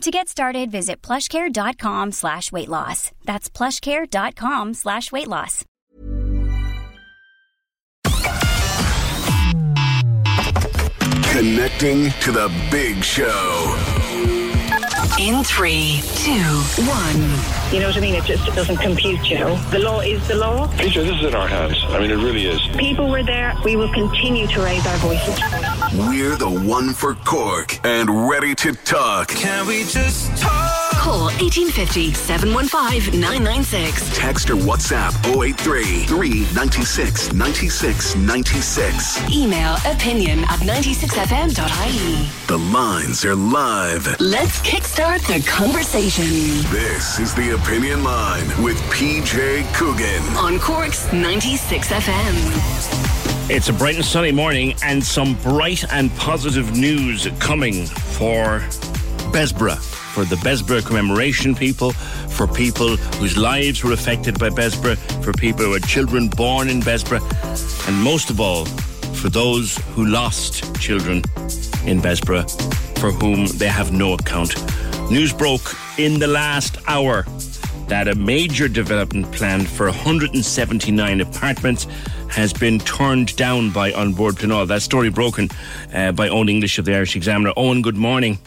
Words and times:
To 0.00 0.10
get 0.10 0.28
started, 0.28 0.70
visit 0.70 1.02
plushcare.com 1.02 2.12
slash 2.12 2.50
weight 2.50 2.70
loss. 2.70 3.12
That's 3.26 3.50
plushcare.com 3.50 4.72
slash 4.72 5.12
weight 5.12 5.28
loss. 5.28 5.66
Connecting 11.30 12.10
to 12.22 12.32
the 12.32 12.50
big 12.70 13.04
show. 13.04 13.76
In 15.18 15.44
three, 15.44 16.00
two, 16.14 16.32
one. 16.88 17.20
You 17.70 17.80
know 17.80 17.88
what 17.88 17.96
I 17.96 18.00
mean? 18.00 18.14
It 18.14 18.24
just 18.24 18.48
it 18.48 18.54
doesn't 18.54 18.78
compute, 18.78 19.28
you 19.28 19.38
know. 19.38 19.56
The 19.70 19.80
law 19.80 20.00
is 20.00 20.26
the 20.28 20.36
law. 20.36 20.66
PJ, 20.68 20.94
this 20.94 21.20
is 21.20 21.24
in 21.26 21.34
our 21.34 21.46
hands. 21.46 21.76
I 21.88 21.98
mean, 22.00 22.10
it 22.10 22.16
really 22.16 22.46
is. 22.46 22.60
People 22.78 23.10
were 23.10 23.22
there. 23.22 23.54
We 23.66 23.76
will 23.76 23.92
continue 23.92 24.46
to 24.46 24.62
raise 24.62 24.86
our 24.86 24.96
voices. 24.96 25.38
We're 25.92 26.36
the 26.36 26.48
one 26.48 26.92
for 26.92 27.14
Cork 27.16 27.84
and 27.84 28.28
ready 28.28 28.54
to 28.56 28.72
talk. 28.84 29.26
Can 29.28 29.66
we 29.66 29.82
just 29.84 30.30
talk? 30.40 30.70
Call 30.92 31.24
1850 31.40 32.12
715 32.12 33.20
996. 33.20 34.16
Text 34.16 34.50
or 34.50 34.54
WhatsApp 34.54 35.10
083 35.26 36.04
396 36.06 37.32
96 37.32 38.14
96. 38.16 39.30
Email 39.34 39.74
opinion 39.84 40.40
at 40.44 40.60
96fm.ie. 40.60 42.28
The 42.46 42.58
lines 42.72 43.24
are 43.24 43.34
live. 43.34 44.06
Let's 44.20 44.60
kickstart 44.60 45.26
the 45.26 45.42
conversation 45.50 46.24
This 46.70 47.18
is 47.18 47.34
the 47.34 47.54
Opinion 47.56 48.04
Line 48.04 48.46
with 48.62 48.76
PJ 48.92 49.64
Coogan. 49.74 50.22
on 50.36 50.60
Cork's 50.60 51.06
96FM. 51.08 53.19
It's 53.52 53.68
a 53.68 53.72
bright 53.72 53.96
and 53.96 54.04
sunny 54.04 54.30
morning, 54.30 54.76
and 54.84 55.02
some 55.02 55.34
bright 55.42 55.82
and 55.92 56.14
positive 56.14 56.76
news 56.78 57.26
coming 57.40 57.84
for 57.84 58.60
Bessborough, 59.32 59.76
for 60.14 60.24
the 60.24 60.36
Bessborough 60.36 60.86
commemoration 60.86 61.56
people, 61.56 61.90
for 61.90 62.46
people 62.46 62.96
whose 63.18 63.36
lives 63.36 63.82
were 63.82 63.90
affected 63.90 64.38
by 64.38 64.50
Bessborough, 64.50 64.94
for 65.24 65.32
people 65.32 65.64
who 65.64 65.72
had 65.72 65.82
children 65.82 66.28
born 66.28 66.68
in 66.68 66.78
Bessborough, 66.78 67.88
and 67.88 68.00
most 68.00 68.30
of 68.30 68.38
all, 68.38 68.66
for 69.16 69.28
those 69.28 69.76
who 69.96 70.06
lost 70.06 70.72
children 70.80 71.24
in 71.84 72.00
Bessborough, 72.00 72.48
for 73.00 73.10
whom 73.10 73.46
they 73.58 73.66
have 73.66 73.90
no 73.90 74.12
account. 74.12 74.54
News 75.10 75.32
broke 75.32 75.74
in 75.98 76.20
the 76.20 76.28
last 76.28 76.78
hour 76.86 77.24
that 77.88 78.06
a 78.06 78.14
major 78.14 78.68
development 78.68 79.32
plan 79.32 79.62
for 79.62 79.86
179 79.86 81.20
apartments 81.20 81.88
has 82.30 82.52
been 82.52 82.78
turned 82.78 83.36
down 83.36 83.70
by 83.70 83.90
An 83.90 84.12
Bord 84.12 84.36
Pleanála. 84.36 84.68
That 84.68 84.82
story 84.82 85.10
broken 85.10 85.48
uh, 85.92 86.12
by 86.12 86.28
Owen 86.28 86.48
English 86.48 86.78
of 86.78 86.84
the 86.84 86.94
Irish 86.94 87.16
Examiner. 87.16 87.52
Owen, 87.56 87.82
good 87.82 87.96
morning. 87.96 88.38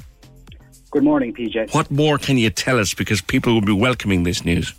Good 0.92 1.04
morning, 1.04 1.34
PJ. 1.34 1.74
What 1.74 1.90
more 1.92 2.18
can 2.18 2.38
you 2.38 2.50
tell 2.50 2.80
us? 2.80 2.94
Because 2.94 3.22
people 3.22 3.54
will 3.54 3.62
be 3.62 3.74
welcoming 3.74 4.24
this 4.24 4.46
news. 4.46 4.74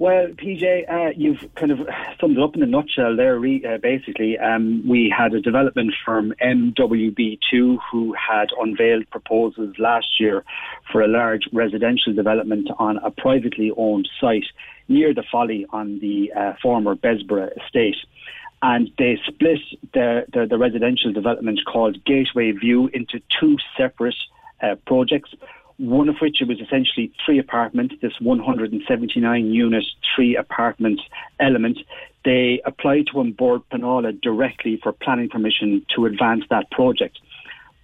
Well, 0.00 0.28
PJ, 0.28 0.88
uh, 0.88 1.12
you've 1.16 1.44
kind 1.56 1.72
of 1.72 1.80
summed 2.20 2.36
it 2.36 2.42
up 2.42 2.54
in 2.54 2.62
a 2.62 2.66
nutshell 2.66 3.16
there. 3.16 3.36
Re- 3.36 3.64
uh, 3.64 3.78
basically, 3.78 4.38
um, 4.38 4.86
we 4.86 5.12
had 5.16 5.34
a 5.34 5.40
development 5.40 5.92
firm, 6.06 6.32
MWB2, 6.40 7.78
who 7.90 8.14
had 8.14 8.50
unveiled 8.60 9.10
proposals 9.10 9.74
last 9.78 10.20
year 10.20 10.44
for 10.92 11.02
a 11.02 11.08
large 11.08 11.48
residential 11.52 12.14
development 12.14 12.68
on 12.78 12.98
a 12.98 13.10
privately 13.10 13.72
owned 13.76 14.08
site 14.20 14.46
near 14.88 15.14
the 15.14 15.24
Folly 15.30 15.66
on 15.70 15.98
the 16.00 16.32
uh, 16.32 16.54
former 16.60 16.94
Bessborough 16.94 17.50
estate. 17.62 17.96
And 18.60 18.90
they 18.98 19.18
split 19.26 19.60
the, 19.94 20.24
the, 20.32 20.46
the 20.46 20.58
residential 20.58 21.12
development 21.12 21.60
called 21.70 22.04
Gateway 22.04 22.50
View 22.52 22.88
into 22.92 23.20
two 23.40 23.56
separate 23.76 24.16
uh, 24.60 24.74
projects 24.86 25.30
one 25.78 26.08
of 26.08 26.16
which 26.20 26.40
it 26.40 26.48
was 26.48 26.60
essentially 26.60 27.12
three 27.24 27.38
apartments, 27.38 27.94
this 28.02 28.12
179 28.20 29.46
unit, 29.46 29.84
three 30.14 30.36
apartment 30.36 31.00
element. 31.38 31.78
They 32.24 32.60
applied 32.64 33.06
to 33.12 33.32
Bord 33.32 33.62
Pleanála 33.70 34.20
directly 34.20 34.78
for 34.82 34.92
planning 34.92 35.28
permission 35.28 35.86
to 35.94 36.06
advance 36.06 36.44
that 36.50 36.70
project. 36.72 37.20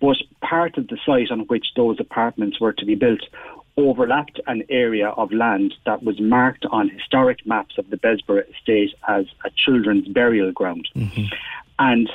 But 0.00 0.16
part 0.40 0.76
of 0.76 0.88
the 0.88 0.98
site 1.06 1.30
on 1.30 1.40
which 1.46 1.66
those 1.76 1.98
apartments 2.00 2.60
were 2.60 2.72
to 2.72 2.84
be 2.84 2.96
built 2.96 3.20
overlapped 3.76 4.40
an 4.46 4.62
area 4.68 5.08
of 5.08 5.32
land 5.32 5.74
that 5.84 6.02
was 6.02 6.20
marked 6.20 6.64
on 6.70 6.88
historic 6.88 7.44
maps 7.46 7.76
of 7.78 7.90
the 7.90 7.96
Bessborough 7.96 8.48
estate 8.54 8.92
as 9.08 9.26
a 9.44 9.50
children's 9.50 10.06
burial 10.08 10.52
ground. 10.52 10.88
And 11.78 12.08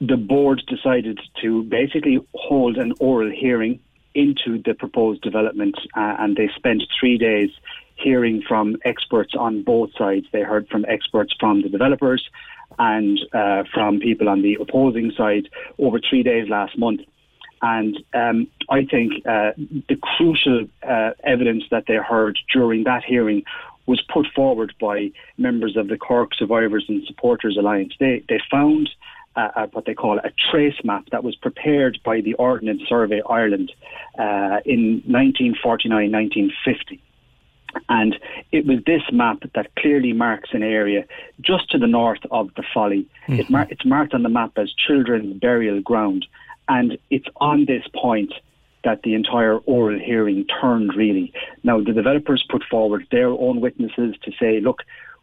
the 0.00 0.16
board 0.16 0.62
decided 0.66 1.20
to 1.42 1.62
basically 1.64 2.18
hold 2.34 2.76
an 2.76 2.92
oral 2.98 3.30
hearing 3.30 3.78
into 4.14 4.60
the 4.62 4.74
proposed 4.74 5.22
development, 5.22 5.76
uh, 5.96 6.16
and 6.18 6.36
they 6.36 6.48
spent 6.56 6.82
three 6.98 7.18
days 7.18 7.50
hearing 7.96 8.42
from 8.46 8.76
experts 8.84 9.34
on 9.38 9.62
both 9.62 9.90
sides. 9.96 10.26
They 10.32 10.42
heard 10.42 10.68
from 10.68 10.84
experts 10.88 11.34
from 11.38 11.62
the 11.62 11.68
developers 11.68 12.28
and 12.78 13.18
uh, 13.32 13.64
from 13.72 14.00
people 14.00 14.28
on 14.28 14.42
the 14.42 14.56
opposing 14.60 15.12
side 15.16 15.48
over 15.78 16.00
three 16.00 16.22
days 16.22 16.48
last 16.48 16.76
month. 16.78 17.02
And 17.62 17.96
um, 18.12 18.48
I 18.68 18.84
think 18.84 19.24
uh, 19.24 19.52
the 19.88 19.96
crucial 20.02 20.66
uh, 20.82 21.12
evidence 21.22 21.64
that 21.70 21.84
they 21.86 21.94
heard 21.94 22.38
during 22.52 22.84
that 22.84 23.04
hearing 23.04 23.44
was 23.86 24.02
put 24.12 24.26
forward 24.34 24.74
by 24.80 25.12
members 25.38 25.76
of 25.76 25.88
the 25.88 25.96
Cork 25.96 26.34
Survivors 26.34 26.84
and 26.88 27.04
Supporters 27.06 27.56
Alliance. 27.56 27.94
They 27.98 28.24
they 28.28 28.40
found 28.50 28.90
uh, 29.36 29.48
uh, 29.56 29.66
what 29.72 29.86
they 29.86 29.94
call 29.94 30.18
a 30.18 30.30
trace 30.50 30.78
map 30.84 31.04
that 31.10 31.24
was 31.24 31.34
prepared 31.36 31.98
by 32.04 32.20
the 32.20 32.34
Ordnance 32.34 32.82
Survey 32.88 33.22
Ireland 33.28 33.72
uh, 34.18 34.58
in 34.64 35.02
1949-1950. 35.08 37.00
And 37.88 38.18
it 38.50 38.66
was 38.66 38.80
this 38.84 39.00
map 39.10 39.38
that 39.54 39.74
clearly 39.76 40.12
marks 40.12 40.50
an 40.52 40.62
area 40.62 41.06
just 41.40 41.70
to 41.70 41.78
the 41.78 41.86
north 41.86 42.20
of 42.30 42.50
the 42.56 42.62
Folly. 42.74 43.06
It 43.28 43.48
mar- 43.48 43.66
it's 43.70 43.86
marked 43.86 44.12
on 44.12 44.22
the 44.22 44.28
map 44.28 44.52
as 44.56 44.70
Children's 44.74 45.40
Burial 45.40 45.80
Ground. 45.80 46.26
And 46.72 46.96
it's 47.10 47.28
on 47.36 47.66
this 47.66 47.84
point 47.94 48.32
that 48.82 49.02
the 49.02 49.12
entire 49.14 49.58
oral 49.58 49.98
hearing 49.98 50.46
turned 50.60 50.94
really. 50.96 51.30
Now, 51.62 51.80
the 51.82 51.92
developers 51.92 52.42
put 52.48 52.64
forward 52.64 53.06
their 53.10 53.28
own 53.28 53.60
witnesses 53.60 54.16
to 54.24 54.32
say, 54.40 54.58
look, 54.60 54.78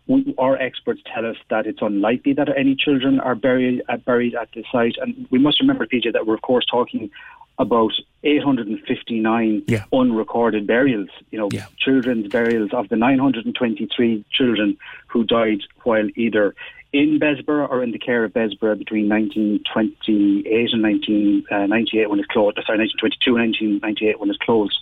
we, 0.06 0.34
our 0.38 0.56
experts 0.58 1.02
tell 1.12 1.26
us 1.26 1.38
that 1.50 1.66
it's 1.66 1.82
unlikely 1.82 2.34
that 2.34 2.50
any 2.56 2.76
children 2.76 3.20
are 3.20 3.34
buried, 3.34 3.82
uh, 3.90 3.98
buried 3.98 4.36
at 4.36 4.50
the 4.54 4.64
site. 4.72 4.96
And 5.02 5.28
we 5.32 5.40
must 5.40 5.60
remember, 5.60 5.88
PJ, 5.88 6.14
that 6.14 6.28
we're, 6.28 6.36
of 6.36 6.44
course, 6.44 6.66
talking 6.68 7.10
about 7.58 7.92
859 8.24 9.64
Yeah. 9.68 9.86
unrecorded 9.92 10.68
burials, 10.68 11.10
you 11.32 11.40
know, 11.40 11.50
Yeah. 11.52 11.66
children's 11.78 12.28
burials 12.28 12.72
of 12.74 12.90
the 12.90 12.96
923 12.96 14.24
children 14.32 14.78
who 15.08 15.24
died 15.24 15.62
while 15.84 16.08
either 16.16 16.54
in 16.92 17.20
Bessborough 17.20 17.70
or 17.70 17.84
in 17.84 17.92
the 17.92 18.00
care 18.00 18.24
of 18.24 18.34
Bessborough 18.34 18.78
between 18.78 19.08
1928 19.08 20.74
and 20.74 20.84
1998 20.84 22.06
uh, 22.06 22.10
when 22.10 22.20
it 22.20 22.28
closed, 22.30 22.58
sorry, 22.66 22.80
1922 22.80 23.36
and 23.36 23.82
1998 23.82 24.20
when 24.20 24.30
it 24.30 24.40
closed. 24.40 24.78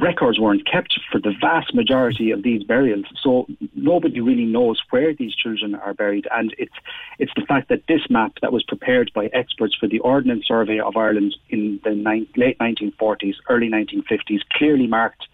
Records 0.00 0.38
weren't 0.38 0.70
kept 0.70 1.00
for 1.10 1.18
the 1.18 1.34
vast 1.40 1.74
majority 1.74 2.30
of 2.30 2.44
these 2.44 2.62
burials, 2.62 3.06
so 3.20 3.46
nobody 3.74 4.20
really 4.20 4.44
knows 4.44 4.80
where 4.90 5.12
these 5.14 5.34
children 5.34 5.74
are 5.74 5.94
buried. 5.94 6.28
And 6.30 6.54
it's 6.58 6.74
it's 7.18 7.32
the 7.34 7.44
fact 7.46 7.68
that 7.68 7.82
this 7.88 8.02
map 8.08 8.34
that 8.40 8.52
was 8.52 8.62
prepared 8.62 9.10
by 9.12 9.26
experts 9.32 9.74
for 9.74 9.88
the 9.88 9.98
Ordnance 9.98 10.46
Survey 10.46 10.78
of 10.78 10.96
Ireland 10.96 11.34
in 11.48 11.80
the 11.82 11.90
nine, 11.90 12.28
late 12.36 12.56
1940s, 12.58 13.34
early 13.48 13.68
1950s, 13.68 14.42
clearly 14.52 14.86
marked 14.86 15.26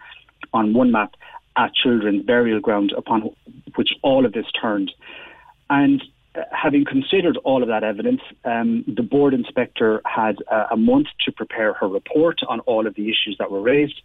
on 0.54 0.72
one 0.72 0.90
map 0.90 1.14
at 1.58 1.74
children's 1.74 2.24
burial 2.24 2.60
ground 2.60 2.94
upon 2.96 3.28
which 3.74 3.90
all 4.02 4.24
of 4.24 4.32
this 4.32 4.46
turned. 4.52 4.90
And 5.70 6.02
uh, 6.34 6.42
having 6.52 6.84
considered 6.84 7.36
all 7.44 7.62
of 7.62 7.68
that 7.68 7.84
evidence, 7.84 8.20
um, 8.44 8.84
the 8.86 9.02
board 9.02 9.34
inspector 9.34 10.00
had 10.04 10.36
uh, 10.50 10.66
a 10.70 10.76
month 10.76 11.08
to 11.24 11.32
prepare 11.32 11.72
her 11.74 11.88
report 11.88 12.40
on 12.48 12.60
all 12.60 12.86
of 12.86 12.94
the 12.94 13.08
issues 13.08 13.36
that 13.38 13.50
were 13.50 13.60
raised. 13.60 14.00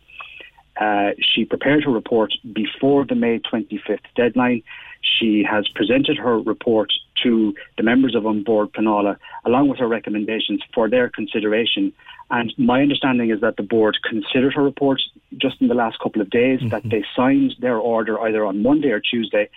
Uh, 0.79 1.11
she 1.19 1.45
prepared 1.45 1.83
her 1.83 1.91
report 1.91 2.33
before 2.51 3.05
the 3.05 3.15
May 3.15 3.39
25th 3.39 3.99
deadline. 4.15 4.63
She 5.01 5.43
has 5.43 5.67
presented 5.67 6.17
her 6.17 6.39
report 6.39 6.91
to 7.23 7.53
the 7.77 7.83
members 7.83 8.15
of 8.15 8.25
An 8.25 8.43
Bord 8.43 8.71
Pleanála, 8.73 9.17
along 9.45 9.67
with 9.69 9.79
her 9.79 9.87
recommendations 9.87 10.61
for 10.73 10.89
their 10.89 11.09
consideration. 11.09 11.93
And 12.31 12.53
my 12.57 12.81
understanding 12.81 13.29
is 13.29 13.41
that 13.41 13.57
the 13.57 13.63
board 13.63 13.97
considered 14.03 14.53
her 14.53 14.63
report 14.63 15.01
just 15.37 15.61
in 15.61 15.67
the 15.67 15.75
last 15.75 15.99
couple 15.99 16.21
of 16.21 16.29
days, 16.29 16.59
mm-hmm. 16.59 16.69
that 16.69 16.83
they 16.83 17.05
signed 17.15 17.55
their 17.59 17.77
order 17.77 18.19
either 18.21 18.45
on 18.45 18.63
Monday 18.63 18.89
or 18.89 18.99
Tuesday. 18.99 19.49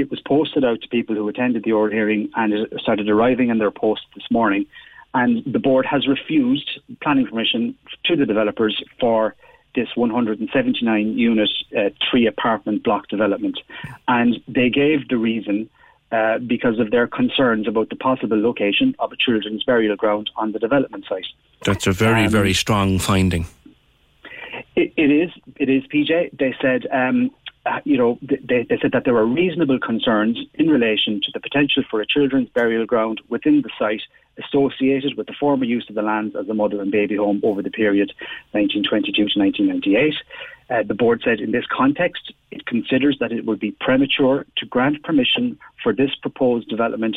It 0.00 0.10
was 0.10 0.20
posted 0.20 0.64
out 0.64 0.80
to 0.80 0.88
people 0.88 1.14
who 1.14 1.28
attended 1.28 1.64
the 1.64 1.72
order 1.72 1.94
hearing 1.94 2.30
and 2.34 2.52
it 2.52 2.72
started 2.80 3.08
arriving 3.08 3.50
in 3.50 3.58
their 3.58 3.70
post 3.70 4.02
this 4.14 4.24
morning. 4.30 4.66
And 5.12 5.42
the 5.44 5.58
board 5.58 5.84
has 5.86 6.08
refused 6.08 6.80
planning 7.02 7.26
permission 7.26 7.74
to 8.04 8.16
the 8.16 8.24
developers 8.24 8.82
for 8.98 9.34
this 9.74 9.88
179 9.94 11.18
unit 11.18 11.50
uh, 11.76 11.90
three 12.10 12.26
apartment 12.26 12.82
block 12.82 13.08
development. 13.08 13.58
And 14.08 14.40
they 14.48 14.70
gave 14.70 15.08
the 15.08 15.18
reason 15.18 15.68
uh, 16.12 16.38
because 16.38 16.78
of 16.78 16.90
their 16.90 17.06
concerns 17.06 17.68
about 17.68 17.90
the 17.90 17.96
possible 17.96 18.40
location 18.40 18.96
of 18.98 19.12
a 19.12 19.16
children's 19.16 19.62
burial 19.64 19.96
ground 19.96 20.30
on 20.36 20.52
the 20.52 20.58
development 20.58 21.04
site. 21.08 21.26
That's 21.64 21.86
a 21.86 21.92
very, 21.92 22.24
um, 22.24 22.30
very 22.30 22.54
strong 22.54 22.98
finding. 22.98 23.46
It, 24.76 24.92
it 24.96 25.10
is. 25.10 25.30
It 25.56 25.68
is, 25.68 25.84
PJ. 25.84 26.38
They 26.38 26.54
said 26.60 26.86
um, 26.92 27.30
uh, 27.66 27.80
you 27.84 27.98
know, 27.98 28.18
they, 28.22 28.64
they, 28.68 28.78
said 28.80 28.92
that 28.92 29.04
there 29.04 29.12
were 29.12 29.26
reasonable 29.26 29.78
concerns 29.78 30.38
in 30.54 30.68
relation 30.68 31.20
to 31.22 31.30
the 31.32 31.40
potential 31.40 31.82
for 31.90 32.00
a 32.00 32.06
children's 32.06 32.48
burial 32.48 32.86
ground 32.86 33.20
within 33.28 33.60
the 33.62 33.70
site 33.78 34.02
associated 34.38 35.16
with 35.16 35.26
the 35.26 35.34
former 35.38 35.64
use 35.64 35.84
of 35.88 35.94
the 35.94 36.02
lands 36.02 36.34
as 36.34 36.48
a 36.48 36.54
mother 36.54 36.80
and 36.80 36.90
baby 36.90 37.16
home 37.16 37.40
over 37.44 37.60
the 37.62 37.70
period 37.70 38.12
1922 38.52 39.12
to 39.12 39.38
1998. 39.38 40.14
Uh, 40.70 40.82
the 40.86 40.94
board 40.94 41.20
said 41.22 41.40
in 41.40 41.50
this 41.50 41.66
context, 41.70 42.32
it 42.50 42.64
considers 42.64 43.18
that 43.20 43.32
it 43.32 43.44
would 43.44 43.60
be 43.60 43.72
premature 43.80 44.46
to 44.56 44.64
grant 44.64 45.02
permission 45.02 45.58
for 45.82 45.92
this 45.92 46.14
proposed 46.22 46.68
development 46.68 47.16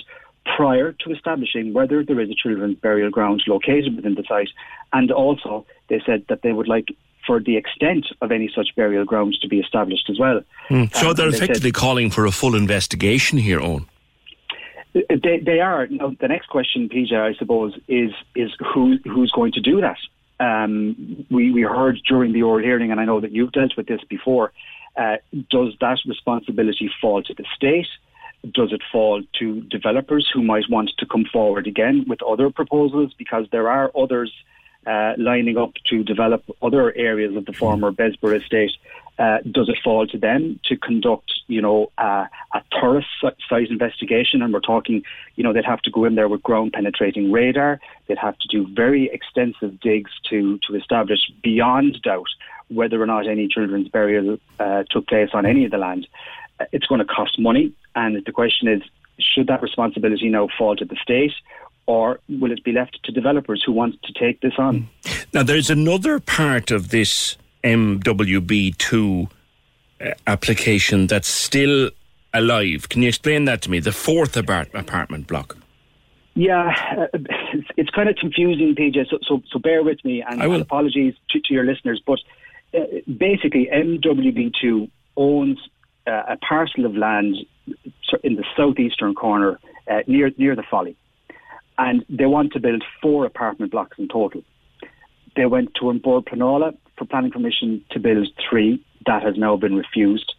prior 0.57 0.91
to 0.91 1.11
establishing 1.11 1.71
whether 1.71 2.03
there 2.03 2.19
is 2.19 2.29
a 2.29 2.35
children's 2.35 2.77
burial 2.79 3.09
ground 3.09 3.41
located 3.47 3.95
within 3.95 4.15
the 4.15 4.23
site. 4.27 4.49
And 4.91 5.09
also, 5.11 5.65
they 5.87 6.01
said 6.05 6.25
that 6.27 6.41
they 6.41 6.51
would 6.51 6.67
like 6.67 6.87
for 7.25 7.39
the 7.39 7.57
extent 7.57 8.05
of 8.21 8.31
any 8.31 8.51
such 8.55 8.75
burial 8.75 9.05
grounds 9.05 9.39
to 9.39 9.47
be 9.47 9.59
established 9.59 10.09
as 10.09 10.19
well. 10.19 10.41
Mm. 10.69 10.93
So 10.95 11.09
um, 11.09 11.15
they're 11.15 11.29
effectively 11.29 11.59
they 11.59 11.67
said, 11.69 11.73
calling 11.73 12.09
for 12.09 12.25
a 12.25 12.31
full 12.31 12.55
investigation 12.55 13.37
here, 13.37 13.61
Owen. 13.61 13.87
They, 14.93 15.39
they 15.39 15.59
are. 15.59 15.87
Now, 15.87 16.15
the 16.19 16.27
next 16.27 16.47
question, 16.47 16.87
PJ, 16.87 17.13
I 17.13 17.33
suppose, 17.35 17.73
is 17.87 18.11
is 18.35 18.51
who 18.73 18.97
who's 19.03 19.31
going 19.31 19.51
to 19.53 19.61
do 19.61 19.81
that? 19.81 19.97
Um, 20.39 21.25
we 21.31 21.51
we 21.51 21.61
heard 21.61 21.99
during 22.07 22.31
the 22.33 22.43
oral 22.43 22.63
hearing, 22.63 22.91
and 22.91 22.99
I 22.99 23.05
know 23.05 23.19
that 23.19 23.31
you've 23.31 23.51
dealt 23.51 23.75
with 23.75 23.87
this 23.87 24.01
before. 24.07 24.51
Uh, 24.95 25.17
does 25.49 25.73
that 25.81 25.97
responsibility 26.05 26.91
fall 27.01 27.23
to 27.23 27.33
the 27.33 27.45
state? 27.55 27.87
Does 28.51 28.71
it 28.71 28.81
fall 28.91 29.23
to 29.39 29.61
developers 29.61 30.29
who 30.31 30.43
might 30.43 30.69
want 30.69 30.91
to 30.99 31.05
come 31.07 31.25
forward 31.31 31.65
again 31.65 32.05
with 32.07 32.21
other 32.21 32.51
proposals? 32.51 33.13
Because 33.17 33.47
there 33.51 33.69
are 33.69 33.89
others 33.97 34.31
uh, 34.85 35.13
lining 35.17 35.57
up 35.57 35.73
to 35.85 36.03
develop 36.03 36.43
other 36.61 36.93
areas 36.95 37.35
of 37.35 37.45
the 37.45 37.53
former 37.53 37.91
Bessborough 37.91 38.41
estate. 38.41 38.71
Uh, 39.19 39.37
does 39.51 39.69
it 39.69 39.77
fall 39.83 40.07
to 40.07 40.17
them 40.17 40.59
to 40.65 40.75
conduct, 40.75 41.31
you 41.47 41.61
know, 41.61 41.91
uh, 41.99 42.25
a 42.55 42.61
thorough 42.71 43.03
site 43.21 43.69
investigation? 43.69 44.41
And 44.41 44.51
we're 44.51 44.59
talking, 44.59 45.03
you 45.35 45.43
know, 45.43 45.53
they'd 45.53 45.65
have 45.65 45.81
to 45.83 45.91
go 45.91 46.05
in 46.05 46.15
there 46.15 46.27
with 46.27 46.41
ground 46.41 46.73
penetrating 46.73 47.31
radar. 47.31 47.79
They'd 48.07 48.17
have 48.17 48.37
to 48.39 48.47
do 48.47 48.67
very 48.73 49.11
extensive 49.13 49.79
digs 49.79 50.11
to 50.29 50.57
to 50.67 50.75
establish 50.75 51.19
beyond 51.43 52.01
doubt 52.01 52.27
whether 52.69 53.01
or 53.01 53.05
not 53.05 53.27
any 53.27 53.47
children's 53.47 53.87
burial 53.87 54.37
uh, 54.59 54.83
took 54.89 55.07
place 55.07 55.29
on 55.33 55.45
any 55.45 55.65
of 55.65 55.71
the 55.71 55.77
land. 55.77 56.07
Uh, 56.59 56.65
it's 56.71 56.87
going 56.87 56.99
to 56.99 57.05
cost 57.05 57.37
money, 57.37 57.71
and 57.95 58.23
the 58.25 58.31
question 58.31 58.67
is, 58.67 58.81
should 59.19 59.47
that 59.47 59.61
responsibility 59.61 60.29
now 60.29 60.47
fall 60.57 60.75
to 60.75 60.85
the 60.85 60.95
state, 60.95 61.33
or 61.85 62.19
will 62.29 62.51
it 62.51 62.63
be 62.63 62.71
left 62.71 62.99
to 63.03 63.11
developers 63.11 63.63
who 63.65 63.71
want 63.71 64.01
to 64.03 64.13
take 64.13 64.41
this 64.41 64.53
on? 64.57 64.89
Now, 65.33 65.43
there's 65.43 65.69
another 65.69 66.19
part 66.19 66.71
of 66.71 66.89
this 66.89 67.37
MWB2 67.63 69.29
uh, 69.99 70.11
application 70.27 71.07
that's 71.07 71.27
still 71.27 71.89
alive. 72.33 72.89
Can 72.89 73.01
you 73.01 73.09
explain 73.09 73.45
that 73.45 73.61
to 73.63 73.71
me? 73.71 73.79
The 73.79 73.91
fourth 73.91 74.37
apartment 74.37 75.27
block. 75.27 75.57
Yeah, 76.35 76.75
uh, 76.97 77.07
it's, 77.53 77.67
it's, 77.77 77.89
kind 77.91 78.09
of 78.09 78.15
confusing, 78.15 78.73
PJ. 78.75 79.09
So, 79.09 79.19
so, 79.21 79.43
so 79.51 79.59
bear 79.59 79.83
with 79.83 80.03
me, 80.03 80.23
and, 80.27 80.41
and 80.41 80.61
apologies 80.61 81.13
to, 81.29 81.39
to, 81.39 81.53
your 81.53 81.63
listeners. 81.63 82.01
But 82.05 82.19
uh, 82.73 82.85
basically, 83.17 83.69
MWB2 83.71 84.89
owns 85.15 85.59
uh, 86.07 86.23
a 86.29 86.37
parcel 86.37 86.85
of 86.85 86.95
land 86.97 87.35
in 88.23 88.35
the 88.35 88.43
southeastern 88.57 89.13
corner 89.13 89.59
uh, 89.87 89.99
near 90.07 90.31
near 90.37 90.55
the 90.55 90.63
Folly 90.63 90.97
and 91.77 92.05
they 92.09 92.25
want 92.25 92.53
to 92.53 92.59
build 92.59 92.83
four 93.01 93.25
apartment 93.25 93.71
blocks 93.71 93.97
in 93.97 94.07
total. 94.07 94.43
They 95.35 95.45
went 95.45 95.73
to 95.75 95.89
An 95.89 95.99
Pleanála 95.99 96.77
for 96.97 97.05
planning 97.05 97.31
permission 97.31 97.83
to 97.91 97.99
build 97.99 98.27
three. 98.49 98.83
That 99.05 99.23
has 99.23 99.35
now 99.37 99.57
been 99.57 99.75
refused. 99.75 100.33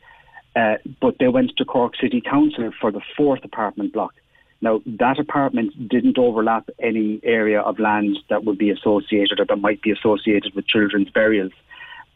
Uh, 0.55 0.77
but 1.01 1.17
they 1.19 1.29
went 1.29 1.57
to 1.57 1.65
Cork 1.65 1.95
City 2.01 2.21
Council 2.21 2.71
for 2.81 2.93
the 2.93 3.01
fourth 3.17 3.45
apartment 3.45 3.93
block. 3.93 4.15
Now, 4.61 4.81
that 4.87 5.19
apartment 5.19 5.89
didn't 5.89 6.17
overlap 6.17 6.71
any 6.79 7.21
area 7.25 7.61
of 7.61 7.81
land 7.81 8.19
that 8.31 8.45
would 8.45 8.57
be 8.57 8.71
associated 8.71 9.41
or 9.41 9.45
that 9.47 9.57
might 9.57 9.83
be 9.83 9.91
associated 9.91 10.55
with 10.55 10.67
children's 10.69 11.11
burials. 11.11 11.53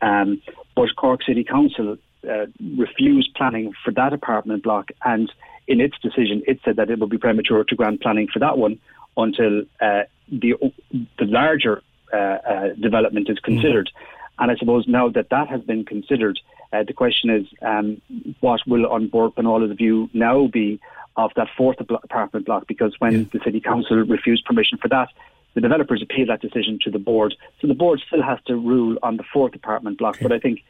Um, 0.01 0.41
but 0.77 0.95
Cork 0.97 1.25
City 1.25 1.43
Council 1.43 1.99
uh, 2.29 2.47
refused 2.77 3.35
planning 3.35 3.73
for 3.85 3.91
that 3.91 4.13
apartment 4.13 4.63
block, 4.63 4.91
and 5.05 5.31
in 5.67 5.81
its 5.81 5.99
decision, 5.99 6.43
it 6.47 6.61
said 6.65 6.77
that 6.77 6.91
it 6.91 7.01
would 7.01 7.11
be 7.11 7.19
premature 7.19 7.65
to 7.65 7.75
grant 7.75 8.01
planning 8.01 8.29
for 8.33 8.39
that 8.39 8.57
one 8.57 8.79
until 9.19 9.63
uh, 9.81 10.05
the 10.31 10.55
the 11.19 11.27
larger 11.27 11.83
uh, 12.13 12.17
uh, 12.17 12.69
development 12.81 13.29
is 13.29 13.39
considered. 13.41 13.91
Mm-hmm. 13.95 14.43
And 14.43 14.51
I 14.53 14.57
suppose 14.57 14.87
now 14.87 15.09
that 15.11 15.31
that 15.31 15.49
has 15.49 15.61
been 15.63 15.85
considered, 15.85 16.39
uh, 16.73 16.85
the 16.85 16.93
question 16.93 17.29
is 17.29 17.47
um, 17.61 18.01
what 18.41 18.61
will 18.67 18.95
An 18.95 19.09
Bord 19.09 19.35
Pleanála's 19.35 19.77
view 19.77 20.09
now 20.15 20.47
be 20.47 20.81
of 21.17 21.33
that 21.35 21.49
fourth 21.57 21.81
apartment 21.81 22.47
block? 22.47 22.67
Because 22.69 22.95
when 23.01 23.13
yeah. 23.13 23.25
the 23.33 23.41
city 23.45 23.61
council 23.61 23.97
refused 23.97 24.45
permission 24.45 24.79
for 24.79 24.89
that, 24.89 25.09
the 25.55 25.61
developers 25.61 26.01
appealed 26.03 26.29
that 26.29 26.41
decision 26.41 26.79
to 26.85 26.91
the 26.91 27.01
board. 27.01 27.35
So 27.61 27.67
the 27.67 27.75
board 27.75 28.01
still 28.07 28.23
has 28.23 28.39
to 28.47 28.55
rule 28.55 28.97
on 29.03 29.17
the 29.17 29.25
fourth 29.33 29.55
apartment 29.57 29.99
block. 29.99 30.17
Okay. 30.17 30.25
But 30.25 30.33
I 30.33 30.39
think, 30.39 30.63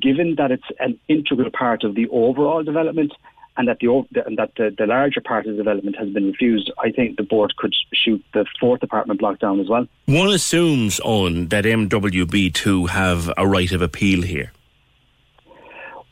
given 0.00 0.34
that 0.36 0.50
it's 0.50 0.70
an 0.80 0.98
integral 1.08 1.50
part 1.50 1.84
of 1.84 1.94
the 1.94 2.08
overall 2.08 2.64
development, 2.64 3.12
and 3.56 3.68
that 3.68 3.78
the 3.80 3.88
and 4.26 4.38
that 4.38 4.52
the, 4.56 4.74
the 4.76 4.86
larger 4.86 5.20
part 5.20 5.46
of 5.46 5.52
the 5.52 5.58
development 5.58 5.96
has 5.98 6.08
been 6.08 6.26
refused, 6.26 6.70
I 6.78 6.90
think 6.90 7.16
the 7.16 7.22
board 7.22 7.54
could 7.56 7.74
shoot 7.92 8.24
the 8.32 8.46
fourth 8.58 8.82
apartment 8.82 9.20
block 9.20 9.38
down 9.38 9.60
as 9.60 9.68
well. 9.68 9.86
One 10.06 10.28
assumes 10.28 11.00
on 11.00 11.48
that 11.48 11.64
MWB2 11.64 12.88
have 12.90 13.30
a 13.36 13.46
right 13.46 13.70
of 13.72 13.82
appeal 13.82 14.22
here. 14.22 14.52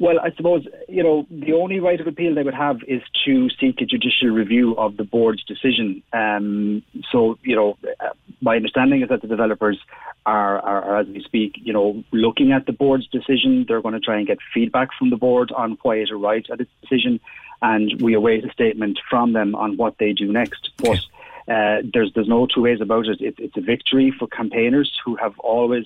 Well, 0.01 0.19
I 0.19 0.31
suppose, 0.35 0.67
you 0.89 1.03
know, 1.03 1.27
the 1.31 1.53
only 1.53 1.79
right 1.79 2.01
of 2.01 2.07
appeal 2.07 2.35
they 2.35 2.43
would 2.43 2.55
have 2.55 2.79
is 2.89 3.03
to 3.27 3.51
seek 3.61 3.83
a 3.83 3.85
judicial 3.85 4.31
review 4.31 4.75
of 4.79 4.97
the 4.97 5.05
board's 5.05 5.45
decision. 5.45 6.03
Um, 6.15 6.83
so, 7.13 7.39
you 7.43 7.55
know, 7.55 7.77
uh, 8.01 8.09
my 8.41 8.57
understanding 8.57 9.03
is 9.03 9.11
that 9.11 9.21
the 9.21 9.29
developers 9.29 9.79
are, 10.25 10.59
are, 10.61 10.83
are, 10.83 10.99
as 11.01 11.07
we 11.07 11.23
speak, 11.23 11.57
you 11.63 11.75
know, 11.75 12.03
looking 12.13 12.51
at 12.53 12.65
the 12.65 12.73
board's 12.73 13.09
decision. 13.09 13.67
They're 13.69 13.83
going 13.83 13.93
to 13.93 14.01
try 14.01 14.17
and 14.17 14.27
get 14.27 14.39
feedback 14.55 14.89
from 14.99 15.11
the 15.11 15.19
board 15.19 15.53
on 15.53 15.77
why 15.83 15.97
it 15.97 16.11
arrived 16.11 16.49
at 16.51 16.63
its 16.63 16.71
decision. 16.81 17.21
And 17.61 18.01
we 18.01 18.15
await 18.15 18.43
a 18.47 18.53
statement 18.53 18.99
from 19.11 19.35
them 19.35 19.55
on 19.55 19.77
what 19.77 19.99
they 19.99 20.15
do 20.15 20.33
next. 20.33 20.71
But 20.79 21.01
uh, 21.47 21.83
there's, 21.93 22.11
there's 22.15 22.27
no 22.27 22.47
two 22.47 22.63
ways 22.63 22.81
about 22.81 23.05
it. 23.05 23.21
it. 23.21 23.35
It's 23.37 23.57
a 23.59 23.61
victory 23.61 24.15
for 24.19 24.27
campaigners 24.29 24.99
who 25.05 25.17
have 25.17 25.39
always 25.41 25.85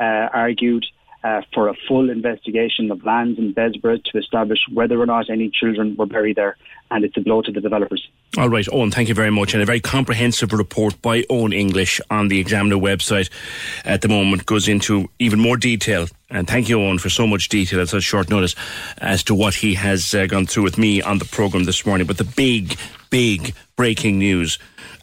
uh, 0.00 0.28
argued 0.32 0.84
uh, 1.24 1.42
for 1.54 1.68
a 1.68 1.74
full 1.88 2.10
investigation 2.10 2.90
of 2.90 3.04
lands 3.04 3.38
in 3.38 3.52
Bessborough 3.54 4.02
to 4.04 4.18
establish 4.18 4.58
whether 4.72 5.00
or 5.00 5.06
not 5.06 5.30
any 5.30 5.50
children 5.50 5.94
were 5.96 6.06
buried 6.06 6.36
there, 6.36 6.56
and 6.90 7.04
it's 7.04 7.16
a 7.16 7.20
blow 7.20 7.42
to 7.42 7.52
the 7.52 7.60
developers. 7.60 8.08
All 8.38 8.48
right, 8.48 8.66
Owen, 8.72 8.90
thank 8.90 9.08
you 9.08 9.14
very 9.14 9.30
much. 9.30 9.52
And 9.52 9.62
a 9.62 9.66
very 9.66 9.80
comprehensive 9.80 10.52
report 10.52 11.00
by 11.02 11.24
Owen 11.28 11.52
English 11.52 12.00
on 12.10 12.28
the 12.28 12.40
Examiner 12.40 12.76
website 12.76 13.30
at 13.84 14.00
the 14.00 14.08
moment 14.08 14.46
goes 14.46 14.68
into 14.68 15.08
even 15.18 15.38
more 15.38 15.56
detail. 15.56 16.08
And 16.30 16.48
thank 16.48 16.68
you, 16.68 16.80
Owen, 16.80 16.98
for 16.98 17.10
so 17.10 17.26
much 17.26 17.50
detail 17.50 17.80
at 17.80 17.90
such 17.90 18.04
short 18.04 18.30
notice 18.30 18.56
as 18.98 19.22
to 19.24 19.34
what 19.34 19.54
he 19.54 19.74
has 19.74 20.14
uh, 20.14 20.26
gone 20.26 20.46
through 20.46 20.62
with 20.62 20.78
me 20.78 21.02
on 21.02 21.18
the 21.18 21.26
programme 21.26 21.64
this 21.64 21.84
morning. 21.84 22.06
But 22.06 22.16
the 22.16 22.24
big, 22.24 22.76
big 23.10 23.54
breaking 23.76 24.18
news 24.18 24.58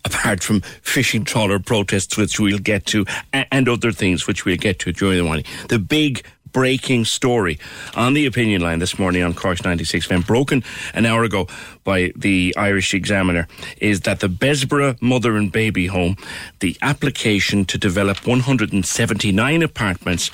apart 0.06 0.44
from 0.44 0.62
fishing 0.82 1.24
trawler 1.24 1.60
protests, 1.60 2.18
which 2.18 2.40
we'll 2.40 2.60
get 2.60 2.86
to, 2.88 3.06
and 3.34 3.68
other 3.68 3.92
things 3.92 4.28
which 4.28 4.46
we'll 4.46 4.58
get 4.58 4.80
to 4.80 4.92
during 4.92 5.18
the 5.18 5.24
morning. 5.24 5.46
The 5.70 5.80
big 5.80 6.26
breaking 6.52 7.06
story 7.06 7.60
on 7.96 8.14
the 8.14 8.26
opinion 8.26 8.62
line 8.62 8.80
this 8.80 8.98
morning 8.98 9.24
on 9.24 9.34
Cork 9.34 9.64
96 9.64 10.08
FM, 10.08 10.26
broken 10.26 10.64
an 10.94 11.06
hour 11.06 11.24
ago 11.24 11.48
by 11.84 12.12
the 12.16 12.54
Irish 12.58 12.94
Examiner, 12.94 13.48
is 13.78 14.02
that 14.02 14.20
the 14.20 14.30
Bessborough 14.30 15.00
Mother 15.02 15.36
and 15.36 15.52
Baby 15.52 15.88
Home, 15.88 16.18
the 16.60 16.76
application 16.82 17.66
to 17.66 17.78
develop 17.78 18.26
179 18.26 19.62
apartments 19.62 20.32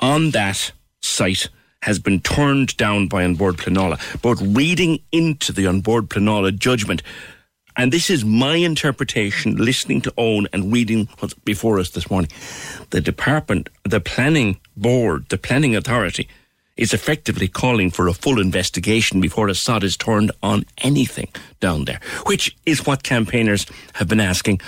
on 0.00 0.30
that 0.30 0.72
site 1.02 1.48
has 1.82 1.98
been 1.98 2.20
turned 2.20 2.76
down 2.76 3.06
by 3.06 3.22
An 3.22 3.34
Bord 3.34 3.56
Pleanála. 3.56 3.98
But 4.20 4.36
reading 4.40 5.00
into 5.12 5.52
the 5.52 5.64
An 5.64 5.80
Bord 5.80 6.08
Pleanála 6.08 6.58
judgment, 6.58 7.02
and 7.80 7.90
this 7.90 8.10
is 8.10 8.26
my 8.26 8.56
interpretation, 8.56 9.56
listening 9.56 10.02
to 10.02 10.12
Owen 10.18 10.46
and 10.52 10.70
reading 10.70 11.08
what's 11.20 11.32
before 11.32 11.78
us 11.78 11.88
this 11.88 12.10
morning. 12.10 12.30
The 12.90 13.00
department, 13.00 13.70
the 13.84 14.00
planning 14.00 14.60
board, 14.76 15.30
the 15.30 15.38
planning 15.38 15.74
authority 15.74 16.28
is 16.80 16.94
effectively 16.94 17.46
calling 17.46 17.90
for 17.90 18.08
a 18.08 18.14
full 18.14 18.40
investigation 18.40 19.20
before 19.20 19.48
a 19.48 19.54
sod 19.54 19.84
is 19.84 19.96
turned 19.96 20.32
on 20.42 20.64
anything 20.78 21.28
down 21.60 21.84
there, 21.84 22.00
which 22.26 22.56
is 22.64 22.86
what 22.86 23.02
campaigners 23.02 23.66
have 23.92 24.08
been 24.08 24.18
asking 24.18 24.58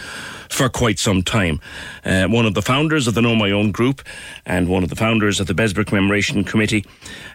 for 0.50 0.68
quite 0.68 0.98
some 0.98 1.22
time. 1.22 1.58
Uh, 2.04 2.26
one 2.26 2.44
of 2.44 2.52
the 2.52 2.60
founders 2.60 3.08
of 3.08 3.14
the 3.14 3.22
Know 3.22 3.34
My 3.34 3.50
Own 3.50 3.72
group 3.72 4.02
and 4.44 4.68
one 4.68 4.82
of 4.82 4.90
the 4.90 4.96
founders 4.96 5.40
of 5.40 5.46
the 5.46 5.54
Bessborough 5.54 5.86
Commemoration 5.86 6.44
Committee 6.44 6.84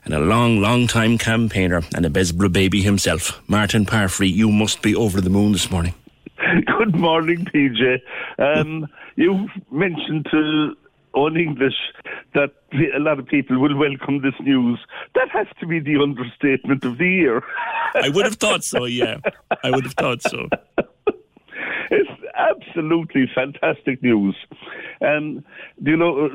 and 0.05 0.13
a 0.13 0.19
long, 0.19 0.61
long 0.61 0.85
time 0.85 1.17
campaigner 1.17 1.81
and 1.95 2.05
a 2.05 2.09
Bessborough 2.09 2.53
baby 2.53 2.83
himself, 2.83 3.41
Martin 3.49 3.83
Parfrey, 3.83 4.29
you 4.29 4.51
must 4.51 4.83
be 4.83 4.95
over 4.95 5.19
the 5.19 5.31
moon 5.31 5.53
this 5.53 5.71
morning. 5.71 5.95
Good 6.77 6.95
morning, 6.95 7.45
PJ. 7.45 7.99
Um, 8.37 8.87
you 9.15 9.47
mentioned 9.71 10.27
to 10.29 10.75
Owen 11.13 11.37
English 11.37 11.75
that 12.33 12.51
a 12.95 12.99
lot 12.99 13.19
of 13.19 13.25
people 13.27 13.59
will 13.59 13.75
welcome 13.77 14.21
this 14.21 14.33
news. 14.41 14.79
That 15.15 15.29
has 15.29 15.47
to 15.59 15.67
be 15.67 15.79
the 15.79 16.01
understatement 16.01 16.83
of 16.83 16.97
the 16.97 17.07
year. 17.07 17.43
I 17.95 18.09
would 18.09 18.25
have 18.25 18.35
thought 18.35 18.63
so, 18.63 18.85
yeah. 18.85 19.17
I 19.63 19.71
would 19.71 19.83
have 19.83 19.93
thought 19.93 20.21
so. 20.21 20.47
It's 21.89 22.09
absolutely 22.35 23.29
fantastic 23.33 24.03
news. 24.03 24.35
And, 24.99 25.43
you 25.81 25.95
know, 25.95 26.29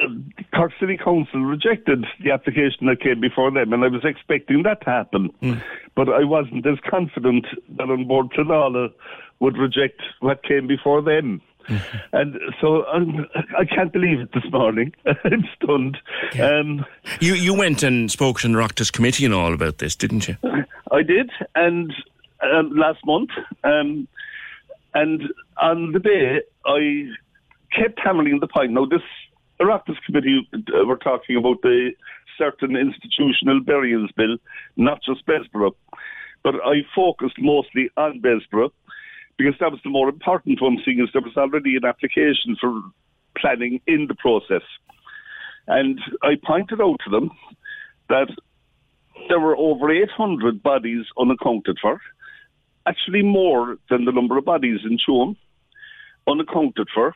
uh, 0.00 0.06
Cork 0.54 0.72
City 0.80 0.96
Council 0.96 1.40
rejected 1.40 2.04
the 2.22 2.32
application 2.32 2.86
that 2.86 3.00
came 3.00 3.20
before 3.20 3.50
them, 3.50 3.72
and 3.72 3.84
I 3.84 3.88
was 3.88 4.04
expecting 4.04 4.62
that 4.64 4.80
to 4.82 4.90
happen. 4.90 5.30
Mm. 5.42 5.62
But 5.94 6.08
I 6.08 6.24
wasn't 6.24 6.66
as 6.66 6.78
confident 6.88 7.46
that 7.76 7.88
An 7.88 8.06
Bord 8.06 8.30
Pleanála 8.30 8.90
would 9.40 9.56
reject 9.56 10.00
what 10.20 10.42
came 10.42 10.66
before 10.66 11.02
them. 11.02 11.40
Mm-hmm. 11.68 12.16
And 12.16 12.38
so 12.60 12.84
I'm, 12.86 13.26
I 13.58 13.64
can 13.64 13.84
not 13.84 13.92
believe 13.92 14.20
it 14.20 14.32
this 14.32 14.50
morning. 14.52 14.94
I'm 15.24 15.44
stunned. 15.54 15.98
Yeah. 16.34 16.58
Um, 16.58 16.84
you 17.20 17.34
you 17.34 17.54
went 17.54 17.82
and 17.82 18.10
spoke 18.10 18.40
to 18.40 18.48
the 18.48 18.54
Oireachtas 18.54 18.92
committee 18.92 19.24
and 19.24 19.34
all 19.34 19.52
about 19.52 19.78
this, 19.78 19.96
didn't 19.96 20.28
you? 20.28 20.36
I 20.92 21.02
did, 21.02 21.30
and 21.54 21.92
um, 22.42 22.70
last 22.74 23.04
month, 23.04 23.30
um, 23.64 24.06
and 24.94 25.22
on 25.60 25.92
the 25.92 25.98
day 25.98 26.42
I 26.64 27.08
kept 27.76 27.98
hammering 27.98 28.40
the 28.40 28.48
point. 28.48 28.72
Now 28.72 28.86
this 28.86 29.02
Oireachtas 29.60 29.96
committee 30.04 30.48
uh, 30.54 30.84
were 30.84 30.96
talking 30.96 31.36
about 31.36 31.62
the 31.62 31.92
certain 32.38 32.76
institutional 32.76 33.60
burials 33.60 34.10
bill, 34.16 34.36
not 34.76 35.02
just 35.02 35.26
Bessborough, 35.26 35.74
but 36.42 36.54
I 36.64 36.82
focused 36.94 37.38
mostly 37.38 37.90
on 37.96 38.20
Bessborough 38.20 38.70
because 39.38 39.54
that 39.60 39.70
was 39.70 39.80
the 39.84 39.90
more 39.90 40.08
important 40.08 40.60
one, 40.60 40.78
seeing 40.84 41.00
as 41.00 41.08
there 41.12 41.22
was 41.22 41.36
already 41.36 41.76
an 41.76 41.84
application 41.84 42.56
for 42.60 42.82
planning 43.38 43.80
in 43.86 44.06
the 44.06 44.14
process. 44.14 44.62
And 45.66 46.00
I 46.22 46.36
pointed 46.42 46.80
out 46.80 47.00
to 47.04 47.10
them 47.10 47.30
that 48.08 48.28
there 49.28 49.40
were 49.40 49.56
over 49.56 49.90
800 49.90 50.62
bodies 50.62 51.04
unaccounted 51.18 51.78
for, 51.80 52.00
actually 52.86 53.22
more 53.22 53.76
than 53.90 54.04
the 54.04 54.12
number 54.12 54.38
of 54.38 54.44
bodies 54.44 54.80
in 54.84 54.98
Tuam, 54.98 55.36
unaccounted 56.26 56.88
for, 56.94 57.14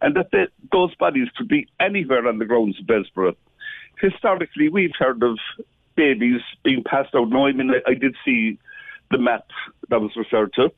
and 0.00 0.16
that 0.16 0.30
they, 0.32 0.46
those 0.72 0.94
bodies 0.94 1.28
could 1.36 1.48
be 1.48 1.66
anywhere 1.80 2.26
on 2.26 2.38
the 2.38 2.44
grounds 2.44 2.78
of 2.78 2.86
Bessborough. 2.86 3.36
Historically, 4.00 4.68
we've 4.68 4.94
heard 4.98 5.22
of 5.22 5.38
babies 5.96 6.40
being 6.62 6.82
passed 6.84 7.14
out. 7.14 7.28
Now, 7.28 7.46
I 7.46 7.52
mean, 7.52 7.70
I, 7.70 7.90
I 7.90 7.94
did 7.94 8.16
see 8.24 8.58
the 9.10 9.18
map 9.18 9.46
that 9.88 10.00
was 10.00 10.12
referred 10.16 10.52
to. 10.54 10.70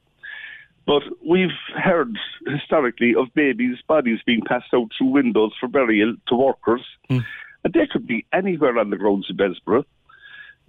But 0.87 1.03
we've 1.25 1.51
heard 1.77 2.17
historically 2.47 3.15
of 3.15 3.33
babies' 3.35 3.79
bodies 3.87 4.19
being 4.27 4.43
passed 4.43 4.75
out 4.75 4.91
through 4.97 5.09
windows 5.09 5.53
for 5.61 5.69
burial 5.69 6.17
to 6.29 6.35
workers, 6.35 6.83
mm. 7.09 7.25
and 7.65 7.73
they 7.73 7.87
could 7.87 8.07
be 8.07 8.27
anywhere 8.33 8.79
on 8.79 8.91
the 8.91 8.97
grounds 8.97 9.31
of 9.31 9.37
Bessborough. 9.37 9.85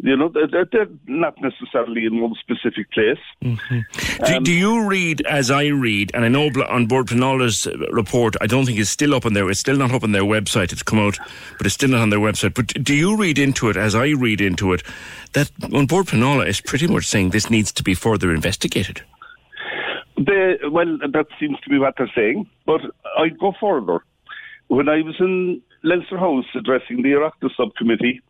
You 0.01 0.17
know, 0.17 0.27
they're, 0.27 0.65
they're 0.65 0.89
not 1.08 1.36
necessarily 1.39 2.05
in 2.05 2.20
one 2.20 2.34
specific 2.36 2.91
place. 2.91 3.20
Mm-hmm. 3.43 4.25
Do, 4.25 4.36
um, 4.38 4.43
do, 4.43 4.51
you 4.51 4.88
read 4.88 5.22
as 5.27 5.51
I 5.51 5.67
read? 5.67 6.12
And 6.13 6.25
I 6.25 6.29
know 6.29 6.50
An 6.70 6.88
Bord 6.88 7.08
Pleanála's 7.08 7.67
report, 7.91 8.36
I 8.41 8.48
don't 8.48 8.65
think 8.65 8.79
it's 8.79 8.89
still 8.89 9.13
up 9.13 9.25
on 9.25 9.34
their. 9.34 9.50
It's 9.50 9.60
still 9.60 9.77
not 9.77 9.93
up 9.93 10.03
on 10.03 10.12
their 10.12 10.24
website. 10.24 10.74
It's 10.74 10.84
come 10.84 11.00
out, 11.00 11.20
but 11.58 11.67
it's 11.67 11.75
still 11.75 11.89
not 11.89 12.01
on 12.01 12.10
their 12.10 12.20
website. 12.20 12.55
But 12.55 12.67
do 12.84 12.93
you 12.93 13.15
read 13.15 13.38
into 13.38 13.70
it 13.70 13.77
as 13.77 13.93
I 13.93 14.10
read 14.10 14.41
into 14.41 14.74
it 14.74 14.84
that 15.34 15.51
on 15.72 15.86
Bord 15.86 16.08
Pleanála 16.08 16.48
is 16.48 16.60
pretty 16.60 16.88
much 16.88 17.05
saying 17.05 17.29
this 17.29 17.50
needs 17.50 17.72
to 17.74 17.84
be 17.84 17.93
further 17.93 18.34
investigated? 18.34 19.03
Well, 20.15 20.98
that 21.01 21.25
seems 21.39 21.60
to 21.62 21.70
be 21.70 21.79
what 21.79 21.96
they're 21.98 22.12
saying, 22.15 22.50
but 22.65 22.82
I'd 23.17 23.39
go 23.39 23.53
further. 23.60 24.03
When 24.67 24.88
I 24.88 25.01
was 25.01 25.15
in 25.20 25.62
Leinster 25.84 26.17
House 26.17 26.46
addressing 26.55 27.01
the 27.01 27.10
Oireachtas 27.10 27.55
subcommittee, 27.58 28.22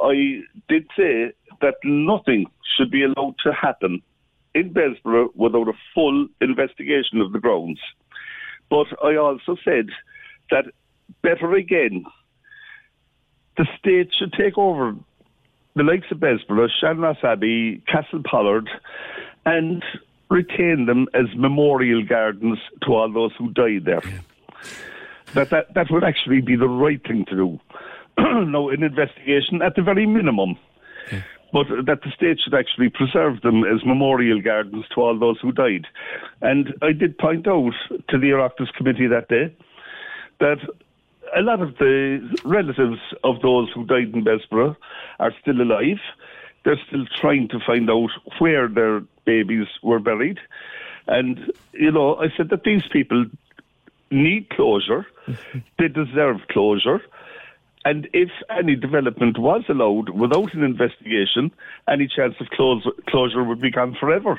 I 0.00 0.42
did 0.68 0.86
say 0.96 1.32
that 1.60 1.74
nothing 1.84 2.46
should 2.76 2.90
be 2.90 3.02
allowed 3.02 3.34
to 3.44 3.52
happen 3.52 4.00
in 4.54 4.72
Bessborough 4.72 5.30
without 5.34 5.68
a 5.68 5.72
full 5.94 6.28
investigation 6.40 7.20
of 7.20 7.32
the 7.32 7.40
grounds. 7.40 7.80
But 8.70 8.86
I 9.04 9.16
also 9.16 9.56
said 9.64 9.88
that 10.50 10.66
better 11.22 11.52
again, 11.54 12.04
the 13.56 13.66
state 13.78 14.10
should 14.16 14.32
take 14.32 14.56
over 14.56 14.94
the 15.74 15.82
likes 15.82 16.06
of 16.10 16.18
Bessborough, 16.18 16.68
Sean 16.80 16.98
Ross 16.98 17.18
Abbey, 17.22 17.82
Castle 17.86 18.22
Pollard, 18.24 18.68
and 19.44 19.82
retain 20.30 20.86
them 20.86 21.06
as 21.14 21.26
memorial 21.36 22.04
gardens 22.04 22.58
to 22.84 22.94
all 22.94 23.10
those 23.12 23.32
who 23.38 23.50
died 23.52 23.84
there. 23.84 24.02
Yeah. 24.04 24.20
That, 25.34 25.50
that 25.50 25.74
that 25.74 25.90
would 25.90 26.04
actually 26.04 26.40
be 26.40 26.56
the 26.56 26.68
right 26.68 27.02
thing 27.06 27.24
to 27.26 27.34
do. 27.34 27.60
no, 28.18 28.70
an 28.70 28.82
investigation 28.82 29.62
at 29.62 29.76
the 29.76 29.82
very 29.82 30.06
minimum. 30.06 30.56
Yeah. 31.12 31.22
But 31.52 31.66
that 31.86 32.02
the 32.02 32.10
state 32.14 32.40
should 32.42 32.54
actually 32.54 32.90
preserve 32.90 33.40
them 33.40 33.64
as 33.64 33.84
memorial 33.84 34.42
gardens 34.42 34.84
to 34.94 35.00
all 35.00 35.18
those 35.18 35.38
who 35.40 35.50
died. 35.50 35.86
And 36.42 36.74
I 36.82 36.92
did 36.92 37.16
point 37.16 37.48
out 37.48 37.72
to 38.08 38.18
the 38.18 38.30
Oireachtas 38.30 38.72
committee 38.74 39.06
that 39.06 39.28
day 39.28 39.54
that 40.40 40.58
a 41.36 41.40
lot 41.40 41.60
of 41.60 41.76
the 41.78 42.36
relatives 42.44 43.00
of 43.24 43.40
those 43.40 43.70
who 43.74 43.84
died 43.84 44.14
in 44.14 44.24
Bessborough 44.24 44.76
are 45.18 45.32
still 45.40 45.60
alive. 45.60 46.00
They're 46.64 46.80
still 46.86 47.06
trying 47.20 47.48
to 47.48 47.60
find 47.66 47.90
out 47.90 48.10
where 48.38 48.68
their 48.68 49.00
babies 49.24 49.68
were 49.82 49.98
buried. 49.98 50.38
And, 51.06 51.52
you 51.72 51.90
know, 51.90 52.16
I 52.16 52.28
said 52.36 52.50
that 52.50 52.64
these 52.64 52.82
people 52.92 53.26
need 54.10 54.50
closure. 54.50 55.06
they 55.78 55.88
deserve 55.88 56.40
closure. 56.50 57.00
And 57.84 58.08
if 58.12 58.30
any 58.50 58.76
development 58.76 59.38
was 59.38 59.64
allowed 59.68 60.10
without 60.10 60.52
an 60.52 60.62
investigation, 60.62 61.50
any 61.88 62.08
chance 62.08 62.34
of 62.40 62.48
close, 62.50 62.86
closure 63.08 63.42
would 63.44 63.60
be 63.60 63.70
gone 63.70 63.96
forever. 63.98 64.38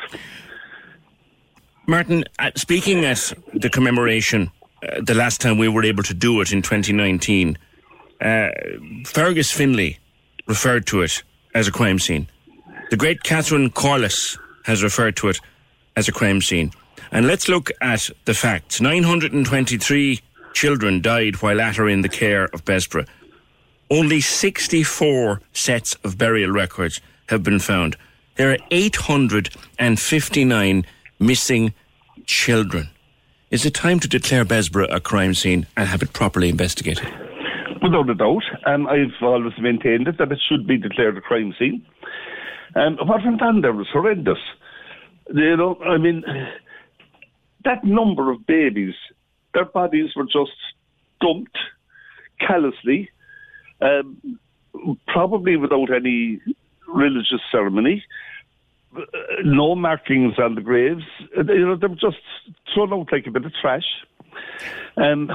Martin, 1.88 2.25
uh, 2.38 2.51
speaking 2.55 3.05
at 3.05 3.33
the 3.53 3.69
commemoration, 3.69 4.51
uh, 4.83 5.01
the 5.01 5.15
last 5.15 5.41
time 5.41 5.57
we 5.57 5.67
were 5.67 5.83
able 5.83 6.03
to 6.03 6.13
do 6.13 6.39
it 6.41 6.51
in 6.51 6.61
2019, 6.61 7.57
uh, 8.21 8.49
Fergus 9.05 9.51
Finlay 9.51 9.97
referred 10.45 10.85
to 10.88 11.01
it 11.01 11.23
as 11.53 11.67
a 11.67 11.71
crime 11.71 11.99
scene. 11.99 12.27
The 12.89 12.97
great 12.97 13.21
Catherine 13.23 13.69
Corless 13.69 14.37
has 14.65 14.83
referred 14.83 15.15
to 15.17 15.29
it 15.29 15.39
as 15.95 16.07
a 16.07 16.11
crime 16.11 16.41
scene. 16.41 16.71
And 17.11 17.27
let's 17.27 17.49
look 17.49 17.71
at 17.81 18.09
the 18.25 18.33
facts. 18.33 18.81
923 18.81 20.19
children 20.53 21.01
died 21.01 21.41
while 21.41 21.61
at 21.61 21.79
or 21.79 21.89
in 21.89 22.01
the 22.01 22.09
care 22.09 22.45
of 22.45 22.65
Bessborough. 22.65 23.07
Only 23.91 24.21
64 24.21 25.41
sets 25.53 25.95
of 26.03 26.17
burial 26.17 26.51
records 26.51 26.99
have 27.27 27.43
been 27.43 27.59
found. 27.59 27.95
There 28.35 28.51
are 28.51 28.57
859 28.71 30.85
missing 31.19 31.73
children. 32.25 32.89
Is 33.51 33.65
it 33.65 33.73
time 33.73 33.99
to 33.99 34.07
declare 34.07 34.45
Bessborough 34.45 34.93
a 34.93 34.99
crime 34.99 35.33
scene 35.33 35.65
and 35.75 35.87
have 35.87 36.03
it 36.03 36.13
properly 36.13 36.49
investigated? 36.49 37.07
Without 37.81 38.09
a 38.09 38.15
doubt. 38.15 38.43
Um, 38.65 38.88
I've 38.88 39.21
always 39.21 39.53
maintained 39.59 40.07
it 40.07 40.17
that 40.17 40.31
it 40.31 40.39
should 40.50 40.67
be 40.67 40.77
declared 40.77 41.17
a 41.17 41.21
crime 41.21 41.53
scene. 41.57 41.86
Um, 42.75 42.98
what 43.03 43.24
went 43.24 43.41
on 43.41 43.62
there 43.62 43.74
was 43.74 43.88
horrendous. 43.91 44.38
You 45.33 45.57
know, 45.57 45.77
I 45.86 45.98
mean, 45.98 46.24
that 47.63 47.83
number 47.83 48.31
of 48.31 48.45
babies, 48.45 48.95
their 49.53 49.65
bodies 49.65 50.12
were 50.15 50.25
just 50.25 50.51
dumped 51.21 51.57
callously 52.39 53.09
um, 53.81 54.39
probably 55.07 55.57
without 55.57 55.93
any 55.93 56.39
religious 56.88 57.41
ceremony. 57.51 58.03
Uh, 58.95 59.01
no 59.43 59.75
markings 59.75 60.39
on 60.39 60.55
the 60.55 60.62
graves. 60.62 61.03
You 61.36 61.43
know, 61.43 61.75
they 61.75 61.88
were 61.88 61.95
just 61.95 62.17
thrown 62.74 62.93
out 62.93 63.12
like 63.12 63.27
a 63.27 63.31
bit 63.31 63.45
of 63.45 63.53
trash. 63.62 63.86
Um, 64.98 65.29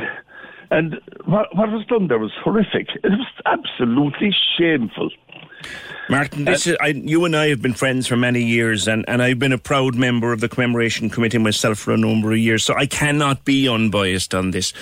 and 0.75 1.01
what, 1.25 1.55
what 1.55 1.71
was 1.71 1.87
done 1.87 2.09
there 2.09 2.19
was 2.19 2.33
horrific. 2.43 2.89
It 3.03 3.11
was 3.11 3.27
absolutely 3.47 4.35
shameful. 4.59 5.11
Martin, 6.11 6.45
this 6.45 6.67
is, 6.67 6.77
I, 6.81 6.89
you 6.89 7.25
and 7.25 7.37
I 7.37 7.49
have 7.49 7.63
been 7.63 7.75
friends 7.75 8.09
for 8.09 8.17
many 8.17 8.43
years, 8.43 8.89
and, 8.89 9.05
and 9.09 9.23
I've 9.23 9.39
been 9.39 9.53
a 9.53 9.59
proud 9.59 9.95
member 9.95 10.33
of 10.33 10.41
the 10.41 10.49
commemoration 10.49 11.09
committee 11.09 11.39
myself 11.39 11.79
for 11.79 11.95
a 11.95 11.97
number 11.97 12.33
of 12.33 12.39
years, 12.39 12.65
so 12.65 12.75
I 12.75 12.87
cannot 12.87 13.45
be 13.45 13.69
unbiased 13.69 14.35
on 14.35 14.51
this. 14.51 14.73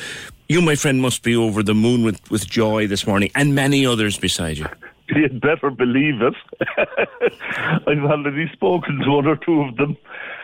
You, 0.48 0.62
my 0.62 0.74
friend, 0.76 1.02
must 1.02 1.22
be 1.22 1.36
over 1.36 1.62
the 1.62 1.74
moon 1.74 2.02
with, 2.04 2.28
with 2.30 2.48
joy 2.48 2.86
this 2.86 3.06
morning, 3.06 3.30
and 3.34 3.54
many 3.54 3.84
others 3.84 4.18
beside 4.18 4.58
you. 4.58 4.66
You'd 5.14 5.42
better 5.42 5.70
believe 5.70 6.22
it. 6.22 6.34
I've 7.86 7.98
already 7.98 8.50
spoken 8.52 8.98
to 9.00 9.10
one 9.10 9.26
or 9.26 9.36
two 9.36 9.60
of 9.60 9.76
them, 9.76 9.96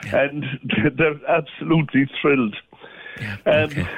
yeah. 0.05 0.25
and 0.25 0.45
they're 0.97 1.21
absolutely 1.26 2.09
thrilled. 2.21 2.55
Yeah, 3.19 3.37
okay. 3.47 3.81
um, 3.83 3.88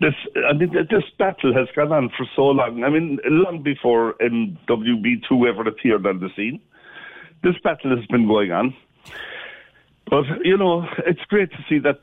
this, 0.00 0.14
I 0.48 0.52
mean, 0.52 0.72
this 0.72 1.04
battle 1.18 1.54
has 1.54 1.68
gone 1.74 1.92
on 1.92 2.10
for 2.16 2.26
so 2.34 2.46
long. 2.46 2.84
I 2.84 2.90
mean, 2.90 3.18
long 3.24 3.62
before 3.62 4.14
MWB2 4.20 5.48
ever 5.48 5.68
appeared 5.68 6.06
on 6.06 6.20
the 6.20 6.30
scene. 6.36 6.60
This 7.42 7.54
battle 7.62 7.96
has 7.96 8.06
been 8.06 8.26
going 8.26 8.52
on. 8.52 8.74
But, 10.08 10.24
you 10.44 10.56
know, 10.56 10.86
it's 11.06 11.24
great 11.28 11.50
to 11.50 11.58
see 11.68 11.78
that 11.80 12.00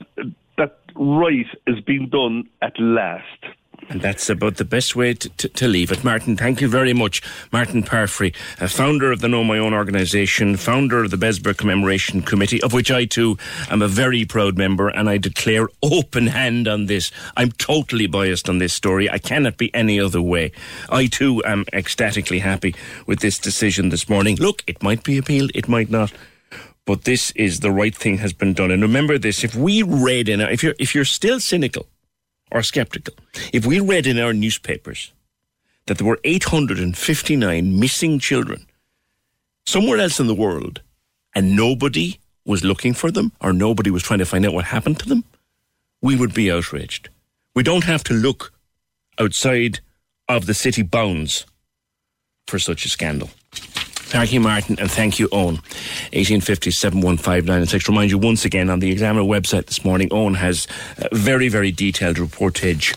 that 0.57 0.79
right 0.95 1.48
is 1.67 1.79
being 1.81 2.10
done 2.10 2.50
at 2.62 2.79
last. 2.79 3.45
And 3.89 4.01
that's 4.01 4.29
about 4.29 4.55
the 4.55 4.65
best 4.65 4.95
way 4.95 5.13
to, 5.13 5.29
to, 5.29 5.50
to, 5.50 5.67
leave 5.67 5.91
it. 5.91 6.03
Martin, 6.03 6.38
thank 6.38 6.62
you 6.62 6.67
very 6.67 6.93
much. 6.93 7.22
Martin 7.51 7.83
Parfrey, 7.83 8.31
founder 8.31 9.12
of 9.12 9.19
the 9.19 9.27
Know 9.27 9.43
My 9.43 9.57
Own 9.57 9.74
organisation, 9.74 10.55
founder 10.55 11.03
of 11.03 11.12
the 11.12 11.17
Bessborough 11.17 11.57
Commemoration 11.57 12.22
Committee, 12.22 12.62
of 12.63 12.74
which 12.74 12.91
I 12.91 13.05
too 13.05 13.38
am 13.69 13.81
a 13.81 13.88
very 13.88 14.25
proud 14.25 14.57
member, 14.57 14.88
and 14.88 15.10
I 15.10 15.17
declare 15.17 15.67
open 15.81 16.27
hand 16.27 16.67
on 16.67 16.86
this. 16.86 17.12
I'm 17.36 17.51
totally 17.51 18.07
biased 18.07 18.48
on 18.48 18.60
this 18.60 18.74
story. 18.74 19.10
I 19.10 19.17
cannot 19.17 19.57
be 19.57 19.74
any 19.74 20.00
other 20.00 20.22
way. 20.22 20.51
I 20.89 21.07
too 21.07 21.43
am 21.43 21.65
ecstatically 21.74 22.39
happy 22.39 22.75
with 23.05 23.19
this 23.19 23.38
decision 23.38 23.89
this 23.89 24.07
morning. 24.07 24.38
Look, 24.38 24.63
it 24.65 24.81
might 24.81 25.03
be 25.03 25.17
appealed, 25.17 25.51
it 25.53 25.67
might 25.67 25.89
not 25.89 26.13
but 26.85 27.03
this 27.03 27.31
is 27.31 27.59
the 27.59 27.71
right 27.71 27.95
thing 27.95 28.17
has 28.17 28.33
been 28.33 28.53
done. 28.53 28.71
And 28.71 28.81
remember 28.81 29.17
this: 29.17 29.43
if 29.43 29.55
we 29.55 29.83
read 29.83 30.29
in, 30.29 30.41
our, 30.41 30.49
if 30.49 30.63
you're 30.63 30.75
if 30.79 30.93
you're 30.93 31.05
still 31.05 31.39
cynical, 31.39 31.87
or 32.53 32.61
skeptical. 32.61 33.15
If 33.51 33.65
we 33.65 33.79
read 33.79 34.07
in 34.07 34.19
our 34.19 34.31
newspapers 34.31 35.11
that 35.87 35.97
there 35.97 36.07
were 36.07 36.19
859 36.23 37.79
missing 37.79 38.19
children 38.19 38.67
somewhere 39.65 39.97
else 39.97 40.19
in 40.19 40.27
the 40.27 40.35
world 40.35 40.81
and 41.35 41.55
nobody 41.55 42.19
was 42.45 42.63
looking 42.63 42.93
for 42.93 43.11
them 43.11 43.31
or 43.41 43.51
nobody 43.51 43.89
was 43.89 44.03
trying 44.03 44.19
to 44.19 44.25
find 44.25 44.45
out 44.45 44.53
what 44.53 44.65
happened 44.65 44.99
to 44.99 45.09
them, 45.09 45.23
we 46.01 46.15
would 46.15 46.33
be 46.33 46.51
outraged. 46.51 47.09
We 47.55 47.63
don't 47.63 47.85
have 47.85 48.03
to 48.05 48.13
look 48.13 48.53
outside 49.19 49.79
of 50.29 50.45
the 50.45 50.53
city 50.53 50.83
bounds 50.83 51.45
for 52.47 52.59
such 52.59 52.85
a 52.85 52.89
scandal. 52.89 53.29
Thank 54.13 54.32
you, 54.32 54.41
Martin, 54.41 54.75
and 54.79 54.91
thank 54.91 55.17
you, 55.17 55.27
Owen. 55.32 55.55
1850 56.13 56.70
715 56.70 57.65
6. 57.65 57.89
Remind 57.89 58.12
you 58.12 58.20
once 58.20 58.46
again 58.46 58.70
on 58.70 58.77
the 58.79 58.91
Examiner 58.91 59.25
website 59.25 59.65
this 59.65 59.84
morning, 59.84 60.08
Owen 60.12 60.36
has 60.36 60.67
a 61.00 61.15
very, 61.15 61.48
very 61.48 61.72
detailed 61.72 62.17
reportage 62.17 62.96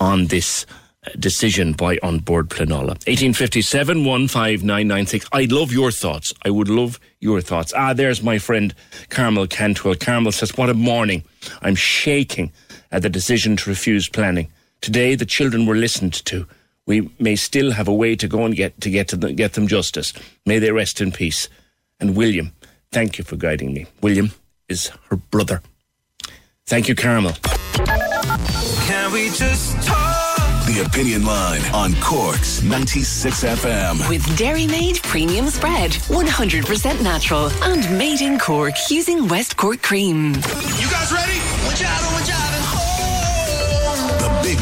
on 0.00 0.26
this 0.26 0.66
uh, 1.06 1.10
decision 1.16 1.74
by 1.74 2.00
An 2.02 2.18
Bord 2.18 2.48
Pleanála. 2.48 2.98
1857 3.06 4.02
15996. 4.02 5.28
I'd 5.30 5.52
love 5.52 5.70
your 5.70 5.92
thoughts. 5.92 6.34
I 6.44 6.50
would 6.50 6.68
love 6.68 6.98
your 7.20 7.40
thoughts. 7.40 7.72
Ah, 7.76 7.92
there's 7.92 8.20
my 8.20 8.38
friend 8.38 8.74
Carmel 9.10 9.46
Cantwell. 9.46 9.94
Carmel 9.94 10.32
says, 10.32 10.56
What 10.56 10.70
a 10.70 10.74
morning. 10.74 11.22
I'm 11.62 11.76
shaking 11.76 12.50
at 12.90 13.02
the 13.02 13.08
decision 13.08 13.54
to 13.58 13.70
refuse 13.70 14.08
planning. 14.08 14.48
Today, 14.80 15.14
the 15.14 15.24
children 15.24 15.66
were 15.66 15.76
listened 15.76 16.14
to 16.24 16.48
we 16.88 17.10
may 17.20 17.36
still 17.36 17.72
have 17.72 17.86
a 17.86 17.92
way 17.92 18.16
to 18.16 18.26
go 18.26 18.44
and 18.44 18.56
get 18.56 18.80
to 18.80 18.90
get 18.90 19.08
to 19.08 19.16
the, 19.16 19.32
get 19.32 19.52
them 19.52 19.68
justice. 19.68 20.12
May 20.46 20.58
they 20.58 20.72
rest 20.72 21.00
in 21.00 21.12
peace. 21.12 21.48
And 22.00 22.16
William, 22.16 22.52
thank 22.90 23.18
you 23.18 23.24
for 23.24 23.36
guiding 23.36 23.74
me. 23.74 23.86
William 24.00 24.32
is 24.68 24.90
her 25.10 25.16
brother. 25.16 25.60
Thank 26.66 26.88
you, 26.88 26.94
Carmel. 26.94 27.32
Can 28.88 29.12
we 29.12 29.28
just 29.30 29.76
talk? 29.86 30.16
The 30.66 30.84
Opinion 30.86 31.24
Line 31.24 31.62
on 31.74 31.94
Cork's 32.00 32.62
96 32.62 33.42
FM. 33.42 34.08
With 34.08 34.22
Dairymaid 34.38 35.02
Premium 35.02 35.48
Spread, 35.48 35.92
100% 35.92 37.02
natural 37.02 37.50
and 37.62 37.98
made 37.98 38.20
in 38.20 38.38
Cork 38.38 38.74
using 38.90 39.28
West 39.28 39.56
Cork 39.56 39.82
cream. 39.82 40.34
You 40.34 40.90
guys 40.90 41.10
ready? 41.10 41.38
Watch 41.64 41.82
out, 41.82 42.12
watch 42.12 42.30
out. 42.30 42.37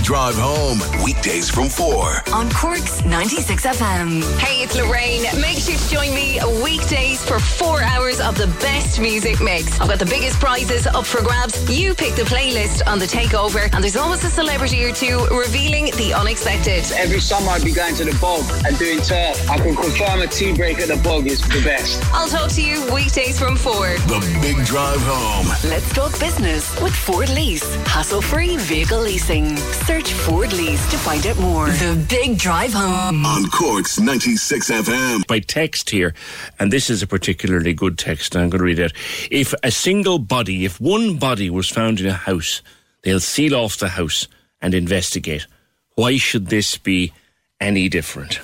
Big 0.07 0.13
Drive 0.15 0.37
Home, 0.37 0.79
weekdays 1.03 1.51
from 1.51 1.69
4. 1.69 2.31
On 2.33 2.49
Cork's 2.51 3.05
96 3.05 3.67
FM. 3.67 4.39
Hey, 4.39 4.63
it's 4.63 4.77
Lorraine. 4.77 5.23
Make 5.41 5.59
sure 5.59 5.75
to 5.75 5.91
join 5.91 6.15
me 6.15 6.39
weekdays 6.63 7.25
for 7.25 7.41
four 7.41 7.83
hours 7.83 8.21
of 8.21 8.39
the 8.39 8.47
best 8.61 9.01
music 9.01 9.43
mix. 9.43 9.81
I've 9.81 9.89
got 9.89 9.99
the 9.99 10.07
biggest 10.07 10.39
prizes 10.39 10.87
up 10.87 11.07
for 11.07 11.23
grabs. 11.23 11.59
You 11.69 11.93
pick 11.93 12.15
the 12.15 12.23
playlist 12.23 12.87
on 12.87 13.01
the 13.01 13.05
takeover, 13.07 13.69
and 13.75 13.83
there's 13.83 13.97
always 13.97 14.23
a 14.23 14.31
celebrity 14.31 14.85
or 14.85 14.93
two 14.93 15.27
revealing 15.27 15.87
the 15.97 16.15
unexpected. 16.15 16.85
Every 16.95 17.19
summer 17.19 17.51
I'd 17.51 17.65
be 17.65 17.73
going 17.73 17.97
to 17.97 18.05
the 18.05 18.17
bog 18.21 18.45
and 18.65 18.79
doing 18.79 19.01
turf. 19.01 19.51
I 19.51 19.59
can 19.59 19.75
confirm 19.75 20.21
a 20.21 20.29
tea 20.29 20.53
break 20.55 20.79
at 20.79 20.87
the 20.87 20.99
bog 20.99 21.27
is 21.27 21.41
the 21.41 21.61
best. 21.65 22.01
I'll 22.13 22.29
talk 22.29 22.51
to 22.53 22.63
you 22.63 22.81
weekdays 22.95 23.41
from 23.41 23.57
4. 23.57 23.75
The 24.07 24.39
Big 24.41 24.65
Drive 24.67 25.03
Home. 25.03 25.49
Let's 25.69 25.93
talk 25.93 26.13
business 26.21 26.81
with 26.81 26.95
Ford 26.95 27.29
Lease. 27.31 27.75
Hassle 27.87 28.23
free 28.23 28.57
vehicle 28.57 29.01
leasing. 29.01 29.57
Search 29.57 29.96
Ford 30.05 30.53
Lease 30.53 30.91
to 30.91 30.99
find 30.99 31.27
out 31.27 31.39
more. 31.39 31.69
The 31.69 32.05
Big 32.09 32.39
Drive 32.39 32.73
Home. 32.73 33.25
On 33.25 33.49
Cork's 33.51 33.99
96 33.99 34.71
FM. 34.71 35.27
By 35.27 35.39
text 35.39 35.91
here, 35.91 36.15
and 36.59 36.73
this 36.73 36.91
is 36.91 37.03
a 37.03 37.07
particularly 37.07 37.73
good 37.73 37.99
text, 37.99 38.37
I'm 38.37 38.51
going 38.51 38.59
to 38.59 38.65
read 38.65 38.79
it. 38.79 38.93
If 39.31 39.55
a 39.63 39.71
single 39.71 40.19
body, 40.19 40.65
if 40.65 40.81
one 40.81 41.17
body 41.17 41.49
was 41.49 41.71
found 41.71 42.01
in 42.01 42.07
a 42.07 42.13
house, 42.13 42.63
they'll 43.03 43.21
seal 43.21 43.55
off 43.55 43.79
the 43.79 43.89
house 43.89 44.29
and 44.61 44.75
investigate. 44.75 45.47
Why 45.95 46.19
should 46.19 46.49
this 46.49 46.77
be 46.77 47.13
any 47.61 47.89
different? 47.89 48.39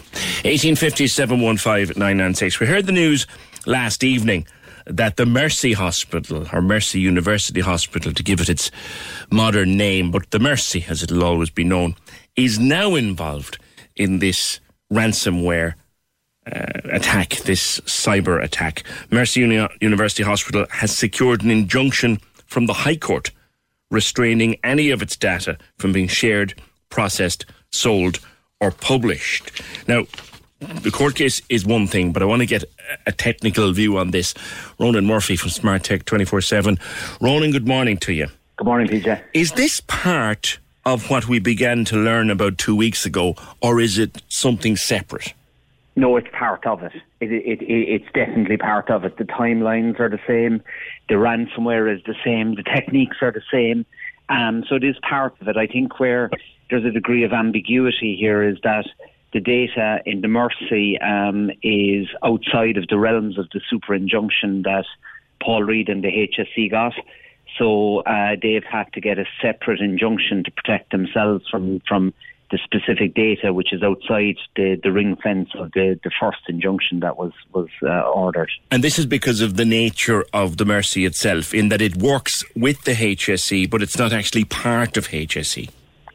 1857 0.45 1.39
996. 1.39 2.61
We 2.61 2.67
heard 2.67 2.87
the 2.87 2.93
news 2.93 3.27
last 3.67 4.03
evening 4.03 4.47
that 4.87 5.17
the 5.17 5.27
Mercy 5.27 5.73
Hospital, 5.73 6.47
or 6.53 6.63
Mercy 6.63 7.01
University 7.01 7.61
Hospital, 7.61 8.13
to 8.13 8.23
give 8.23 8.41
it 8.41 8.49
its 8.49 8.71
modern 9.31 9.77
name, 9.77 10.11
but 10.11 10.31
the 10.31 10.39
Mercy, 10.39 10.85
as 10.89 11.03
it'll 11.03 11.25
always 11.25 11.51
be 11.51 11.65
known, 11.65 11.95
is 12.37 12.59
now 12.59 12.95
involved 12.95 13.59
in 13.97 14.19
this 14.19 14.61
ransomware 14.93 15.75
uh, 16.47 16.67
attack, 16.91 17.37
this 17.45 17.81
cyber 17.81 18.43
attack. 18.43 18.83
Mercy 19.11 19.41
Uni- 19.41 19.69
University 19.81 20.23
Hospital 20.23 20.67
has 20.71 20.97
secured 20.97 21.43
an 21.43 21.51
injunction 21.51 22.21
from 22.47 22.67
the 22.67 22.73
High 22.73 22.97
Court 22.97 23.31
restraining 23.91 24.57
any 24.65 24.91
of 24.91 25.03
its 25.03 25.17
data 25.17 25.59
from 25.79 25.93
being 25.93 26.09
shared, 26.09 26.55
processed, 26.89 27.45
sold, 27.71 28.19
or 28.61 28.71
published. 28.71 29.63
Now, 29.87 30.07
the 30.63 30.91
court 30.91 31.17
case 31.17 31.43
is 31.49 31.67
one 31.67 31.87
thing, 31.87 32.13
but 32.13 32.23
I 32.23 32.27
want 32.27 32.41
to 32.41 32.47
get 32.47 32.65
a 33.07 33.13
technical 33.13 33.73
view 33.73 33.99
on 33.99 34.11
this. 34.11 34.35
Ronan 34.79 35.07
Murphy 35.07 35.37
from 35.37 35.51
Smart 35.51 35.85
Tech 35.85 36.05
24 36.05 36.41
7. 36.41 36.79
Ronan, 37.21 37.51
good 37.51 37.67
morning 37.67 37.97
to 37.99 38.13
you. 38.13 38.29
Good 38.57 38.67
morning, 38.67 38.89
PJ. 38.89 39.21
Is 39.35 39.53
this 39.53 39.81
part 39.81 40.59
of 40.85 41.11
what 41.11 41.29
we 41.29 41.39
began 41.39 41.85
to 41.87 41.97
learn 41.97 42.31
about 42.31 42.59
two 42.59 42.77
weeks 42.77 43.05
ago, 43.05 43.35
or 43.61 43.81
is 43.81 43.99
it 43.99 44.23
something 44.29 44.77
separate? 44.77 45.35
No, 45.95 46.17
it's 46.17 46.29
part 46.33 46.67
of 46.67 46.83
it. 46.83 46.93
It, 47.21 47.33
it, 47.33 47.63
it. 47.63 48.03
It's 48.03 48.13
definitely 48.15 48.57
part 48.57 48.91
of 48.91 49.05
it. 49.05 49.19
The 49.19 49.25
timelines 49.25 50.01
are 50.01 50.09
the 50.09 50.21
same. 50.27 50.63
The 51.09 51.17
ransomware 51.17 51.95
is 51.95 52.03
the 52.05 52.15
same. 52.25 52.55
The 52.55 52.63
techniques 52.63 53.17
are 53.21 53.33
the 53.33 53.43
same. 53.53 53.85
Um, 54.29 54.65
so 54.69 54.77
it 54.77 54.85
is 54.85 54.97
part 55.09 55.35
of 55.41 55.49
it. 55.49 55.57
I 55.57 55.67
think 55.67 56.01
where 56.01 56.31
there's 56.71 56.85
a 56.85 56.91
degree 56.91 57.25
of 57.25 57.33
ambiguity 57.33 58.17
here 58.17 58.43
is 58.43 58.59
that 58.63 58.87
the 59.33 59.41
data 59.41 60.01
in 60.05 60.21
the 60.21 60.29
Mercy 60.29 60.99
um, 61.01 61.51
is 61.63 62.09
outside 62.23 62.77
of 62.77 62.87
the 62.89 62.99
realms 62.99 63.39
of 63.39 63.49
the 63.53 63.61
super 63.69 63.95
injunction 63.95 64.63
that 64.63 64.85
Paul 65.43 65.63
Reid 65.63 65.89
and 65.89 66.05
the 66.05 66.09
HSE 66.09 66.71
got. 66.71 66.95
So 67.59 68.01
uh, 68.01 68.37
they've 68.41 68.65
had 68.65 68.93
to 68.95 69.01
get 69.01 69.19
a 69.19 69.25
separate 69.41 69.81
injunction 69.81 70.45
to 70.45 70.51
protect 70.51 70.91
themselves 70.91 71.45
from 71.51 71.81
from 71.87 72.15
the 72.51 72.59
specific 72.63 73.15
data, 73.15 73.53
which 73.53 73.73
is 73.73 73.83
outside 73.83 74.37
the, 74.57 74.79
the 74.83 74.93
ring 74.93 75.17
fence 75.23 75.49
of 75.55 75.73
the, 75.73 75.99
the 76.05 76.11
first 76.21 76.41
injunction 76.49 77.01
that 77.01 77.17
was 77.17 77.33
was 77.53 77.69
uh, 77.83 78.03
ordered. 78.03 78.51
And 78.71 78.85
this 78.85 78.99
is 78.99 79.07
because 79.07 79.41
of 79.41 79.57
the 79.57 79.65
nature 79.65 80.25
of 80.33 80.59
the 80.59 80.65
Mercy 80.65 81.05
itself, 81.05 81.55
in 81.55 81.71
that 81.71 81.81
it 81.81 81.97
works 81.97 82.45
with 82.55 82.83
the 82.85 82.93
HSE, 82.93 83.69
but 83.71 83.83
it's 83.83 83.99
not 83.99 84.13
actually 84.13 84.45
part 84.45 84.97
of 84.97 85.09
HSE. 85.09 85.71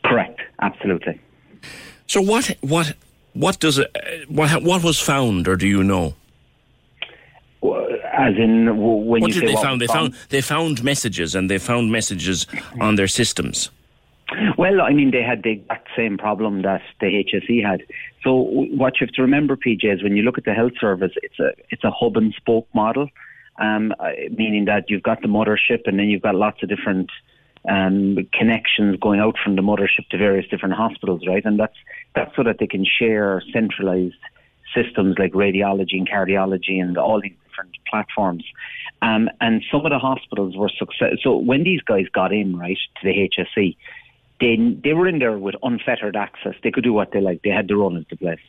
Correct, 0.06 0.40
absolutely. 0.62 1.20
So 2.06 2.22
what 2.22 2.56
what 2.62 2.94
what 3.38 3.60
does 3.60 3.78
it? 3.78 3.90
What 4.30 4.64
what 4.64 4.84
was 4.84 5.00
found, 5.00 5.48
or 5.48 5.56
do 5.56 5.68
you 5.68 5.84
know? 5.84 6.16
As 8.14 8.36
in, 8.36 8.78
when 8.78 9.22
what 9.22 9.34
you 9.34 9.42
did 9.42 9.42
say 9.42 9.46
they 9.48 9.54
what 9.54 9.64
found? 9.64 9.82
They 9.82 9.88
found 9.88 10.14
they 10.30 10.42
found 10.42 10.84
messages, 10.84 11.36
and 11.36 11.50
they 11.50 11.60
found 11.60 11.92
messages 11.92 12.48
on 12.80 12.96
their 12.96 13.08
systems. 13.08 13.70
Well, 14.58 14.82
I 14.82 14.92
mean, 14.92 15.12
they 15.12 15.24
had 15.24 15.44
the 15.44 15.52
exact 15.52 15.88
same 15.96 16.18
problem 16.18 16.64
that 16.64 16.82
the 17.00 17.06
HSE 17.06 17.64
had. 17.64 17.84
So 18.24 18.34
what 18.82 19.00
you 19.00 19.08
have 19.08 19.14
to 19.14 19.22
remember, 19.22 19.56
PJ, 19.56 19.86
is 19.86 20.04
when 20.04 20.18
you 20.18 20.24
look 20.24 20.38
at 20.38 20.44
the 20.44 20.54
health 20.54 20.74
service, 20.82 21.14
it's 21.22 21.40
a 21.40 21.52
it's 21.70 21.84
a 21.84 21.92
hub 21.92 22.18
and 22.18 22.34
spoke 22.34 22.68
model, 22.74 23.08
um, 23.60 23.94
uh, 24.00 24.10
meaning 24.32 24.66
that 24.66 24.90
you've 24.90 25.04
got 25.04 25.22
the 25.22 25.28
mothership, 25.28 25.82
and 25.86 25.98
then 26.00 26.08
you've 26.08 26.24
got 26.24 26.36
lots 26.36 26.62
of 26.64 26.70
different 26.70 27.10
um, 27.68 28.18
connections 28.34 28.98
going 29.00 29.20
out 29.20 29.36
from 29.44 29.56
the 29.56 29.62
mothership 29.62 30.08
to 30.10 30.18
various 30.18 30.48
different 30.50 30.76
hospitals, 30.76 31.22
right? 31.28 31.44
And 31.46 31.60
that's 31.60 31.76
that's 32.16 32.36
so 32.36 32.44
that 32.44 32.58
they 32.60 32.68
can 32.68 32.86
share 32.86 33.42
centralized 33.54 34.16
systems 34.76 35.16
like 35.18 35.34
radiology 35.34 35.98
and 35.98 36.10
cardiology 36.10 36.82
and 36.82 36.98
all 36.98 37.22
these 37.22 37.36
different 37.48 37.72
platforms. 37.90 38.44
Um, 39.02 39.30
and 39.42 39.64
some 39.72 39.86
of 39.86 39.92
the 39.92 40.00
hospitals 40.00 40.56
were 40.56 40.70
success. 40.70 41.18
So 41.22 41.38
when 41.38 41.64
these 41.64 41.82
guys 41.82 42.06
got 42.12 42.34
in, 42.34 42.58
right, 42.58 42.78
to 43.02 43.08
the 43.08 43.30
HSE, 43.38 43.76
they 44.40 44.58
they 44.84 44.94
were 44.94 45.08
in 45.08 45.20
there 45.20 45.38
with 45.38 45.56
unfettered 45.64 46.16
access. 46.16 46.54
They 46.64 46.72
could 46.72 46.84
do 46.84 46.94
what 46.94 47.12
they 47.12 47.22
like. 47.22 47.42
They 47.44 47.50
had 47.50 47.68
the 47.68 47.76
run 47.76 47.98
of 47.98 48.06
the 48.10 48.18
place. 48.18 48.40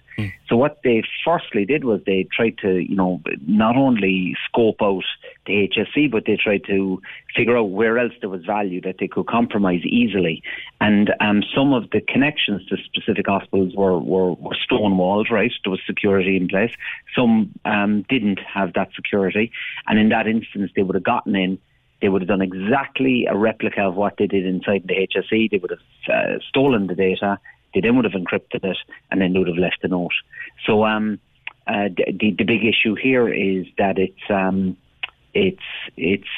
So 0.48 0.57
what 0.57 0.81
they 0.83 1.03
firstly 1.24 1.64
did 1.64 1.85
was 1.85 2.01
they 2.05 2.27
tried 2.33 2.59
to, 2.59 2.79
you 2.79 2.96
know, 2.96 3.20
not 3.46 3.77
only 3.77 4.37
scope 4.46 4.83
out 4.83 5.05
the 5.46 5.68
HSE, 5.68 6.11
but 6.11 6.24
they 6.27 6.37
tried 6.37 6.64
to 6.66 7.01
figure 7.37 7.57
out 7.57 7.70
where 7.70 7.98
else 7.98 8.12
there 8.20 8.29
was 8.29 8.44
value 8.44 8.81
that 8.81 8.96
they 8.98 9.07
could 9.07 9.27
compromise 9.27 9.83
easily. 9.85 10.42
And 10.81 11.14
um, 11.20 11.42
some 11.55 11.72
of 11.72 11.90
the 11.90 12.01
connections 12.01 12.66
to 12.66 12.77
specific 12.83 13.27
hospitals 13.29 13.74
were, 13.77 13.98
were, 13.98 14.33
were 14.33 14.57
stonewalled, 14.68 15.31
right? 15.31 15.53
There 15.64 15.70
was 15.70 15.81
security 15.87 16.37
in 16.37 16.48
place. 16.48 16.72
Some 17.14 17.53
um, 17.64 18.05
didn't 18.09 18.40
have 18.40 18.72
that 18.72 18.88
security. 18.96 19.53
And 19.87 19.98
in 19.98 20.09
that 20.09 20.27
instance, 20.27 20.72
they 20.74 20.83
would 20.83 20.96
have 20.96 21.05
gotten 21.05 21.37
in 21.37 21.59
they 22.00 22.08
would 22.08 22.22
have 22.22 22.28
done 22.28 22.42
exactly 22.42 23.26
a 23.26 23.37
replica 23.37 23.82
of 23.82 23.96
what 23.96 24.14
they 24.18 24.26
did 24.26 24.46
inside 24.46 24.84
the 24.87 24.94
HSE. 24.94 25.50
They 25.50 25.58
would 25.58 25.70
have 25.70 25.80
uh, 26.08 26.38
stolen 26.48 26.87
the 26.87 26.94
data. 26.94 27.38
They 27.74 27.80
then 27.80 27.96
would 27.96 28.04
have 28.04 28.14
encrypted 28.14 28.64
it, 28.64 28.78
and 29.11 29.20
then 29.20 29.32
they 29.32 29.38
would 29.38 29.48
have 29.48 29.56
left 29.56 29.78
a 29.82 29.88
note. 29.88 30.12
So 30.66 30.84
um, 30.84 31.18
uh, 31.66 31.88
the 31.88 32.34
the 32.38 32.44
big 32.44 32.64
issue 32.64 32.94
here 32.94 33.28
is 33.28 33.66
that 33.78 33.98
it's 33.98 34.30
um, 34.30 34.76
it's 35.34 35.62
it's 35.96 36.28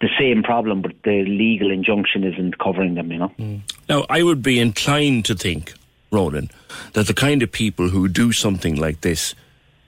the 0.00 0.08
same 0.18 0.42
problem, 0.42 0.82
but 0.82 0.92
the 1.04 1.24
legal 1.24 1.70
injunction 1.70 2.24
isn't 2.24 2.58
covering 2.58 2.94
them. 2.94 3.12
You 3.12 3.18
know. 3.18 3.60
Now, 3.88 4.06
I 4.08 4.22
would 4.22 4.42
be 4.42 4.58
inclined 4.58 5.24
to 5.26 5.34
think, 5.34 5.74
Ronan, 6.10 6.50
that 6.94 7.08
the 7.08 7.14
kind 7.14 7.42
of 7.42 7.52
people 7.52 7.88
who 7.88 8.08
do 8.08 8.32
something 8.32 8.76
like 8.76 9.02
this 9.02 9.34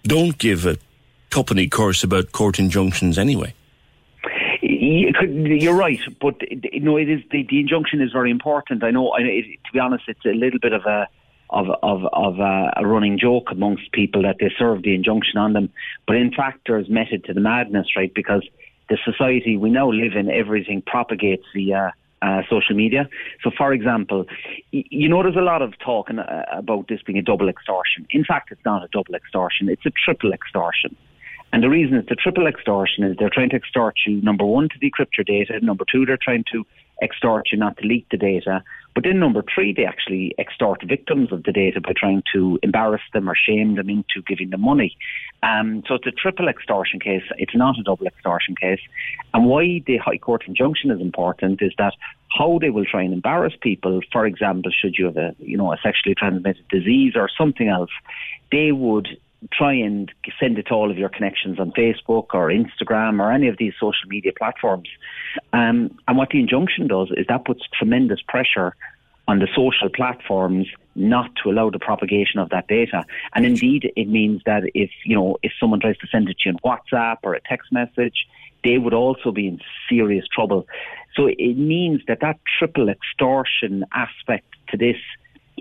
don't 0.02 0.36
give 0.36 0.66
a 0.66 0.76
tuppenny 1.30 1.68
curse 1.68 2.04
about 2.04 2.32
court 2.32 2.58
injunctions 2.58 3.18
anyway. 3.18 3.54
You're 4.84 5.76
right, 5.76 6.00
but 6.20 6.36
you 6.50 6.80
know 6.80 6.96
it 6.96 7.08
is 7.08 7.20
the, 7.30 7.46
the 7.48 7.60
injunction 7.60 8.00
is 8.00 8.12
very 8.12 8.30
important. 8.30 8.82
I 8.84 8.90
know. 8.90 9.10
I, 9.10 9.20
it, 9.20 9.44
to 9.66 9.72
be 9.72 9.78
honest, 9.78 10.04
it's 10.08 10.24
a 10.24 10.30
little 10.34 10.58
bit 10.60 10.72
of 10.72 10.84
a 10.86 11.08
of 11.50 11.68
of 11.82 12.04
of 12.12 12.38
a, 12.38 12.72
a 12.76 12.86
running 12.86 13.18
joke 13.18 13.50
amongst 13.50 13.92
people 13.92 14.22
that 14.22 14.36
they 14.40 14.50
serve 14.58 14.82
the 14.82 14.94
injunction 14.94 15.38
on 15.38 15.52
them. 15.52 15.70
But 16.06 16.16
in 16.16 16.32
fact, 16.32 16.60
there's 16.66 16.88
method 16.88 17.24
to 17.24 17.34
the 17.34 17.40
madness, 17.40 17.88
right? 17.96 18.12
Because 18.14 18.46
the 18.88 18.98
society 19.04 19.56
we 19.56 19.70
now 19.70 19.90
live 19.90 20.12
in, 20.14 20.30
everything 20.30 20.82
propagates 20.82 21.44
via 21.54 21.94
uh, 22.22 22.42
social 22.50 22.74
media. 22.74 23.08
So, 23.42 23.50
for 23.56 23.72
example, 23.72 24.26
you 24.70 25.08
know, 25.08 25.22
there's 25.22 25.36
a 25.36 25.40
lot 25.40 25.62
of 25.62 25.78
talk 25.78 26.08
uh, 26.10 26.42
about 26.52 26.88
this 26.88 27.00
being 27.02 27.18
a 27.18 27.22
double 27.22 27.48
extortion. 27.48 28.06
In 28.10 28.24
fact, 28.24 28.50
it's 28.50 28.64
not 28.64 28.82
a 28.82 28.88
double 28.88 29.14
extortion; 29.14 29.68
it's 29.68 29.86
a 29.86 29.90
triple 29.90 30.32
extortion. 30.32 30.96
And 31.54 31.62
the 31.62 31.70
reason 31.70 31.94
it's 31.94 32.10
a 32.10 32.16
triple 32.16 32.48
extortion 32.48 33.04
is 33.04 33.16
they're 33.16 33.30
trying 33.30 33.50
to 33.50 33.54
extort 33.56 33.94
you, 34.04 34.20
number 34.22 34.44
one, 34.44 34.68
to 34.70 34.78
decrypt 34.80 35.16
your 35.16 35.22
data. 35.22 35.64
Number 35.64 35.84
two, 35.88 36.04
they're 36.04 36.18
trying 36.20 36.42
to 36.50 36.66
extort 37.00 37.52
you 37.52 37.58
not 37.58 37.76
to 37.76 37.86
leak 37.86 38.08
the 38.10 38.16
data. 38.16 38.64
But 38.92 39.04
then 39.04 39.20
number 39.20 39.44
three, 39.54 39.72
they 39.72 39.84
actually 39.84 40.34
extort 40.36 40.82
victims 40.82 41.30
of 41.30 41.44
the 41.44 41.52
data 41.52 41.80
by 41.80 41.92
trying 41.96 42.24
to 42.32 42.58
embarrass 42.64 43.02
them 43.12 43.30
or 43.30 43.36
shame 43.36 43.76
them 43.76 43.88
into 43.88 44.20
giving 44.26 44.50
them 44.50 44.62
money. 44.62 44.96
Um, 45.44 45.84
so 45.86 45.94
it's 45.94 46.08
a 46.08 46.10
triple 46.10 46.48
extortion 46.48 46.98
case. 46.98 47.22
It's 47.38 47.54
not 47.54 47.78
a 47.78 47.84
double 47.84 48.08
extortion 48.08 48.56
case. 48.56 48.80
And 49.32 49.46
why 49.46 49.80
the 49.86 49.98
High 49.98 50.18
Court 50.18 50.42
injunction 50.48 50.90
is 50.90 51.00
important 51.00 51.62
is 51.62 51.72
that 51.78 51.94
how 52.36 52.58
they 52.60 52.70
will 52.70 52.84
try 52.84 53.04
and 53.04 53.14
embarrass 53.14 53.54
people, 53.60 54.00
for 54.10 54.26
example, 54.26 54.72
should 54.76 54.96
you 54.98 55.04
have 55.04 55.16
a, 55.16 55.36
you 55.38 55.56
know, 55.56 55.72
a 55.72 55.76
sexually 55.84 56.16
transmitted 56.16 56.66
disease 56.66 57.12
or 57.14 57.28
something 57.38 57.68
else, 57.68 57.90
they 58.50 58.72
would 58.72 59.06
try 59.52 59.74
and 59.74 60.10
send 60.40 60.58
it 60.58 60.66
to 60.68 60.74
all 60.74 60.90
of 60.90 60.98
your 60.98 61.08
connections 61.08 61.58
on 61.58 61.72
Facebook 61.72 62.26
or 62.32 62.48
Instagram 62.48 63.20
or 63.20 63.32
any 63.32 63.48
of 63.48 63.56
these 63.58 63.72
social 63.80 64.08
media 64.08 64.32
platforms. 64.36 64.88
Um, 65.52 65.98
and 66.08 66.16
what 66.16 66.30
the 66.30 66.40
injunction 66.40 66.86
does 66.88 67.10
is 67.16 67.26
that 67.28 67.44
puts 67.44 67.62
tremendous 67.78 68.20
pressure 68.26 68.74
on 69.26 69.38
the 69.38 69.48
social 69.54 69.88
platforms 69.88 70.66
not 70.94 71.30
to 71.42 71.50
allow 71.50 71.70
the 71.70 71.78
propagation 71.78 72.40
of 72.40 72.50
that 72.50 72.68
data. 72.68 73.04
And 73.34 73.44
indeed, 73.46 73.90
it 73.96 74.08
means 74.08 74.42
that 74.44 74.64
if, 74.74 74.90
you 75.04 75.16
know, 75.16 75.38
if 75.42 75.52
someone 75.58 75.80
tries 75.80 75.96
to 75.98 76.06
send 76.06 76.28
it 76.28 76.38
to 76.40 76.50
you 76.50 76.56
on 76.62 76.78
WhatsApp 76.92 77.18
or 77.22 77.34
a 77.34 77.40
text 77.40 77.72
message, 77.72 78.26
they 78.62 78.78
would 78.78 78.94
also 78.94 79.32
be 79.32 79.48
in 79.48 79.60
serious 79.88 80.26
trouble. 80.32 80.66
So 81.14 81.26
it 81.26 81.56
means 81.56 82.02
that 82.06 82.20
that 82.20 82.38
triple 82.58 82.88
extortion 82.88 83.84
aspect 83.92 84.46
to 84.68 84.76
this 84.76 84.96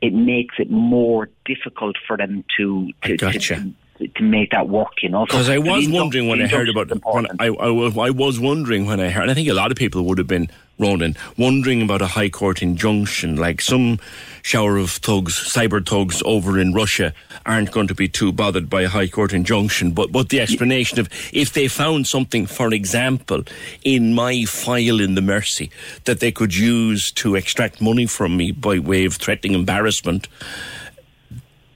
it 0.03 0.13
makes 0.13 0.55
it 0.59 0.69
more 0.69 1.29
difficult 1.45 1.95
for 2.05 2.17
them 2.17 2.43
to 2.57 2.91
to, 3.05 3.15
gotcha. 3.17 3.55
to, 3.99 4.07
to 4.07 4.23
make 4.23 4.51
that 4.51 4.67
work, 4.67 5.01
you 5.01 5.07
know. 5.09 5.25
Because 5.25 5.49
I 5.49 5.57
was 5.59 5.87
wondering 5.87 6.27
when 6.27 6.41
I 6.41 6.47
heard 6.47 6.67
about 6.69 6.89
when. 7.05 7.25
I, 7.39 7.45
I, 7.47 7.69
was- 7.69 7.97
I 7.97 8.09
was 8.09 8.39
wondering 8.39 8.85
when 8.85 8.99
I 8.99 9.09
heard, 9.09 9.23
and 9.23 9.31
I 9.31 9.33
think 9.33 9.47
a 9.47 9.53
lot 9.53 9.71
of 9.71 9.77
people 9.77 10.03
would 10.05 10.17
have 10.17 10.27
been, 10.27 10.49
Ronan, 10.79 11.15
wondering 11.37 11.81
about 11.81 12.01
a 12.01 12.07
High 12.07 12.29
Court 12.29 12.61
injunction. 12.61 13.35
Like 13.35 13.61
some 13.61 13.99
shower 14.41 14.77
of 14.77 14.89
thugs, 14.89 15.35
cyber 15.35 15.85
thugs 15.85 16.21
over 16.25 16.59
in 16.59 16.73
Russia 16.73 17.13
aren't 17.45 17.71
going 17.71 17.87
to 17.87 17.95
be 17.95 18.07
too 18.07 18.31
bothered 18.31 18.69
by 18.69 18.81
a 18.81 18.89
High 18.89 19.07
Court 19.07 19.33
injunction. 19.33 19.91
But, 19.91 20.11
but 20.11 20.29
the 20.29 20.41
explanation 20.41 20.99
of 20.99 21.09
if 21.31 21.53
they 21.53 21.67
found 21.67 22.07
something, 22.07 22.45
for 22.47 22.73
example, 22.73 23.43
in 23.83 24.13
my 24.13 24.45
file 24.45 24.99
in 24.99 25.15
the 25.15 25.21
Mercy 25.21 25.69
that 26.05 26.19
they 26.19 26.31
could 26.31 26.55
use 26.55 27.11
to 27.13 27.35
extract 27.35 27.79
money 27.81 28.05
from 28.05 28.35
me 28.35 28.51
by 28.51 28.79
way 28.79 29.05
of 29.05 29.15
threatening 29.15 29.53
embarrassment, 29.53 30.27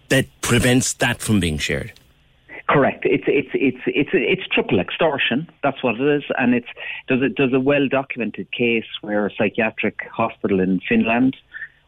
that 0.09 0.25
prevents 0.41 0.93
that 0.93 1.21
from 1.21 1.39
being 1.39 1.57
shared. 1.57 1.93
Correct. 2.69 3.05
It's 3.05 3.23
it's 3.27 3.49
it's 3.53 3.83
it's 3.85 4.09
it's 4.13 4.47
triple 4.51 4.79
extortion. 4.81 5.49
That's 5.63 5.81
what 5.81 5.95
it 6.01 6.17
is, 6.17 6.23
and 6.37 6.53
it's 6.53 6.67
there's 7.07 7.21
a 7.21 7.29
there's 7.37 7.53
a 7.53 7.61
well 7.61 7.87
documented 7.87 8.51
case 8.51 8.83
where 9.01 9.25
a 9.25 9.31
psychiatric 9.37 9.99
hospital 10.11 10.59
in 10.59 10.81
Finland 10.81 11.37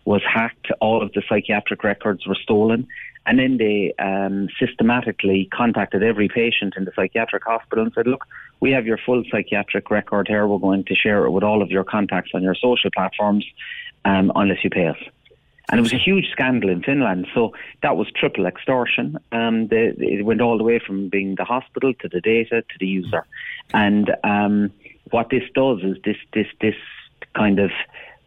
was 0.06 0.22
hacked. 0.24 0.68
All 0.80 1.04
of 1.04 1.12
the 1.12 1.22
psychiatric 1.28 1.84
records 1.84 2.26
were 2.26 2.38
stolen, 2.42 2.88
and 3.26 3.40
then 3.40 3.58
they 3.58 3.94
um, 4.00 4.48
systematically 4.58 5.50
contacted 5.54 6.02
every 6.02 6.30
patient 6.30 6.76
in 6.78 6.86
the 6.86 6.92
psychiatric 6.96 7.44
hospital 7.44 7.84
and 7.84 7.94
said, 7.94 8.08
"Look, 8.08 8.26
we 8.62 8.72
have 8.72 8.86
your 8.86 8.98
full 9.06 9.24
psychiatric 9.30 9.92
record 9.92 10.30
here. 10.30 10.48
We're 10.48 10.60
going 10.60 10.86
to 10.86 10.96
share 10.96 11.26
it 11.26 11.32
with 11.32 11.44
all 11.44 11.62
of 11.62 11.72
your 11.72 11.84
contacts 11.84 12.32
on 12.34 12.42
your 12.42 12.56
social 12.56 12.90
platforms, 12.90 13.46
um, 14.06 14.32
unless 14.34 14.64
you 14.64 14.70
pay 14.70 14.88
us." 14.88 14.98
And 15.70 15.78
it 15.80 15.82
was 15.84 15.94
a 15.94 15.98
huge 15.98 16.30
scandal 16.32 16.70
in 16.70 16.82
Finland. 16.82 17.28
So 17.34 17.54
that 17.84 17.96
was 17.96 18.08
triple 18.12 18.46
extortion. 18.48 19.18
Um, 19.32 19.68
the, 19.68 19.94
it 20.00 20.26
went 20.26 20.42
all 20.42 20.58
the 20.58 20.64
way 20.64 20.80
from 20.80 21.10
being 21.10 21.36
the 21.36 21.46
hospital 21.46 21.94
to 22.02 22.08
the 22.10 22.22
data 22.22 22.62
to 22.62 22.76
the 22.80 22.88
user. 22.88 23.26
And 23.74 24.12
um, 24.24 24.72
what 25.12 25.30
this 25.30 25.44
does 25.54 25.80
is 25.84 25.98
this 26.04 26.18
this 26.34 26.48
this 26.60 26.76
kind 27.36 27.60
of 27.60 27.72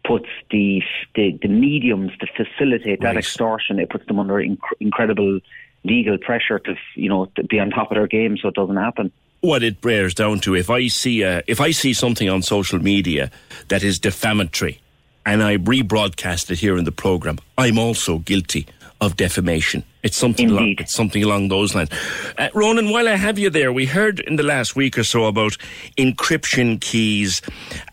puts 0.05 0.29
the 0.51 0.81
the, 1.15 1.37
the 1.41 1.49
mediums 1.49 2.11
to 2.19 2.27
facilitate 2.27 3.01
that 3.01 3.07
Right. 3.15 3.17
extortion. 3.17 3.79
It 3.79 3.89
puts 3.89 4.05
them 4.07 4.19
under 4.19 4.35
inc- 4.35 4.57
incredible 4.79 5.39
legal 5.83 6.17
pressure 6.17 6.59
to 6.59 6.75
you 6.95 7.09
know 7.09 7.25
to 7.35 7.43
be 7.43 7.59
on 7.59 7.69
top 7.71 7.91
of 7.91 7.95
their 7.95 8.07
game 8.07 8.37
so 8.37 8.47
it 8.47 8.55
doesn't 8.55 8.77
happen. 8.77 9.11
what 9.41 9.61
it 9.63 9.81
bears 9.81 10.13
down 10.13 10.39
to 10.39 10.55
if 10.55 10.69
I 10.69 10.87
see 10.87 11.23
a, 11.23 11.43
if 11.47 11.59
I 11.59 11.71
see 11.71 11.93
something 11.93 12.29
on 12.29 12.41
social 12.41 12.79
media 12.79 13.29
that 13.67 13.83
is 13.83 13.99
defamatory 13.99 14.79
and 15.25 15.43
I 15.43 15.57
rebroadcast 15.57 16.51
it 16.51 16.59
here 16.59 16.77
in 16.77 16.85
the 16.85 16.91
program, 16.91 17.39
I'm 17.57 17.77
also 17.77 18.19
guilty 18.19 18.67
of 19.01 19.17
defamation. 19.17 19.83
It's 20.01 20.17
something 20.17 20.49
along, 20.49 20.75
it's 20.79 20.93
something 20.93 21.23
along 21.23 21.49
those 21.49 21.75
lines. 21.75 21.89
Uh, 22.37 22.49
Ronan, 22.53 22.89
while 22.89 23.07
I 23.07 23.15
have 23.15 23.37
you 23.37 23.49
there, 23.49 23.71
we 23.71 23.85
heard 23.85 24.19
in 24.21 24.37
the 24.37 24.43
last 24.43 24.75
week 24.75 24.97
or 24.97 25.03
so 25.03 25.25
about 25.25 25.57
encryption 25.97 26.79
keys 26.79 27.41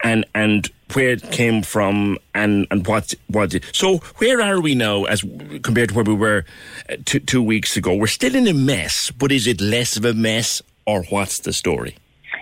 and 0.02 0.24
and 0.34 0.68
where 0.92 1.10
it 1.10 1.30
came 1.30 1.62
from 1.62 2.18
and 2.34 2.66
and 2.70 2.86
what 2.86 3.14
what 3.28 3.54
it, 3.54 3.64
so 3.72 3.98
where 4.18 4.40
are 4.40 4.60
we 4.60 4.74
now 4.74 5.04
as 5.04 5.24
compared 5.62 5.90
to 5.90 5.94
where 5.94 6.04
we 6.04 6.14
were 6.14 6.44
uh, 6.88 6.96
two, 7.04 7.20
two 7.20 7.42
weeks 7.42 7.76
ago 7.76 7.94
we're 7.94 8.08
still 8.08 8.34
in 8.34 8.48
a 8.48 8.52
mess 8.52 9.12
but 9.12 9.30
is 9.30 9.46
it 9.46 9.60
less 9.60 9.96
of 9.96 10.04
a 10.04 10.12
mess 10.12 10.60
or 10.86 11.04
what's 11.04 11.38
the 11.40 11.52
story 11.52 11.94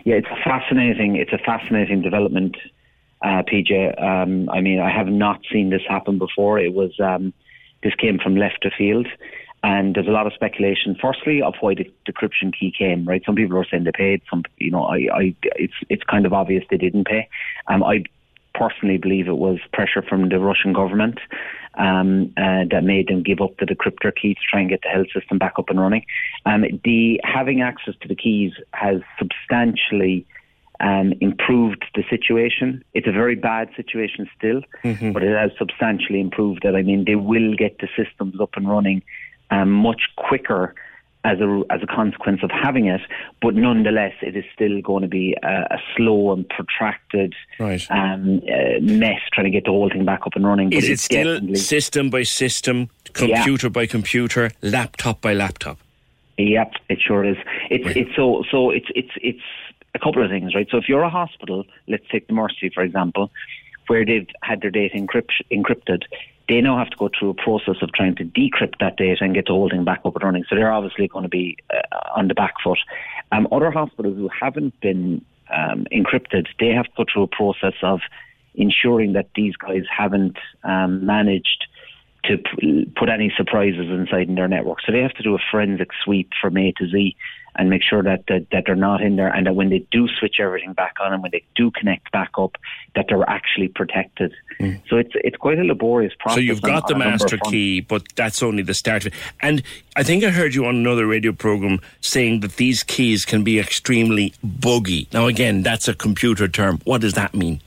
Yeah, 0.05 0.17
it's 0.17 0.29
fascinating. 0.45 1.17
It's 1.17 1.33
a 1.33 1.39
fascinating 1.39 2.01
development, 2.01 2.57
uh, 3.23 3.43
PJ. 3.43 4.03
Um, 4.03 4.49
I 4.51 4.61
mean, 4.61 4.81
I 4.81 4.91
have 4.91 5.09
not 5.09 5.41
seen 5.53 5.71
this 5.71 5.83
happen 5.89 6.19
before. 6.19 6.59
It 6.59 6.75
was 6.75 6.93
um, 7.01 7.33
this 7.83 7.95
came 7.95 8.19
from 8.19 8.37
left 8.37 8.65
of 8.65 8.73
field, 8.77 9.07
And 9.63 9.95
there's 9.95 10.07
a 10.07 10.13
lot 10.13 10.27
of 10.27 10.33
speculation. 10.35 10.97
Firstly, 11.01 11.43
of 11.43 11.55
why 11.61 11.75
the 11.75 11.91
decryption 12.07 12.53
key 12.59 12.73
came. 12.77 13.05
Right, 13.07 13.23
some 13.25 13.35
people 13.35 13.59
are 13.59 13.67
saying 13.71 13.85
they 13.85 13.93
paid. 13.93 14.23
Some, 14.31 14.45
you 14.59 14.71
know, 14.71 14.85
I, 14.85 15.09
I, 15.13 15.35
it's 15.57 15.75
it's 15.89 16.05
kind 16.05 16.27
of 16.27 16.33
obvious 16.33 16.65
they 16.71 16.77
didn't 16.77 17.07
pay. 17.07 17.29
Um, 17.67 17.83
I 17.83 18.05
personally 18.55 18.99
believe 18.99 19.29
it 19.29 19.39
was 19.39 19.59
pressure 19.73 20.03
from 20.03 20.29
the 20.29 20.41
Russian 20.41 20.73
government 20.73 21.21
um, 21.75 22.33
uh, 22.37 22.65
that 22.71 22.83
made 22.83 23.09
them 23.09 23.23
give 23.23 23.41
up 23.41 23.57
the 23.59 23.67
decryptor 23.67 24.13
key 24.15 24.35
to 24.35 24.41
try 24.51 24.61
and 24.61 24.69
get 24.69 24.81
the 24.83 24.89
health 24.89 25.07
system 25.15 25.39
back 25.39 25.55
up 25.59 25.71
and 25.71 25.81
running. 25.81 26.05
Um, 26.45 26.65
the 26.85 27.21
having 27.25 27.63
access 27.63 27.95
to 28.03 28.09
the 28.09 28.17
keys 28.17 28.53
has 28.73 29.01
substantially 29.19 30.27
um, 30.81 31.13
improved 31.21 31.85
the 31.95 32.05
situation. 32.09 32.85
It's 32.95 33.07
a 33.09 33.13
very 33.13 33.35
bad 33.35 33.69
situation 33.77 34.29
still, 34.37 34.63
Mm-hmm. 34.85 35.13
but 35.13 35.23
it 35.23 35.37
has 35.37 35.51
substantially 35.59 36.21
improved 36.21 36.65
it. 36.65 36.75
I 36.75 36.83
mean, 36.83 37.05
they 37.05 37.17
will 37.17 37.55
get 37.55 37.79
the 37.79 37.89
systems 37.97 38.41
up 38.41 38.51
and 38.57 38.69
running 38.69 39.03
um, 39.51 39.71
much 39.73 40.03
quicker 40.17 40.75
as 41.25 41.41
a 41.41 41.63
as 41.71 41.83
a 41.83 41.87
consequence 41.87 42.41
of 42.45 42.51
having 42.51 42.87
it. 42.87 43.01
But 43.43 43.55
nonetheless, 43.57 44.13
it 44.23 44.37
is 44.37 44.45
still 44.55 44.81
going 44.81 45.03
to 45.03 45.09
be 45.09 45.35
a, 45.43 45.49
a 45.77 45.79
slow 45.97 46.33
and 46.33 46.49
protracted 46.49 47.35
Right. 47.59 47.85
um, 47.91 48.41
uh, 48.49 48.81
mess 48.81 49.21
trying 49.33 49.47
to 49.47 49.51
get 49.51 49.65
the 49.65 49.71
whole 49.71 49.91
thing 49.91 50.05
back 50.05 50.21
up 50.27 50.37
and 50.37 50.47
running. 50.47 50.73
Is 50.73 50.85
but 50.85 50.91
it 50.93 51.01
still 51.01 51.55
system 51.57 52.09
by 52.09 52.23
system, 52.23 52.89
computer 53.15 53.69
by 53.69 53.87
computer, 53.87 54.53
laptop 54.63 55.21
by 55.21 55.33
laptop? 55.35 55.79
Yep, 56.39 56.73
it 56.89 57.01
sure 57.01 57.25
is. 57.25 57.37
It's 57.69 57.97
it's 57.97 58.15
so 58.15 58.45
so 58.49 58.71
it's 58.71 58.87
it's 58.95 59.11
it's 59.21 59.43
a 60.01 60.05
couple 60.05 60.25
of 60.25 60.31
things, 60.31 60.55
right? 60.55 60.69
So 60.71 60.79
if 60.79 60.89
you're 60.89 61.03
a 61.03 61.11
hospital, 61.11 61.65
let's 61.87 62.05
take 62.11 62.27
the 62.27 62.33
Mercy 62.35 62.71
for 62.73 62.83
example, 62.83 63.31
where 63.87 64.05
they've 64.05 64.29
had 64.43 64.61
their 64.61 64.71
data 64.71 64.97
encrypt, 64.97 65.31
encrypted, 65.51 66.03
they 66.49 66.61
now 66.61 66.79
have 66.79 66.91
to 66.91 66.97
go 66.97 67.11
through 67.17 67.31
a 67.31 67.35
process 67.35 67.77
of 67.83 67.93
trying 67.93 68.15
to 68.17 68.25
decrypt 68.25 68.79
that 68.81 68.97
data 68.97 69.23
and 69.23 69.35
get 69.35 69.47
the 69.47 69.53
whole 69.53 69.69
thing 69.69 69.85
back 69.85 70.01
up 70.05 70.15
and 70.15 70.25
running. 70.25 70.45
So 70.49 70.57
they're 70.57 70.73
obviously 70.73 71.09
going 71.09 71.25
to 71.25 71.29
be 71.29 71.59
uh, 71.71 72.17
on 72.17 72.29
the 72.29 72.35
back 72.35 72.55
foot. 72.63 72.79
Um, 73.33 73.47
other 73.53 73.71
hospitals 73.71 74.17
who 74.17 74.29
haven't 74.29 74.79
been 74.81 75.25
um, 75.55 75.87
encrypted, 75.93 76.47
they 76.59 76.69
have 76.69 76.87
to 76.87 76.91
go 76.97 77.05
through 77.13 77.23
a 77.25 77.29
process 77.29 77.75
of 77.83 78.01
ensuring 78.55 79.13
that 79.13 79.29
these 79.35 79.57
guys 79.57 79.83
haven't 79.95 80.37
um, 80.65 81.05
managed 81.05 81.67
to 82.25 82.39
p- 82.39 82.91
put 82.97 83.09
any 83.09 83.33
surprises 83.37 83.87
inside 83.91 84.29
in 84.29 84.35
their 84.35 84.49
network. 84.49 84.79
So 84.85 84.93
they 84.93 85.01
have 85.01 85.15
to 85.15 85.23
do 85.23 85.35
a 85.35 85.39
forensic 85.51 85.91
sweep 86.05 86.31
from 86.41 86.57
A 86.57 86.73
to 86.73 86.89
Z 86.89 87.17
and 87.59 87.69
make 87.69 87.83
sure 87.83 88.03
that, 88.03 88.25
that, 88.29 88.47
that 88.53 88.63
they're 88.65 88.77
not 88.77 89.03
in 89.03 89.17
there 89.17 89.29
and 89.29 89.47
that 89.47 89.55
when 89.57 89.69
they 89.69 89.85
do 89.91 90.09
switch 90.19 90.37
everything 90.41 90.73
back 90.73 90.95
on 91.01 91.13
and 91.13 91.23
when 91.23 91.33
they 91.33 91.43
do 91.57 91.71
connect 91.73 92.11
back 92.13 92.31
up, 92.39 92.57
that 92.95 93.07
they're 93.09 93.29
actually 93.29 93.69
protected. 93.69 94.33
So 94.89 94.97
it's 94.97 95.11
it's 95.15 95.37
quite 95.37 95.59
a 95.59 95.63
laborious 95.65 96.15
process. 96.19 96.37
So 96.37 96.41
you've 96.41 96.65
on- 96.65 96.71
got 96.71 96.89
the 96.89 96.95
on 96.95 97.01
number 97.01 97.15
of 97.15 97.21
master 97.21 97.39
key, 97.51 97.81
but 97.81 98.03
that's 98.17 98.43
only 98.43 98.63
the 98.63 98.75
start 98.75 99.05
of 99.07 99.13
it. 99.13 99.19
And 99.41 99.63
I 99.97 100.03
think 100.03 100.25
I 100.25 100.31
heard 100.31 100.55
you 100.55 100.65
on 100.67 100.77
another 100.77 101.07
radio 101.07 101.33
program 101.33 101.81
saying 102.01 102.41
that 102.41 102.57
these 102.57 102.83
keys 102.83 103.25
can 103.25 103.45
be 103.45 103.59
extremely 103.59 104.33
buggy. 104.43 105.07
Now, 105.13 105.27
again, 105.27 105.63
that's 105.63 105.87
a 105.89 105.95
computer 105.95 106.49
term. 106.49 106.81
What 106.85 107.01
does 107.03 107.13
that 107.15 107.35
mean? 107.35 107.61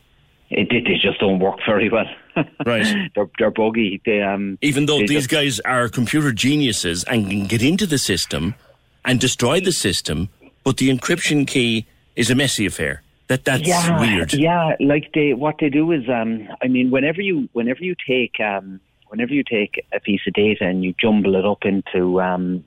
It, 0.49 0.69
it, 0.71 0.83
they 0.83 0.97
just 1.01 1.19
don't 1.19 1.39
work 1.39 1.59
very 1.65 1.89
well. 1.89 2.07
Right. 2.65 3.09
they're, 3.15 3.29
they're 3.39 3.51
buggy. 3.51 4.01
They, 4.05 4.21
um, 4.21 4.57
Even 4.61 4.85
though 4.85 4.99
these 4.99 5.27
just- 5.27 5.29
guys 5.29 5.59
are 5.61 5.89
computer 5.89 6.31
geniuses 6.31 7.03
and 7.05 7.29
can 7.29 7.45
get 7.45 7.61
into 7.61 7.85
the 7.85 7.97
system 7.97 8.55
and 9.05 9.19
destroy 9.19 9.59
the 9.59 9.71
system, 9.71 10.29
but 10.63 10.77
the 10.77 10.89
encryption 10.89 11.47
key 11.47 11.85
is 12.15 12.29
a 12.29 12.35
messy 12.35 12.65
affair. 12.65 13.01
That 13.27 13.45
that's 13.45 13.67
yeah, 13.67 13.99
weird. 13.99 14.33
Yeah, 14.33 14.75
like 14.79 15.11
they 15.13 15.33
what 15.33 15.55
they 15.59 15.69
do 15.69 15.91
is 15.93 16.09
um 16.09 16.49
I 16.61 16.67
mean 16.67 16.91
whenever 16.91 17.21
you 17.21 17.47
whenever 17.53 17.81
you 17.81 17.95
take 18.05 18.39
um 18.41 18.81
whenever 19.07 19.33
you 19.33 19.43
take 19.43 19.85
a 19.93 19.99
piece 20.01 20.21
of 20.27 20.33
data 20.33 20.65
and 20.65 20.83
you 20.83 20.93
jumble 20.99 21.35
it 21.35 21.45
up 21.45 21.63
into 21.63 22.21
um 22.21 22.65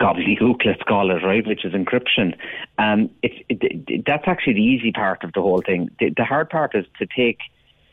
gobbledygook, 0.00 0.64
let's 0.64 0.82
call 0.82 1.10
it, 1.10 1.24
right, 1.24 1.46
which 1.46 1.64
is 1.64 1.72
encryption. 1.72 2.36
Um, 2.78 3.10
it's 3.22 3.34
it, 3.48 3.58
it, 3.88 4.04
that's 4.06 4.24
actually 4.26 4.54
the 4.54 4.62
easy 4.62 4.92
part 4.92 5.24
of 5.24 5.32
the 5.32 5.42
whole 5.42 5.62
thing. 5.62 5.90
The, 5.98 6.10
the 6.16 6.24
hard 6.24 6.50
part 6.50 6.74
is 6.74 6.86
to 6.98 7.06
take 7.06 7.38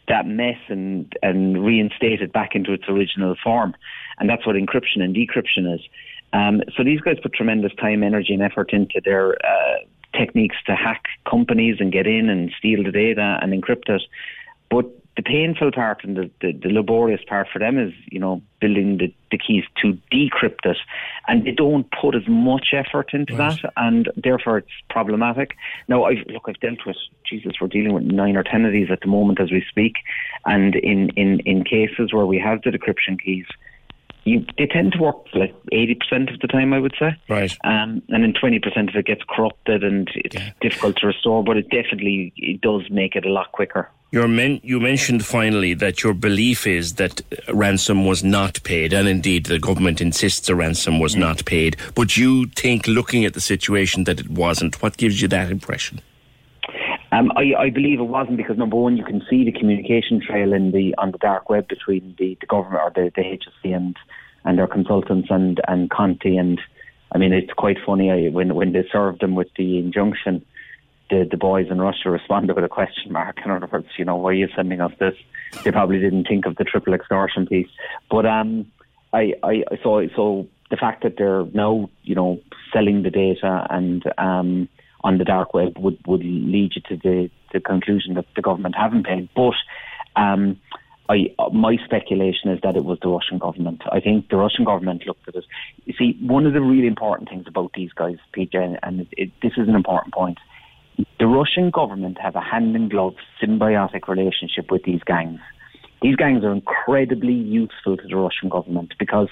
that 0.07 0.27
mess 0.27 0.57
and 0.67 1.11
and 1.23 1.65
reinstate 1.65 2.21
it 2.21 2.31
back 2.31 2.55
into 2.55 2.73
its 2.73 2.83
original 2.87 3.35
form, 3.43 3.75
and 4.19 4.29
that's 4.29 4.45
what 4.45 4.55
encryption 4.55 5.01
and 5.01 5.15
decryption 5.15 5.73
is. 5.73 5.81
Um, 6.33 6.61
so 6.75 6.83
these 6.83 7.01
guys 7.01 7.17
put 7.21 7.33
tremendous 7.33 7.73
time, 7.75 8.03
energy, 8.03 8.33
and 8.33 8.43
effort 8.43 8.73
into 8.73 9.01
their 9.03 9.33
uh, 9.45 9.77
techniques 10.13 10.57
to 10.65 10.75
hack 10.75 11.03
companies 11.29 11.77
and 11.79 11.91
get 11.91 12.07
in 12.07 12.29
and 12.29 12.51
steal 12.57 12.83
the 12.83 12.91
data 12.91 13.39
and 13.41 13.53
encrypt 13.53 13.89
it. 13.89 14.01
But 14.69 14.85
the 15.15 15.23
painful 15.23 15.71
part 15.71 16.03
and 16.03 16.17
the, 16.17 16.29
the, 16.41 16.51
the 16.51 16.69
laborious 16.69 17.21
part 17.25 17.47
for 17.51 17.59
them 17.59 17.77
is, 17.79 17.93
you 18.11 18.19
know, 18.19 18.41
building 18.59 18.97
the, 18.97 19.13
the 19.31 19.37
keys 19.37 19.63
to 19.81 19.97
decrypt 20.11 20.65
it. 20.65 20.77
And 21.29 21.45
they 21.45 21.51
don't 21.51 21.89
put 22.01 22.15
as 22.15 22.27
much 22.27 22.73
effort 22.73 23.13
into 23.13 23.33
that, 23.37 23.59
and 23.77 24.09
therefore 24.17 24.57
it's 24.57 24.71
problematic. 24.89 25.55
Now, 25.87 26.03
I've, 26.03 26.25
look, 26.27 26.43
I've 26.49 26.59
dealt 26.59 26.85
with, 26.85 26.97
Jesus, 27.25 27.53
we're 27.61 27.67
dealing 27.67 27.93
with 27.93 28.03
nine 28.03 28.35
or 28.35 28.43
ten 28.43 28.65
of 28.65 28.73
these 28.73 28.91
at 28.91 28.99
the 28.99 29.07
moment 29.07 29.39
as 29.39 29.51
we 29.51 29.63
speak. 29.69 29.95
And 30.45 30.75
in, 30.75 31.09
in, 31.11 31.39
in 31.45 31.63
cases 31.63 32.11
where 32.11 32.25
we 32.25 32.37
have 32.39 32.63
the 32.63 32.71
decryption 32.71 33.17
keys, 33.17 33.45
you, 34.25 34.45
they 34.57 34.65
tend 34.65 34.93
to 34.93 34.99
work 34.99 35.17
like 35.33 35.55
80% 35.71 36.33
of 36.33 36.39
the 36.39 36.47
time, 36.47 36.73
I 36.73 36.79
would 36.79 36.95
say. 36.99 37.15
Right. 37.29 37.55
Um, 37.63 38.01
and 38.09 38.23
then 38.23 38.33
20% 38.33 38.89
of 38.89 38.95
it 38.95 39.05
gets 39.05 39.21
corrupted 39.29 39.83
and 39.83 40.09
it's 40.15 40.35
difficult 40.59 40.97
to 40.97 41.07
restore, 41.07 41.43
but 41.43 41.57
it 41.57 41.69
definitely 41.69 42.33
it 42.35 42.61
does 42.61 42.89
make 42.89 43.15
it 43.15 43.25
a 43.25 43.29
lot 43.29 43.51
quicker. 43.51 43.89
Men, 44.11 44.61
you 44.63 44.79
mentioned 44.79 45.25
finally 45.25 45.73
that 45.73 46.01
your 46.01 46.13
belief 46.13 46.65
is 46.65 46.93
that 46.93 47.21
ransom 47.53 48.05
was 48.05 48.23
not 48.23 48.63
paid, 48.63 48.93
and 48.93 49.09
indeed 49.09 49.47
the 49.47 49.59
government 49.59 49.99
insists 49.99 50.47
a 50.47 50.55
ransom 50.55 50.99
was 50.99 51.17
not 51.17 51.43
paid. 51.43 51.75
But 51.95 52.15
you 52.15 52.45
think, 52.55 52.87
looking 52.87 53.25
at 53.25 53.33
the 53.33 53.41
situation, 53.41 54.05
that 54.05 54.21
it 54.21 54.29
wasn't. 54.29 54.81
What 54.81 54.95
gives 54.95 55.21
you 55.21 55.27
that 55.29 55.51
impression? 55.51 55.99
Um, 57.15 57.31
I, 57.37 57.53
I 57.57 57.69
believe 57.69 57.99
it 58.01 58.03
wasn't 58.03 58.35
because 58.35 58.57
number 58.57 58.75
one, 58.75 58.97
you 58.97 59.05
can 59.05 59.21
see 59.29 59.45
the 59.45 59.51
communication 59.53 60.19
trail 60.19 60.51
in 60.51 60.71
the 60.71 60.93
on 60.97 61.11
the 61.11 61.17
dark 61.17 61.49
web 61.49 61.67
between 61.67 62.13
the, 62.19 62.37
the 62.41 62.45
government 62.45 62.81
or 62.83 62.91
the, 62.93 63.11
the 63.15 63.21
HSE 63.21 63.73
and 63.75 63.95
and 64.43 64.59
their 64.59 64.67
consultants 64.67 65.29
and 65.29 65.61
and 65.67 65.89
Conti 65.89 66.35
and 66.35 66.59
I 67.13 67.17
mean 67.17 67.31
it's 67.31 67.53
quite 67.53 67.77
funny 67.85 68.11
I, 68.11 68.29
when 68.29 68.53
when 68.53 68.73
they 68.73 68.85
served 68.91 69.21
them 69.21 69.33
with 69.33 69.47
the 69.55 69.77
injunction, 69.77 70.45
the 71.09 71.25
the 71.29 71.37
boys 71.37 71.67
in 71.69 71.79
Russia 71.79 72.09
responded 72.09 72.53
with 72.53 72.65
a 72.65 72.69
question 72.69 73.13
mark. 73.13 73.37
In 73.45 73.51
other 73.51 73.69
words, 73.71 73.87
you 73.97 74.03
know, 74.03 74.17
why 74.17 74.31
are 74.31 74.33
you 74.33 74.49
sending 74.53 74.81
us 74.81 74.91
this? 74.99 75.15
They 75.63 75.71
probably 75.71 75.99
didn't 75.99 76.27
think 76.27 76.45
of 76.45 76.57
the 76.57 76.65
triple 76.65 76.93
extortion 76.93 77.47
piece, 77.47 77.69
but 78.11 78.25
um, 78.25 78.69
I 79.13 79.35
I 79.41 79.63
so 79.83 80.05
so 80.17 80.47
the 80.69 80.75
fact 80.75 81.03
that 81.03 81.15
they're 81.17 81.45
now 81.53 81.89
you 82.03 82.15
know 82.15 82.41
selling 82.73 83.03
the 83.03 83.09
data 83.09 83.67
and 83.69 84.03
um 84.17 84.67
on 85.05 85.19
the 85.19 85.23
dark 85.23 85.53
web 85.53 85.77
would, 85.77 85.97
would 86.07 86.23
lead 86.23 86.71
you 86.75 86.81
to 86.89 86.97
the, 86.97 87.29
the 87.53 87.59
conclusion 87.59 88.15
that 88.15 88.25
the 88.35 88.41
government 88.41 88.75
haven't 88.75 89.05
paid. 89.05 89.29
But 89.35 89.53
um, 90.15 90.59
I, 91.07 91.27
my 91.53 91.77
speculation 91.85 92.49
is 92.49 92.59
that 92.63 92.75
it 92.75 92.83
was 92.83 92.97
the 93.03 93.09
Russian 93.09 93.37
government. 93.37 93.83
I 93.91 93.99
think 93.99 94.29
the 94.29 94.37
Russian 94.37 94.65
government 94.65 95.05
looked 95.05 95.27
at 95.27 95.35
it. 95.35 95.45
You 95.85 95.93
see, 95.95 96.17
one 96.21 96.47
of 96.47 96.53
the 96.53 96.61
really 96.61 96.87
important 96.87 97.29
things 97.29 97.45
about 97.47 97.73
these 97.73 97.93
guys, 97.93 98.17
PJ, 98.35 98.79
and 98.81 99.01
it, 99.01 99.07
it, 99.11 99.31
this 99.43 99.53
is 99.57 99.67
an 99.69 99.75
important 99.75 100.15
point. 100.15 100.39
The 101.19 101.27
Russian 101.27 101.69
government 101.69 102.17
have 102.19 102.35
a 102.35 102.41
hand 102.41 102.75
in 102.75 102.89
glove 102.89 103.13
symbiotic 103.39 104.07
relationship 104.07 104.71
with 104.71 104.83
these 104.85 105.01
gangs. 105.05 105.39
These 106.01 106.15
gangs 106.15 106.43
are 106.43 106.51
incredibly 106.51 107.33
useful 107.33 107.97
to 107.97 108.07
the 108.07 108.15
Russian 108.15 108.49
government 108.49 108.95
because 108.97 109.27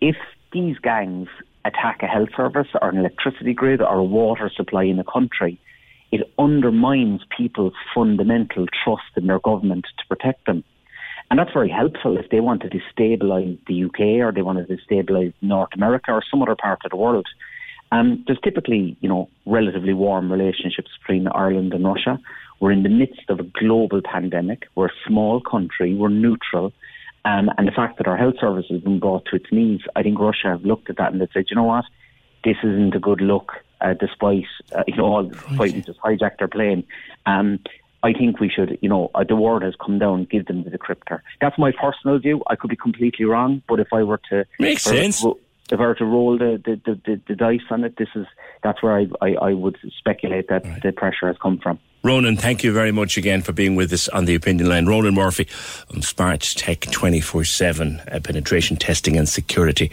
if 0.00 0.16
these 0.52 0.78
gangs 0.78 1.28
attack 1.66 2.02
a 2.02 2.06
health 2.06 2.30
service 2.36 2.68
or 2.80 2.88
an 2.88 2.98
electricity 2.98 3.54
grid 3.54 3.80
or 3.80 3.98
a 3.98 4.04
water 4.04 4.50
supply 4.54 4.84
in 4.84 4.98
a 4.98 5.04
country, 5.04 5.60
it 6.12 6.32
undermines 6.38 7.22
people's 7.36 7.74
fundamental 7.94 8.66
trust 8.84 9.02
in 9.16 9.26
their 9.26 9.40
government 9.40 9.86
to 9.98 10.06
protect 10.08 10.46
them. 10.46 10.64
And 11.30 11.38
that's 11.38 11.52
very 11.52 11.68
helpful 11.68 12.16
if 12.16 12.30
they 12.30 12.40
want 12.40 12.62
to 12.62 12.68
destabilise 12.68 13.58
the 13.66 13.84
UK 13.84 14.24
or 14.24 14.32
they 14.32 14.42
want 14.42 14.66
to 14.66 14.76
destabilise 14.76 15.34
North 15.42 15.70
America 15.74 16.12
or 16.12 16.22
some 16.30 16.42
other 16.42 16.54
part 16.54 16.80
of 16.84 16.90
the 16.90 16.96
world. 16.96 17.26
Um, 17.92 18.24
there's 18.26 18.38
typically, 18.42 18.96
you 19.00 19.08
know, 19.08 19.28
relatively 19.44 19.92
warm 19.92 20.30
relationships 20.30 20.90
between 21.00 21.28
Ireland 21.28 21.72
and 21.72 21.84
Russia. 21.84 22.18
We're 22.60 22.72
in 22.72 22.82
the 22.82 22.88
midst 22.88 23.28
of 23.28 23.40
a 23.40 23.44
global 23.44 24.00
pandemic. 24.02 24.66
We're 24.74 24.86
a 24.86 25.00
small 25.06 25.40
country. 25.40 25.94
We're 25.94 26.08
neutral. 26.08 26.72
Um, 27.26 27.50
and 27.58 27.66
the 27.66 27.72
fact 27.72 27.98
that 27.98 28.06
our 28.06 28.16
health 28.16 28.36
service 28.40 28.66
has 28.70 28.80
been 28.80 29.00
brought 29.00 29.24
to 29.26 29.36
its 29.36 29.50
knees, 29.50 29.80
I 29.96 30.02
think 30.04 30.16
Russia 30.20 30.48
have 30.54 30.64
looked 30.64 30.88
at 30.90 30.96
that 30.98 31.10
and 31.12 31.20
they 31.20 31.28
said, 31.34 31.46
you 31.50 31.56
know 31.56 31.64
what, 31.64 31.84
this 32.44 32.56
isn't 32.62 32.94
a 32.94 33.00
good 33.00 33.20
look, 33.20 33.48
uh, 33.80 33.94
despite, 33.94 34.44
uh, 34.76 34.84
you 34.86 34.96
know, 34.96 35.06
all 35.12 35.24
despite 35.24 35.72
we 35.74 35.80
just 35.80 36.00
hijacked 36.00 36.38
their 36.38 36.46
plane. 36.56 36.84
Um, 37.32 37.58
I 38.04 38.12
think 38.12 38.38
we 38.38 38.48
should, 38.48 38.78
you 38.80 38.88
know, 38.88 39.10
uh, 39.16 39.24
the 39.24 39.34
word 39.34 39.62
has 39.62 39.74
come 39.84 39.98
down, 39.98 40.28
give 40.30 40.46
them 40.46 40.62
the 40.62 40.70
decryptor. 40.70 41.18
That's 41.40 41.58
my 41.58 41.72
personal 41.72 42.16
view. 42.20 42.44
I 42.46 42.54
could 42.54 42.70
be 42.70 42.76
completely 42.76 43.24
wrong, 43.24 43.62
but 43.68 43.80
if 43.80 43.88
I 43.92 44.04
were 44.04 44.20
to... 44.30 44.46
Makes 44.60 44.86
if 44.86 44.92
I 44.92 44.96
were 44.96 45.02
to 45.02 45.12
sense. 45.12 45.34
If 45.72 45.80
I 45.80 45.86
were 45.86 45.94
to 45.96 46.04
roll 46.04 46.38
the, 46.38 46.62
the, 46.64 46.80
the, 46.86 47.00
the, 47.04 47.20
the 47.26 47.34
dice 47.34 47.66
on 47.70 47.82
it, 47.82 47.96
this 47.96 48.10
is 48.14 48.26
that's 48.62 48.80
where 48.84 48.96
I, 49.00 49.06
I, 49.20 49.34
I 49.48 49.52
would 49.52 49.76
speculate 49.98 50.46
that 50.48 50.62
the 50.82 50.92
pressure 50.92 51.26
has 51.26 51.36
come 51.42 51.58
from. 51.58 51.80
Ronan, 52.06 52.36
thank 52.36 52.62
you 52.62 52.72
very 52.72 52.92
much 52.92 53.16
again 53.16 53.42
for 53.42 53.50
being 53.52 53.74
with 53.74 53.92
us 53.92 54.08
on 54.08 54.26
the 54.26 54.36
opinion 54.36 54.68
line. 54.68 54.86
Ronan 54.86 55.14
Murphy 55.14 55.48
on 55.92 56.02
Smart 56.02 56.40
Tech 56.40 56.82
24 56.82 57.42
7 57.42 58.00
uh, 58.12 58.20
penetration 58.20 58.76
testing 58.76 59.16
and 59.16 59.28
security. 59.28 59.90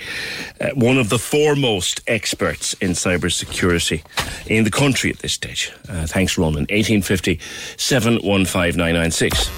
Uh, 0.61 0.69
one 0.75 0.99
of 0.99 1.09
the 1.09 1.17
foremost 1.17 2.01
experts 2.05 2.73
in 2.73 2.91
cybersecurity 2.91 4.03
in 4.45 4.63
the 4.63 4.69
country 4.69 5.09
at 5.09 5.19
this 5.19 5.33
stage. 5.33 5.71
Uh, 5.89 6.05
thanks, 6.05 6.37
Ronan. 6.37 6.67
1850 6.69 7.39
715 7.77 8.77
996. 8.77 9.49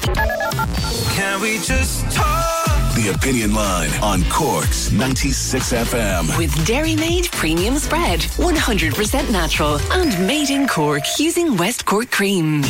Can 1.13 1.41
we 1.41 1.57
just 1.57 2.09
talk? 2.15 2.64
The 3.05 3.13
Opinion 3.13 3.53
Line 3.53 3.91
on 4.01 4.23
Cork's 4.31 4.91
96 4.91 5.73
FM. 5.73 6.35
With 6.39 6.65
Dairy 6.65 6.95
Made 6.95 7.31
Premium 7.33 7.77
Spread, 7.77 8.21
100% 8.21 9.31
natural 9.31 9.79
and 9.91 10.25
made 10.25 10.49
in 10.49 10.67
Cork 10.67 11.03
using 11.19 11.55
West 11.55 11.85
Cork 11.85 12.09
cream. 12.09 12.63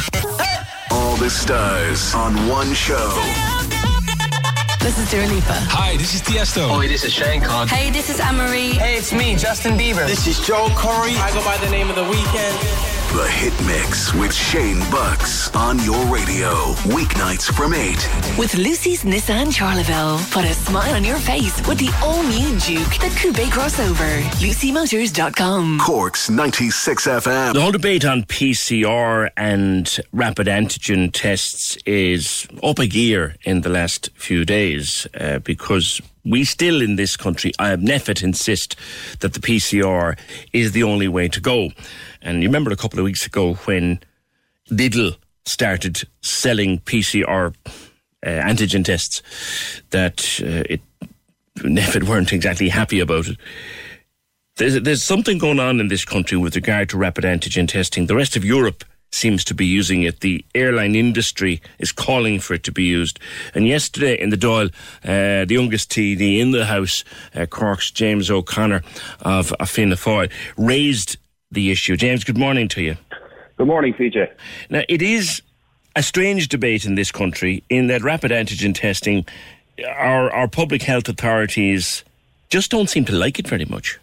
All 0.91 1.15
the 1.15 1.29
stars 1.29 2.13
on 2.13 2.33
one 2.49 2.73
show. 2.73 3.13
This 4.81 4.99
is 4.99 5.09
Dua 5.09 5.25
Lipa. 5.25 5.53
Hi, 5.71 5.95
this 5.95 6.13
is 6.13 6.21
Tiesto. 6.21 6.67
Hi, 6.67 6.85
this 6.85 7.05
is 7.05 7.13
Shane 7.13 7.39
Con. 7.39 7.69
Hey, 7.69 7.89
this 7.89 8.09
is 8.09 8.19
Anne-Marie. 8.19 8.73
Hey, 8.73 8.97
it's 8.97 9.13
me, 9.13 9.37
Justin 9.37 9.77
Bieber. 9.77 10.05
This 10.05 10.27
is 10.27 10.45
Joel 10.45 10.67
Corry. 10.71 11.15
I 11.15 11.31
go 11.33 11.41
by 11.45 11.55
the 11.63 11.71
name 11.71 11.89
of 11.89 11.95
The 11.95 12.03
Weeknd. 12.03 12.94
The 13.15 13.29
Hit 13.29 13.53
Mix 13.65 14.13
with 14.13 14.33
Shane 14.33 14.79
Bucks 14.91 15.49
on 15.55 15.81
your 15.85 16.05
radio. 16.13 16.73
Weeknights 16.83 17.49
from 17.55 17.73
8. 17.73 18.37
With 18.37 18.53
Lucy's 18.55 19.05
Nissan 19.05 19.53
Charleville. 19.53 20.19
Put 20.31 20.43
a 20.43 20.53
smile 20.53 20.95
on 20.95 21.05
your 21.05 21.15
face 21.19 21.65
with 21.65 21.77
the 21.77 21.89
all 22.03 22.21
new 22.23 22.59
Juke, 22.59 22.99
the 22.99 23.09
coupe 23.17 23.47
crossover. 23.53 24.21
LucyMotors.com. 24.41 25.79
Cork's 25.79 26.29
96 26.29 27.07
FM. 27.07 27.53
The 27.53 27.61
whole 27.61 27.71
debate 27.71 28.03
on 28.03 28.23
PCR 28.23 29.29
and 29.37 29.97
rapid 30.11 30.47
antigen 30.47 31.09
tests 31.13 31.77
is 31.85 32.49
up 32.61 32.79
a 32.79 32.85
gear 32.85 33.37
in 33.45 33.61
the 33.61 33.69
last 33.69 34.09
few 34.15 34.43
days 34.43 35.07
uh, 35.17 35.39
because 35.39 36.01
we 36.25 36.43
still 36.43 36.81
in 36.81 36.95
this 36.95 37.15
country, 37.15 37.53
I 37.59 37.69
have 37.69 37.79
NPHET 37.79 38.23
insist 38.23 38.75
that 39.19 39.33
the 39.33 39.39
PCR 39.39 40.17
is 40.51 40.71
the 40.71 40.83
only 40.83 41.07
way 41.07 41.27
to 41.29 41.39
go. 41.39 41.69
And 42.25 42.41
you 42.41 42.49
remember 42.49 42.71
a 42.71 42.75
couple 42.75 42.99
of 42.99 43.05
weeks 43.05 43.25
ago 43.25 43.53
when 43.65 43.99
Lidl 44.69 45.15
started 45.45 46.01
selling 46.21 46.79
PCR 46.79 47.53
uh, 48.25 48.27
antigen 48.27 48.83
tests 48.83 49.21
that 49.91 50.41
uh, 50.41 50.63
it 50.67 50.81
NPHET 51.59 52.03
weren't 52.09 52.33
exactly 52.33 52.67
happy 52.67 52.99
about 52.99 53.27
it. 53.27 53.37
There's, 54.57 54.81
there's 54.81 55.03
something 55.03 55.37
going 55.37 55.59
on 55.59 55.79
in 55.79 55.87
this 55.87 56.03
country 56.03 56.37
with 56.37 56.55
regard 56.55 56.89
to 56.89 56.97
rapid 56.97 57.23
antigen 57.23 57.67
testing. 57.67 58.07
The 58.07 58.15
rest 58.15 58.35
of 58.35 58.43
Europe 58.43 58.83
seems 59.11 59.43
to 59.45 59.53
be 59.53 59.65
using 59.65 60.01
it. 60.03 60.21
The 60.21 60.43
airline 60.55 60.95
industry 60.95 61.61
is 61.79 61.91
calling 61.91 62.39
for 62.39 62.55
it 62.55 62.63
to 62.63 62.71
be 62.71 62.83
used. 62.83 63.19
And 63.53 63.67
yesterday 63.67 64.19
in 64.19 64.29
the 64.29 64.37
Dáil, 64.37 64.73
uh, 65.03 65.45
the 65.45 65.53
youngest 65.53 65.91
TD 65.91 66.39
in 66.39 66.51
the 66.51 66.65
House, 66.65 67.03
uh, 67.35 67.45
Cork's 67.45 67.91
James 67.91 68.31
O'Connor 68.31 68.81
of, 69.21 69.53
of 69.53 69.69
Fianna 69.69 69.95
Fáil, 69.95 70.31
raised 70.57 71.17
the 71.55 71.71
issue. 71.71 71.97
James, 71.97 72.23
good 72.23 72.37
morning 72.37 72.67
to 72.69 72.81
you. 72.81 72.95
Good 73.57 73.67
morning, 73.67 73.93
PJ. 73.93 74.29
Now, 74.69 74.83
it 74.87 75.01
is 75.01 75.41
a 75.95 76.03
strange 76.03 76.49
debate 76.49 76.85
in 76.85 76.95
this 76.95 77.11
country 77.11 77.63
in 77.69 77.87
that 77.87 78.03
rapid 78.03 78.31
antigen 78.31 78.75
testing, 78.75 79.25
our, 79.87 80.31
our 80.31 80.47
public 80.47 80.83
health 80.83 81.09
authorities 81.09 82.03
just 82.49 82.69
don't 82.69 82.89
seem 82.89 83.05
to 83.05 83.13
like 83.13 83.39
it 83.39 83.47
very 83.47 83.65
much 83.65 83.97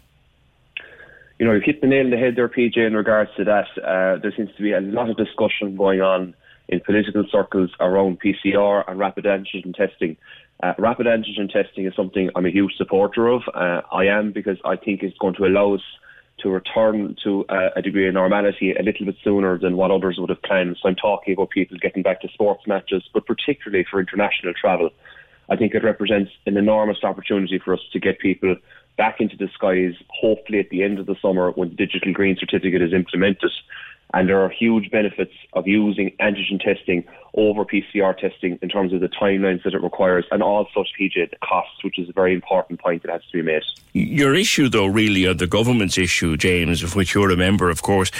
you 1.43 1.49
know, 1.49 1.55
you 1.55 1.61
hit 1.61 1.81
the 1.81 1.87
nail 1.87 2.05
on 2.05 2.11
the 2.11 2.17
head 2.17 2.35
there, 2.37 2.47
PJ, 2.47 2.77
in 2.77 2.93
regards 2.95 3.29
to 3.35 3.43
that. 3.43 3.67
Uh, 3.77 4.17
there 4.21 4.31
seems 4.35 4.49
to 4.55 4.61
be 4.61 4.71
a 4.71 4.79
lot 4.79 5.09
of 5.09 5.17
discussion 5.17 5.75
going 5.75 5.99
on 5.99 6.33
in 6.69 6.79
political 6.79 7.25
circles 7.29 7.71
around 7.81 8.21
PCR 8.21 8.83
and 8.87 8.97
rapid 8.97 9.25
antigen 9.25 9.75
testing. 9.75 10.15
Uh, 10.61 10.73
rapid 10.77 11.05
antigen 11.05 11.51
testing 11.51 11.85
is 11.85 11.93
something 11.95 12.29
I'm 12.35 12.45
a 12.45 12.49
huge 12.49 12.73
supporter 12.77 13.27
of. 13.27 13.41
Uh, 13.53 13.81
I 13.91 14.05
am 14.05 14.31
because 14.31 14.57
I 14.63 14.77
think 14.77 15.03
it's 15.03 15.17
going 15.17 15.33
to 15.35 15.45
allow 15.45 15.73
us 15.73 15.81
to 16.43 16.49
return 16.49 17.15
to 17.23 17.45
a 17.49 17.81
degree 17.81 18.07
of 18.07 18.13
normality 18.13 18.73
a 18.73 18.83
little 18.83 19.05
bit 19.07 19.15
sooner 19.23 19.57
than 19.57 19.77
what 19.77 19.89
others 19.89 20.17
would 20.19 20.29
have 20.29 20.41
planned. 20.43 20.77
So 20.81 20.89
I'm 20.89 20.95
talking 20.95 21.33
about 21.33 21.49
people 21.49 21.77
getting 21.81 22.03
back 22.03 22.21
to 22.21 22.27
sports 22.27 22.67
matches, 22.67 23.03
but 23.13 23.25
particularly 23.25 23.85
for 23.89 23.99
international 23.99 24.53
travel. 24.53 24.91
I 25.49 25.55
think 25.55 25.73
it 25.73 25.83
represents 25.83 26.31
an 26.45 26.57
enormous 26.57 27.03
opportunity 27.03 27.59
for 27.63 27.73
us 27.73 27.81
to 27.91 27.99
get 27.99 28.19
people 28.19 28.55
back 28.97 29.19
into 29.19 29.35
the 29.35 29.49
skies, 29.53 29.93
hopefully 30.09 30.59
at 30.59 30.69
the 30.69 30.83
end 30.83 30.99
of 30.99 31.05
the 31.05 31.15
summer 31.21 31.51
when 31.51 31.69
the 31.69 31.75
digital 31.75 32.13
green 32.13 32.37
certificate 32.39 32.81
is 32.81 32.93
implemented. 32.93 33.51
And 34.13 34.29
there 34.29 34.41
are 34.43 34.49
huge 34.49 34.91
benefits 34.91 35.33
of 35.53 35.67
using 35.67 36.11
antigen 36.19 36.63
testing 36.63 37.03
over 37.35 37.65
PCR 37.65 38.15
testing 38.15 38.59
in 38.61 38.69
terms 38.69 38.93
of 38.93 39.01
the 39.01 39.09
timelines 39.09 39.63
that 39.63 39.73
it 39.73 39.81
requires 39.81 40.23
and 40.29 40.43
also, 40.43 40.83
PJ, 40.99 41.31
the 41.31 41.37
costs, 41.43 41.83
which 41.83 41.97
is 41.97 42.07
a 42.09 42.13
very 42.13 42.33
important 42.33 42.79
point 42.79 43.01
that 43.01 43.11
has 43.11 43.25
to 43.31 43.37
be 43.37 43.41
made. 43.41 43.63
Your 43.93 44.35
issue, 44.35 44.69
though, 44.69 44.85
really, 44.85 45.25
or 45.25 45.33
the 45.33 45.47
government's 45.47 45.97
issue, 45.97 46.37
James, 46.37 46.83
of 46.83 46.95
which 46.95 47.15
you're 47.15 47.31
a 47.31 47.37
member, 47.37 47.71
of 47.71 47.81
course, 47.81 48.11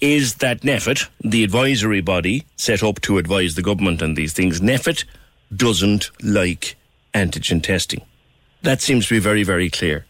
is 0.00 0.36
that 0.36 0.62
NPHET, 0.62 1.08
the 1.20 1.44
advisory 1.44 2.00
body 2.00 2.44
set 2.56 2.82
up 2.82 3.00
to 3.02 3.18
advise 3.18 3.54
the 3.54 3.62
government 3.62 4.02
on 4.02 4.14
these 4.14 4.32
things, 4.32 4.60
NPHET 4.60 5.04
doesn't 5.54 6.10
like 6.24 6.74
antigen 7.14 7.62
testing. 7.62 8.02
That 8.62 8.80
seems 8.82 9.06
to 9.06 9.14
be 9.14 9.20
very, 9.20 9.44
very 9.44 9.70
clear. 9.70 10.06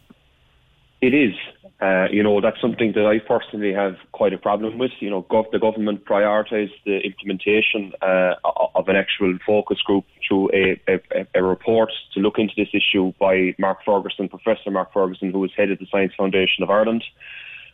It 1.02 1.12
is. 1.12 1.34
Uh, 1.78 2.06
you 2.10 2.22
know, 2.22 2.40
that's 2.40 2.60
something 2.60 2.92
that 2.94 3.04
I 3.04 3.18
personally 3.18 3.72
have 3.74 3.96
quite 4.12 4.32
a 4.32 4.38
problem 4.38 4.78
with. 4.78 4.92
You 5.00 5.10
know, 5.10 5.24
gov- 5.24 5.50
the 5.50 5.58
government 5.58 6.06
prioritised 6.06 6.72
the 6.86 7.00
implementation 7.00 7.92
uh, 8.00 8.34
of 8.74 8.88
an 8.88 8.96
actual 8.96 9.36
focus 9.46 9.82
group 9.82 10.06
through 10.26 10.50
a, 10.54 10.80
a, 10.88 11.26
a, 11.34 11.42
report 11.42 11.90
to 12.14 12.20
look 12.20 12.38
into 12.38 12.54
this 12.56 12.68
issue 12.72 13.12
by 13.20 13.54
Mark 13.58 13.80
Ferguson, 13.84 14.30
Professor 14.30 14.70
Mark 14.70 14.90
Ferguson, 14.94 15.30
who 15.32 15.40
was 15.40 15.50
head 15.54 15.70
of 15.70 15.78
the 15.78 15.86
Science 15.90 16.14
Foundation 16.16 16.62
of 16.62 16.70
Ireland. 16.70 17.04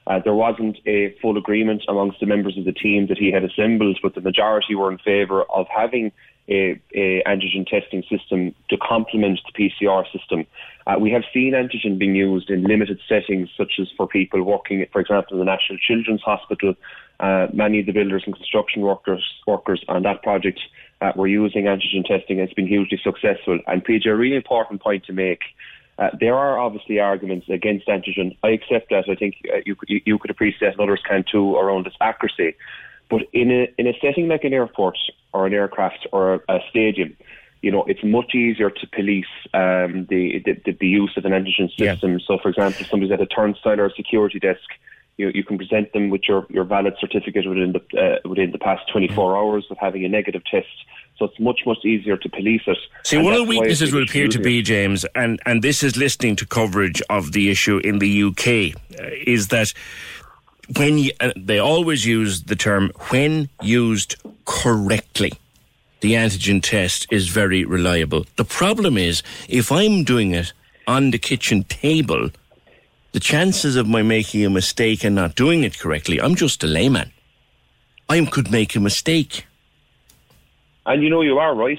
Uh, 0.04 0.18
there 0.24 0.34
wasn't 0.34 0.78
a 0.84 1.14
full 1.22 1.38
agreement 1.38 1.84
amongst 1.88 2.18
the 2.18 2.26
members 2.26 2.58
of 2.58 2.64
the 2.64 2.72
team 2.72 3.06
that 3.06 3.18
he 3.18 3.30
had 3.30 3.44
assembled, 3.44 4.00
but 4.02 4.16
the 4.16 4.20
majority 4.20 4.74
were 4.74 4.90
in 4.90 4.98
favour 4.98 5.44
of 5.44 5.66
having 5.68 6.10
a, 6.48 6.80
a, 6.94 7.22
antigen 7.24 7.66
testing 7.66 8.02
system 8.10 8.54
to 8.68 8.76
complement 8.76 9.40
the 9.46 9.70
PCR 9.70 10.04
system. 10.12 10.46
Uh, 10.86 10.96
we 10.98 11.10
have 11.10 11.22
seen 11.32 11.52
antigen 11.52 11.98
being 11.98 12.14
used 12.14 12.50
in 12.50 12.64
limited 12.64 12.98
settings, 13.08 13.48
such 13.56 13.74
as 13.80 13.88
for 13.96 14.06
people 14.06 14.42
working, 14.42 14.84
for 14.92 15.00
example, 15.00 15.34
in 15.34 15.38
the 15.38 15.44
National 15.44 15.78
Children's 15.78 16.22
Hospital. 16.22 16.74
Uh, 17.20 17.46
many 17.52 17.80
of 17.80 17.86
the 17.86 17.92
builders 17.92 18.24
and 18.26 18.34
construction 18.34 18.82
workers 18.82 19.22
workers 19.46 19.84
on 19.88 20.02
that 20.02 20.22
project 20.22 20.60
uh, 21.00 21.12
were 21.14 21.28
using 21.28 21.64
antigen 21.64 22.04
testing. 22.04 22.40
It's 22.40 22.54
been 22.54 22.66
hugely 22.66 23.00
successful. 23.02 23.60
And 23.66 23.84
PJ, 23.84 24.06
a 24.06 24.16
really 24.16 24.36
important 24.36 24.82
point 24.82 25.04
to 25.04 25.12
make. 25.12 25.40
Uh, 25.98 26.08
there 26.18 26.34
are 26.34 26.58
obviously 26.58 26.98
arguments 26.98 27.48
against 27.48 27.86
antigen. 27.86 28.36
I 28.42 28.48
accept 28.48 28.90
that. 28.90 29.04
I 29.08 29.14
think 29.14 29.36
uh, 29.52 29.58
you, 29.64 29.76
you, 29.86 30.00
you 30.04 30.18
could 30.18 30.30
appreciate, 30.30 30.72
and 30.72 30.80
others 30.80 31.02
can 31.08 31.24
too, 31.30 31.54
around 31.54 31.86
its 31.86 31.96
accuracy. 32.00 32.56
But 33.10 33.22
in 33.32 33.50
a 33.50 33.68
in 33.78 33.86
a 33.86 33.92
setting 34.00 34.28
like 34.28 34.44
an 34.44 34.52
airport 34.52 34.98
or 35.32 35.46
an 35.46 35.54
aircraft 35.54 36.06
or 36.12 36.42
a, 36.48 36.60
stadium, 36.70 37.16
you 37.62 37.70
know, 37.70 37.84
it's 37.84 38.02
much 38.02 38.34
easier 38.34 38.70
to 38.70 38.86
police 38.88 39.24
um, 39.54 40.06
the, 40.10 40.42
the, 40.44 40.76
the 40.78 40.86
use 40.86 41.12
of 41.16 41.24
an 41.24 41.32
antigen 41.32 41.68
system. 41.76 42.12
Yeah. 42.12 42.18
So, 42.26 42.38
for 42.42 42.48
example, 42.48 42.82
if 42.82 42.88
somebody's 42.88 43.12
at 43.12 43.20
a 43.20 43.26
turnstile 43.26 43.80
or 43.80 43.86
a 43.86 43.94
security 43.94 44.38
desk, 44.38 44.68
you, 45.16 45.30
you 45.34 45.44
can 45.44 45.58
present 45.58 45.92
them 45.92 46.10
with 46.10 46.22
your, 46.26 46.46
your 46.50 46.64
valid 46.64 46.94
certificate 47.00 47.48
within 47.48 47.72
the 47.72 47.98
uh, 47.98 48.28
within 48.28 48.50
the 48.50 48.58
past 48.58 48.82
24 48.90 49.36
hours 49.36 49.66
of 49.70 49.76
having 49.78 50.04
a 50.04 50.08
negative 50.08 50.42
test. 50.50 50.66
So 51.18 51.26
it's 51.26 51.38
much 51.38 51.60
much 51.66 51.84
easier 51.84 52.16
to 52.16 52.28
police 52.28 52.62
it. 52.66 52.78
See, 53.04 53.18
one 53.18 53.34
of 53.34 53.38
the 53.40 53.44
weaknesses 53.44 53.92
would 53.92 54.08
appear 54.08 54.28
to 54.28 54.38
be, 54.38 54.62
James, 54.62 55.04
and 55.14 55.40
and 55.44 55.62
this 55.62 55.82
is 55.82 55.96
listening 55.96 56.36
to 56.36 56.46
coverage 56.46 57.02
of 57.10 57.32
the 57.32 57.50
issue 57.50 57.78
in 57.78 57.98
the 57.98 58.24
UK, 58.24 58.74
uh, 58.98 59.10
is 59.26 59.48
that 59.48 59.72
when 60.76 60.98
you, 60.98 61.12
uh, 61.20 61.32
they 61.36 61.58
always 61.58 62.06
use 62.06 62.44
the 62.44 62.56
term 62.56 62.92
when 63.10 63.48
used 63.60 64.16
correctly 64.44 65.32
the 66.02 66.14
antigen 66.14 66.60
test 66.60 67.06
is 67.10 67.28
very 67.28 67.64
reliable. 67.64 68.26
The 68.36 68.44
problem 68.44 68.98
is 68.98 69.22
if 69.48 69.72
I'm 69.72 70.02
doing 70.02 70.32
it 70.32 70.52
on 70.86 71.12
the 71.12 71.18
kitchen 71.18 71.62
table, 71.64 72.30
the 73.12 73.20
chances 73.20 73.76
of 73.76 73.88
my 73.88 74.02
making 74.02 74.44
a 74.44 74.50
mistake 74.50 75.04
and 75.04 75.14
not 75.14 75.36
doing 75.36 75.62
it 75.62 75.78
correctly, 75.78 76.20
I'm 76.20 76.34
just 76.34 76.62
a 76.64 76.66
layman. 76.66 77.12
I 78.08 78.24
could 78.26 78.50
make 78.50 78.74
a 78.74 78.80
mistake. 78.80 79.46
And 80.84 81.04
you 81.04 81.08
know, 81.08 81.22
you 81.22 81.38
are 81.38 81.54
right. 81.54 81.78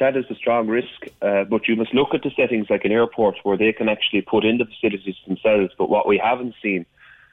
That 0.00 0.16
is 0.16 0.24
a 0.30 0.34
strong 0.34 0.66
risk. 0.66 1.06
Uh, 1.22 1.44
but 1.44 1.68
you 1.68 1.76
must 1.76 1.94
look 1.94 2.12
at 2.12 2.22
the 2.22 2.32
settings 2.36 2.68
like 2.68 2.84
an 2.84 2.90
airport 2.90 3.36
where 3.44 3.56
they 3.56 3.72
can 3.72 3.88
actually 3.88 4.22
put 4.22 4.44
in 4.44 4.58
the 4.58 4.64
facilities 4.64 5.14
themselves. 5.28 5.72
But 5.78 5.88
what 5.88 6.08
we 6.08 6.18
haven't 6.18 6.54
seen 6.60 6.86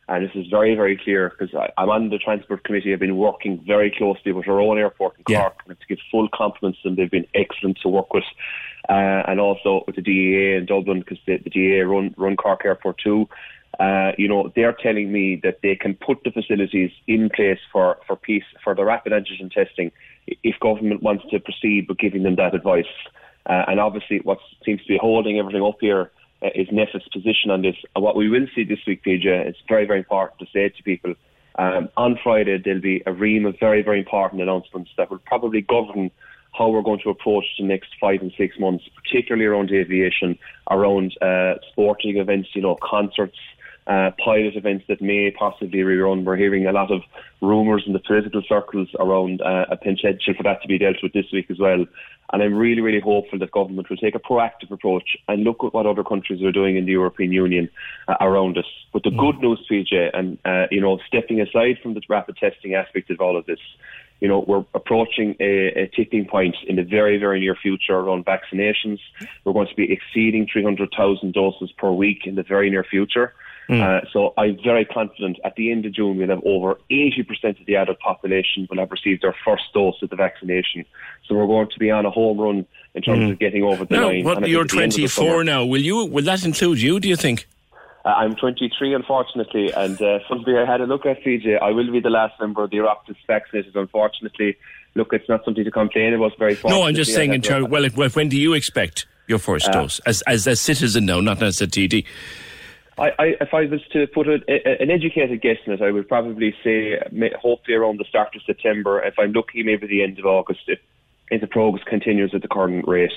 and 0.09 0.23
this 0.23 0.35
is 0.35 0.47
very, 0.47 0.73
very 0.75 0.97
clear 0.97 1.29
because 1.37 1.53
I'm 1.77 1.89
on 1.89 2.09
the 2.09 2.17
Transport 2.17 2.63
Committee. 2.63 2.93
I've 2.93 2.99
been 2.99 3.17
working 3.17 3.61
very 3.67 3.93
closely 3.95 4.31
with 4.31 4.47
our 4.47 4.61
own 4.61 4.77
airport 4.77 5.17
in 5.17 5.25
Cork 5.25 5.55
yeah. 5.57 5.69
and 5.69 5.79
to 5.79 5.87
give 5.87 5.97
full 6.09 6.29
compliments 6.33 6.79
them. 6.83 6.95
They've 6.95 7.11
been 7.11 7.27
excellent 7.35 7.79
to 7.81 7.89
work 7.89 8.13
with. 8.13 8.23
Uh, 8.87 9.23
and 9.27 9.41
also 9.41 9.83
with 9.85 9.97
the 9.97 10.01
DAA 10.01 10.57
in 10.57 10.65
Dublin 10.65 10.99
because 10.99 11.17
the, 11.27 11.37
the, 11.39 11.49
DAA 11.49 11.85
run, 11.85 12.15
run 12.17 12.37
Cork 12.37 12.61
Airport 12.63 12.99
too. 13.03 13.27
uh, 13.81 14.13
you 14.17 14.29
know, 14.29 14.49
they're 14.55 14.77
telling 14.81 15.11
me 15.11 15.41
that 15.43 15.59
they 15.61 15.75
can 15.75 15.93
put 15.93 16.23
the 16.23 16.31
facilities 16.31 16.91
in 17.05 17.29
place 17.29 17.59
for, 17.71 17.97
for 18.07 18.15
peace, 18.15 18.45
for 18.63 18.73
the 18.73 18.85
rapid 18.85 19.11
antigen 19.11 19.51
testing 19.51 19.91
if 20.25 20.57
government 20.61 21.03
wants 21.03 21.25
to 21.31 21.39
proceed 21.39 21.87
with 21.89 21.97
giving 21.97 22.23
them 22.23 22.37
that 22.37 22.55
advice. 22.55 22.85
Uh, 23.45 23.65
and 23.67 23.79
obviously, 23.81 24.19
what 24.23 24.39
seems 24.65 24.81
to 24.83 24.87
be 24.87 24.97
holding 24.97 25.37
everything 25.37 25.63
up 25.63 25.77
here 25.81 26.11
uh, 26.43 26.49
is 26.55 26.67
NPHET's 26.67 27.07
position 27.09 27.51
on 27.51 27.61
this. 27.61 27.75
And 27.95 28.03
what 28.03 28.15
we 28.15 28.29
will 28.29 28.47
see 28.55 28.63
this 28.63 28.79
week, 28.85 29.03
PJ, 29.03 29.25
it's 29.25 29.59
very, 29.67 29.85
very 29.85 29.99
important 29.99 30.39
to 30.39 30.45
say 30.53 30.69
to 30.69 30.83
people. 30.83 31.13
Um, 31.57 31.89
on 31.97 32.19
Friday, 32.23 32.61
there'll 32.63 32.81
be 32.81 33.01
a 33.05 33.11
ream 33.11 33.45
of 33.45 33.59
very, 33.59 33.81
very 33.81 33.99
important 33.99 34.41
announcements 34.41 34.91
that 34.97 35.09
will 35.09 35.19
probably 35.19 35.61
govern 35.61 36.11
how 36.53 36.69
we're 36.69 36.81
going 36.81 36.99
to 37.03 37.09
approach 37.09 37.45
the 37.57 37.65
next 37.65 37.89
five 37.99 38.21
and 38.21 38.31
six 38.37 38.57
months, 38.59 38.83
particularly 38.95 39.45
around 39.45 39.71
aviation, 39.71 40.37
around 40.71 41.15
uh, 41.21 41.55
sporting 41.71 42.17
events, 42.17 42.49
you 42.53 42.61
know, 42.61 42.77
concerts, 42.81 43.37
uh, 43.87 44.11
pilot 44.23 44.55
events 44.55 44.85
that 44.89 45.01
may 45.01 45.31
possibly 45.31 45.79
rerun. 45.79 46.25
We're 46.25 46.35
hearing 46.35 46.67
a 46.67 46.71
lot 46.71 46.91
of 46.91 47.01
rumours 47.41 47.83
in 47.87 47.93
the 47.93 47.99
political 47.99 48.41
circles 48.47 48.89
around 48.99 49.41
uh, 49.41 49.65
a 49.71 49.77
potential 49.77 50.33
for 50.35 50.43
that 50.43 50.61
to 50.61 50.67
be 50.67 50.77
dealt 50.77 50.97
with 51.01 51.13
this 51.13 51.25
week 51.31 51.49
as 51.49 51.59
well. 51.59 51.85
And 52.33 52.43
I'm 52.43 52.55
really, 52.55 52.81
really 52.81 52.99
hopeful 52.99 53.39
that 53.39 53.51
government 53.51 53.89
will 53.89 53.97
take 53.97 54.15
a 54.15 54.19
proactive 54.19 54.71
approach 54.71 55.15
and 55.29 55.43
look 55.43 55.63
at 55.63 55.73
what 55.73 55.85
other 55.85 56.03
countries 56.03 56.43
are 56.43 56.51
doing 56.51 56.75
in 56.75 56.85
the 56.85 56.91
European 56.91 57.31
Union 57.31 57.69
uh, 58.09 58.15
around 58.19 58.57
us. 58.57 58.65
But 58.91 59.03
the 59.03 59.11
mm. 59.11 59.19
good 59.19 59.39
news, 59.39 59.65
PJ, 59.71 60.09
and 60.13 60.37
uh, 60.43 60.67
you 60.69 60.81
know, 60.81 60.99
stepping 61.07 61.39
aside 61.39 61.77
from 61.81 61.93
the 61.93 62.01
rapid 62.09 62.35
testing 62.35 62.73
aspect 62.73 63.09
of 63.09 63.21
all 63.21 63.37
of 63.37 63.45
this, 63.45 63.59
you 64.19 64.27
know, 64.27 64.43
we're 64.47 64.65
approaching 64.73 65.35
a, 65.39 65.83
a, 65.83 65.87
tipping 65.95 66.25
point 66.25 66.55
in 66.67 66.75
the 66.75 66.83
very, 66.83 67.17
very 67.17 67.39
near 67.39 67.55
future 67.55 67.93
around 67.93 68.25
vaccinations. 68.25 68.99
We're 69.45 69.53
going 69.53 69.67
to 69.67 69.75
be 69.75 69.91
exceeding 69.91 70.47
300,000 70.51 71.33
doses 71.33 71.71
per 71.77 71.91
week 71.91 72.25
in 72.25 72.35
the 72.35 72.43
very 72.43 72.69
near 72.69 72.83
future. 72.83 73.33
Mm. 73.69 73.81
Uh, 73.81 74.05
so 74.13 74.33
I'm 74.37 74.57
very 74.63 74.85
confident 74.85 75.37
at 75.43 75.55
the 75.55 75.71
end 75.71 75.85
of 75.85 75.93
June 75.93 76.17
we'll 76.17 76.29
have 76.29 76.41
over 76.45 76.79
80% 76.89 77.59
of 77.59 77.65
the 77.65 77.75
adult 77.75 77.99
population 77.99 78.65
will 78.69 78.77
have 78.77 78.91
received 78.91 79.23
their 79.23 79.35
first 79.43 79.63
dose 79.73 80.01
of 80.01 80.09
the 80.09 80.15
vaccination. 80.15 80.85
So 81.25 81.35
we're 81.35 81.47
going 81.47 81.69
to 81.69 81.79
be 81.79 81.91
on 81.91 82.05
a 82.05 82.09
home 82.09 82.39
run 82.39 82.65
in 82.95 83.01
terms 83.01 83.23
mm. 83.23 83.31
of 83.31 83.39
getting 83.39 83.63
over 83.63 83.83
the 83.83 83.95
now, 83.95 84.07
line. 84.07 84.23
What, 84.23 84.47
you're 84.47 84.65
24 84.65 85.43
now. 85.43 85.65
Will 85.65 85.81
you? 85.81 86.05
Will 86.05 86.23
that 86.23 86.45
include 86.45 86.81
you? 86.81 86.99
Do 86.99 87.09
you 87.09 87.17
think? 87.17 87.47
Uh, 88.05 88.09
I'm 88.09 88.35
23, 88.35 88.93
unfortunately, 88.93 89.73
and 89.73 90.01
uh, 90.01 90.19
something 90.29 90.55
I 90.55 90.65
had 90.65 90.79
a 90.79 90.85
look 90.85 91.05
at, 91.05 91.21
PJ. 91.23 91.61
I 91.61 91.71
will 91.71 91.91
be 91.91 91.99
the 91.99 92.09
last 92.09 92.39
member 92.39 92.63
of 92.63 92.69
the 92.69 92.77
Oireachtas 92.77 93.17
vaccinated, 93.27 93.75
unfortunately. 93.75 94.55
Look, 94.95 95.11
it's 95.11 95.27
not 95.27 95.43
something 95.43 95.65
to 95.65 95.71
complain 95.71 96.13
about. 96.13 96.37
Very 96.39 96.57
No, 96.65 96.83
I'm 96.83 96.95
just 96.95 97.13
saying, 97.13 97.33
in 97.33 97.41
terms. 97.41 97.67
Well, 97.67 97.89
when 97.89 98.29
do 98.29 98.37
you 98.37 98.53
expect 98.53 99.07
your 99.27 99.39
first 99.39 99.67
uh, 99.67 99.73
dose 99.73 99.99
as 100.05 100.21
as 100.21 100.47
a 100.47 100.55
citizen 100.55 101.05
now, 101.05 101.19
not 101.19 101.43
as 101.43 101.59
a 101.59 101.67
TD? 101.67 102.05
I, 102.97 103.11
I, 103.19 103.25
if 103.41 103.53
I 103.53 103.65
was 103.65 103.81
to 103.93 104.07
put 104.07 104.27
a, 104.27 104.39
a, 104.47 104.81
an 104.81 104.89
educated 104.89 105.41
guess 105.41 105.57
in 105.65 105.73
it, 105.73 105.81
I 105.81 105.91
would 105.91 106.07
probably 106.07 106.55
say 106.63 106.99
hopefully 107.39 107.75
around 107.75 107.99
the 107.99 108.05
start 108.05 108.35
of 108.35 108.41
September. 108.45 109.01
If 109.01 109.19
I'm 109.19 109.33
lucky, 109.33 109.63
maybe 109.63 109.87
the 109.87 110.03
end 110.03 110.17
of 110.19 110.25
August, 110.25 110.61
if, 110.67 110.79
if 111.29 111.41
the 111.41 111.47
progress 111.47 111.83
continues 111.83 112.33
at 112.33 112.41
the 112.41 112.47
current 112.47 112.87
rate. 112.87 113.13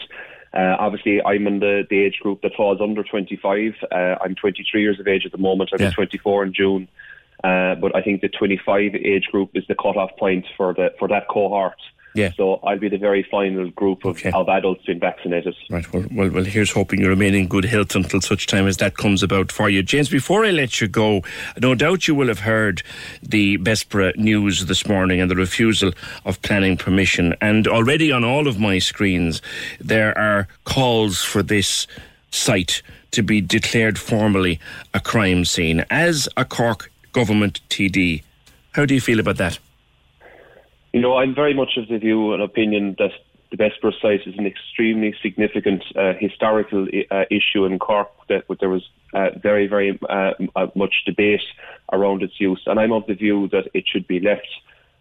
Uh, 0.53 0.77
obviously, 0.79 1.23
I'm 1.23 1.47
in 1.47 1.61
the, 1.61 1.87
the 1.89 2.01
age 2.01 2.19
group 2.21 2.43
that 2.43 2.55
falls 2.55 2.81
under 2.81 3.05
25. 3.05 3.75
Uh, 3.91 3.95
I'm 4.21 4.35
23 4.35 4.83
years 4.83 4.99
of 4.99 5.07
age 5.07 5.25
at 5.25 5.33
the 5.33 5.39
moment. 5.39 5.71
I'll 5.73 5.81
yeah. 5.81 5.91
be 5.91 5.95
24 5.95 6.45
in 6.45 6.53
June. 6.53 6.89
Uh, 7.43 7.75
but 7.77 7.95
I 7.97 8.03
think 8.03 8.21
the 8.21 8.29
25 8.29 8.95
age 8.97 9.29
group 9.31 9.51
is 9.55 9.65
the 9.67 9.75
cut-off 9.75 10.11
point 10.19 10.47
for 10.57 10.75
the 10.75 10.93
for 10.99 11.09
that 11.09 11.29
cohort. 11.29 11.81
Yeah. 12.15 12.33
So 12.37 12.55
I'll 12.65 12.79
be 12.79 12.89
the 12.89 12.99
very 12.99 13.27
final 13.31 13.71
group 13.71 14.05
of, 14.05 14.17
okay. 14.17 14.33
of 14.33 14.49
adults 14.49 14.85
being 14.85 15.01
vaccinated. 15.01 15.55
Right. 15.71 15.91
Well, 15.93 16.05
well, 16.11 16.31
well, 16.31 16.45
here's 16.45 16.73
hoping 16.73 17.01
you 17.01 17.09
remain 17.09 17.35
in 17.35 17.47
good 17.47 17.65
health 17.65 17.95
until 17.95 18.21
such 18.21 18.47
time 18.47 18.67
as 18.67 18.79
that 18.79 18.97
comes 18.97 19.23
about 19.23 19.53
for 19.53 19.69
you. 19.71 19.83
James, 19.83 20.09
before 20.09 20.45
I 20.45 20.51
let 20.51 20.81
you 20.81 20.89
go, 20.89 21.23
no 21.61 21.75
doubt 21.75 22.09
you 22.09 22.15
will 22.15 22.29
have 22.29 22.41
heard 22.41 22.83
the 23.23 23.59
Bessborough 23.59 24.17
news 24.17 24.67
this 24.67 24.87
morning 24.89 25.21
and 25.21 25.31
the 25.31 25.37
refusal 25.37 25.93
of 26.25 26.41
planning 26.43 26.77
permission. 26.77 27.35
And 27.41 27.69
already 27.69 28.11
on 28.11 28.25
all 28.25 28.49
of 28.49 28.59
my 28.59 28.79
screens, 28.79 29.41
there 29.81 30.17
are 30.19 30.49
calls 30.65 31.23
for 31.23 31.43
this 31.43 31.87
site 32.31 32.83
to 33.13 33.23
be 33.23 33.41
declared 33.41 33.99
formally 33.99 34.61
a 34.95 35.01
crime 35.01 35.45
scene. 35.45 35.85
As 35.91 36.29
a 36.37 36.45
Cork 36.45 36.91
government 37.13 37.61
TD, 37.69 38.23
how 38.73 38.87
do 38.87 38.95
you 38.95 39.01
feel 39.01 39.21
about 39.21 39.37
that? 39.39 39.59
You 40.93 41.01
know, 41.01 41.17
I'm 41.17 41.35
very 41.35 41.55
much 41.55 41.77
of 41.77 41.89
the 41.89 41.99
view 41.99 42.33
and 42.33 42.43
opinion 42.43 42.97
that 42.99 43.13
the 43.51 43.57
Bessborough 43.57 44.01
site 44.01 44.27
is 44.27 44.39
an 44.39 44.47
extremely 44.47 45.15
significant 45.23 45.85
uh, 45.97 46.15
historical 46.19 46.87
uh, 47.11 47.25
issue 47.31 47.65
in 47.65 47.79
Cork. 47.79 48.09
That 48.29 48.45
there 48.61 48.69
was 48.69 48.89
uh, 49.13 49.31
very, 49.43 49.67
very 49.67 49.99
uh, 50.09 50.33
much 50.75 50.95
debate 51.07 51.43
around 51.93 52.23
its 52.23 52.41
use, 52.41 52.63
and 52.67 52.79
I'm 52.79 52.93
of 52.93 53.07
the 53.07 53.15
view 53.15 53.49
that 53.49 53.69
it 53.75 53.85
should 53.87 54.07
be 54.07 54.21
left 54.21 54.49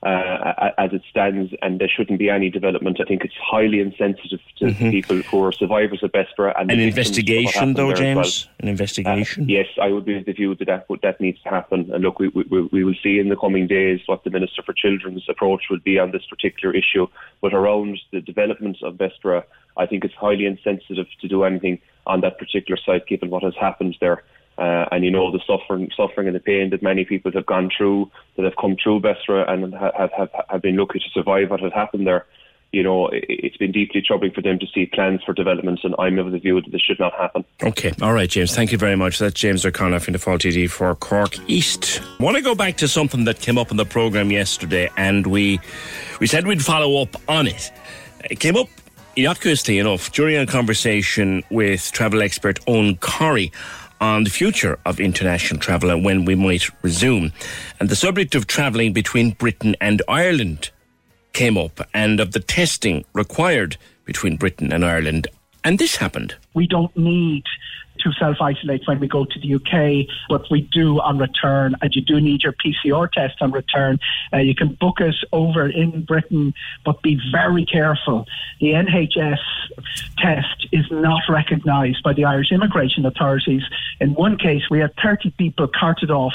uh, 0.02 0.72
as 0.78 0.94
it 0.94 1.02
stands, 1.10 1.54
and 1.62 1.80
there 1.80 1.90
shouldn't 1.90 2.20
be 2.20 2.30
any 2.30 2.50
development. 2.50 3.00
I 3.02 3.04
think 3.04 3.26
it's 3.26 3.36
highly 3.42 3.82
insensitive 3.82 4.40
to 4.58 4.66
mm-hmm. 4.66 4.92
people 4.92 5.18
who 5.24 5.44
are 5.44 5.52
survivors 5.52 6.02
of 6.04 6.12
Bessborough. 6.14 6.54
And 6.58 6.72
An 6.72 6.80
investigation, 6.80 7.74
though, 7.74 7.94
James? 7.94 8.48
Well. 8.48 8.56
An 8.62 8.68
investigation? 8.70 9.44
Uh, 9.44 9.48
yes, 9.48 9.68
I 9.82 9.90
would 9.90 10.06
be 10.06 10.16
of 10.18 10.26
the 10.26 10.32
view 10.32 10.56
that 10.56 10.66
that, 10.66 10.86
that 11.02 11.20
needs 11.20 11.42
to 11.44 11.50
happen. 11.50 11.92
And 11.94 12.02
look, 12.02 12.20
we, 12.20 12.30
we, 12.30 12.62
we 12.72 12.84
will 12.84 12.96
see 13.04 13.20
in 13.20 13.28
the 13.28 13.36
coming 13.36 13.68
days 13.68 14.00
what 14.06 14.24
the 14.24 14.30
Minister 14.30 14.62
for 14.64 14.74
Children's 14.74 15.28
approach 15.28 15.64
will 15.70 15.80
be 15.80 16.00
on 16.00 16.12
this 16.12 16.26
particular 16.26 16.74
issue. 16.74 17.08
But 17.42 17.54
around 17.54 18.00
the 18.12 18.22
development 18.22 18.78
of 18.82 18.96
Bessborough, 18.96 19.44
I 19.76 19.86
think 19.86 20.06
it's 20.06 20.16
highly 20.16 20.46
insensitive 20.46 21.08
to 21.20 21.28
do 21.28 21.44
anything 21.44 21.80
on 22.08 22.22
that 22.22 22.38
particular 22.40 22.80
site, 22.86 23.06
given 23.08 23.30
what 23.30 23.44
has 23.44 23.56
happened 23.60 23.98
there. 24.00 24.24
Uh, 24.60 24.86
and 24.92 25.06
you 25.06 25.12
know 25.12 25.32
the 25.32 25.40
suffering, 25.48 25.90
suffering 25.96 26.28
and 26.28 26.36
the 26.36 26.40
pain 26.42 26.70
that 26.72 26.84
many 26.84 27.06
people 27.06 27.32
have 27.32 27.46
gone 27.46 27.70
through, 27.76 28.12
that 28.36 28.44
have 28.44 28.58
come 28.60 28.76
through 28.82 29.00
Bessborough 29.00 29.50
and 29.50 29.74
have, 29.74 30.12
have, 30.12 30.30
have 30.50 30.62
been 30.62 30.76
lucky 30.76 31.00
to 31.00 31.10
survive 31.14 31.50
what 31.50 31.62
has 31.62 31.72
happened 31.72 32.06
there. 32.06 32.26
You 32.74 32.84
know, 32.84 33.10
it's 33.14 33.56
been 33.56 33.72
deeply 33.72 34.04
troubling 34.06 34.32
for 34.32 34.42
them 34.42 34.60
to 34.60 34.68
see 34.68 34.86
plans 34.86 35.22
for 35.26 35.34
developments, 35.34 35.84
and 35.86 35.96
I'm 35.98 36.20
of 36.20 36.34
the 36.34 36.40
view 36.40 36.62
that 36.62 36.72
this 36.72 36.82
should 36.82 37.00
not 37.00 37.14
happen. 37.14 37.46
Okay, 37.64 37.94
all 38.02 38.14
right, 38.14 38.30
James. 38.30 38.54
Thank 38.54 38.74
you 38.74 38.78
very 38.78 38.98
much. 38.98 39.18
That's 39.18 39.34
James 39.34 39.66
O'Connor 39.66 40.02
from 40.02 40.12
the 40.12 40.20
Fall 40.20 40.38
TD 40.38 40.70
for 40.70 40.94
Cork 40.94 41.38
East. 41.50 42.02
I 42.20 42.24
want 42.24 42.36
to 42.36 42.44
go 42.44 42.54
back 42.54 42.76
to 42.78 42.88
something 42.90 43.24
that 43.24 43.40
came 43.40 43.58
up 43.58 43.72
in 43.72 43.78
the 43.78 43.86
programme 43.86 44.30
yesterday, 44.30 44.92
and 44.98 45.26
we 45.26 45.60
we 46.20 46.28
said 46.28 46.46
we'd 46.46 46.64
follow 46.64 47.02
up 47.02 47.16
on 47.30 47.48
it. 47.48 47.72
It 48.30 48.42
came 48.42 48.58
up 48.58 48.68
innocuously 49.16 49.80
enough 49.80 50.12
during 50.12 50.36
a 50.36 50.46
conversation 50.46 51.44
with 51.50 51.92
travel 51.92 52.22
expert 52.22 52.60
Owen 52.68 52.98
Corrie 52.98 53.52
on 54.00 54.24
the 54.24 54.30
future 54.30 54.80
of 54.86 55.00
international 55.00 55.60
travel 55.60 55.90
and 55.90 56.06
when 56.06 56.26
we 56.26 56.36
might 56.36 56.70
resume. 56.82 57.32
And 57.80 57.90
the 57.90 57.96
subject 57.96 58.36
of 58.36 58.48
travelling 58.48 58.94
between 58.94 59.32
Britain 59.32 59.76
and 59.82 60.02
Ireland 60.08 60.72
came 61.34 61.58
up 61.58 61.88
and 61.94 62.20
of 62.20 62.32
the 62.32 62.40
testing 62.40 63.06
required 63.14 63.78
between 64.06 64.38
Britain 64.38 64.72
and 64.74 64.84
Ireland. 64.84 65.28
And 65.64 65.78
this 65.78 65.98
happened. 65.98 66.36
We 66.54 66.68
don't 66.68 66.96
need 66.96 67.44
to 68.00 68.12
self 68.14 68.38
isolate 68.42 68.82
when 68.86 69.00
we 69.00 69.08
go 69.08 69.26
to 69.26 69.40
the 69.40 69.56
UK, 69.56 70.08
but 70.30 70.50
we 70.50 70.62
do 70.62 71.00
on 71.02 71.18
return, 71.18 71.76
and 71.82 71.96
you 71.96 72.02
do 72.02 72.20
need 72.20 72.44
your 72.44 72.54
PCR 72.54 73.12
test 73.12 73.42
on 73.42 73.52
return. 73.52 74.00
Uh, 74.34 74.38
you 74.38 74.56
can 74.56 74.74
book 74.80 75.00
it 75.00 75.16
over 75.32 75.68
in 75.68 76.04
Britain, 76.04 76.54
but 76.86 77.02
be 77.02 77.20
very 77.32 77.66
careful. 77.66 78.26
The 78.60 78.74
NHS 78.74 79.40
test 80.18 80.68
is 80.72 80.86
not 80.92 81.22
recognised 81.30 82.04
by 82.04 82.14
the 82.14 82.26
Irish 82.26 82.52
immigration 82.52 83.06
authorities. 83.06 83.64
In 84.00 84.14
one 84.14 84.38
case, 84.38 84.64
we 84.70 84.80
had 84.80 84.94
30 85.02 85.32
people 85.32 85.68
carted 85.68 86.12
off 86.12 86.34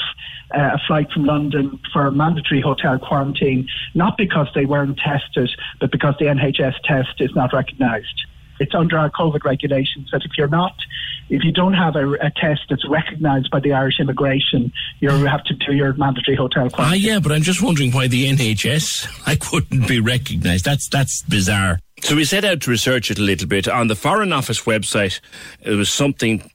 uh, 0.53 0.71
a 0.73 0.79
flight 0.87 1.11
from 1.11 1.25
London 1.25 1.79
for 1.91 2.09
mandatory 2.11 2.61
hotel 2.61 2.99
quarantine, 2.99 3.67
not 3.93 4.17
because 4.17 4.47
they 4.53 4.65
weren't 4.65 4.97
tested, 4.97 5.49
but 5.79 5.91
because 5.91 6.15
the 6.19 6.25
NHS 6.25 6.75
test 6.83 7.19
is 7.19 7.33
not 7.35 7.53
recognised 7.53 8.25
it's 8.59 8.73
under 8.73 8.97
our 8.97 9.09
COVID 9.09 9.43
regulations 9.43 10.09
that 10.11 10.21
if 10.23 10.31
you're 10.37 10.47
not, 10.47 10.75
if 11.29 11.43
you 11.43 11.51
don't 11.51 11.73
have 11.73 11.95
a, 11.95 12.13
a 12.13 12.31
test 12.35 12.61
that's 12.69 12.87
recognised 12.87 13.49
by 13.51 13.59
the 13.59 13.73
Irish 13.73 13.99
immigration, 13.99 14.71
you 14.99 15.09
have 15.09 15.43
to 15.45 15.53
do 15.55 15.73
your 15.73 15.93
mandatory 15.93 16.37
hotel 16.37 16.69
quarantine. 16.69 16.85
Ah, 16.85 16.93
yeah, 16.93 17.19
but 17.19 17.31
I'm 17.31 17.41
just 17.41 17.61
wondering 17.61 17.91
why 17.91 18.07
the 18.07 18.25
NHS 18.25 19.23
I 19.25 19.35
couldn't 19.35 19.87
be 19.87 19.99
recognised. 19.99 20.65
That's 20.65 20.87
that's 20.87 21.23
bizarre. 21.23 21.79
So 22.01 22.15
we 22.15 22.25
set 22.25 22.45
out 22.45 22.61
to 22.61 22.71
research 22.71 23.09
it 23.09 23.17
a 23.17 23.21
little 23.21 23.47
bit 23.47 23.67
on 23.67 23.87
the 23.87 23.95
Foreign 23.95 24.33
Office 24.33 24.61
website. 24.61 25.21
It 25.61 25.75
was 25.75 25.89
something 25.89 26.49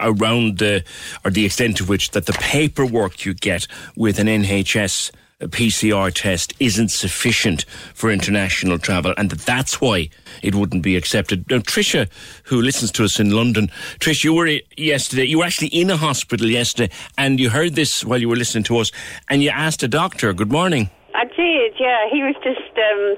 around 0.00 0.58
the 0.58 0.84
or 1.24 1.30
the 1.30 1.44
extent 1.44 1.76
to 1.78 1.84
which 1.84 2.10
that 2.12 2.26
the 2.26 2.32
paperwork 2.34 3.24
you 3.24 3.34
get 3.34 3.66
with 3.96 4.18
an 4.18 4.26
NHS 4.26 5.10
a 5.10 5.12
PCR 5.48 6.12
test 6.12 6.52
isn't 6.60 6.90
sufficient 6.90 7.64
for 7.94 8.10
international 8.10 8.78
travel 8.78 9.14
and 9.16 9.30
that 9.30 9.40
that's 9.40 9.80
why 9.80 10.08
it 10.42 10.54
wouldn't 10.54 10.82
be 10.82 10.96
accepted. 10.96 11.48
Now, 11.50 11.58
Tricia, 11.58 12.08
who 12.44 12.60
listens 12.60 12.90
to 12.92 13.04
us 13.04 13.20
in 13.20 13.30
London, 13.30 13.68
Trish, 13.98 14.24
you 14.24 14.34
were 14.34 14.58
yesterday, 14.76 15.24
you 15.24 15.38
were 15.38 15.44
actually 15.44 15.68
in 15.68 15.90
a 15.90 15.96
hospital 15.96 16.48
yesterday 16.48 16.92
and 17.18 17.38
you 17.38 17.50
heard 17.50 17.74
this 17.74 18.04
while 18.04 18.20
you 18.20 18.28
were 18.28 18.36
listening 18.36 18.64
to 18.64 18.78
us 18.78 18.90
and 19.28 19.42
you 19.42 19.50
asked 19.50 19.82
a 19.82 19.88
doctor, 19.88 20.32
good 20.32 20.52
morning. 20.52 20.90
I 21.14 21.24
did, 21.24 21.74
yeah. 21.78 22.08
He 22.10 22.22
was 22.22 22.34
just 22.42 22.74
um, 22.74 23.16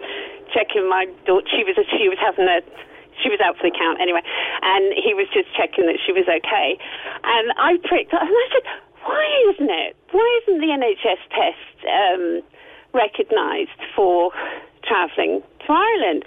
checking 0.52 0.88
my 0.88 1.06
daughter. 1.26 1.46
She 1.50 1.64
was, 1.64 1.76
she 1.98 2.08
was 2.08 2.18
having 2.20 2.46
a 2.46 2.60
she 3.22 3.30
was 3.30 3.40
out 3.40 3.56
for 3.56 3.64
the 3.64 3.74
count 3.74 4.00
anyway, 4.00 4.20
and 4.62 4.92
he 4.92 5.14
was 5.14 5.26
just 5.32 5.48
checking 5.56 5.86
that 5.86 5.96
she 6.04 6.12
was 6.12 6.28
okay. 6.28 6.76
And 7.24 7.52
I 7.56 7.80
pricked, 7.84 8.12
and 8.12 8.28
I 8.28 8.46
said, 8.52 8.66
why 9.06 9.52
isn't 9.54 9.70
it? 9.70 9.96
Why 10.10 10.40
isn't 10.42 10.60
the 10.60 10.66
NHS 10.66 11.22
test 11.30 11.86
um, 11.86 12.42
recognised 12.92 13.80
for 13.94 14.32
travelling 14.84 15.42
to 15.66 15.72
Ireland? 15.72 16.24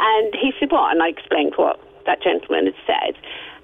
And 0.00 0.34
he 0.34 0.52
said, 0.58 0.70
what? 0.70 0.92
And 0.92 1.02
I 1.02 1.08
explained 1.08 1.54
what 1.56 1.80
that 2.06 2.22
gentleman 2.22 2.66
had 2.66 2.74
said. 2.86 3.14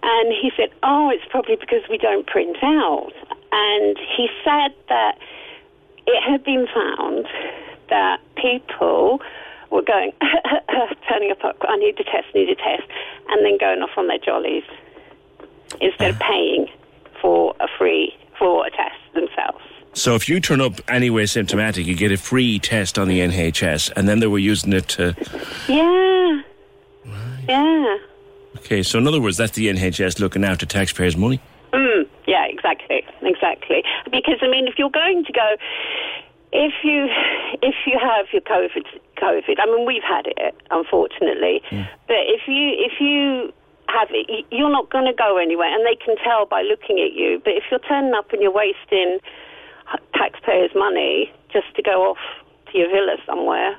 And 0.02 0.32
he 0.32 0.50
said, 0.56 0.70
oh, 0.82 1.10
it's 1.10 1.24
probably 1.30 1.56
because 1.56 1.82
we 1.90 1.98
don't 1.98 2.26
print 2.26 2.56
out. 2.62 3.12
And 3.52 3.98
he 3.98 4.28
said 4.44 4.74
that 4.88 5.18
it 6.06 6.22
had 6.22 6.44
been 6.44 6.66
found 6.72 7.26
that 7.90 8.20
people 8.36 9.20
were 9.70 9.82
going, 9.82 10.12
turning 11.08 11.32
up, 11.32 11.56
I 11.62 11.76
need 11.76 11.98
a 12.00 12.04
test, 12.04 12.34
need 12.34 12.48
a 12.48 12.54
test, 12.54 12.88
and 13.28 13.44
then 13.44 13.58
going 13.58 13.82
off 13.82 13.90
on 13.96 14.06
their 14.06 14.18
jollies 14.18 14.64
instead 15.80 16.10
of 16.14 16.20
paying 16.20 16.68
for 17.20 17.54
a 17.60 17.66
free, 17.78 18.16
for 18.38 18.66
a 18.66 18.70
test 18.70 18.96
themselves. 19.14 19.64
So 19.94 20.14
if 20.14 20.28
you 20.28 20.38
turn 20.40 20.60
up 20.60 20.80
anyway 20.88 21.26
symptomatic, 21.26 21.86
you 21.86 21.96
get 21.96 22.12
a 22.12 22.16
free 22.16 22.58
test 22.58 22.98
on 22.98 23.08
the 23.08 23.20
NHS, 23.20 23.92
and 23.96 24.08
then 24.08 24.20
they 24.20 24.26
were 24.26 24.38
using 24.38 24.72
it 24.72 24.88
to. 24.88 25.14
Yeah. 25.68 26.42
Yeah. 27.48 27.96
Okay, 28.58 28.82
so 28.82 28.98
in 28.98 29.06
other 29.06 29.20
words, 29.20 29.38
that's 29.38 29.52
the 29.52 29.68
NHS 29.68 30.20
looking 30.20 30.44
after 30.44 30.66
taxpayers' 30.66 31.16
money. 31.16 31.40
Mm, 31.72 32.06
yeah, 32.26 32.44
exactly, 32.46 33.04
exactly. 33.22 33.82
Because 34.10 34.38
I 34.42 34.48
mean, 34.48 34.68
if 34.68 34.78
you're 34.78 34.90
going 34.90 35.24
to 35.24 35.32
go, 35.32 35.56
if 36.52 36.72
you 36.84 37.08
if 37.62 37.74
you 37.86 37.98
have 37.98 38.26
your 38.32 38.42
COVID, 38.42 38.84
COVID. 39.16 39.56
I 39.58 39.66
mean, 39.66 39.86
we've 39.86 40.02
had 40.02 40.26
it, 40.26 40.54
unfortunately. 40.70 41.62
But 41.70 42.24
if 42.28 42.42
you 42.46 42.74
if 42.76 43.00
you 43.00 43.52
have 43.88 44.08
it, 44.10 44.46
you're 44.50 44.70
not 44.70 44.90
going 44.90 45.06
to 45.06 45.12
go 45.12 45.38
anywhere, 45.38 45.72
and 45.74 45.84
they 45.86 45.96
can 45.96 46.16
tell 46.22 46.46
by 46.46 46.62
looking 46.62 46.98
at 47.00 47.12
you. 47.12 47.40
But 47.42 47.54
if 47.54 47.64
you're 47.70 47.80
turning 47.80 48.12
up 48.14 48.32
and 48.32 48.42
you're 48.42 48.52
wasting 48.52 49.18
taxpayers' 50.14 50.70
money 50.74 51.32
just 51.52 51.74
to 51.76 51.82
go 51.82 52.10
off 52.10 52.18
to 52.70 52.78
your 52.78 52.88
villa 52.88 53.16
somewhere, 53.26 53.76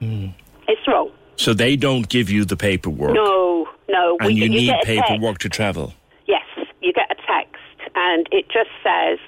hmm. 0.00 0.28
it's 0.68 0.86
wrong. 0.86 1.10
So 1.36 1.52
they 1.54 1.76
don't 1.76 2.08
give 2.08 2.30
you 2.30 2.44
the 2.44 2.56
paperwork, 2.56 3.14
No, 3.14 3.68
no. 3.88 4.16
and 4.20 4.32
you, 4.32 4.44
you 4.44 4.48
need 4.48 4.70
a 4.70 4.84
text. 4.84 4.86
paperwork 5.08 5.38
to 5.38 5.48
travel. 5.48 5.94
Yes, 6.26 6.44
you 6.80 6.92
get 6.92 7.10
a 7.10 7.14
text, 7.14 7.62
and 7.94 8.26
it 8.32 8.46
just 8.48 8.70
says 8.82 9.18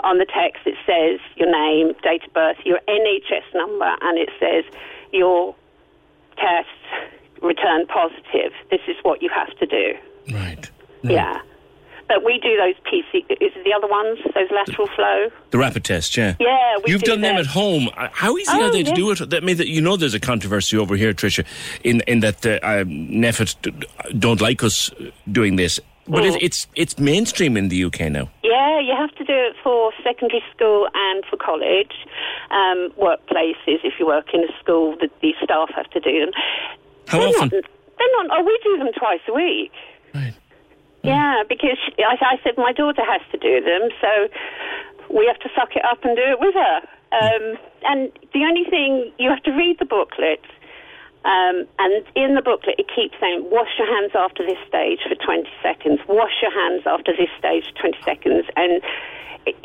on 0.00 0.18
the 0.18 0.26
text 0.26 0.62
it 0.66 0.76
says 0.86 1.20
your 1.36 1.50
name, 1.50 1.94
date 2.02 2.24
of 2.24 2.32
birth, 2.32 2.56
your 2.64 2.80
NHS 2.88 3.54
number, 3.54 3.90
and 4.02 4.18
it 4.18 4.30
says 4.38 4.64
your 5.12 5.54
test 6.36 6.68
returned 7.42 7.88
positive. 7.88 8.52
This 8.70 8.80
is 8.88 8.96
what 9.02 9.22
you 9.22 9.28
have 9.34 9.56
to 9.58 9.66
do. 9.66 9.94
Right. 10.32 10.70
Yeah. 11.02 11.40
But 12.08 12.24
we 12.24 12.38
do 12.38 12.56
those 12.56 12.74
PC. 12.90 13.18
Is 13.30 13.52
it 13.54 13.64
the 13.64 13.74
other 13.76 13.86
ones? 13.86 14.18
Those 14.34 14.50
lateral 14.50 14.88
flow. 14.96 15.28
The 15.50 15.58
rapid 15.58 15.84
test, 15.84 16.16
yeah. 16.16 16.36
Yeah, 16.40 16.76
we 16.82 16.92
You've 16.92 17.02
do 17.02 17.10
done 17.12 17.20
them 17.20 17.34
them. 17.36 17.44
at 17.44 17.46
home. 17.46 17.90
Uh, 17.94 18.08
How 18.12 18.36
easy 18.38 18.50
Oh, 18.54 18.62
are 18.62 18.72
they 18.72 18.82
to 18.82 18.92
do 18.94 19.10
it? 19.10 19.18
That, 19.28 19.42
I 19.42 19.46
mean, 19.46 19.58
that, 19.58 19.68
you 19.68 19.82
know, 19.82 19.96
there's 19.98 20.14
a 20.14 20.20
controversy 20.20 20.78
over 20.78 20.96
here, 20.96 21.12
Tricia, 21.12 21.44
in 21.84 22.00
in 22.06 22.20
that 22.20 22.40
the 22.40 22.64
uh, 22.64 22.84
NPHET 22.84 23.74
don't 24.18 24.40
like 24.40 24.62
us 24.64 24.90
doing 25.30 25.56
this, 25.56 25.80
but 26.06 26.22
Mm. 26.24 26.36
it, 26.36 26.42
it's 26.42 26.66
it's 26.74 26.98
mainstream 26.98 27.56
in 27.58 27.68
the 27.68 27.84
UK 27.84 28.00
now. 28.10 28.30
Yeah, 28.42 28.80
you 28.80 28.94
have 28.96 29.14
to 29.16 29.24
do 29.24 29.34
it 29.34 29.54
for 29.62 29.92
secondary 30.02 30.42
school 30.54 30.88
and 30.94 31.22
for 31.26 31.36
college. 31.36 31.92
Um, 32.50 32.88
workplaces, 32.98 33.84
if 33.84 33.94
you 33.98 34.06
work 34.06 34.32
in 34.32 34.44
a 34.44 34.52
school, 34.62 34.96
the, 34.98 35.10
the 35.20 35.34
staff 35.44 35.68
have 35.76 35.90
to 35.90 36.00
do 36.00 36.20
them. 36.24 36.30
How 37.08 37.18
they're 37.18 37.28
often? 37.28 37.50
Not, 37.52 37.70
they're 37.98 38.14
not. 38.22 38.26
Oh, 38.32 38.44
we 38.44 38.58
do 38.62 38.78
them 38.78 38.92
twice 38.96 39.20
a 39.28 39.34
week. 39.34 39.72
Right. 40.14 40.34
Yeah, 41.02 41.42
because 41.48 41.78
she, 41.84 42.02
I, 42.02 42.16
I 42.20 42.36
said 42.42 42.54
my 42.56 42.72
daughter 42.72 43.02
has 43.04 43.22
to 43.32 43.38
do 43.38 43.60
them, 43.64 43.88
so 44.00 44.10
we 45.14 45.26
have 45.26 45.38
to 45.40 45.48
suck 45.56 45.74
it 45.76 45.84
up 45.84 46.04
and 46.04 46.16
do 46.16 46.22
it 46.22 46.40
with 46.40 46.54
her. 46.54 46.80
Um, 47.12 47.56
and 47.84 48.12
the 48.34 48.44
only 48.44 48.64
thing 48.68 49.12
you 49.18 49.30
have 49.30 49.42
to 49.44 49.52
read 49.52 49.78
the 49.78 49.86
booklet. 49.86 50.44
Um, 51.24 51.66
and 51.78 52.04
in 52.14 52.34
the 52.34 52.42
booklet, 52.42 52.76
it 52.78 52.86
keeps 52.94 53.14
saying, 53.20 53.48
wash 53.50 53.68
your 53.78 53.88
hands 53.88 54.12
after 54.14 54.46
this 54.46 54.58
stage 54.68 55.00
for 55.08 55.14
20 55.14 55.48
seconds. 55.62 56.00
Wash 56.08 56.32
your 56.42 56.52
hands 56.52 56.82
after 56.86 57.12
this 57.16 57.28
stage 57.38 57.64
for 57.72 57.90
20 57.90 57.98
seconds. 58.04 58.44
And 58.56 58.80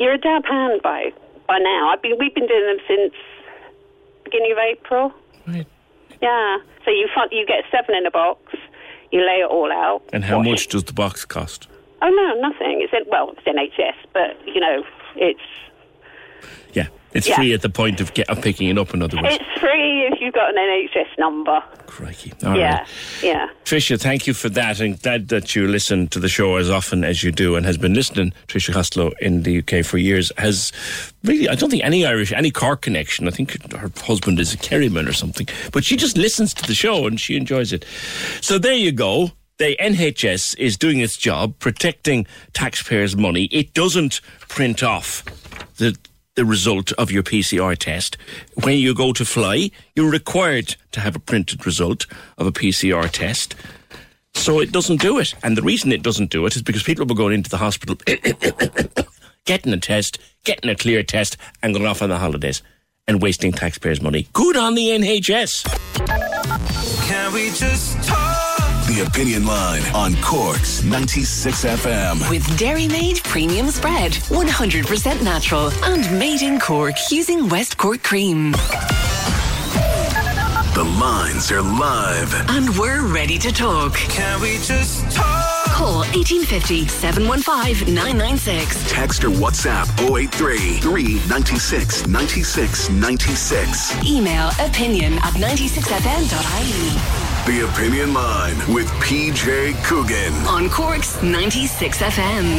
you're 0.00 0.14
a 0.14 0.18
dab 0.18 0.44
hand 0.44 0.82
by, 0.82 1.12
by 1.46 1.58
now. 1.58 1.90
I've 1.92 2.02
been, 2.02 2.16
we've 2.18 2.34
been 2.34 2.46
doing 2.46 2.66
them 2.66 2.84
since 2.88 3.14
beginning 4.24 4.52
of 4.52 4.58
April. 4.58 5.12
Right. 5.46 5.66
Yeah. 6.22 6.58
So 6.84 6.90
you, 6.90 7.08
fi- 7.14 7.28
you 7.30 7.46
get 7.46 7.64
seven 7.70 7.94
in 7.94 8.06
a 8.06 8.10
box. 8.10 8.54
You 9.12 9.20
lay 9.20 9.40
it 9.40 9.50
all 9.50 9.70
out. 9.70 10.02
And 10.12 10.24
how 10.24 10.42
much 10.42 10.68
does 10.68 10.84
the 10.84 10.92
box 10.92 11.24
cost? 11.24 11.68
Oh 12.02 12.08
no, 12.10 12.40
nothing. 12.48 12.80
It's 12.82 12.92
in, 12.92 13.08
well, 13.10 13.32
it's 13.36 13.46
NHS, 13.46 13.94
but 14.12 14.36
you 14.46 14.60
know, 14.60 14.82
it's 15.16 15.40
it's 17.14 17.28
Yeah. 17.28 17.36
free 17.36 17.52
at 17.54 17.62
the 17.62 17.68
point 17.70 18.00
of, 18.00 18.12
get, 18.14 18.28
of 18.28 18.42
picking 18.42 18.68
it 18.68 18.78
up. 18.78 18.92
In 18.94 19.02
other 19.02 19.16
words, 19.16 19.36
it's 19.40 19.60
free 19.60 20.08
if 20.12 20.20
you've 20.20 20.34
got 20.34 20.50
an 20.50 20.56
NHS 20.56 21.18
number. 21.18 21.62
crikey. 21.86 22.32
All 22.44 22.56
yeah, 22.56 22.78
right. 22.78 22.88
yeah. 23.22 23.48
Tricia, 23.64 24.00
thank 24.00 24.26
you 24.26 24.34
for 24.34 24.48
that, 24.50 24.80
and 24.80 25.00
glad 25.00 25.28
that 25.28 25.54
you 25.54 25.68
listen 25.68 26.08
to 26.08 26.18
the 26.18 26.28
show 26.28 26.56
as 26.56 26.68
often 26.68 27.04
as 27.04 27.22
you 27.22 27.30
do, 27.30 27.54
and 27.56 27.64
has 27.64 27.78
been 27.78 27.94
listening. 27.94 28.32
Tricia 28.48 28.72
Costello 28.72 29.12
in 29.20 29.44
the 29.44 29.58
UK 29.58 29.84
for 29.84 29.98
years 29.98 30.32
has 30.38 30.72
really, 31.22 31.48
I 31.48 31.54
don't 31.54 31.70
think 31.70 31.84
any 31.84 32.04
Irish, 32.04 32.32
any 32.32 32.50
Cork 32.50 32.82
connection. 32.82 33.28
I 33.28 33.30
think 33.30 33.62
her 33.72 33.90
husband 34.02 34.40
is 34.40 34.52
a 34.52 34.56
Kerryman 34.56 35.08
or 35.08 35.12
something, 35.12 35.46
but 35.72 35.84
she 35.84 35.96
just 35.96 36.16
listens 36.18 36.52
to 36.54 36.66
the 36.66 36.74
show 36.74 37.06
and 37.06 37.20
she 37.20 37.36
enjoys 37.36 37.72
it. 37.72 37.84
So 38.40 38.58
there 38.58 38.74
you 38.74 38.90
go. 38.92 39.30
The 39.58 39.76
NHS 39.80 40.58
is 40.58 40.76
doing 40.76 40.98
its 40.98 41.16
job, 41.16 41.56
protecting 41.60 42.26
taxpayers' 42.54 43.16
money. 43.16 43.44
It 43.52 43.72
doesn't 43.72 44.20
print 44.48 44.82
off 44.82 45.24
the 45.76 45.96
the 46.34 46.44
result 46.44 46.92
of 46.92 47.10
your 47.10 47.22
PCR 47.22 47.76
test. 47.76 48.16
When 48.62 48.78
you 48.78 48.94
go 48.94 49.12
to 49.12 49.24
fly, 49.24 49.70
you're 49.94 50.10
required 50.10 50.76
to 50.92 51.00
have 51.00 51.16
a 51.16 51.20
printed 51.20 51.64
result 51.66 52.06
of 52.38 52.46
a 52.46 52.52
PCR 52.52 53.10
test. 53.10 53.54
So 54.34 54.60
it 54.60 54.72
doesn't 54.72 55.00
do 55.00 55.18
it. 55.18 55.34
And 55.42 55.56
the 55.56 55.62
reason 55.62 55.92
it 55.92 56.02
doesn't 56.02 56.30
do 56.30 56.44
it 56.46 56.56
is 56.56 56.62
because 56.62 56.82
people 56.82 57.06
were 57.06 57.14
going 57.14 57.34
into 57.34 57.50
the 57.50 57.58
hospital, 57.58 57.96
getting 59.44 59.72
a 59.72 59.78
test, 59.78 60.18
getting 60.44 60.70
a 60.70 60.74
clear 60.74 61.02
test, 61.02 61.36
and 61.62 61.72
going 61.72 61.86
off 61.86 62.02
on 62.02 62.08
the 62.08 62.18
holidays 62.18 62.62
and 63.06 63.22
wasting 63.22 63.52
taxpayers' 63.52 64.02
money. 64.02 64.26
Good 64.32 64.56
on 64.56 64.74
the 64.74 64.88
NHS. 64.88 65.64
Can 67.06 67.32
we 67.32 67.50
just 67.50 68.02
talk? 68.02 68.33
The 68.86 69.00
Opinion 69.06 69.46
Line 69.46 69.82
on 69.94 70.14
Cork's 70.20 70.84
96 70.84 71.64
FM. 71.64 72.28
With 72.28 72.44
Dairy 72.58 72.86
Made 72.86 73.22
Premium 73.24 73.68
Spread, 73.70 74.12
100% 74.12 75.22
natural 75.22 75.70
and 75.84 76.18
made 76.18 76.42
in 76.42 76.60
Cork 76.60 76.94
using 77.10 77.48
West 77.48 77.78
Cork 77.78 78.02
cream. 78.02 78.52
The 80.74 80.84
lines 81.00 81.50
are 81.50 81.62
live. 81.62 82.34
And 82.50 82.76
we're 82.76 83.06
ready 83.06 83.38
to 83.38 83.50
talk. 83.50 83.94
Can 83.94 84.42
we 84.42 84.58
just 84.58 85.10
talk? 85.10 85.64
Call 85.68 86.00
1850 86.12 86.86
715 86.86 87.94
996. 87.94 88.92
Text 88.92 89.24
or 89.24 89.30
WhatsApp 89.30 89.88
083 90.14 90.80
396 90.80 92.06
96 92.06 92.90
96. 92.90 94.04
Email 94.04 94.50
opinion 94.60 95.14
at 95.14 95.32
96fm.ie. 95.40 97.23
The 97.46 97.68
Opinion 97.70 98.14
Line 98.14 98.56
with 98.72 98.86
PJ 99.02 99.74
Coogan. 99.84 100.32
On 100.46 100.70
Cork's 100.70 101.22
96 101.22 101.98
FM. 101.98 102.54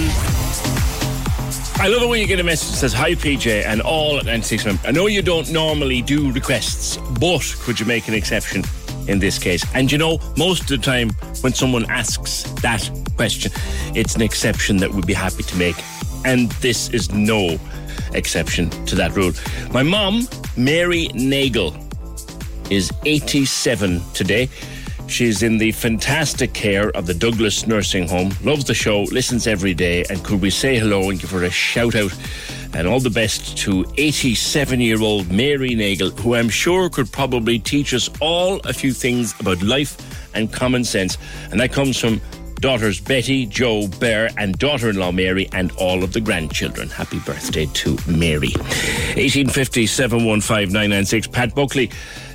I 1.80 1.88
love 1.88 2.04
it 2.04 2.08
when 2.08 2.22
you 2.22 2.28
get 2.28 2.40
a 2.40 2.44
message 2.44 2.70
that 2.70 2.78
says, 2.78 2.94
Hi 2.94 3.16
PJ 3.16 3.66
and 3.66 3.82
all 3.82 4.20
at 4.20 4.26
96 4.26 4.64
FM. 4.64 4.88
I 4.88 4.92
know 4.92 5.08
you 5.08 5.24
don't 5.24 5.52
normally 5.52 6.04
do 6.04 6.32
requests, 6.32 6.98
but 7.20 7.42
could 7.62 7.80
you 7.80 7.88
make 7.88 8.08
an 8.08 8.14
exception 8.14 8.64
in 9.08 9.18
this 9.18 9.40
case? 9.40 9.66
And 9.74 9.92
you 9.92 9.98
know, 9.98 10.20
most 10.38 10.62
of 10.62 10.68
the 10.68 10.78
time 10.78 11.10
when 11.42 11.52
someone 11.52 11.90
asks 11.90 12.44
that 12.62 12.88
question, 13.18 13.52
it's 13.96 14.14
an 14.14 14.22
exception 14.22 14.78
that 14.78 14.92
we'd 14.92 15.08
be 15.08 15.16
happy 15.16 15.42
to 15.42 15.56
make. 15.56 15.78
And 16.26 16.52
this 16.62 16.90
is 16.90 17.12
no 17.12 17.58
exception 18.14 18.70
to 18.86 18.94
that 18.98 19.16
rule. 19.16 19.32
My 19.72 19.82
mom, 19.82 20.28
Mary 20.56 21.08
Nagel, 21.16 21.76
is 22.70 22.92
87 23.06 24.02
today. 24.14 24.48
She's 25.08 25.44
in 25.44 25.58
the 25.58 25.72
fantastic 25.72 26.54
care 26.54 26.90
of 26.92 27.06
the 27.06 27.14
Douglas 27.14 27.68
Nursing 27.68 28.08
Home, 28.08 28.34
loves 28.44 28.66
the 28.66 28.74
show, 28.74 29.04
listens 29.04 29.48
every 29.48 29.74
day, 29.74 30.04
and 30.10 30.24
could 30.24 30.42
we 30.42 30.50
say 30.50 30.78
hello 30.78 31.10
and 31.10 31.20
give 31.20 31.32
her 31.32 31.44
a 31.44 31.50
shout 31.50 31.96
out 31.96 32.14
and 32.74 32.88
all 32.88 33.00
the 33.00 33.10
best 33.10 33.58
to 33.60 33.86
87 33.98 34.82
year 34.82 35.02
old 35.02 35.32
Mary 35.32 35.76
Nagel, 35.76 36.10
who 36.10 36.36
I'm 36.36 36.50
sure 36.50 36.90
could 36.90 37.10
probably 37.12 37.58
teach 37.58 37.94
us 37.94 38.10
all 38.20 38.60
a 38.66 38.74
few 38.74 38.92
things 38.92 39.40
about 39.40 39.62
life 39.62 39.98
and 40.36 40.52
common 40.52 40.84
sense. 40.84 41.18
And 41.52 41.60
that 41.62 41.72
comes 41.72 41.98
from 41.98 42.20
daughters 42.56 43.00
Betty, 43.00 43.46
Joe, 43.46 43.88
Bear, 44.00 44.30
and 44.38 44.58
daughter 44.58 44.90
in 44.90 44.98
law 44.98 45.12
Mary, 45.12 45.48
and 45.54 45.72
all 45.78 46.04
of 46.04 46.12
the 46.12 46.20
grandchildren. 46.20 46.90
Happy 46.90 47.20
birthday 47.20 47.68
to 47.68 47.98
Mary. 48.08 48.52
1850 49.16 49.88
715 49.88 50.74
996. 50.74 51.28
Pat 51.28 51.56
Buckley, 51.56 51.90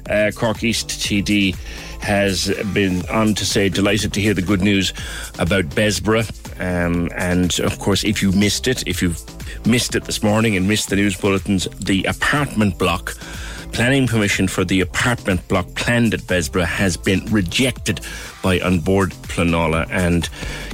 uh, 0.09 0.31
Cork 0.35 0.62
East 0.62 0.89
TD, 0.89 1.55
has 2.01 2.53
been 2.72 3.09
on 3.09 3.34
to 3.34 3.44
say, 3.44 3.68
delighted 3.68 4.12
to 4.14 4.20
hear 4.20 4.34
the 4.34 4.42
good 4.42 4.62
news 4.62 4.92
about 5.38 5.64
Bessborough. 5.66 6.28
Um, 6.61 7.11
and 7.16 7.59
of 7.61 7.78
course, 7.78 8.05
if 8.05 8.22
you 8.22 8.32
missed 8.32 8.68
it, 8.68 8.86
if 8.86 9.03
you've 9.03 9.20
missed 9.66 9.94
it 9.94 10.05
this 10.05 10.22
morning 10.22 10.57
and 10.57 10.66
missed 10.68 10.90
the 10.90 10.96
news 10.96 11.16
bulletins, 11.16 11.68
the 11.78 12.05
apartment 12.05 12.78
block 12.78 13.14
planning 13.72 14.07
permission 14.07 14.48
for 14.48 14.64
the 14.64 14.80
apartment 14.80 15.46
block 15.48 15.66
planned 15.74 16.12
at 16.12 16.20
Bessborough 16.26 16.64
has 16.64 16.96
been 16.96 17.24
rejected 17.26 18.01
by 18.42 18.57
An 18.57 18.80
Bord 18.80 19.11
Pleanála, 19.11 19.88
and 19.90 20.28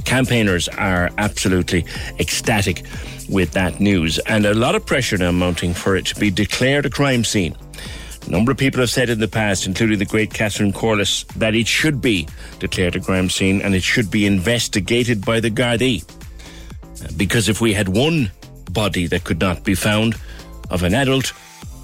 campaigners 0.05 0.67
are 0.67 1.11
absolutely 1.17 1.85
ecstatic 2.19 2.83
with 3.29 3.51
that 3.51 3.79
news. 3.79 4.19
And 4.19 4.45
a 4.45 4.53
lot 4.53 4.75
of 4.75 4.85
pressure 4.85 5.17
now 5.17 5.31
mounting 5.31 5.73
for 5.73 5.95
it 5.95 6.05
to 6.07 6.15
be 6.19 6.31
declared 6.31 6.85
a 6.85 6.89
crime 6.89 7.23
scene. 7.23 7.55
A 8.27 8.29
number 8.29 8.51
of 8.51 8.57
people 8.57 8.81
have 8.81 8.89
said 8.89 9.09
in 9.09 9.21
the 9.21 9.27
past, 9.27 9.65
including 9.65 9.99
the 9.99 10.05
great 10.05 10.33
Catherine 10.33 10.73
Corless, 10.73 11.25
that 11.35 11.55
it 11.55 11.65
should 11.65 12.01
be 12.01 12.27
declared 12.59 12.97
a 12.97 12.99
crime 12.99 13.29
scene 13.29 13.61
and 13.61 13.73
it 13.73 13.83
should 13.83 14.11
be 14.11 14.25
investigated 14.25 15.25
by 15.25 15.39
the 15.39 15.49
Gardaí. 15.49 16.03
Because 17.15 17.47
if 17.47 17.61
we 17.61 17.71
had 17.71 17.87
one 17.87 18.29
body 18.71 19.07
that 19.07 19.23
could 19.23 19.39
not 19.39 19.63
be 19.63 19.75
found 19.75 20.15
of 20.69 20.83
an 20.83 20.93
adult, 20.93 21.31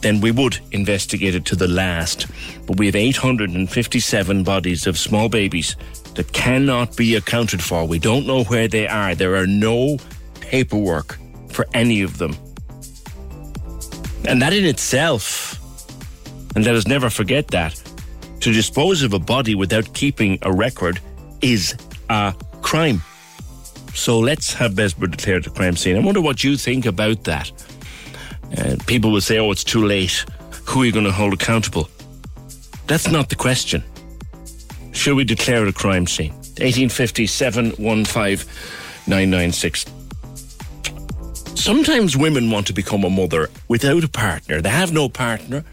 then 0.02 0.20
we 0.20 0.32
would 0.32 0.60
investigate 0.72 1.34
it 1.34 1.46
to 1.46 1.56
the 1.56 1.68
last. 1.68 2.28
But 2.68 2.78
we 2.78 2.88
have 2.88 2.96
857 2.98 4.44
bodies 4.44 4.86
of 4.86 4.98
small 4.98 5.30
babies 5.30 5.78
that 6.16 6.34
cannot 6.34 6.98
be 6.98 7.16
accounted 7.16 7.64
for. 7.64 7.88
We 7.88 8.00
don't 8.00 8.28
know 8.28 8.44
where 8.44 8.68
they 8.68 8.86
are. 8.86 9.16
There 9.16 9.38
are 9.38 9.48
no 9.48 9.98
paperwork 10.42 11.18
for 11.48 11.66
any 11.74 12.02
of 12.02 12.18
them. 12.18 12.36
And 14.28 14.42
that 14.42 14.52
in 14.52 14.66
itself, 14.66 15.63
and 16.56 16.66
let 16.66 16.76
us 16.76 16.88
never 16.88 17.10
forget 17.10 17.48
that, 17.50 17.82
to 18.42 18.52
dispose 18.52 19.04
of 19.04 19.14
a 19.14 19.20
body 19.20 19.56
without 19.56 19.94
keeping 19.94 20.38
a 20.42 20.52
record 20.52 21.00
is 21.42 21.76
a 22.10 22.34
crime. 22.62 23.02
So 23.94 24.20
let's 24.20 24.54
have 24.54 24.74
Bessborough 24.74 25.12
declared 25.12 25.48
a 25.48 25.50
crime 25.50 25.76
scene. 25.76 25.96
I 25.96 26.00
wonder 26.00 26.22
what 26.22 26.44
you 26.44 26.58
think 26.58 26.86
about 26.86 27.24
that. 27.26 27.52
Uh, 28.58 28.76
people 28.86 29.12
will 29.12 29.22
say, 29.22 29.40
oh, 29.40 29.52
it's 29.52 29.64
too 29.64 29.86
late. 29.86 30.26
Who 30.66 30.82
are 30.82 30.86
you 30.86 30.92
going 30.92 31.06
to 31.06 31.12
hold 31.12 31.34
accountable? 31.34 31.90
That's 32.88 33.10
not 33.10 33.30
the 33.30 33.36
question. 33.36 33.84
Should 34.92 35.16
we 35.16 35.24
declare 35.24 35.66
a 35.68 35.74
crime 35.74 36.08
scene? 36.08 36.32
1857 36.32 37.72
15996. 37.72 39.86
Sometimes 41.56 42.18
women 42.18 42.52
want 42.52 42.68
to 42.68 42.74
become 42.74 43.04
a 43.04 43.10
mother 43.10 43.50
without 43.68 44.04
a 44.04 44.10
partner. 44.10 44.62
They 44.62 44.70
have 44.70 44.92
no 44.92 45.08
partner. 45.08 45.64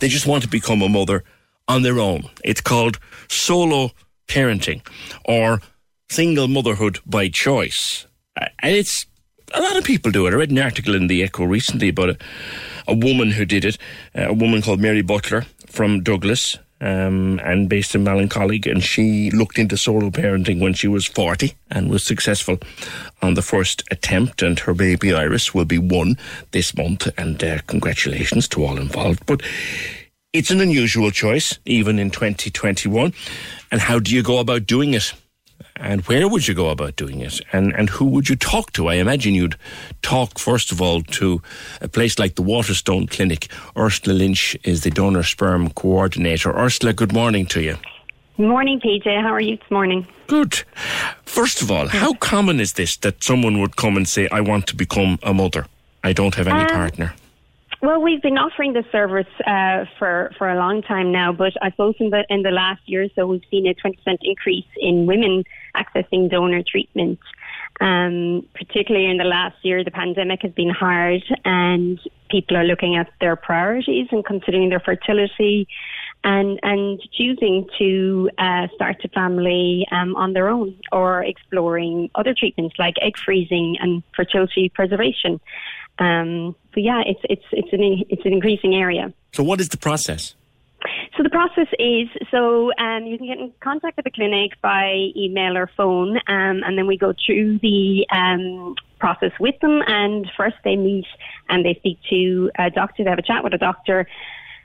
They 0.00 0.08
just 0.08 0.26
want 0.26 0.42
to 0.42 0.48
become 0.48 0.82
a 0.82 0.88
mother 0.88 1.24
on 1.68 1.82
their 1.82 1.98
own. 1.98 2.24
It's 2.42 2.60
called 2.60 2.98
solo 3.28 3.92
parenting 4.26 4.86
or 5.24 5.60
single 6.08 6.48
motherhood 6.48 6.98
by 7.06 7.28
choice. 7.28 8.06
And 8.36 8.74
it's 8.74 9.06
a 9.54 9.60
lot 9.60 9.76
of 9.76 9.84
people 9.84 10.10
do 10.10 10.26
it. 10.26 10.32
I 10.32 10.36
read 10.36 10.50
an 10.50 10.58
article 10.58 10.94
in 10.94 11.06
the 11.06 11.22
Echo 11.22 11.44
recently 11.44 11.88
about 11.90 12.10
a, 12.10 12.18
a 12.88 12.94
woman 12.94 13.32
who 13.32 13.44
did 13.44 13.64
it, 13.64 13.78
a 14.14 14.32
woman 14.32 14.62
called 14.62 14.80
Mary 14.80 15.02
Butler 15.02 15.46
from 15.66 16.02
Douglas. 16.02 16.58
Um, 16.80 17.40
and 17.44 17.68
based 17.68 17.94
in 17.94 18.04
Ballincollig, 18.04 18.70
and 18.70 18.82
she 18.82 19.30
looked 19.30 19.58
into 19.58 19.76
solo 19.76 20.10
parenting 20.10 20.60
when 20.60 20.72
she 20.72 20.88
was 20.88 21.06
40 21.06 21.54
and 21.70 21.90
was 21.90 22.02
successful 22.02 22.58
on 23.20 23.34
the 23.34 23.42
first 23.42 23.82
attempt. 23.90 24.40
And 24.40 24.58
her 24.60 24.72
baby 24.72 25.12
Iris 25.12 25.52
will 25.52 25.66
be 25.66 25.78
one 25.78 26.16
this 26.52 26.74
month, 26.74 27.06
and 27.18 27.42
uh, 27.44 27.58
congratulations 27.66 28.48
to 28.48 28.64
all 28.64 28.78
involved. 28.78 29.26
But 29.26 29.42
it's 30.32 30.50
an 30.50 30.60
unusual 30.60 31.10
choice, 31.10 31.58
even 31.66 31.98
in 31.98 32.10
2021. 32.10 33.12
And 33.70 33.80
how 33.80 33.98
do 33.98 34.14
you 34.14 34.22
go 34.22 34.38
about 34.38 34.66
doing 34.66 34.94
it? 34.94 35.12
And 35.80 36.02
where 36.02 36.28
would 36.28 36.46
you 36.46 36.54
go 36.54 36.68
about 36.70 36.96
doing 36.96 37.20
it 37.20 37.40
and 37.52 37.72
and 37.74 37.88
who 37.90 38.04
would 38.04 38.28
you 38.28 38.36
talk 38.36 38.72
to 38.72 38.88
i 38.88 38.94
imagine 38.94 39.34
you'd 39.34 39.56
talk 40.02 40.38
first 40.38 40.70
of 40.72 40.80
all 40.80 41.02
to 41.02 41.40
a 41.80 41.88
place 41.88 42.18
like 42.18 42.34
the 42.34 42.42
waterstone 42.42 43.06
clinic 43.06 43.48
ursula 43.76 44.14
lynch 44.14 44.56
is 44.64 44.82
the 44.82 44.90
donor 44.90 45.22
sperm 45.22 45.70
coordinator 45.70 46.50
ursula 46.56 46.92
good 46.92 47.12
morning 47.12 47.46
to 47.46 47.60
you 47.62 47.76
Morning, 48.38 48.80
PJ. 48.80 49.04
How 49.20 49.34
are 49.34 49.40
you 49.42 49.58
this 49.58 49.70
morning? 49.70 50.06
Good. 50.26 50.62
First 51.26 51.60
of 51.60 51.70
all, 51.70 51.88
how 51.88 52.14
common 52.14 52.58
is 52.58 52.72
this 52.72 52.96
that 52.98 53.22
someone 53.22 53.60
would 53.60 53.76
come 53.76 53.98
and 53.98 54.08
say, 54.08 54.28
I 54.32 54.40
want 54.40 54.66
to 54.68 54.76
become 54.76 55.18
a 55.22 55.34
mother? 55.34 55.66
I 56.02 56.14
don't 56.14 56.34
have 56.36 56.48
any 56.48 56.60
Um, 56.62 56.68
partner. 56.68 57.12
Well, 57.82 58.02
we've 58.02 58.20
been 58.20 58.36
offering 58.36 58.74
this 58.74 58.84
service 58.92 59.32
uh, 59.46 59.86
for 59.98 60.32
for 60.36 60.50
a 60.50 60.56
long 60.56 60.82
time 60.82 61.12
now, 61.12 61.32
but 61.32 61.54
I 61.62 61.70
suppose 61.70 61.94
in 61.98 62.10
the 62.10 62.26
in 62.28 62.42
the 62.42 62.50
last 62.50 62.82
year 62.84 63.04
or 63.04 63.08
so, 63.14 63.26
we've 63.26 63.42
seen 63.50 63.66
a 63.66 63.72
twenty 63.72 63.96
percent 63.96 64.20
increase 64.22 64.66
in 64.76 65.06
women 65.06 65.44
accessing 65.74 66.30
donor 66.30 66.62
treatment. 66.62 67.18
Um, 67.80 68.46
particularly 68.54 69.06
in 69.06 69.16
the 69.16 69.24
last 69.24 69.56
year, 69.62 69.82
the 69.82 69.90
pandemic 69.90 70.42
has 70.42 70.52
been 70.52 70.68
hard, 70.68 71.22
and 71.46 71.98
people 72.30 72.58
are 72.58 72.64
looking 72.64 72.96
at 72.96 73.10
their 73.22 73.34
priorities 73.34 74.08
and 74.10 74.22
considering 74.26 74.68
their 74.68 74.80
fertility, 74.80 75.66
and 76.22 76.60
and 76.62 77.00
choosing 77.16 77.66
to 77.78 78.28
uh, 78.36 78.68
start 78.74 79.02
a 79.04 79.08
family 79.08 79.86
um, 79.90 80.14
on 80.16 80.34
their 80.34 80.50
own 80.50 80.76
or 80.92 81.24
exploring 81.24 82.10
other 82.14 82.34
treatments 82.38 82.74
like 82.78 82.96
egg 83.00 83.16
freezing 83.16 83.78
and 83.80 84.02
fertility 84.14 84.68
preservation. 84.68 85.40
Um, 86.00 86.56
so 86.74 86.80
yeah, 86.80 87.02
it's 87.06 87.20
it's 87.24 87.44
it's 87.52 87.72
an 87.72 88.04
it's 88.08 88.24
an 88.24 88.32
increasing 88.32 88.74
area. 88.74 89.12
So, 89.32 89.42
what 89.42 89.60
is 89.60 89.68
the 89.68 89.76
process? 89.76 90.34
So 91.16 91.22
the 91.22 91.30
process 91.30 91.66
is 91.78 92.08
so 92.30 92.72
um, 92.78 93.04
you 93.04 93.18
can 93.18 93.26
get 93.26 93.38
in 93.38 93.52
contact 93.60 93.96
with 93.96 94.04
the 94.04 94.10
clinic 94.10 94.52
by 94.62 95.10
email 95.14 95.56
or 95.56 95.70
phone, 95.76 96.16
um, 96.16 96.62
and 96.64 96.78
then 96.78 96.86
we 96.86 96.96
go 96.96 97.12
through 97.26 97.58
the 97.58 98.06
um, 98.10 98.74
process 98.98 99.32
with 99.38 99.58
them. 99.60 99.82
And 99.86 100.30
first 100.36 100.56
they 100.64 100.76
meet 100.76 101.06
and 101.48 101.64
they 101.64 101.74
speak 101.74 101.98
to 102.08 102.50
a 102.58 102.70
doctor. 102.70 103.04
They 103.04 103.10
have 103.10 103.18
a 103.18 103.22
chat 103.22 103.44
with 103.44 103.52
a 103.52 103.58
doctor. 103.58 104.06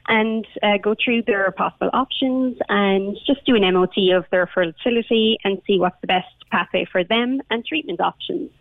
And 0.08 0.46
uh, 0.62 0.78
go 0.78 0.94
through 1.04 1.24
their 1.24 1.50
possible 1.50 1.90
options 1.92 2.60
and 2.70 3.18
just 3.26 3.44
do 3.44 3.56
an 3.56 3.74
MOT 3.74 3.98
of 4.16 4.26
their 4.30 4.46
fertility 4.46 5.40
and 5.44 5.60
see 5.66 5.80
what's 5.80 6.00
the 6.02 6.06
best 6.06 6.28
pathway 6.52 6.86
for 6.92 7.04
them 7.04 7.42
and 7.50 7.66
treatment 7.66 8.00
options. 8.00 8.52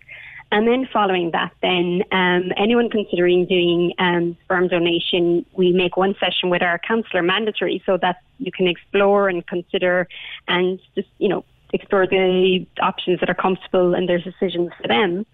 And 0.53 0.69
then 0.69 0.89
following 0.93 1.33
that, 1.33 1.53
then 1.63 2.03
um, 2.13 2.53
anyone 2.57 2.89
considering 2.89 3.47
doing 3.47 3.93
um, 3.99 4.37
sperm 4.45 4.69
donation, 4.69 5.45
we 5.57 5.73
make 5.73 5.97
one 5.97 6.15
session 6.21 6.49
with 6.49 6.63
our 6.63 6.79
counsellor 6.79 7.23
mandatory 7.23 7.83
so 7.85 7.97
that 7.99 8.23
you 8.39 8.53
can 8.53 8.69
explore 8.69 9.29
and 9.29 9.45
consider 9.47 10.07
and 10.47 10.81
just, 10.95 11.09
you 11.19 11.29
know, 11.29 11.45
explore 11.73 12.07
the 12.07 12.65
options 12.81 13.19
that 13.19 13.29
are 13.29 13.35
comfortable 13.35 13.95
and 13.95 14.09
their 14.09 14.21
decisions 14.21 14.71
for 14.81 14.87
them. 14.87 15.27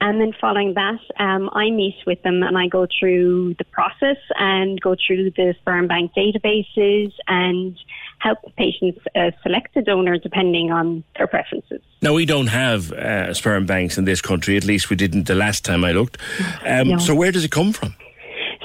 And 0.00 0.20
then 0.20 0.34
following 0.38 0.74
that, 0.74 1.00
um, 1.18 1.48
I 1.52 1.70
meet 1.70 1.96
with 2.06 2.22
them 2.22 2.42
and 2.42 2.58
I 2.58 2.66
go 2.66 2.86
through 2.98 3.54
the 3.54 3.64
process 3.64 4.18
and 4.38 4.80
go 4.80 4.94
through 4.94 5.30
the 5.30 5.54
sperm 5.60 5.86
bank 5.86 6.12
databases 6.14 7.12
and 7.28 7.78
help 8.18 8.38
patients 8.56 8.98
uh, 9.14 9.30
select 9.42 9.76
a 9.76 9.82
donor 9.82 10.18
depending 10.18 10.72
on 10.72 11.04
their 11.16 11.26
preferences. 11.26 11.80
Now, 12.02 12.14
we 12.14 12.26
don't 12.26 12.48
have 12.48 12.92
uh, 12.92 13.34
sperm 13.34 13.66
banks 13.66 13.98
in 13.98 14.04
this 14.04 14.20
country, 14.20 14.56
at 14.56 14.64
least 14.64 14.90
we 14.90 14.96
didn't 14.96 15.24
the 15.24 15.34
last 15.34 15.64
time 15.64 15.84
I 15.84 15.92
looked. 15.92 16.18
Um, 16.64 16.88
No. 16.88 16.98
So, 16.98 17.14
where 17.14 17.32
does 17.32 17.44
it 17.44 17.50
come 17.50 17.72
from? 17.72 17.94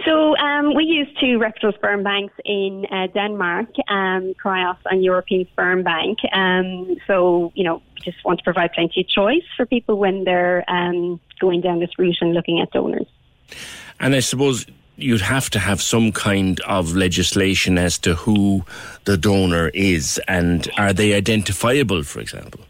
So 0.05 0.35
um, 0.37 0.73
we 0.73 0.83
use 0.83 1.07
two 1.19 1.37
reputable 1.37 1.77
sperm 1.77 2.03
banks 2.03 2.33
in 2.43 2.85
uh, 2.91 3.07
Denmark, 3.13 3.69
um, 3.87 4.33
Cryos 4.43 4.77
and 4.85 5.03
European 5.03 5.45
Sperm 5.51 5.83
Bank. 5.83 6.17
Um, 6.33 6.97
so, 7.05 7.51
you 7.55 7.63
know, 7.63 7.81
we 7.95 8.01
just 8.11 8.23
want 8.25 8.39
to 8.39 8.43
provide 8.43 8.73
plenty 8.73 9.01
of 9.01 9.07
choice 9.07 9.43
for 9.55 9.65
people 9.65 9.97
when 9.97 10.23
they're 10.23 10.63
um, 10.67 11.19
going 11.39 11.61
down 11.61 11.79
this 11.79 11.91
route 11.99 12.17
and 12.21 12.33
looking 12.33 12.59
at 12.61 12.71
donors. 12.71 13.07
And 13.99 14.15
I 14.15 14.21
suppose 14.21 14.65
you'd 15.03 15.21
have 15.21 15.49
to 15.51 15.59
have 15.59 15.81
some 15.81 16.11
kind 16.11 16.59
of 16.61 16.95
legislation 16.95 17.77
as 17.77 17.97
to 17.99 18.15
who 18.15 18.63
the 19.05 19.17
donor 19.17 19.69
is 19.73 20.19
and 20.27 20.69
are 20.77 20.93
they 20.93 21.13
identifiable, 21.13 22.03
for 22.03 22.19
example? 22.19 22.61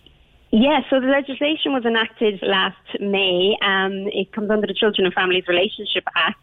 Yeah, 0.52 0.82
so 0.90 1.00
the 1.00 1.08
legislation 1.08 1.72
was 1.72 1.86
enacted 1.86 2.42
last 2.42 2.76
May. 3.00 3.56
Um, 3.62 4.08
it 4.12 4.34
comes 4.34 4.50
under 4.50 4.68
the 4.68 4.74
Children 4.74 5.06
and 5.06 5.14
Families 5.14 5.48
Relationship 5.48 6.04
Act. 6.16 6.40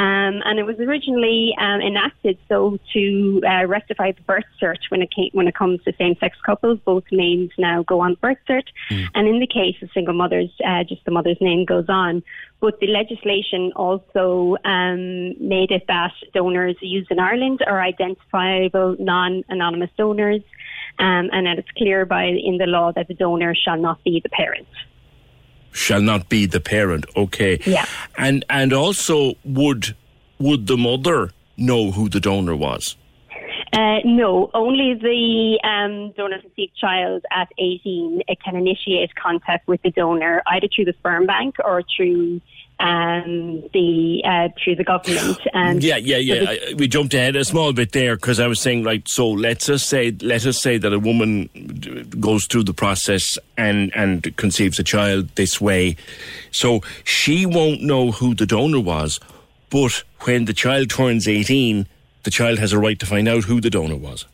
Um, 0.00 0.40
and 0.46 0.58
it 0.58 0.64
was 0.64 0.78
originally 0.78 1.54
um, 1.58 1.82
enacted 1.82 2.38
so 2.48 2.78
to 2.94 3.42
uh, 3.46 3.66
rectify 3.66 4.12
the 4.12 4.22
birth 4.22 4.46
cert 4.58 4.78
when 4.88 5.02
it 5.02 5.10
came, 5.14 5.28
when 5.34 5.46
it 5.46 5.54
comes 5.54 5.82
to 5.84 5.92
same-sex 5.98 6.38
couples. 6.46 6.78
Both 6.86 7.04
names 7.12 7.50
now 7.58 7.82
go 7.82 8.00
on 8.00 8.14
birth 8.14 8.38
cert, 8.48 8.62
and 8.88 9.28
in 9.28 9.40
the 9.40 9.46
case 9.46 9.76
of 9.82 9.90
single 9.92 10.14
mothers, 10.14 10.48
uh, 10.66 10.84
just 10.84 11.04
the 11.04 11.10
mother's 11.10 11.36
name 11.42 11.66
goes 11.66 11.84
on. 11.90 12.22
But 12.60 12.80
the 12.80 12.86
legislation 12.86 13.72
also 13.76 14.56
um, 14.64 15.34
made 15.46 15.70
it 15.70 15.84
that 15.88 16.14
donors 16.32 16.76
used 16.80 17.10
in 17.10 17.18
Ireland 17.18 17.60
are 17.66 17.82
identifiable 17.82 18.96
non-anonymous 18.98 19.90
donors, 19.98 20.40
um, 20.98 21.28
and 21.30 21.46
that 21.46 21.58
it's 21.58 21.70
clear 21.76 22.06
by 22.06 22.24
in 22.24 22.56
the 22.56 22.66
law 22.66 22.90
that 22.92 23.08
the 23.08 23.14
donor 23.14 23.54
shall 23.54 23.76
not 23.76 24.02
be 24.02 24.20
the 24.22 24.30
parent. 24.30 24.66
Shall 25.72 26.00
not 26.00 26.28
be 26.28 26.46
the 26.46 26.60
parent, 26.60 27.06
okay. 27.16 27.60
Yeah. 27.64 27.86
And 28.16 28.44
and 28.50 28.72
also 28.72 29.34
would 29.44 29.94
would 30.38 30.66
the 30.66 30.76
mother 30.76 31.32
know 31.56 31.92
who 31.92 32.08
the 32.08 32.20
donor 32.20 32.56
was? 32.56 32.96
Uh, 33.72 33.98
no, 34.04 34.50
only 34.52 34.94
the 34.94 35.60
um, 35.62 36.12
donor 36.16 36.40
conceived 36.40 36.76
child 36.76 37.24
at 37.30 37.48
18 37.56 38.22
uh, 38.28 38.34
can 38.44 38.56
initiate 38.56 39.14
contact 39.14 39.68
with 39.68 39.80
the 39.82 39.92
donor 39.92 40.42
either 40.48 40.66
through 40.74 40.86
the 40.86 40.92
sperm 40.94 41.24
bank 41.24 41.54
or 41.64 41.84
through 41.96 42.40
um, 42.80 43.60
the 43.72 44.22
uh, 44.24 44.48
through 44.62 44.76
the 44.76 44.84
government. 44.84 45.38
And 45.52 45.84
yeah, 45.84 45.96
yeah, 45.96 46.16
yeah. 46.16 46.40
the- 46.40 46.70
I- 46.70 46.74
we 46.74 46.88
jumped 46.88 47.14
ahead 47.14 47.36
a 47.36 47.44
small 47.44 47.72
bit 47.72 47.92
there 47.92 48.16
because 48.16 48.40
I 48.40 48.46
was 48.46 48.58
saying, 48.60 48.84
like, 48.84 49.02
so 49.06 49.28
let's 49.28 49.68
us 49.68 49.84
say, 49.84 50.10
let 50.22 50.46
us 50.46 50.58
say 50.60 50.78
that 50.78 50.92
a 50.92 50.98
woman 50.98 51.48
goes 52.18 52.46
through 52.46 52.64
the 52.64 52.74
process 52.74 53.38
and 53.56 53.94
and 53.94 54.34
conceives 54.36 54.78
a 54.78 54.84
child 54.84 55.28
this 55.36 55.60
way, 55.60 55.96
so 56.50 56.80
she 57.04 57.46
won't 57.46 57.82
know 57.82 58.10
who 58.10 58.34
the 58.34 58.46
donor 58.46 58.80
was, 58.80 59.20
but 59.70 60.02
when 60.22 60.46
the 60.46 60.54
child 60.54 60.90
turns 60.90 61.28
eighteen, 61.28 61.86
the 62.24 62.30
child 62.30 62.58
has 62.58 62.72
a 62.72 62.78
right 62.78 62.98
to 62.98 63.06
find 63.06 63.28
out 63.28 63.44
who 63.44 63.60
the 63.60 63.70
donor 63.70 63.96
was. 63.96 64.26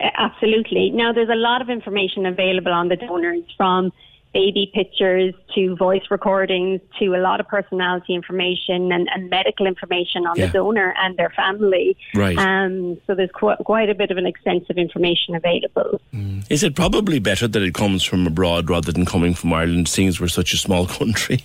Absolutely. 0.00 0.90
Now, 0.90 1.12
there's 1.12 1.28
a 1.28 1.34
lot 1.34 1.60
of 1.60 1.68
information 1.68 2.24
available 2.26 2.72
on 2.72 2.88
the 2.88 2.96
donors 2.96 3.44
from 3.56 3.92
baby 4.38 4.70
pictures 4.72 5.34
to 5.54 5.74
voice 5.76 6.02
recordings 6.10 6.80
to 7.00 7.06
a 7.14 7.20
lot 7.28 7.40
of 7.40 7.48
personality 7.48 8.14
information 8.14 8.92
and, 8.92 9.08
and 9.12 9.28
medical 9.28 9.66
information 9.66 10.26
on 10.26 10.36
Yeah. 10.36 10.46
the 10.46 10.52
donor 10.52 10.94
and 11.02 11.16
their 11.16 11.30
family. 11.30 11.96
Right. 12.14 12.38
Um, 12.38 12.98
so 13.06 13.14
there's 13.16 13.30
qu- 13.34 13.56
quite 13.64 13.88
a 13.90 13.96
bit 13.96 14.10
of 14.12 14.16
an 14.16 14.26
extensive 14.26 14.76
information 14.78 15.34
available. 15.34 16.00
Is 16.48 16.62
it 16.62 16.76
probably 16.76 17.18
better 17.18 17.48
that 17.48 17.62
it 17.62 17.74
comes 17.74 18.04
from 18.04 18.26
abroad 18.28 18.70
rather 18.70 18.92
than 18.92 19.04
coming 19.04 19.34
from 19.34 19.52
Ireland, 19.52 19.88
seeing 19.88 20.06
as 20.08 20.20
we're 20.20 20.28
such 20.28 20.52
a 20.52 20.56
small 20.56 20.86
country? 21.00 21.38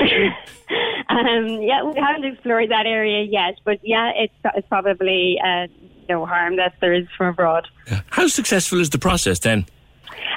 Um, 1.12 1.60
yeah, 1.60 1.82
we 1.82 2.00
haven't 2.00 2.24
explored 2.24 2.70
that 2.70 2.86
area 2.86 3.24
yet, 3.24 3.54
but 3.64 3.78
yeah, 3.82 4.12
it's, 4.14 4.32
it's 4.54 4.66
probably 4.68 5.38
uh, 5.44 5.66
no 6.08 6.24
harm 6.24 6.56
that 6.56 6.74
there 6.80 6.94
is 6.94 7.06
from 7.16 7.26
abroad. 7.28 7.66
How 8.10 8.28
successful 8.28 8.80
is 8.80 8.90
the 8.90 8.98
process 8.98 9.40
then? 9.40 9.66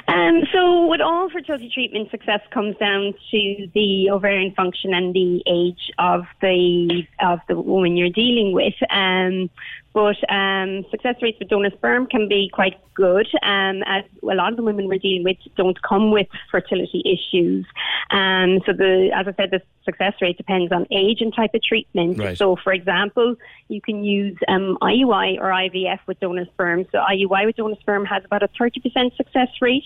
Um, 0.06 0.42
so, 0.52 0.86
with 0.86 1.00
all 1.00 1.30
fertility 1.30 1.70
treatment, 1.72 2.10
success 2.10 2.40
comes 2.50 2.76
down 2.76 3.14
to 3.30 3.68
the 3.74 4.10
ovarian 4.10 4.52
function 4.54 4.92
and 4.92 5.14
the 5.14 5.42
age 5.46 5.90
of 5.98 6.24
the 6.42 7.06
of 7.20 7.40
the 7.48 7.58
woman 7.58 7.96
you're 7.96 8.10
dealing 8.10 8.52
with. 8.52 8.74
Um, 8.90 9.48
but 9.94 10.16
um, 10.28 10.84
success 10.90 11.14
rates 11.22 11.38
with 11.38 11.48
donor 11.48 11.70
sperm 11.70 12.06
can 12.06 12.28
be 12.28 12.50
quite 12.52 12.74
good, 12.94 13.28
um, 13.42 13.82
as 13.86 14.04
a 14.24 14.34
lot 14.34 14.50
of 14.50 14.56
the 14.56 14.62
women 14.64 14.88
we're 14.88 14.98
dealing 14.98 15.22
with 15.22 15.36
don't 15.56 15.80
come 15.82 16.10
with 16.10 16.26
fertility 16.50 17.00
issues. 17.06 17.64
Um, 18.10 18.60
so, 18.66 18.72
the 18.72 19.10
as 19.14 19.28
I 19.28 19.34
said, 19.34 19.52
the 19.52 19.62
success 19.84 20.14
rate 20.20 20.36
depends 20.36 20.72
on 20.72 20.88
age 20.90 21.20
and 21.20 21.32
type 21.32 21.54
of 21.54 21.62
treatment. 21.62 22.18
Right. 22.18 22.36
So, 22.36 22.56
for 22.56 22.72
example, 22.72 23.36
you 23.68 23.80
can 23.80 24.02
use 24.02 24.36
um, 24.48 24.76
IUI 24.82 25.38
or 25.38 25.50
IVF 25.50 26.00
with 26.08 26.18
donor 26.18 26.46
sperm. 26.46 26.86
So, 26.90 26.98
IUI 26.98 27.46
with 27.46 27.54
donor 27.54 27.76
sperm 27.80 28.04
has 28.06 28.24
about 28.24 28.42
a 28.42 28.48
30% 28.48 29.16
success 29.16 29.48
rate. 29.60 29.84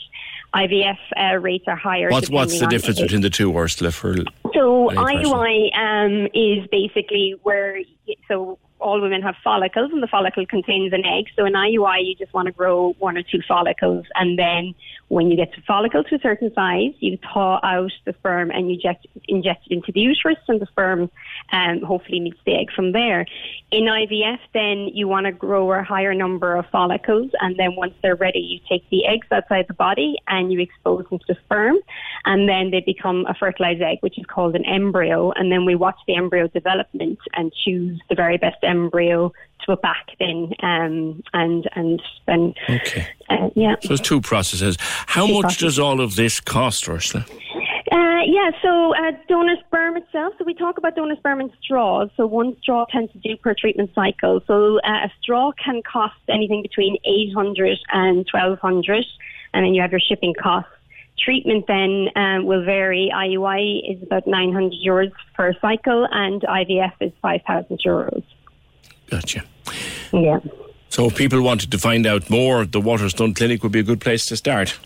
IVF 0.54 0.98
uh, 1.18 1.36
rates 1.36 1.64
are 1.68 1.76
higher. 1.76 2.08
What's 2.10 2.30
what's 2.30 2.58
the 2.58 2.66
difference 2.66 2.98
age. 2.98 3.04
between 3.04 3.20
the 3.20 3.30
two, 3.30 3.54
Ursula? 3.54 3.92
For 3.92 4.16
So 4.54 4.88
IUI 4.88 5.76
um, 5.76 6.28
is 6.32 6.66
basically 6.70 7.34
where 7.42 7.82
so 8.26 8.58
all 8.80 9.00
women 9.00 9.22
have 9.22 9.36
follicles, 9.42 9.90
and 9.92 10.02
the 10.02 10.06
follicle 10.06 10.46
contains 10.46 10.92
an 10.92 11.04
egg. 11.04 11.26
So 11.36 11.44
in 11.44 11.54
IUI, 11.54 12.06
you 12.06 12.14
just 12.14 12.32
want 12.32 12.46
to 12.46 12.52
grow 12.52 12.94
one 12.98 13.16
or 13.16 13.22
two 13.22 13.40
follicles, 13.46 14.06
and 14.14 14.38
then 14.38 14.74
when 15.08 15.30
you 15.30 15.36
get 15.36 15.52
to 15.54 15.62
follicle 15.62 16.04
to 16.04 16.14
a 16.16 16.18
certain 16.20 16.52
size, 16.54 16.92
you 17.00 17.18
thaw 17.18 17.60
out 17.62 17.92
the 18.04 18.12
sperm 18.12 18.50
and 18.50 18.68
you 18.68 18.74
inject, 18.74 19.06
inject 19.26 19.66
it 19.66 19.74
into 19.74 19.90
the 19.92 20.00
uterus, 20.00 20.38
and 20.48 20.60
the 20.60 20.66
sperm 20.66 21.10
um, 21.52 21.80
hopefully 21.82 22.20
meets 22.20 22.38
the 22.44 22.54
egg 22.54 22.70
from 22.74 22.92
there. 22.92 23.26
In 23.70 23.84
IVF, 23.84 24.38
then 24.52 24.88
you 24.92 25.08
want 25.08 25.26
to 25.26 25.32
grow 25.32 25.72
a 25.72 25.82
higher 25.82 26.14
number 26.14 26.56
of 26.56 26.66
follicles, 26.70 27.30
and 27.40 27.56
then 27.56 27.74
once 27.74 27.94
they're 28.02 28.16
ready, 28.16 28.38
you 28.40 28.60
take 28.68 28.88
the 28.90 29.06
eggs 29.06 29.26
outside 29.30 29.66
the 29.68 29.74
body 29.74 30.16
and 30.28 30.52
you 30.52 30.60
expose 30.60 31.06
them 31.08 31.18
to 31.18 31.24
the 31.28 31.36
sperm, 31.44 31.76
and 32.24 32.48
then 32.48 32.70
they 32.70 32.80
become 32.80 33.24
a 33.26 33.34
fertilized 33.34 33.80
egg, 33.80 33.98
which 34.00 34.18
is 34.18 34.26
called 34.26 34.54
an 34.54 34.64
embryo. 34.66 35.32
And 35.32 35.50
then 35.50 35.64
we 35.64 35.74
watch 35.74 35.98
the 36.06 36.16
embryo 36.16 36.48
development 36.48 37.18
and 37.34 37.52
choose 37.64 38.00
the 38.08 38.14
very 38.14 38.36
best 38.36 38.58
embryo 38.62 39.32
to 39.60 39.66
put 39.66 39.82
back 39.82 40.06
then, 40.18 40.52
um, 40.62 41.22
and 41.32 41.68
and 41.74 42.02
then 42.26 42.54
Okay. 42.68 43.06
uh, 43.30 43.50
yeah. 43.54 43.76
So 43.80 43.88
there's 43.88 44.00
two 44.00 44.20
processes. 44.20 44.76
How 44.80 45.26
Two 45.26 45.34
much 45.34 45.42
processes. 45.42 45.62
does 45.76 45.78
all 45.78 46.00
of 46.00 46.16
this 46.16 46.40
cost, 46.40 46.88
Ursula? 46.88 47.24
Uh, 47.90 48.20
yeah, 48.26 48.50
so 48.60 48.94
uh, 48.94 49.12
donor 49.28 49.54
sperm 49.66 49.96
itself. 49.96 50.34
So 50.38 50.44
we 50.44 50.52
talk 50.52 50.76
about 50.76 50.94
donor 50.94 51.16
sperm 51.16 51.40
and 51.40 51.50
straws. 51.62 52.10
So 52.16 52.26
one 52.26 52.54
straw 52.60 52.84
tends 52.90 53.10
to 53.12 53.18
do 53.18 53.36
per 53.36 53.54
treatment 53.54 53.90
cycle. 53.94 54.42
So 54.46 54.78
uh, 54.80 55.06
a 55.06 55.10
straw 55.22 55.52
can 55.52 55.80
cost 55.90 56.16
anything 56.28 56.60
between 56.60 56.98
800 57.04 57.78
and 57.92 58.26
1200 58.30 59.04
and 59.54 59.64
then 59.64 59.72
you 59.74 59.80
have 59.80 59.90
your 59.90 60.00
shipping 60.00 60.34
costs. 60.34 60.70
Treatment 61.18 61.64
then 61.66 62.08
um, 62.14 62.44
will 62.44 62.62
vary. 62.64 63.10
IUI 63.14 63.96
is 63.96 64.02
about 64.02 64.26
900 64.26 64.72
euros 64.86 65.10
per 65.34 65.54
cycle 65.60 66.06
and 66.12 66.42
IVF 66.42 66.92
is 67.00 67.12
5,000 67.22 67.80
euros. 67.86 68.22
Gotcha. 69.10 69.42
Yeah. 70.12 70.40
So 70.90 71.06
if 71.06 71.16
people 71.16 71.42
wanted 71.42 71.70
to 71.70 71.78
find 71.78 72.06
out 72.06 72.30
more, 72.30 72.64
the 72.64 72.80
Waterstone 72.80 73.34
Clinic 73.34 73.62
would 73.62 73.72
be 73.72 73.80
a 73.80 73.84
good 73.84 74.00
place 74.00 74.26
to 74.26 74.36
start. 74.36 74.78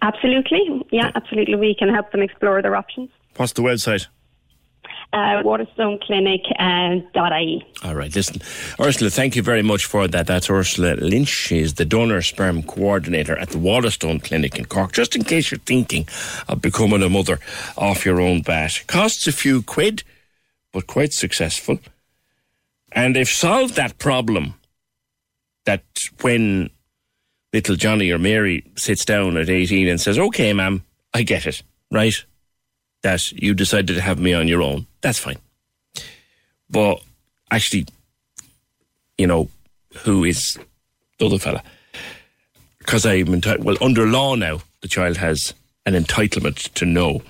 Absolutely. 0.00 0.84
Yeah, 0.90 1.10
absolutely. 1.14 1.56
We 1.56 1.74
can 1.74 1.88
help 1.88 2.10
them 2.10 2.22
explore 2.22 2.62
their 2.62 2.74
options. 2.74 3.10
What's 3.36 3.52
the 3.52 3.62
website? 3.62 4.06
Uh, 5.12 5.42
waterstoneclinic.ie. 5.42 7.66
All 7.84 7.94
right, 7.94 8.14
listen. 8.14 8.40
Ursula, 8.80 9.10
thank 9.10 9.36
you 9.36 9.42
very 9.42 9.62
much 9.62 9.84
for 9.84 10.08
that. 10.08 10.26
That's 10.26 10.48
Ursula 10.48 10.94
Lynch. 10.94 11.28
She's 11.28 11.74
the 11.74 11.84
donor 11.84 12.22
sperm 12.22 12.62
coordinator 12.62 13.36
at 13.36 13.50
the 13.50 13.58
Waterstone 13.58 14.20
Clinic 14.20 14.58
in 14.58 14.64
Cork. 14.64 14.92
Just 14.92 15.14
in 15.14 15.22
case 15.22 15.50
you're 15.50 15.60
thinking 15.60 16.08
of 16.48 16.62
becoming 16.62 17.02
a 17.02 17.10
mother 17.10 17.40
off 17.76 18.06
your 18.06 18.22
own 18.22 18.40
bat. 18.40 18.82
Costs 18.86 19.26
a 19.26 19.32
few 19.32 19.62
quid, 19.62 20.02
but 20.72 20.86
quite 20.86 21.12
successful. 21.12 21.78
And 22.94 23.16
they've 23.16 23.28
solved 23.28 23.74
that 23.76 23.98
problem 23.98 24.54
that 25.64 25.82
when 26.20 26.70
little 27.52 27.76
Johnny 27.76 28.10
or 28.10 28.18
Mary 28.18 28.64
sits 28.76 29.04
down 29.04 29.36
at 29.36 29.48
18 29.48 29.88
and 29.88 30.00
says, 30.00 30.18
okay, 30.18 30.52
ma'am, 30.52 30.84
I 31.14 31.22
get 31.22 31.46
it, 31.46 31.62
right? 31.90 32.14
That 33.02 33.32
you 33.32 33.54
decided 33.54 33.94
to 33.94 34.00
have 34.00 34.18
me 34.18 34.32
on 34.32 34.48
your 34.48 34.62
own. 34.62 34.86
That's 35.00 35.18
fine. 35.18 35.38
But 36.70 37.02
actually, 37.50 37.86
you 39.18 39.26
know, 39.26 39.48
who 39.98 40.24
is 40.24 40.58
the 41.18 41.26
other 41.26 41.38
fella? 41.38 41.62
Because 42.78 43.06
I'm 43.06 43.34
entitled, 43.34 43.64
well, 43.64 43.76
under 43.80 44.06
law 44.06 44.34
now, 44.34 44.60
the 44.80 44.88
child 44.88 45.18
has 45.18 45.54
an 45.86 45.94
entitlement 45.94 46.72
to 46.74 46.86
know 46.86 47.22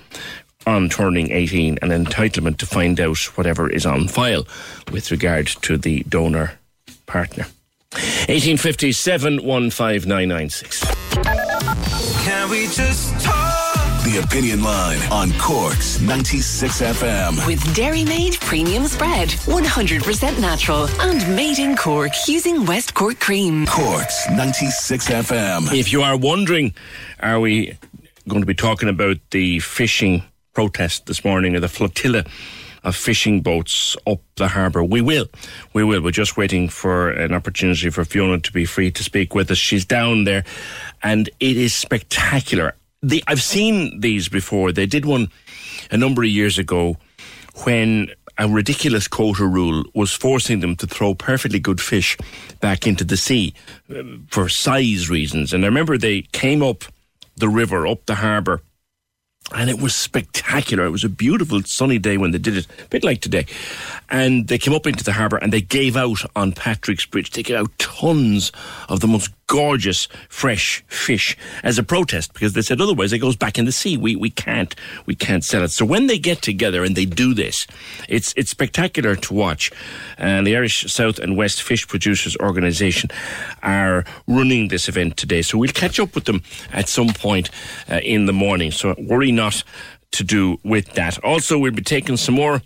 on 0.65 0.89
turning 0.89 1.31
18, 1.31 1.79
an 1.81 1.89
entitlement 1.89 2.57
to 2.57 2.65
find 2.65 2.99
out 2.99 3.17
whatever 3.37 3.69
is 3.69 3.85
on 3.85 4.07
file 4.07 4.45
with 4.91 5.11
regard 5.11 5.47
to 5.47 5.77
the 5.77 6.03
donor 6.03 6.59
partner. 7.05 7.45
1857 7.93 9.39
15996. 9.39 10.83
Can 12.25 12.49
we 12.49 12.67
just 12.67 13.23
talk? 13.23 13.53
The 14.03 14.19
Opinion 14.19 14.61
Line 14.61 14.99
on 15.13 15.31
Cork's 15.39 16.01
96 16.01 16.81
FM. 16.81 17.47
With 17.47 17.73
Dairy 17.73 18.03
Made 18.03 18.33
Premium 18.41 18.85
Spread, 18.85 19.29
100% 19.29 20.41
natural 20.41 20.89
and 20.99 21.35
made 21.37 21.57
in 21.57 21.77
Cork 21.77 22.11
using 22.27 22.65
West 22.65 22.93
Cork 22.95 23.21
cream. 23.21 23.65
Cork's 23.65 24.29
96 24.29 25.09
FM. 25.09 25.73
If 25.73 25.93
you 25.93 26.01
are 26.01 26.17
wondering, 26.17 26.73
are 27.21 27.39
we 27.39 27.77
going 28.27 28.41
to 28.41 28.45
be 28.45 28.53
talking 28.53 28.89
about 28.89 29.17
the 29.31 29.59
fishing 29.59 30.21
protest 30.53 31.05
this 31.07 31.25
morning 31.25 31.55
of 31.55 31.61
the 31.61 31.67
flotilla 31.67 32.25
of 32.83 32.95
fishing 32.95 33.41
boats 33.41 33.95
up 34.05 34.19
the 34.35 34.47
harbour? 34.47 34.83
We 34.83 35.01
will. 35.01 35.27
We 35.73 35.83
will. 35.83 36.01
We're 36.01 36.11
just 36.11 36.37
waiting 36.37 36.69
for 36.69 37.09
an 37.09 37.33
opportunity 37.33 37.89
for 37.89 38.05
Fiona 38.05 38.39
to 38.39 38.51
be 38.51 38.65
free 38.65 38.91
to 38.91 39.03
speak 39.03 39.33
with 39.35 39.51
us. 39.51 39.57
She's 39.57 39.85
down 39.85 40.23
there 40.23 40.43
and 41.01 41.29
it 41.39 41.57
is 41.57 41.75
spectacular. 41.75 42.75
The, 43.01 43.23
I've 43.27 43.41
seen 43.41 43.99
these 43.99 44.29
before. 44.29 44.71
They 44.71 44.85
did 44.85 45.05
one 45.05 45.29
a 45.91 45.97
number 45.97 46.23
of 46.23 46.29
years 46.29 46.57
ago 46.57 46.97
when 47.63 48.11
a 48.37 48.47
ridiculous 48.47 49.07
quota 49.07 49.45
rule 49.45 49.83
was 49.93 50.11
forcing 50.11 50.59
them 50.59 50.75
to 50.77 50.87
throw 50.87 51.13
perfectly 51.13 51.59
good 51.59 51.79
fish 51.79 52.17
back 52.61 52.87
into 52.87 53.03
the 53.03 53.17
sea 53.17 53.53
uh, 53.93 54.01
for 54.29 54.49
size 54.49 55.09
reasons. 55.09 55.53
And 55.53 55.63
I 55.63 55.67
remember 55.67 55.97
they 55.97 56.23
came 56.31 56.63
up 56.63 56.83
the 57.35 57.49
river, 57.49 57.85
up 57.85 58.05
the 58.05 58.15
harbour, 58.15 58.61
and 59.53 59.69
it 59.69 59.79
was 59.79 59.95
spectacular. 59.95 60.85
It 60.85 60.89
was 60.89 61.03
a 61.03 61.09
beautiful 61.09 61.61
sunny 61.63 61.99
day 61.99 62.17
when 62.17 62.31
they 62.31 62.37
did 62.37 62.57
it, 62.57 62.67
a 62.83 62.87
bit 62.89 63.03
like 63.03 63.21
today. 63.21 63.45
And 64.13 64.47
they 64.47 64.59
came 64.59 64.75
up 64.75 64.85
into 64.85 65.03
the 65.03 65.13
harbour 65.13 65.37
and 65.37 65.51
they 65.51 65.59
gave 65.59 65.97
out 65.97 66.23
on 66.35 66.51
Patrick's 66.51 67.03
Bridge. 67.03 67.31
They 67.31 67.41
gave 67.41 67.57
out 67.57 67.75
tons 67.79 68.51
of 68.87 68.99
the 68.99 69.07
most 69.07 69.31
gorgeous 69.47 70.07
fresh 70.29 70.83
fish 70.87 71.35
as 71.63 71.79
a 71.79 71.83
protest 71.83 72.31
because 72.33 72.53
they 72.53 72.61
said 72.61 72.79
otherwise 72.79 73.11
it 73.11 73.17
goes 73.17 73.35
back 73.35 73.57
in 73.57 73.65
the 73.65 73.71
sea. 73.71 73.97
We 73.97 74.15
we 74.15 74.29
can't 74.29 74.75
we 75.07 75.15
can't 75.15 75.43
sell 75.43 75.63
it. 75.63 75.71
So 75.71 75.83
when 75.83 76.05
they 76.05 76.19
get 76.19 76.43
together 76.43 76.83
and 76.83 76.95
they 76.95 77.05
do 77.05 77.33
this, 77.33 77.65
it's 78.07 78.35
it's 78.37 78.51
spectacular 78.51 79.15
to 79.15 79.33
watch. 79.33 79.71
And 80.19 80.45
the 80.45 80.55
Irish 80.55 80.93
South 80.93 81.17
and 81.17 81.35
West 81.35 81.63
Fish 81.63 81.87
Producers 81.87 82.37
Organisation 82.37 83.09
are 83.63 84.05
running 84.27 84.67
this 84.67 84.87
event 84.87 85.17
today. 85.17 85.41
So 85.41 85.57
we'll 85.57 85.71
catch 85.71 85.99
up 85.99 86.13
with 86.13 86.25
them 86.25 86.43
at 86.71 86.87
some 86.87 87.09
point 87.13 87.49
uh, 87.89 87.99
in 88.03 88.27
the 88.27 88.33
morning. 88.33 88.69
So 88.69 88.93
worry 88.99 89.31
not 89.31 89.63
to 90.11 90.23
do 90.23 90.59
with 90.63 90.93
that. 90.93 91.23
Also, 91.23 91.57
we'll 91.57 91.71
be 91.71 91.81
taking 91.81 92.17
some 92.17 92.35
more 92.35 92.61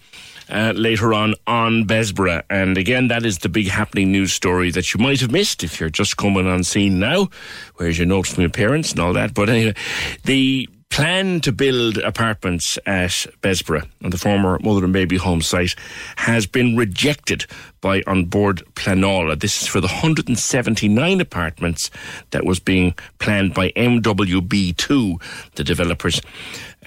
uh, 0.49 0.73
later 0.75 1.13
on 1.13 1.35
on 1.45 1.85
Bessborough. 1.85 2.43
And 2.49 2.77
again, 2.77 3.07
that 3.07 3.25
is 3.25 3.39
the 3.39 3.49
big 3.49 3.67
happening 3.67 4.11
news 4.11 4.33
story 4.33 4.71
that 4.71 4.93
you 4.93 4.99
might 4.99 5.21
have 5.21 5.31
missed 5.31 5.63
if 5.63 5.79
you're 5.79 5.89
just 5.89 6.17
coming 6.17 6.47
on 6.47 6.63
scene 6.63 6.99
now. 6.99 7.29
Where's 7.75 7.97
your 7.97 8.07
notes 8.07 8.33
from 8.33 8.41
your 8.41 8.49
parents 8.49 8.91
and 8.91 8.99
all 8.99 9.13
that? 9.13 9.33
But 9.33 9.49
anyway, 9.49 9.75
the 10.23 10.69
plan 10.89 11.41
to 11.41 11.51
build 11.51 11.97
apartments 11.97 12.79
at 12.85 13.11
Bessborough 13.41 13.87
on 14.03 14.09
the 14.09 14.17
former 14.17 14.57
mother 14.59 14.83
and 14.83 14.93
baby 14.93 15.17
home 15.17 15.41
site 15.41 15.75
has 16.15 16.47
been 16.47 16.75
rejected 16.75 17.45
by 17.81 18.01
An 18.07 18.25
Bord 18.25 18.63
Pleanála. 18.75 19.39
This 19.39 19.61
is 19.61 19.67
for 19.67 19.81
the 19.81 19.87
179 19.87 21.21
apartments 21.21 21.91
that 22.31 22.45
was 22.45 22.59
being 22.59 22.95
planned 23.19 23.53
by 23.53 23.71
MWB2, 23.71 25.21
the 25.55 25.63
developers. 25.63 26.21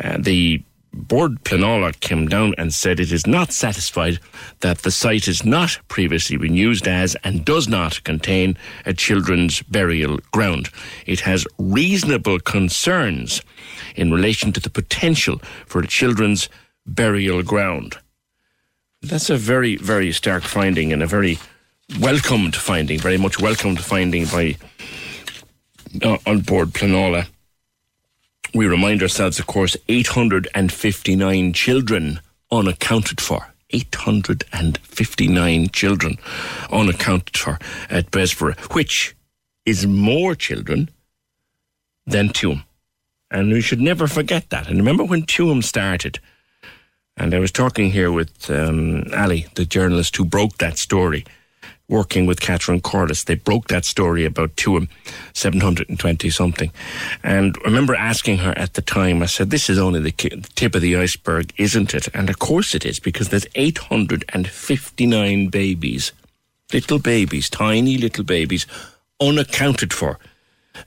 Uh, 0.02 0.16
the 0.18 0.62
Bord 0.92 1.44
Pleanála 1.44 1.98
came 2.00 2.26
down 2.26 2.54
and 2.58 2.74
said 2.74 2.98
it 2.98 3.12
is 3.12 3.26
not 3.26 3.52
satisfied 3.52 4.18
that 4.60 4.78
the 4.78 4.90
site 4.90 5.26
has 5.26 5.44
not 5.44 5.78
previously 5.88 6.36
been 6.36 6.54
used 6.54 6.88
as 6.88 7.16
and 7.22 7.44
does 7.44 7.68
not 7.68 8.02
contain 8.04 8.56
a 8.86 8.92
children's 8.92 9.62
burial 9.62 10.18
ground. 10.32 10.68
It 11.06 11.20
has 11.20 11.46
reasonable 11.58 12.40
concerns 12.40 13.42
in 13.94 14.10
relation 14.12 14.52
to 14.52 14.60
the 14.60 14.70
potential 14.70 15.40
for 15.66 15.80
a 15.80 15.86
children's 15.86 16.48
burial 16.86 17.42
ground. 17.42 17.96
That's 19.02 19.30
a 19.30 19.36
very, 19.36 19.76
very 19.76 20.12
stark 20.12 20.42
finding 20.42 20.92
and 20.92 21.02
a 21.02 21.06
very 21.06 21.38
welcomed 22.00 22.56
finding, 22.56 22.98
very 22.98 23.16
much 23.16 23.40
welcomed 23.40 23.80
finding 23.80 24.26
by 24.26 24.56
uh, 26.02 26.18
An 26.26 26.40
Bord 26.40 26.70
Pleanála. 26.70 27.26
We 28.52 28.66
remind 28.66 29.02
ourselves, 29.02 29.38
of 29.38 29.46
course, 29.46 29.76
859 29.88 31.52
children 31.52 32.20
unaccounted 32.50 33.20
for. 33.20 33.46
859 33.72 35.68
children 35.68 36.18
unaccounted 36.72 37.36
for 37.36 37.58
at 37.88 38.10
Bessborough, 38.10 38.58
which 38.74 39.14
is 39.64 39.86
more 39.86 40.34
children 40.34 40.90
than 42.06 42.30
Tuam. 42.30 42.64
And 43.30 43.52
we 43.52 43.60
should 43.60 43.80
never 43.80 44.08
forget 44.08 44.50
that. 44.50 44.66
And 44.66 44.78
remember 44.78 45.04
when 45.04 45.22
Tuam 45.22 45.62
started, 45.62 46.18
and 47.16 47.32
I 47.32 47.38
was 47.38 47.52
talking 47.52 47.92
here 47.92 48.10
with 48.10 48.50
um, 48.50 49.04
Ali, 49.14 49.46
the 49.54 49.64
journalist 49.64 50.16
who 50.16 50.24
broke 50.24 50.58
that 50.58 50.78
story, 50.78 51.24
working 51.90 52.24
with 52.24 52.40
Catherine 52.40 52.80
Corless. 52.80 53.24
They 53.24 53.34
broke 53.34 53.68
that 53.68 53.84
story 53.84 54.24
about 54.24 54.56
Tuam, 54.56 54.88
720 55.34 56.30
something. 56.30 56.70
And 57.22 57.56
I 57.60 57.64
remember 57.64 57.94
asking 57.94 58.38
her 58.38 58.56
at 58.56 58.74
the 58.74 58.82
time, 58.82 59.22
I 59.22 59.26
said, 59.26 59.50
This 59.50 59.68
is 59.68 59.78
only 59.78 60.00
the 60.00 60.12
tip 60.12 60.74
of 60.74 60.80
the 60.80 60.96
iceberg, 60.96 61.52
isn't 61.58 61.92
it? 61.92 62.08
And 62.14 62.30
of 62.30 62.38
course 62.38 62.74
it 62.74 62.86
is, 62.86 63.00
because 63.00 63.28
there's 63.28 63.46
859 63.54 65.48
babies, 65.48 66.12
little 66.72 66.98
babies, 66.98 67.50
tiny 67.50 67.98
little 67.98 68.24
babies, 68.24 68.66
unaccounted 69.20 69.92
for 69.92 70.18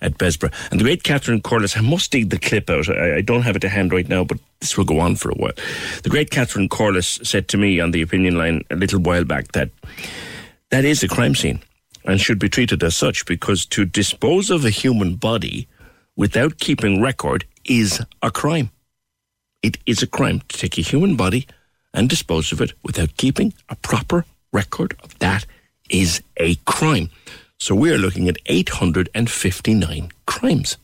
at 0.01 0.18
Bessborough. 0.18 0.54
And 0.72 0.80
the 0.80 0.86
great 0.86 1.04
Catherine 1.04 1.41
Corless, 1.41 1.78
I 1.78 1.82
must 1.82 2.12
dig 2.12 2.30
the 2.30 2.39
clip 2.39 2.70
out. 2.70 2.89
I, 2.89 3.18
I, 3.18 3.22
don't 3.22 3.43
have 3.43 3.56
it 3.56 3.60
to 3.60 3.70
hand 3.70 3.91
right 3.91 4.08
now, 4.08 4.24
but 4.24 4.39
this 4.60 4.78
will 4.78 4.86
go 4.86 4.99
on 4.99 5.18
for 5.18 5.30
a 5.30 5.36
while. 5.36 5.51
The 6.04 6.10
great 6.10 6.32
Catherine 6.32 6.70
Corless 6.70 7.26
said 7.26 7.47
to 7.49 7.58
me 7.58 7.80
on 7.80 7.91
the 7.91 8.01
opinion 8.01 8.38
line 8.38 8.64
a 8.72 8.76
little 8.76 8.99
while 8.99 9.26
back 9.26 9.51
that 9.51 9.70
that 10.74 10.86
is 10.86 11.03
a 11.03 11.07
crime 11.07 11.36
scene 11.36 11.61
and 12.03 12.19
should 12.19 12.39
be 12.39 12.49
treated 12.49 12.82
as 12.82 12.95
such 12.95 13.28
because 13.28 13.63
to 13.63 13.86
dispose 13.86 14.49
of 14.49 14.65
a 14.65 14.71
human 14.71 15.13
body 15.13 15.67
without 16.15 16.57
keeping 16.57 16.99
record 16.99 17.45
is 17.63 18.01
a 18.24 18.32
crime. 18.32 18.71
It 19.61 19.78
is 19.86 20.01
a 20.01 20.07
crime 20.07 20.41
to 20.49 20.57
take 20.57 20.80
a 20.80 20.82
human 20.82 21.15
body 21.15 21.45
and 21.93 22.09
dispose 22.09 22.51
of 22.51 22.59
it 22.59 22.74
without 22.84 23.17
keeping 23.17 23.53
a 23.69 23.76
proper 23.76 24.26
record 24.51 24.95
of 25.03 25.19
that 25.19 25.45
is 25.91 26.24
a 26.38 26.55
crime. 26.65 27.11
So 27.59 27.76
we 27.76 27.91
are 27.91 27.99
looking 27.99 28.28
at 28.28 28.38
859 28.47 30.09
crimes. 30.26 30.78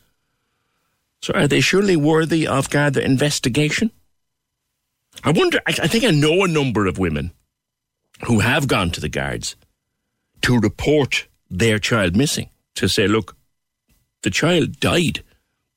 So 1.20 1.34
are 1.34 1.48
they 1.48 1.60
surely 1.60 1.96
worthy 1.96 2.46
of 2.46 2.70
Garda 2.70 3.04
investigation? 3.04 3.90
I 5.24 5.32
wonder, 5.32 5.58
I, 5.66 5.74
I 5.82 5.88
think 5.88 6.04
I 6.04 6.12
know 6.12 6.44
a 6.44 6.48
number 6.48 6.86
of 6.86 6.96
women 6.96 7.32
who 8.28 8.38
have 8.38 8.68
gone 8.68 8.90
to 8.90 9.00
the 9.00 9.08
guards 9.08 9.56
to 10.42 10.58
report 10.58 11.26
their 11.50 11.78
child 11.78 12.16
missing, 12.16 12.48
to 12.76 12.88
say, 12.88 13.06
look, 13.06 13.36
the 14.22 14.30
child 14.30 14.80
died, 14.80 15.22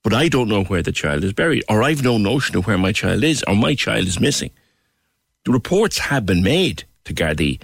but 0.03 0.13
I 0.13 0.27
don't 0.27 0.49
know 0.49 0.63
where 0.63 0.81
the 0.81 0.91
child 0.91 1.23
is 1.23 1.33
buried, 1.33 1.63
or 1.69 1.81
I've 1.81 2.03
no 2.03 2.17
notion 2.17 2.57
of 2.57 2.67
where 2.67 2.77
my 2.77 2.91
child 2.91 3.23
is, 3.23 3.43
or 3.47 3.55
my 3.55 3.75
child 3.75 4.05
is 4.05 4.19
missing. 4.19 4.51
The 5.45 5.51
reports 5.51 5.97
have 5.99 6.25
been 6.25 6.43
made 6.43 6.83
to 7.05 7.13
Gardaí 7.13 7.61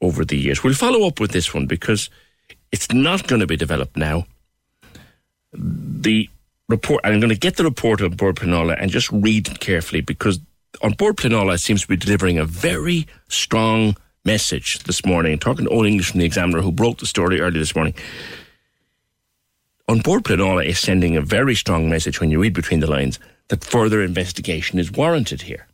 over 0.00 0.24
the 0.24 0.36
years. 0.36 0.62
We'll 0.62 0.74
follow 0.74 1.06
up 1.06 1.20
with 1.20 1.32
this 1.32 1.54
one 1.54 1.66
because 1.66 2.10
it's 2.70 2.92
not 2.92 3.26
going 3.26 3.40
to 3.40 3.46
be 3.46 3.56
developed 3.56 3.96
now. 3.96 4.26
The 5.52 6.28
report, 6.68 7.02
I'm 7.04 7.20
going 7.20 7.32
to 7.32 7.38
get 7.38 7.56
the 7.56 7.64
report 7.64 8.00
on 8.00 8.10
Bord 8.12 8.36
Pleanála 8.36 8.76
and 8.78 8.90
just 8.90 9.10
read 9.12 9.48
it 9.48 9.60
carefully 9.60 10.00
because 10.00 10.40
An 10.82 10.92
Bord 10.92 11.16
Pleanála 11.16 11.58
seems 11.58 11.82
to 11.82 11.88
be 11.88 11.96
delivering 11.96 12.38
a 12.38 12.44
very 12.44 13.06
strong 13.28 13.96
message 14.24 14.80
this 14.80 15.04
morning. 15.04 15.38
Talking 15.38 15.64
to 15.64 15.70
Owen 15.70 15.86
English 15.86 16.10
from 16.10 16.20
the 16.20 16.26
Examiner, 16.26 16.62
who 16.62 16.72
broke 16.72 16.98
the 16.98 17.06
story 17.06 17.40
early 17.40 17.58
this 17.58 17.74
morning. 17.74 17.94
An 19.88 20.00
Bord 20.00 20.24
Pleanála 20.24 20.64
is 20.64 20.78
sending 20.78 21.16
a 21.16 21.20
very 21.20 21.54
strong 21.54 21.90
message 21.90 22.20
when 22.20 22.30
you 22.30 22.40
read 22.40 22.54
between 22.54 22.80
the 22.80 22.90
lines 22.90 23.18
that 23.48 23.64
further 23.64 24.02
investigation 24.02 24.78
is 24.78 24.92
warranted 24.92 25.42
here. 25.42 25.66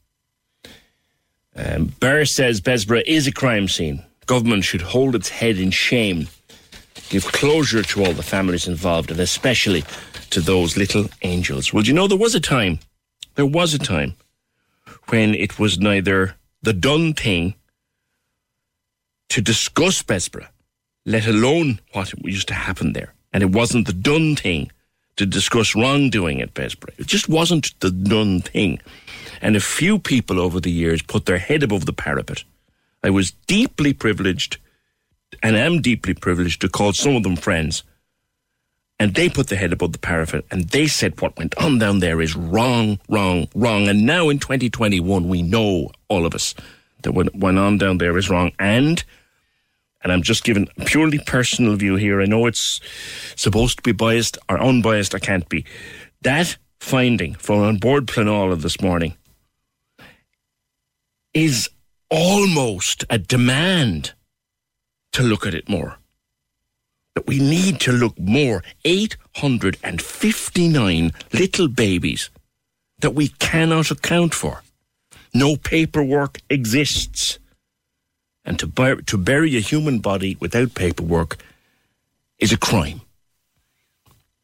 Um, 1.54 1.92
Burr 2.00 2.24
says 2.24 2.60
Bessborough 2.60 3.02
is 3.06 3.26
a 3.26 3.32
crime 3.32 3.68
scene. 3.68 4.04
Government 4.26 4.64
should 4.64 4.80
hold 4.82 5.14
its 5.14 5.28
head 5.28 5.58
in 5.58 5.70
shame, 5.70 6.28
give 7.10 7.24
closure 7.24 7.82
to 7.82 8.04
all 8.04 8.12
the 8.12 8.22
families 8.22 8.68
involved, 8.68 9.10
and 9.10 9.20
especially 9.20 9.84
to 10.30 10.40
those 10.40 10.76
little 10.76 11.06
angels. 11.22 11.72
Well, 11.72 11.84
you 11.84 11.92
know, 11.92 12.06
there 12.06 12.18
was 12.18 12.34
a 12.34 12.40
time, 12.40 12.78
there 13.34 13.46
was 13.46 13.74
a 13.74 13.78
time 13.78 14.14
when 15.08 15.34
it 15.34 15.58
was 15.58 15.78
neither 15.78 16.36
the 16.62 16.72
done 16.72 17.14
thing 17.14 17.54
to 19.30 19.40
discuss 19.40 20.02
Bessborough, 20.02 20.48
let 21.04 21.26
alone 21.26 21.80
what 21.92 22.12
used 22.24 22.48
to 22.48 22.54
happen 22.54 22.92
there. 22.92 23.14
And 23.32 23.42
it 23.42 23.50
wasn't 23.50 23.86
the 23.86 23.92
done 23.92 24.36
thing 24.36 24.70
to 25.16 25.26
discuss 25.26 25.74
wrongdoing 25.74 26.40
at 26.40 26.54
Bessborough. 26.54 26.94
It 26.98 27.06
just 27.06 27.28
wasn't 27.28 27.78
the 27.80 27.90
done 27.90 28.40
thing. 28.40 28.80
And 29.40 29.56
a 29.56 29.60
few 29.60 29.98
people 29.98 30.40
over 30.40 30.60
the 30.60 30.70
years 30.70 31.02
put 31.02 31.26
their 31.26 31.38
head 31.38 31.62
above 31.62 31.86
the 31.86 31.92
parapet. 31.92 32.44
I 33.02 33.10
was 33.10 33.32
deeply 33.46 33.92
privileged 33.92 34.58
and 35.42 35.56
am 35.56 35.80
deeply 35.80 36.14
privileged 36.14 36.60
to 36.62 36.68
call 36.68 36.92
some 36.92 37.16
of 37.16 37.22
them 37.22 37.36
friends. 37.36 37.82
And 39.00 39.14
they 39.14 39.28
put 39.28 39.48
their 39.48 39.58
head 39.58 39.72
above 39.72 39.92
the 39.92 39.98
parapet 39.98 40.44
and 40.50 40.68
they 40.70 40.88
said 40.88 41.20
what 41.20 41.36
went 41.36 41.56
on 41.56 41.78
down 41.78 42.00
there 42.00 42.20
is 42.20 42.34
wrong, 42.34 42.98
wrong, 43.08 43.48
wrong. 43.54 43.88
And 43.88 44.04
now 44.06 44.28
in 44.28 44.38
2021, 44.38 45.28
we 45.28 45.42
know, 45.42 45.90
all 46.08 46.26
of 46.26 46.34
us, 46.34 46.54
that 47.02 47.12
went 47.12 47.58
on 47.58 47.78
down 47.78 47.98
there 47.98 48.18
is 48.18 48.30
wrong. 48.30 48.52
And 48.58 49.02
and 50.00 50.12
I'm 50.12 50.22
just 50.22 50.44
giving 50.44 50.68
a 50.78 50.84
purely 50.84 51.18
personal 51.18 51.74
view 51.74 51.96
here. 51.96 52.22
I 52.22 52.26
know 52.26 52.46
it's 52.46 52.80
supposed 53.34 53.78
to 53.78 53.82
be 53.82 53.90
biased 53.92 54.38
or 54.48 54.60
unbiased. 54.60 55.12
I 55.14 55.18
can't 55.18 55.48
be. 55.48 55.64
That 56.22 56.56
finding 56.78 57.34
from 57.34 57.62
An 57.62 57.78
Bord 57.78 58.06
Pleanála 58.06 58.60
this 58.60 58.80
morning 58.80 59.16
is 61.34 61.68
almost 62.10 63.04
a 63.10 63.18
demand 63.18 64.12
to 65.12 65.22
look 65.22 65.46
at 65.46 65.54
it 65.54 65.68
more. 65.68 65.98
That 67.14 67.26
we 67.26 67.40
need 67.40 67.80
to 67.80 67.92
look 67.92 68.18
more. 68.18 68.62
859 68.84 71.12
little 71.32 71.68
babies 71.68 72.30
that 73.00 73.14
we 73.14 73.28
cannot 73.28 73.90
account 73.90 74.34
for. 74.34 74.62
No 75.34 75.56
paperwork 75.56 76.38
exists 76.50 77.38
and 78.44 78.58
to, 78.58 78.66
bur- 78.66 79.02
to 79.02 79.18
bury 79.18 79.56
a 79.56 79.60
human 79.60 79.98
body 79.98 80.36
without 80.40 80.74
paperwork 80.74 81.36
is 82.38 82.52
a 82.52 82.56
crime. 82.58 83.00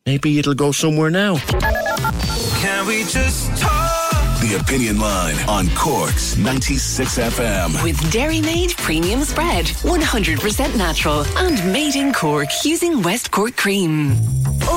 Maybe 0.06 0.38
it'll 0.38 0.54
go 0.54 0.72
somewhere 0.72 1.10
now. 1.10 1.36
Can 1.38 2.86
we 2.86 3.04
just 3.04 3.56
talk? 3.60 3.92
The 4.40 4.56
Opinion 4.60 4.98
Line 4.98 5.36
on 5.48 5.68
Corks 5.74 6.36
96 6.36 7.18
FM. 7.18 7.82
With 7.82 8.12
Dairy 8.12 8.42
Made 8.42 8.76
Premium 8.76 9.22
Spread, 9.22 9.64
100% 9.66 10.76
natural 10.76 11.24
and 11.38 11.72
made 11.72 11.96
in 11.96 12.12
Cork 12.12 12.48
using 12.62 13.00
West 13.00 13.30
Cork 13.30 13.56
cream. 13.56 14.10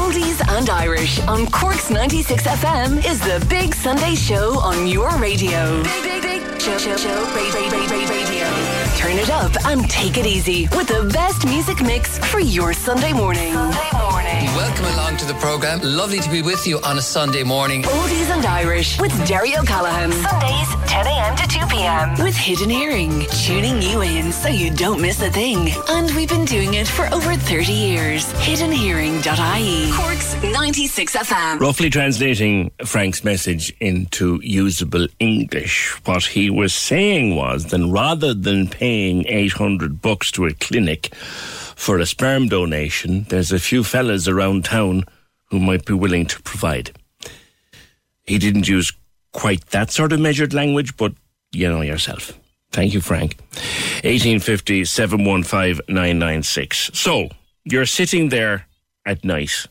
Oldies 0.08 0.40
and 0.58 0.70
Irish 0.70 1.20
on 1.28 1.46
Corks 1.48 1.90
96 1.90 2.44
FM 2.44 3.06
is 3.06 3.20
the 3.20 3.46
big 3.50 3.76
Sunday 3.76 4.16
show 4.16 4.58
on 4.60 4.88
your 4.88 5.10
radio. 5.18 5.84
Big, 5.84 6.02
big, 6.02 6.22
big 6.22 6.62
show, 6.62 6.78
show, 6.78 6.96
show, 6.96 7.26
radio, 7.36 7.60
radio, 7.70 8.08
radio. 8.08 8.48
Turn 8.96 9.18
it 9.18 9.30
up 9.30 9.52
and 9.66 9.90
take 9.90 10.18
it 10.18 10.26
easy 10.26 10.70
with 10.78 10.88
the 10.88 11.10
best 11.14 11.46
music 11.46 11.82
mix 11.82 12.20
for 12.20 12.40
your 12.40 12.72
Sunday 12.72 13.12
morning. 13.12 13.52
Sunday 13.52 13.90
morning. 14.00 14.46
Welcome 14.56 14.86
along 14.86 15.18
to 15.18 15.26
the 15.26 15.34
programme. 15.36 15.82
Lovely 15.84 16.22
to 16.22 16.30
be 16.30 16.42
with 16.42 16.66
you 16.66 16.80
on 16.84 16.98
a 16.98 17.02
Sunday 17.02 17.44
morning. 17.44 17.84
Oldies 17.84 18.30
and 18.34 18.46
Irish 18.46 18.98
with 19.02 19.12
Derry 19.28 19.58
O'Callaghan. 19.58 20.14
Sundays, 20.14 20.67
10 20.98 21.06
a.m. 21.06 21.36
to 21.36 21.48
2 21.48 21.68
p.m. 21.68 22.10
With 22.24 22.36
Hidden 22.36 22.72
Hearing, 22.72 23.28
tuning 23.46 23.84
you 23.84 24.02
in 24.02 24.32
so 24.32 24.50
you 24.50 24.72
don't 24.72 25.00
miss 25.00 25.22
a 25.22 25.30
thing. 25.30 25.70
And 25.90 26.10
we've 26.16 26.28
been 26.28 26.46
doing 26.46 26.74
it 26.74 26.88
for 26.88 27.06
over 27.14 27.36
30 27.36 27.72
years. 27.72 28.26
Hiddenhearing.ie. 28.34 29.92
Cork's 29.92 30.42
96 30.42 31.16
FM. 31.16 31.60
Roughly 31.60 31.92
translating 31.92 32.72
Frank's 32.84 33.24
message 33.24 33.72
into 33.80 34.40
usable 34.42 35.06
English, 35.20 35.90
what 36.06 36.24
he 36.24 36.50
was 36.50 36.74
saying 36.74 37.36
was 37.36 37.66
that 37.66 37.88
rather 37.88 38.34
than 38.34 38.68
paying 38.68 39.24
800 39.28 40.02
bucks 40.02 40.32
to 40.32 40.48
a 40.48 40.54
clinic 40.56 41.14
for 41.14 42.00
a 42.00 42.08
sperm 42.08 42.48
donation, 42.48 43.28
there's 43.30 43.52
a 43.52 43.60
few 43.60 43.84
fellas 43.84 44.28
around 44.28 44.66
town 44.66 45.04
who 45.52 45.60
might 45.60 45.86
be 45.86 45.94
willing 45.94 46.26
to 46.26 46.42
provide. 46.42 46.90
He 48.24 48.40
didn't 48.40 48.68
use 48.68 48.92
quite 49.38 49.68
that 49.68 49.92
sort 49.92 50.12
of 50.12 50.20
measured 50.20 50.52
language, 50.52 50.98
but 50.98 51.14
you 51.52 51.70
know 51.70 51.82
yourself. 51.82 52.34
Thank 52.72 52.96
you, 52.96 53.02
Frank. 53.02 53.38
1850 54.04 54.84
715 54.84 55.80
996. 55.88 56.90
So, 56.96 57.30
you're 57.64 57.86
sitting 57.86 58.30
there 58.30 58.66
at 59.06 59.24
night, 59.24 59.68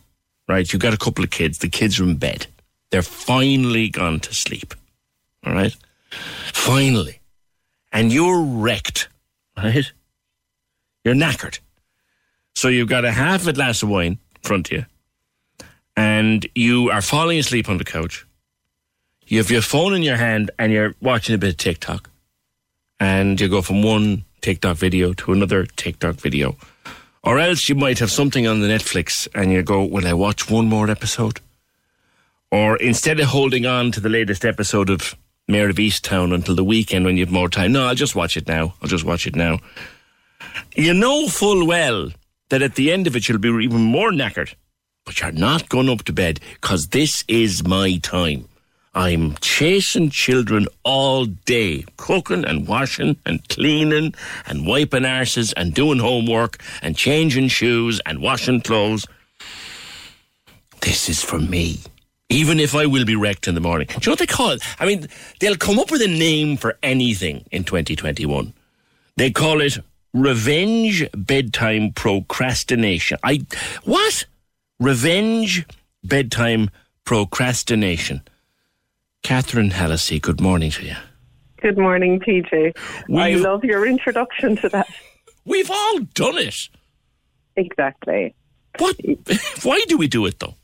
right? 0.48 0.72
You've 0.72 0.80
got 0.80 0.94
a 0.94 0.96
couple 0.96 1.24
of 1.24 1.30
kids. 1.30 1.58
The 1.58 1.68
kids 1.68 1.98
are 1.98 2.04
in 2.04 2.14
bed. 2.14 2.46
They're 2.90 3.02
finally 3.02 3.88
gone 3.88 4.20
to 4.20 4.32
sleep. 4.32 4.72
All 5.44 5.52
right? 5.52 5.76
Finally. 6.52 7.18
And 7.92 8.12
you're 8.12 8.42
wrecked, 8.42 9.08
right? 9.56 9.92
You're 11.04 11.14
knackered. 11.14 11.58
So 12.54 12.68
you've 12.68 12.88
got 12.88 13.04
a 13.04 13.10
half 13.10 13.48
a 13.48 13.52
glass 13.52 13.82
of 13.82 13.88
wine 13.88 14.18
in 14.36 14.42
front 14.42 14.70
of 14.70 14.78
you, 14.78 14.86
and 15.96 16.46
you 16.54 16.88
are 16.90 17.02
falling 17.02 17.38
asleep 17.38 17.68
on 17.68 17.78
the 17.78 17.84
couch. 17.84 18.26
You 19.28 19.38
have 19.38 19.50
your 19.50 19.62
phone 19.62 19.92
in 19.92 20.04
your 20.04 20.16
hand 20.16 20.52
and 20.56 20.70
you're 20.70 20.94
watching 21.00 21.34
a 21.34 21.38
bit 21.38 21.50
of 21.50 21.56
TikTok. 21.56 22.08
And 23.00 23.40
you 23.40 23.48
go 23.48 23.60
from 23.60 23.82
one 23.82 24.24
TikTok 24.40 24.76
video 24.76 25.12
to 25.14 25.32
another 25.32 25.66
TikTok 25.66 26.14
video. 26.14 26.56
Or 27.24 27.40
else 27.40 27.68
you 27.68 27.74
might 27.74 27.98
have 27.98 28.12
something 28.12 28.46
on 28.46 28.60
the 28.60 28.68
Netflix 28.68 29.26
and 29.34 29.50
you 29.50 29.64
go, 29.64 29.84
Will 29.84 30.06
I 30.06 30.12
watch 30.12 30.48
one 30.48 30.68
more 30.68 30.88
episode? 30.88 31.40
Or 32.52 32.76
instead 32.76 33.18
of 33.18 33.26
holding 33.26 33.66
on 33.66 33.90
to 33.92 34.00
the 34.00 34.08
latest 34.08 34.44
episode 34.44 34.88
of 34.88 35.16
Mare 35.48 35.70
of 35.70 35.76
Easttown 35.76 36.32
until 36.32 36.54
the 36.54 36.62
weekend 36.62 37.04
when 37.04 37.16
you 37.16 37.24
have 37.24 37.32
more 37.32 37.48
time, 37.48 37.72
no, 37.72 37.86
I'll 37.86 37.96
just 37.96 38.14
watch 38.14 38.36
it 38.36 38.46
now. 38.46 38.74
I'll 38.80 38.88
just 38.88 39.04
watch 39.04 39.26
it 39.26 39.34
now. 39.34 39.58
You 40.76 40.94
know 40.94 41.26
full 41.26 41.66
well 41.66 42.10
that 42.50 42.62
at 42.62 42.76
the 42.76 42.92
end 42.92 43.08
of 43.08 43.16
it 43.16 43.28
you'll 43.28 43.38
be 43.38 43.48
even 43.48 43.82
more 43.82 44.12
knackered. 44.12 44.54
But 45.04 45.20
you're 45.20 45.32
not 45.32 45.68
going 45.68 45.88
up 45.88 46.04
to 46.04 46.12
bed 46.12 46.38
because 46.60 46.86
this 46.88 47.24
is 47.26 47.66
my 47.66 47.96
time. 47.96 48.46
I'm 48.96 49.34
chasing 49.42 50.08
children 50.08 50.68
all 50.82 51.26
day, 51.26 51.84
cooking 51.98 52.46
and 52.46 52.66
washing 52.66 53.18
and 53.26 53.46
cleaning 53.50 54.14
and 54.46 54.66
wiping 54.66 55.02
arses 55.02 55.52
and 55.54 55.74
doing 55.74 55.98
homework 55.98 56.56
and 56.80 56.96
changing 56.96 57.48
shoes 57.48 58.00
and 58.06 58.22
washing 58.22 58.62
clothes. 58.62 59.06
This 60.80 61.10
is 61.10 61.22
for 61.22 61.38
me. 61.38 61.80
Even 62.30 62.58
if 62.58 62.74
I 62.74 62.86
will 62.86 63.04
be 63.04 63.14
wrecked 63.16 63.46
in 63.46 63.54
the 63.54 63.60
morning. 63.60 63.86
Do 63.86 63.94
you 63.96 64.00
know 64.06 64.12
what 64.12 64.18
they 64.18 64.26
call 64.26 64.52
it? 64.52 64.62
I 64.80 64.86
mean, 64.86 65.08
they'll 65.40 65.56
come 65.56 65.78
up 65.78 65.90
with 65.90 66.00
a 66.00 66.08
name 66.08 66.56
for 66.56 66.78
anything 66.82 67.44
in 67.50 67.64
2021. 67.64 68.54
They 69.18 69.30
call 69.30 69.60
it 69.60 69.76
revenge 70.14 71.06
bedtime 71.14 71.92
procrastination. 71.92 73.18
I 73.22 73.44
what? 73.84 74.24
Revenge 74.80 75.66
bedtime 76.02 76.70
procrastination. 77.04 78.22
Catherine 79.26 79.70
Hallisey, 79.70 80.22
good 80.22 80.40
morning 80.40 80.70
to 80.70 80.84
you. 80.86 80.94
Good 81.60 81.76
morning, 81.76 82.20
PJ. 82.20 82.72
I 82.76 83.02
We've- 83.08 83.40
love 83.40 83.64
your 83.64 83.84
introduction 83.84 84.54
to 84.58 84.68
that. 84.68 84.86
We've 85.44 85.68
all 85.68 85.98
done 86.14 86.38
it. 86.38 86.68
Exactly. 87.56 88.36
What? 88.78 88.94
Why 89.64 89.84
do 89.88 89.98
we 89.98 90.06
do 90.06 90.26
it 90.26 90.38
though? 90.38 90.54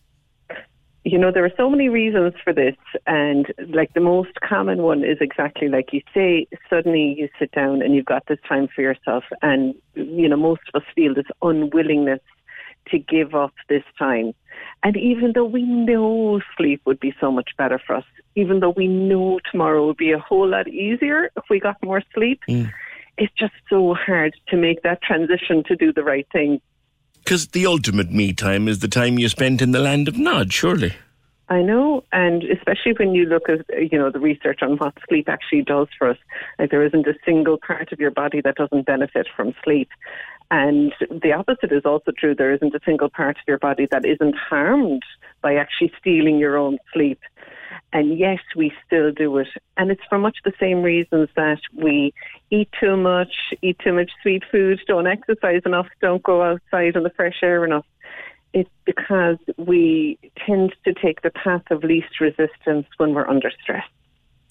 You 1.03 1.19
know, 1.19 1.33
there 1.33 1.45
are 1.45 1.51
so 1.57 1.69
many 1.69 1.89
reasons 1.89 2.35
for 2.45 2.53
this, 2.53 2.77
and 3.05 3.53
like 3.67 3.95
the 3.95 4.01
most 4.01 4.41
common 4.49 4.83
one 4.85 5.03
is 5.03 5.19
exactly 5.21 5.67
like 5.69 5.93
you 5.93 6.01
say, 6.15 6.47
suddenly 6.71 7.17
you 7.19 7.29
sit 7.41 7.51
down 7.51 7.83
and 7.83 7.97
you've 7.97 8.05
got 8.05 8.27
this 8.29 8.39
time 8.49 8.69
for 8.73 8.83
yourself, 8.83 9.25
and, 9.43 9.75
you 9.97 10.29
know, 10.29 10.37
most 10.37 10.61
of 10.73 10.81
us 10.83 10.89
feel 10.95 11.15
this 11.15 11.27
unwillingness 11.43 12.21
to 12.91 12.99
give 13.01 13.35
up 13.35 13.55
this 13.69 13.83
time. 13.99 14.35
And 14.85 14.97
even 14.97 15.33
though 15.35 15.45
we 15.45 15.63
know 15.63 16.41
sleep 16.57 16.83
would 16.87 16.99
be 16.99 17.15
so 17.21 17.31
much 17.31 17.51
better 17.57 17.81
for 17.87 17.97
us, 17.97 18.05
even 18.35 18.61
though 18.61 18.75
we 18.77 18.89
know 18.89 19.39
tomorrow 19.51 19.87
would 19.87 19.97
be 19.97 20.13
a 20.13 20.19
whole 20.19 20.49
lot 20.49 20.67
easier 20.69 21.31
if 21.37 21.45
we 21.49 21.61
got 21.61 21.77
more 21.83 22.03
sleep, 22.15 22.41
mm. 22.49 22.71
it's 23.17 23.33
just 23.39 23.55
so 23.71 23.95
hard 23.95 24.35
to 24.49 24.57
make 24.57 24.83
that 24.83 25.01
transition 25.03 25.63
to 25.69 25.77
do 25.77 25.93
the 25.93 26.03
right 26.03 26.27
thing. 26.33 26.61
Because 27.19 27.49
the 27.49 27.67
ultimate 27.67 28.11
me 28.11 28.33
time 28.33 28.67
is 28.67 28.81
the 28.81 28.89
time 28.89 29.19
you 29.19 29.29
spent 29.29 29.63
in 29.63 29.71
the 29.71 29.79
land 29.79 30.09
of 30.09 30.19
Nod, 30.19 30.53
surely. 30.53 30.95
I 31.49 31.61
know, 31.61 32.03
and 32.13 32.45
especially 32.45 32.95
when 32.99 33.15
you 33.15 33.27
look 33.27 33.49
at 33.49 33.67
you 33.91 33.99
know 33.99 34.11
the 34.11 34.19
research 34.19 34.61
on 34.63 34.79
what 34.79 34.95
sleep 35.07 35.29
actually 35.29 35.63
does 35.63 35.89
for 35.99 36.09
us, 36.09 36.17
like 36.59 36.71
there 36.71 36.85
isn't 36.85 37.07
a 37.07 37.15
single 37.27 37.59
part 37.59 37.93
of 37.93 38.01
your 38.01 38.11
body 38.11 38.41
that 38.41 38.55
doesn't 38.55 38.87
benefit 38.87 39.27
from 39.37 39.55
sleep, 39.63 39.91
and 40.53 40.93
the 41.11 41.33
opposite 41.33 41.73
is 41.73 41.87
also 41.87 42.13
true. 42.17 42.35
There 42.35 42.53
isn't 42.53 42.75
a 42.75 42.81
single 42.85 43.09
part 43.09 43.39
of 43.39 43.43
your 43.49 43.59
body 43.59 43.89
that 43.91 44.05
isn't 44.05 44.37
harmed 44.37 45.03
by 45.41 45.55
actually 45.55 45.91
stealing 45.99 46.39
your 46.39 46.59
own 46.59 46.79
sleep. 46.93 47.19
And 47.95 48.19
yes, 48.19 48.39
we 48.55 48.71
still 48.87 49.13
do 49.13 49.39
it, 49.39 49.49
and 49.79 49.91
it's 49.91 50.03
for 50.11 50.19
much 50.19 50.37
the 50.45 50.53
same 50.61 50.83
reasons 50.83 51.31
that 51.37 51.61
we 51.75 52.13
eat 52.51 52.69
too 52.79 52.99
much, 52.99 53.33
eat 53.63 53.79
too 53.79 53.95
much 53.95 54.11
sweet 54.21 54.43
food, 54.53 54.79
don't 54.87 55.07
exercise 55.07 55.63
enough, 55.65 55.87
don't 56.03 56.23
go 56.23 56.43
outside 56.43 56.97
in 56.97 57.03
the 57.03 57.11
fresh 57.17 57.39
air 57.43 57.65
enough 57.65 57.87
it's 58.55 58.69
because 58.85 59.39
we 59.57 60.19
tend 60.47 60.75
to 60.85 60.93
take 60.93 61.23
the 61.23 61.31
path 61.31 61.63
of 61.71 61.83
least 61.83 62.21
resistance 62.21 62.87
when 62.99 63.15
we're 63.15 63.27
under 63.27 63.51
stress. 63.63 63.87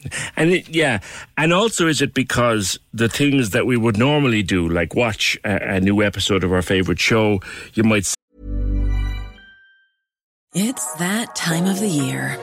And 0.35 0.51
it, 0.51 0.69
yeah, 0.69 0.99
and 1.37 1.53
also 1.53 1.87
is 1.87 2.01
it 2.01 2.13
because 2.13 2.79
the 2.93 3.09
things 3.09 3.51
that 3.51 3.65
we 3.65 3.77
would 3.77 3.97
normally 3.97 4.43
do, 4.43 4.67
like 4.67 4.95
watch 4.95 5.37
a, 5.43 5.75
a 5.75 5.79
new 5.79 6.01
episode 6.01 6.43
of 6.43 6.51
our 6.51 6.61
favorite 6.61 6.99
show, 6.99 7.39
you 7.73 7.83
might 7.83 8.11
It's 10.53 10.93
that 10.95 11.35
time 11.35 11.65
of 11.65 11.79
the 11.79 11.87
year. 11.87 12.37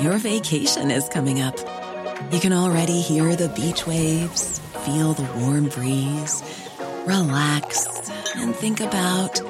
Your 0.00 0.16
vacation 0.18 0.90
is 0.90 1.08
coming 1.08 1.40
up. 1.40 1.56
You 2.32 2.40
can 2.40 2.52
already 2.52 3.00
hear 3.00 3.36
the 3.36 3.48
beach 3.50 3.86
waves, 3.86 4.58
feel 4.84 5.12
the 5.12 5.28
warm 5.40 5.68
breeze, 5.68 6.42
relax, 7.06 8.10
and 8.36 8.54
think 8.54 8.80
about 8.80 9.40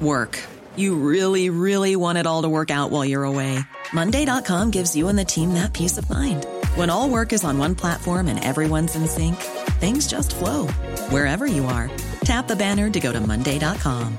work. 0.00 0.38
You 0.76 0.94
really, 0.94 1.48
really 1.50 1.96
want 1.96 2.18
it 2.18 2.26
all 2.26 2.42
to 2.42 2.48
work 2.48 2.70
out 2.70 2.90
while 2.90 3.04
you're 3.04 3.24
away. 3.24 3.60
Monday.com 3.92 4.70
gives 4.70 4.94
you 4.96 5.08
and 5.08 5.18
the 5.18 5.24
team 5.24 5.54
that 5.54 5.72
peace 5.72 5.98
of 5.98 6.08
mind. 6.10 6.46
When 6.74 6.88
all 6.88 7.10
work 7.10 7.32
is 7.32 7.44
on 7.44 7.58
one 7.58 7.74
platform 7.74 8.28
and 8.28 8.42
everyone's 8.42 8.96
in 8.96 9.06
sync, 9.06 9.36
things 9.80 10.06
just 10.06 10.34
flow 10.34 10.68
wherever 11.10 11.46
you 11.46 11.66
are. 11.66 11.90
Tap 12.24 12.48
the 12.48 12.56
banner 12.56 12.88
to 12.88 13.00
go 13.00 13.12
to 13.12 13.20
Monday.com. 13.20 14.16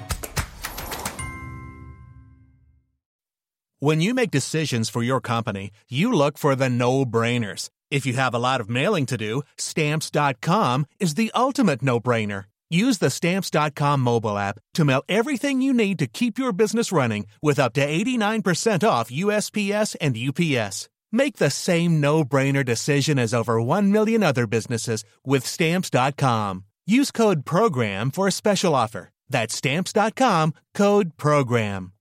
When 3.79 3.99
you 3.99 4.13
make 4.13 4.31
decisions 4.31 4.87
for 4.89 5.03
your 5.03 5.19
company, 5.19 5.71
you 5.89 6.13
look 6.13 6.37
for 6.37 6.55
the 6.55 6.69
no 6.69 7.05
brainers. 7.05 7.69
If 7.91 8.05
you 8.05 8.13
have 8.13 8.33
a 8.33 8.39
lot 8.39 8.61
of 8.61 8.69
mailing 8.69 9.07
to 9.07 9.17
do, 9.17 9.41
stamps.com 9.57 10.85
is 10.99 11.15
the 11.15 11.31
ultimate 11.35 11.81
no 11.81 11.99
brainer. 11.99 12.45
Use 12.69 12.99
the 12.99 13.09
stamps.com 13.09 13.99
mobile 13.99 14.37
app 14.37 14.59
to 14.75 14.85
mail 14.85 15.03
everything 15.09 15.61
you 15.61 15.73
need 15.73 15.99
to 15.99 16.07
keep 16.07 16.37
your 16.37 16.53
business 16.53 16.91
running 16.91 17.25
with 17.41 17.59
up 17.59 17.73
to 17.73 17.85
89% 17.85 18.87
off 18.87 19.11
USPS 19.11 19.95
and 19.99 20.15
UPS. 20.17 20.87
Make 21.13 21.37
the 21.37 21.51
same 21.51 22.01
no 22.01 22.25
brainer 22.25 22.65
decision 22.65 23.19
as 23.19 23.33
over 23.35 23.61
1 23.61 23.91
million 23.91 24.23
other 24.23 24.47
businesses 24.47 25.05
with 25.23 25.45
stamps.com. 25.45 26.65
Use 26.87 27.11
code 27.11 27.45
PROGRAM 27.45 28.09
for 28.11 28.27
a 28.27 28.31
special 28.31 28.73
offer. 28.75 29.11
That's 29.29 29.55
stamps.com 29.55 30.55
code 30.73 31.15
PROGRAM. 31.17 31.93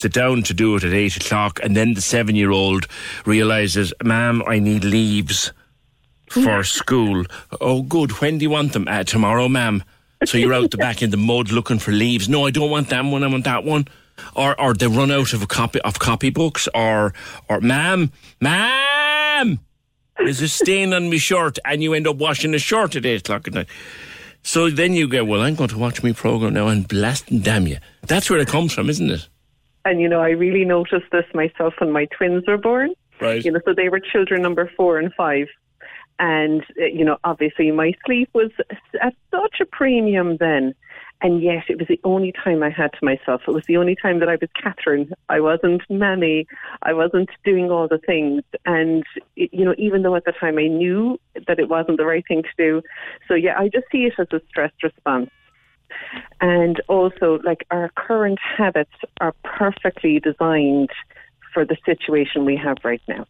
sit 0.00 0.12
down 0.12 0.42
to 0.42 0.52
do 0.52 0.76
it 0.76 0.84
at 0.84 0.92
eight 0.92 1.16
o'clock, 1.16 1.58
and 1.62 1.74
then 1.74 1.94
the 1.94 2.00
seven 2.02 2.36
year 2.36 2.50
old 2.50 2.86
realizes, 3.24 3.92
Ma'am, 4.02 4.42
I 4.46 4.58
need 4.58 4.84
leaves 4.84 5.52
for 6.28 6.62
school. 6.78 7.24
Oh, 7.60 7.80
good. 7.82 8.10
When 8.20 8.36
do 8.38 8.42
you 8.42 8.50
want 8.50 8.72
them? 8.74 8.86
Uh, 8.86 9.04
tomorrow, 9.04 9.48
ma'am. 9.48 9.82
So 10.26 10.36
you're 10.36 10.52
out 10.52 10.70
the 10.70 10.76
back 10.76 11.02
in 11.02 11.10
the 11.10 11.16
mud 11.16 11.50
looking 11.52 11.78
for 11.78 11.92
leaves. 11.92 12.28
No, 12.28 12.46
I 12.46 12.50
don't 12.50 12.70
want 12.70 12.88
that 12.90 13.04
one. 13.04 13.22
I 13.22 13.28
want 13.28 13.44
that 13.44 13.64
one. 13.64 13.86
Or, 14.34 14.58
or 14.60 14.74
they 14.74 14.86
run 14.86 15.10
out 15.10 15.32
of 15.32 15.42
a 15.42 15.46
copy 15.46 15.80
of 15.82 15.98
copybooks. 15.98 16.68
Or, 16.74 17.12
or, 17.48 17.60
ma'am, 17.60 18.12
ma'am, 18.40 19.60
there's 20.18 20.40
a 20.42 20.48
stain 20.48 20.92
on 20.94 21.10
my 21.10 21.16
shirt, 21.16 21.58
and 21.64 21.82
you 21.82 21.94
end 21.94 22.06
up 22.06 22.16
washing 22.16 22.52
the 22.52 22.58
shirt 22.58 22.96
at 22.96 23.06
eight 23.06 23.20
o'clock 23.20 23.48
at 23.48 23.54
night. 23.54 23.68
So 24.42 24.68
then 24.68 24.92
you 24.92 25.08
go, 25.08 25.24
well, 25.24 25.40
I'm 25.40 25.54
going 25.54 25.70
to 25.70 25.78
watch 25.78 26.02
my 26.02 26.12
program 26.12 26.52
now 26.52 26.68
and 26.68 26.86
blast 26.86 27.30
and 27.30 27.42
damn 27.42 27.66
you. 27.66 27.78
That's 28.02 28.28
where 28.28 28.38
it 28.38 28.48
comes 28.48 28.74
from, 28.74 28.90
isn't 28.90 29.10
it? 29.10 29.28
And 29.86 30.00
you 30.00 30.08
know, 30.08 30.20
I 30.20 30.30
really 30.30 30.64
noticed 30.64 31.10
this 31.12 31.24
myself 31.34 31.74
when 31.78 31.90
my 31.92 32.06
twins 32.06 32.44
were 32.46 32.58
born. 32.58 32.92
Right. 33.20 33.44
You 33.44 33.52
know, 33.52 33.60
so 33.64 33.74
they 33.74 33.88
were 33.88 34.00
children 34.00 34.42
number 34.42 34.70
four 34.76 34.98
and 34.98 35.12
five. 35.14 35.46
And, 36.18 36.62
uh, 36.80 36.84
you 36.84 37.04
know, 37.04 37.18
obviously 37.24 37.70
my 37.70 37.92
sleep 38.06 38.30
was 38.34 38.50
at 39.02 39.14
such 39.30 39.60
a 39.60 39.66
premium 39.66 40.36
then. 40.38 40.74
And 41.20 41.42
yet 41.42 41.64
it 41.68 41.78
was 41.78 41.88
the 41.88 42.00
only 42.04 42.32
time 42.32 42.62
I 42.62 42.68
had 42.68 42.92
to 42.92 43.04
myself. 43.04 43.42
It 43.48 43.52
was 43.52 43.64
the 43.66 43.78
only 43.78 43.96
time 43.96 44.20
that 44.20 44.28
I 44.28 44.36
was 44.38 44.50
Catherine. 44.60 45.10
I 45.30 45.40
wasn't 45.40 45.82
Mammy. 45.88 46.46
I 46.82 46.92
wasn't 46.92 47.30
doing 47.44 47.70
all 47.70 47.88
the 47.88 47.98
things. 47.98 48.42
And, 48.66 49.04
you 49.34 49.64
know, 49.64 49.74
even 49.78 50.02
though 50.02 50.16
at 50.16 50.26
the 50.26 50.32
time 50.32 50.58
I 50.58 50.66
knew 50.66 51.18
that 51.46 51.58
it 51.58 51.70
wasn't 51.70 51.96
the 51.96 52.04
right 52.04 52.24
thing 52.28 52.42
to 52.42 52.48
do. 52.58 52.82
So, 53.26 53.34
yeah, 53.34 53.58
I 53.58 53.68
just 53.68 53.86
see 53.90 54.04
it 54.04 54.14
as 54.18 54.26
a 54.32 54.40
stress 54.48 54.72
response. 54.82 55.30
And 56.40 56.82
also, 56.88 57.38
like, 57.44 57.64
our 57.70 57.90
current 57.94 58.38
habits 58.40 58.94
are 59.20 59.34
perfectly 59.44 60.20
designed 60.20 60.90
for 61.54 61.64
the 61.64 61.76
situation 61.86 62.44
we 62.44 62.56
have 62.56 62.78
right 62.84 63.02
now. 63.08 63.26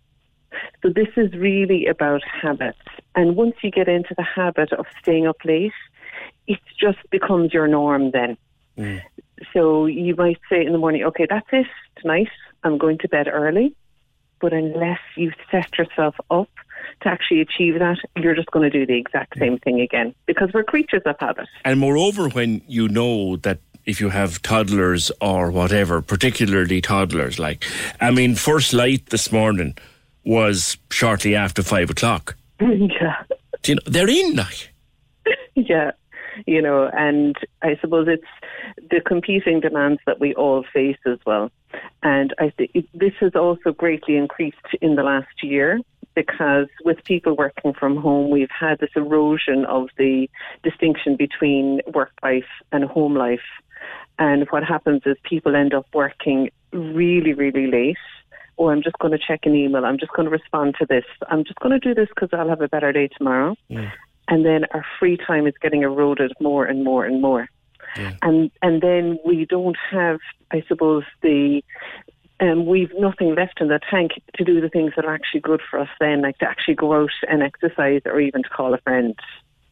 So 0.83 0.89
this 0.89 1.09
is 1.17 1.33
really 1.35 1.87
about 1.87 2.23
habits. 2.25 2.79
And 3.15 3.37
once 3.37 3.55
you 3.63 3.71
get 3.71 3.89
into 3.89 4.15
the 4.17 4.23
habit 4.23 4.73
of 4.73 4.87
staying 5.01 5.27
up 5.27 5.37
late, 5.45 5.73
it 6.47 6.61
just 6.79 6.99
becomes 7.11 7.53
your 7.53 7.67
norm 7.67 8.11
then. 8.11 8.37
Mm. 8.79 9.03
So 9.53 9.87
you 9.87 10.15
might 10.17 10.39
say 10.49 10.65
in 10.65 10.73
the 10.73 10.79
morning, 10.79 11.05
okay, 11.05 11.27
that's 11.29 11.47
it 11.53 11.67
tonight. 11.97 12.29
I'm 12.63 12.79
going 12.79 12.99
to 12.99 13.09
bed 13.09 13.29
early. 13.29 13.75
But 14.41 14.53
unless 14.53 15.01
you 15.17 15.33
set 15.51 15.79
yourself 15.79 16.17
up 16.31 16.51
to 17.03 17.09
actually 17.09 17.41
achieve 17.41 17.79
that, 17.79 17.99
you're 18.17 18.35
just 18.35 18.51
going 18.51 18.71
to 18.71 18.79
do 18.79 18.87
the 18.87 18.99
exact 18.99 19.37
mm. 19.37 19.41
same 19.41 19.59
thing 19.59 19.81
again 19.81 20.15
because 20.27 20.51
we're 20.53 20.65
creatures 20.65 21.03
of 21.07 21.17
habit. 21.19 21.49
And 21.65 21.81
moreover, 21.81 22.29
when 22.29 22.63
you 22.67 22.89
know 22.89 23.37
that 23.37 23.59
if 23.87 24.01
you 24.01 24.11
have 24.11 24.43
toddlers 24.43 25.13
or 25.21 25.51
whatever, 25.51 26.03
particularly 26.03 26.81
toddlers, 26.81 27.39
like, 27.39 27.65
I 28.01 28.11
mean, 28.11 28.35
first 28.35 28.73
light 28.73 29.07
this 29.07 29.31
morning 29.31 29.77
was 30.25 30.77
shortly 30.91 31.35
after 31.35 31.63
five 31.63 31.91
o'clock. 31.91 32.37
yeah. 32.61 33.23
Do 33.63 33.73
you 33.73 33.77
know, 33.77 33.83
they're 33.87 34.09
in, 34.09 34.37
like. 34.37 34.73
yeah, 35.55 35.93
you 36.47 36.61
know, 36.61 36.91
and 36.97 37.37
I 37.63 37.77
suppose 37.81 38.09
it's 38.09 38.89
the 38.91 39.01
competing 39.01 39.61
demands 39.61 40.01
that 40.07 40.21
we 40.21 40.35
all 40.35 40.65
face 40.73 40.99
as 41.07 41.19
well. 41.27 41.51
And 42.03 42.35
I 42.39 42.51
think 42.51 42.73
this 42.95 43.15
has 43.21 43.35
also 43.35 43.73
greatly 43.73 44.17
increased 44.17 44.57
in 44.81 44.95
the 44.95 45.03
last 45.03 45.43
year 45.43 45.81
because 46.15 46.69
with 46.85 47.03
people 47.05 47.37
working 47.37 47.73
from 47.73 47.97
home, 47.97 48.31
we've 48.31 48.51
had 48.51 48.79
this 48.79 48.91
erosion 48.95 49.65
of 49.65 49.89
the 49.99 50.29
distinction 50.63 51.17
between 51.17 51.81
work 51.93 52.13
life 52.23 52.45
and 52.73 52.85
home 52.85 53.17
life. 53.17 53.41
And 54.19 54.47
what 54.51 54.63
happens 54.63 55.03
is 55.07 55.17
people 55.25 55.57
end 55.57 55.75
up 55.75 55.87
working 55.93 56.51
really, 56.73 57.33
really 57.33 57.67
late. 57.67 57.97
Or 58.57 58.73
I'm 58.73 58.83
just 58.85 58.97
going 59.01 59.11
to 59.11 59.19
check 59.19 59.41
an 59.47 59.57
email. 59.57 59.85
I'm 59.85 59.99
just 59.99 60.13
going 60.13 60.27
to 60.27 60.31
respond 60.31 60.77
to 60.79 60.87
this. 60.87 61.05
I'm 61.29 61.43
just 61.43 61.59
going 61.59 61.73
to 61.73 61.81
do 61.81 61.93
this 61.93 62.09
because 62.15 62.29
I'll 62.33 62.49
have 62.49 62.61
a 62.61 62.69
better 62.69 62.93
day 62.93 63.09
tomorrow 63.09 63.57
and 64.29 64.45
then 64.45 64.65
our 64.73 64.85
free 64.99 65.17
time 65.17 65.47
is 65.47 65.55
getting 65.61 65.83
eroded 65.83 66.33
more 66.41 66.65
and 66.65 66.85
more 66.85 67.05
and 67.05 67.21
more. 67.21 67.49
And 68.23 68.51
and 68.63 68.83
then 68.83 69.19
we 69.25 69.45
don't 69.45 69.77
have, 69.91 70.19
I 70.51 70.65
suppose, 70.67 71.05
the 71.23 71.63
um, 72.41 72.67
we've 72.67 72.93
nothing 72.99 73.35
left 73.35 73.61
in 73.61 73.69
the 73.69 73.79
tank 73.91 74.13
to 74.35 74.45
do 74.45 74.61
the 74.61 74.69
things 74.69 74.93
that 74.97 75.05
are 75.05 75.15
actually 75.15 75.41
good 75.41 75.61
for 75.71 75.79
us. 75.79 75.89
Then, 76.01 76.23
like 76.23 76.39
to 76.39 76.49
actually 76.49 76.75
go 76.75 76.93
out 76.93 77.13
and 77.29 77.43
exercise, 77.43 78.03
or 78.05 78.21
even 78.21 78.43
to 78.43 78.49
call 78.49 78.75
a 78.75 78.79
friend. 78.79 79.15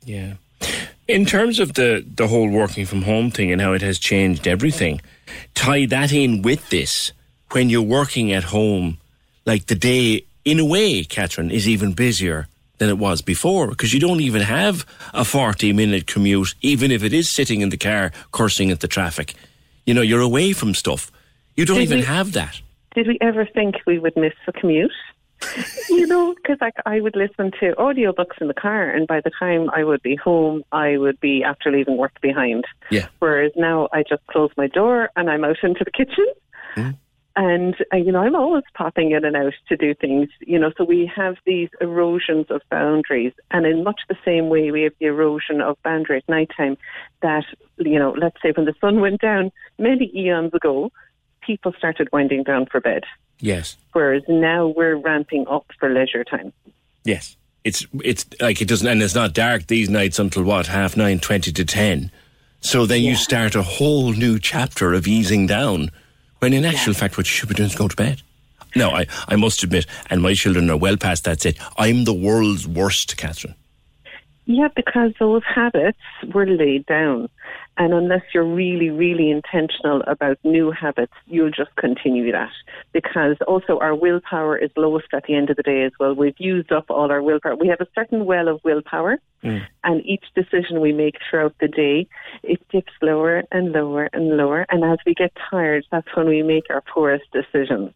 Yeah. 0.05 0.35
In 1.09 1.27
terms 1.27 1.59
of 1.59 1.75
the, 1.75 2.07
the 2.07 2.29
whole 2.29 2.49
working 2.49 2.87
from 2.87 3.03
home 3.03 3.33
thing 3.33 3.51
and 3.51 3.61
how 3.61 3.73
it 3.73 3.83
has 3.83 3.99
changed 3.99 4.47
everything, 4.47 5.01
tie 5.55 5.87
that 5.87 6.13
in 6.13 6.43
with 6.43 6.71
this. 6.71 7.13
When 7.51 7.69
you're 7.69 7.83
working 7.83 8.33
at 8.33 8.45
home, 8.45 8.99
like 9.45 9.67
the 9.67 9.75
day, 9.75 10.25
in 10.45 10.59
a 10.59 10.65
way, 10.65 11.03
Catherine, 11.03 11.51
is 11.51 11.69
even 11.69 11.93
busier 11.93 12.49
than 12.83 12.91
it 12.91 12.99
was 12.99 13.23
before 13.23 13.69
because 13.69 13.95
you 13.95 14.01
don't 14.01 14.21
even 14.21 14.43
have 14.43 14.85
a 15.15 15.25
40 15.25 15.73
minute 15.73 16.09
commute, 16.09 16.53
even 16.63 16.91
if 16.91 17.05
it 17.05 17.13
is 17.13 17.33
sitting 17.33 17.61
in 17.61 17.69
the 17.69 17.77
car 17.77 18.11
cursing 18.33 18.73
at 18.73 18.81
the 18.81 18.89
traffic. 18.89 19.35
You 19.87 19.95
know, 19.95 20.01
you're 20.01 20.21
away 20.21 20.53
from 20.53 20.75
stuff. 20.75 21.13
You 21.55 21.65
don't 21.65 21.77
Did 21.77 21.85
even 21.85 21.99
we- 22.01 22.05
have 22.07 22.33
that. 22.33 22.61
Did 22.97 23.07
we 23.07 23.19
ever 23.21 23.47
think 23.47 23.77
we 23.87 24.01
would 24.01 24.17
miss 24.17 24.33
a 24.49 24.53
commute? 24.53 24.91
you 25.91 26.07
know, 26.09 26.35
because 26.35 26.59
like 26.61 26.75
I 26.85 27.01
would 27.01 27.15
listen 27.17 27.53
to 27.61 27.73
audiobooks 27.79 28.41
in 28.41 28.49
the 28.49 28.55
car, 28.55 28.91
and 28.91 29.07
by 29.07 29.21
the 29.21 29.31
time 29.39 29.71
I 29.71 29.83
would 29.85 30.03
be 30.03 30.15
home, 30.17 30.63
I 30.73 30.97
would 30.99 31.19
be 31.21 31.43
after 31.45 31.71
leaving 31.71 31.97
work 31.97 32.21
behind. 32.21 32.65
Yeah. 32.91 33.07
Whereas 33.21 33.53
now 33.57 33.89
I 33.93 34.03
just 34.09 34.27
close 34.27 34.51
my 34.57 34.67
door 34.67 35.09
and 35.17 35.31
I'm 35.31 35.45
out 35.45 35.57
into 35.63 35.85
the 35.85 35.91
kitchen. 35.91 36.27
Mm. 36.77 36.97
And, 37.35 37.75
uh, 37.93 37.97
you 37.97 38.13
know, 38.13 38.21
I'm 38.21 38.37
always 38.37 38.65
popping 38.75 39.13
in 39.13 39.25
and 39.25 39.37
out 39.37 39.55
to 39.69 39.77
do 39.77 39.95
things, 39.95 40.29
you 40.41 40.59
know, 40.59 40.71
so 40.77 40.85
we 40.85 41.11
have 41.15 41.37
these 41.47 41.71
erosions 41.81 42.47
of 42.51 42.61
boundaries. 42.71 43.33
And 43.51 43.65
in 43.65 43.85
much 43.85 44.01
the 44.09 44.19
same 44.25 44.49
way, 44.51 44.71
we 44.71 44.83
have 44.83 44.93
the 45.01 45.07
erosion 45.07 45.61
of 45.61 45.83
boundary 45.83 46.19
at 46.19 46.29
nighttime 46.29 46.77
that, 47.23 47.45
you 47.79 47.99
know, 47.99 48.11
let's 48.13 48.37
say 48.43 48.53
when 48.55 48.67
the 48.67 48.75
sun 48.81 49.01
went 49.01 49.21
down 49.21 49.51
many 49.79 50.11
eons 50.15 50.53
ago, 50.53 50.93
people 51.41 51.73
started 51.79 52.09
winding 52.13 52.43
down 52.43 52.67
for 52.67 52.81
bed. 52.81 53.05
Yes. 53.41 53.77
Whereas 53.93 54.23
now 54.29 54.67
we're 54.67 54.97
ramping 54.97 55.47
up 55.49 55.67
for 55.81 55.89
leisure 55.89 56.25
time. 56.25 56.53
Yes. 57.05 57.37
It's 57.65 57.87
it's 58.03 58.27
like 58.41 58.61
it 58.61 58.67
doesn't, 58.67 58.89
and 58.89 59.01
it's 59.01 59.15
not 59.15 59.35
dark 59.35 59.69
these 59.69 59.89
nights 59.89 60.19
until 60.19 60.43
what 60.43 60.67
half 60.67 60.97
nine, 60.97 61.21
twenty 61.21 61.53
to 61.53 61.65
ten. 61.65 62.11
So 62.59 62.87
then 62.87 63.03
you 63.03 63.15
start 63.15 63.55
a 63.55 63.63
whole 63.63 64.13
new 64.13 64.39
chapter 64.39 64.93
of 64.93 65.07
easing 65.07 65.47
down, 65.47 65.91
when 66.43 66.53
in 66.53 66.65
actual 66.65 66.93
fact 66.93 67.17
what 67.17 67.25
you 67.27 67.31
should 67.31 67.49
be 67.49 67.55
doing 67.55 67.69
is 67.69 67.77
go 67.77 67.87
to 67.87 67.95
bed. 67.95 68.21
No, 68.75 68.91
I, 68.91 69.07
I 69.29 69.37
must 69.37 69.63
admit, 69.63 69.87
and 70.11 70.21
my 70.21 70.35
children 70.35 70.69
are 70.71 70.77
well 70.77 70.97
past 70.97 71.23
that 71.23 71.39
stage. 71.39 71.57
I'm 71.79 72.03
the 72.03 72.13
world's 72.13 72.67
worst, 72.67 73.17
Catherine. 73.17 73.55
Yeah, 74.47 74.67
because 74.75 75.13
those 75.21 75.45
habits 75.45 76.01
were 76.35 76.47
laid 76.47 76.87
down. 76.87 77.29
And 77.79 77.95
unless 77.95 78.23
you're 78.35 78.45
really, 78.45 78.91
really 78.91 79.31
intentional 79.31 80.03
about 80.07 80.39
new 80.45 80.71
habits, 80.71 81.13
you'll 81.27 81.51
just 81.51 81.75
continue 81.77 82.31
that. 82.33 82.51
Because 82.93 83.37
also 83.47 83.79
our 83.79 83.95
willpower 83.95 84.59
is 84.59 84.71
lowest 84.77 85.09
at 85.15 85.25
the 85.27 85.35
end 85.35 85.51
of 85.51 85.57
the 85.57 85.63
day 85.63 85.85
as 85.85 85.93
well. 85.99 86.15
We've 86.15 86.39
used 86.39 86.71
up 86.71 86.87
all 86.91 87.11
our 87.11 87.23
willpower. 87.23 87.57
We 87.57 87.69
have 87.69 87.81
a 87.81 87.87
certain 87.95 88.27
well 88.27 88.49
of 88.49 88.61
willpower, 88.63 89.19
mm. 89.43 89.65
and 89.85 90.05
each 90.05 90.25
decision 90.35 90.81
we 90.81 90.93
make 90.93 91.17
throughout 91.29 91.55
the 91.61 91.69
day, 91.69 92.07
it 92.43 92.61
dips 92.69 92.93
lower 93.01 93.43
and 93.51 93.73
lower 93.73 94.09
and 94.13 94.37
lower. 94.37 94.67
And 94.69 94.85
as 94.85 94.99
we 95.07 95.15
get 95.15 95.33
tired, 95.51 95.87
that's 95.91 96.09
when 96.15 96.29
we 96.29 96.43
make 96.43 96.65
our 96.71 96.83
poorest 96.83 97.25
decisions. 97.33 97.93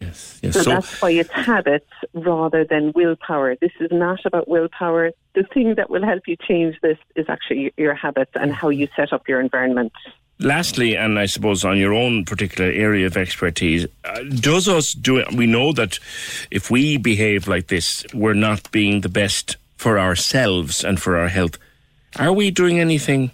Yes, 0.00 0.38
so, 0.42 0.50
so- 0.50 0.70
that's 0.70 1.02
why 1.02 1.10
it's 1.10 1.30
habits 1.30 1.90
rather 2.14 2.64
than 2.64 2.92
willpower. 2.94 3.56
This 3.56 3.72
is 3.80 3.90
not 3.90 4.24
about 4.24 4.48
willpower. 4.48 5.10
The 5.34 5.44
thing 5.54 5.74
that 5.76 5.90
will 5.90 6.04
help 6.04 6.22
you 6.26 6.36
change 6.36 6.76
this 6.82 6.98
is 7.16 7.26
actually 7.28 7.72
your 7.76 7.94
habits 7.94 8.32
and 8.34 8.52
how 8.52 8.68
you 8.68 8.88
set 8.96 9.12
up 9.12 9.28
your 9.28 9.40
environment. 9.40 9.92
Lastly, 10.40 10.96
and 10.96 11.18
I 11.18 11.26
suppose 11.26 11.64
on 11.64 11.78
your 11.78 11.92
own 11.92 12.24
particular 12.24 12.70
area 12.70 13.06
of 13.06 13.16
expertise, 13.16 13.86
uh, 14.04 14.22
does 14.22 14.68
us 14.68 14.92
do 14.92 15.16
it? 15.16 15.32
We 15.34 15.46
know 15.46 15.72
that 15.72 15.98
if 16.52 16.70
we 16.70 16.96
behave 16.96 17.48
like 17.48 17.66
this, 17.66 18.06
we're 18.14 18.34
not 18.34 18.70
being 18.70 19.00
the 19.00 19.08
best 19.08 19.56
for 19.76 19.98
ourselves 19.98 20.84
and 20.84 21.00
for 21.00 21.16
our 21.18 21.28
health. 21.28 21.58
Are 22.20 22.32
we 22.32 22.52
doing 22.52 22.78
anything? 22.78 23.32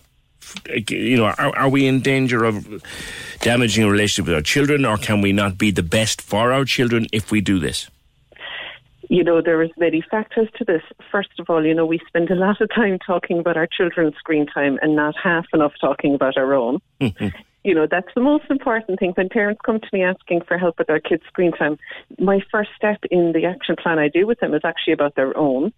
You 0.87 1.17
know, 1.17 1.25
are, 1.27 1.57
are 1.57 1.69
we 1.69 1.87
in 1.87 2.01
danger 2.01 2.45
of 2.45 2.83
damaging 3.41 3.85
a 3.85 3.91
relationship 3.91 4.27
with 4.27 4.35
our 4.35 4.43
children, 4.43 4.85
or 4.85 4.97
can 4.97 5.21
we 5.21 5.33
not 5.33 5.59
be 5.59 5.71
the 5.71 5.83
best 5.83 6.23
for 6.23 6.53
our 6.53 6.65
children 6.65 7.07
if 7.13 7.31
we 7.31 7.41
do 7.41 7.59
this? 7.59 7.89
You 9.09 9.23
know, 9.23 9.43
there 9.43 9.63
is 9.63 9.71
many 9.77 10.03
factors 10.11 10.49
to 10.57 10.65
this. 10.65 10.83
First 11.13 11.39
of 11.39 11.51
all, 11.51 11.65
you 11.65 11.75
know, 11.75 11.87
we 11.87 12.01
spend 12.07 12.31
a 12.31 12.35
lot 12.35 12.61
of 12.61 12.71
time 12.75 12.99
talking 12.99 13.39
about 13.39 13.57
our 13.57 13.67
children's 13.67 14.17
screen 14.17 14.47
time 14.47 14.79
and 14.83 14.97
not 14.97 15.15
half 15.23 15.47
enough 15.53 15.73
talking 15.81 16.15
about 16.15 16.37
our 16.37 16.55
own. 16.55 16.81
Mm-hmm. 17.01 17.29
you 17.65 17.75
know, 17.75 17.87
that's 17.91 18.13
the 18.15 18.21
most 18.21 18.45
important 18.51 18.99
thing. 18.99 19.13
When 19.13 19.29
parents 19.29 19.61
come 19.65 19.81
to 19.81 19.89
me 19.93 20.03
asking 20.03 20.43
for 20.49 20.59
help 20.59 20.79
with 20.79 20.87
their 20.87 21.01
kids' 21.01 21.23
screen 21.27 21.53
time, 21.53 21.79
my 22.19 22.41
first 22.51 22.71
step 22.77 22.99
in 23.11 23.33
the 23.33 23.45
action 23.45 23.77
plan 23.77 23.99
I 23.99 24.09
do 24.09 24.27
with 24.27 24.41
them 24.41 24.55
is 24.55 24.63
actually 24.65 24.95
about 24.95 25.17
their 25.17 25.37
own. 25.37 25.73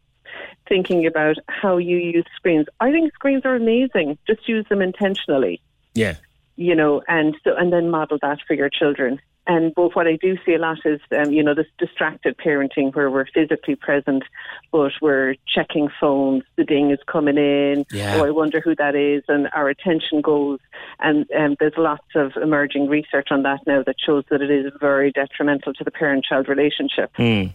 Thinking 0.68 1.06
about 1.06 1.36
how 1.48 1.76
you 1.76 1.96
use 1.96 2.24
screens. 2.34 2.66
I 2.80 2.90
think 2.90 3.14
screens 3.14 3.42
are 3.44 3.54
amazing. 3.54 4.18
Just 4.26 4.48
use 4.48 4.66
them 4.68 4.82
intentionally 4.82 5.60
Yeah. 5.94 6.14
you 6.56 6.74
know, 6.74 7.02
and 7.06 7.36
so 7.44 7.54
and 7.56 7.72
then 7.72 7.90
model 7.90 8.18
that 8.22 8.38
for 8.46 8.54
your 8.54 8.68
children. 8.70 9.20
And 9.48 9.72
but 9.76 9.94
what 9.94 10.08
I 10.08 10.16
do 10.16 10.36
see 10.44 10.54
a 10.54 10.58
lot 10.58 10.78
is, 10.84 11.00
um, 11.16 11.32
you 11.32 11.40
know, 11.40 11.54
this 11.54 11.68
distracted 11.78 12.36
parenting 12.36 12.92
where 12.96 13.08
we're 13.08 13.26
physically 13.32 13.76
present, 13.76 14.24
but 14.72 14.90
we're 15.00 15.36
checking 15.46 15.88
phones. 16.00 16.42
The 16.56 16.64
ding 16.64 16.90
is 16.90 16.98
coming 17.06 17.36
in. 17.38 17.86
Yeah. 17.92 18.16
Oh, 18.16 18.24
I 18.24 18.30
wonder 18.30 18.60
who 18.60 18.74
that 18.74 18.96
is, 18.96 19.22
and 19.28 19.48
our 19.54 19.68
attention 19.68 20.20
goes. 20.20 20.58
And 20.98 21.26
um, 21.38 21.56
there's 21.60 21.76
lots 21.76 22.08
of 22.16 22.32
emerging 22.42 22.88
research 22.88 23.28
on 23.30 23.44
that 23.44 23.60
now 23.68 23.84
that 23.84 23.96
shows 24.04 24.24
that 24.30 24.42
it 24.42 24.50
is 24.50 24.72
very 24.80 25.12
detrimental 25.12 25.72
to 25.74 25.84
the 25.84 25.92
parent-child 25.92 26.48
relationship. 26.48 27.12
Mm. 27.16 27.52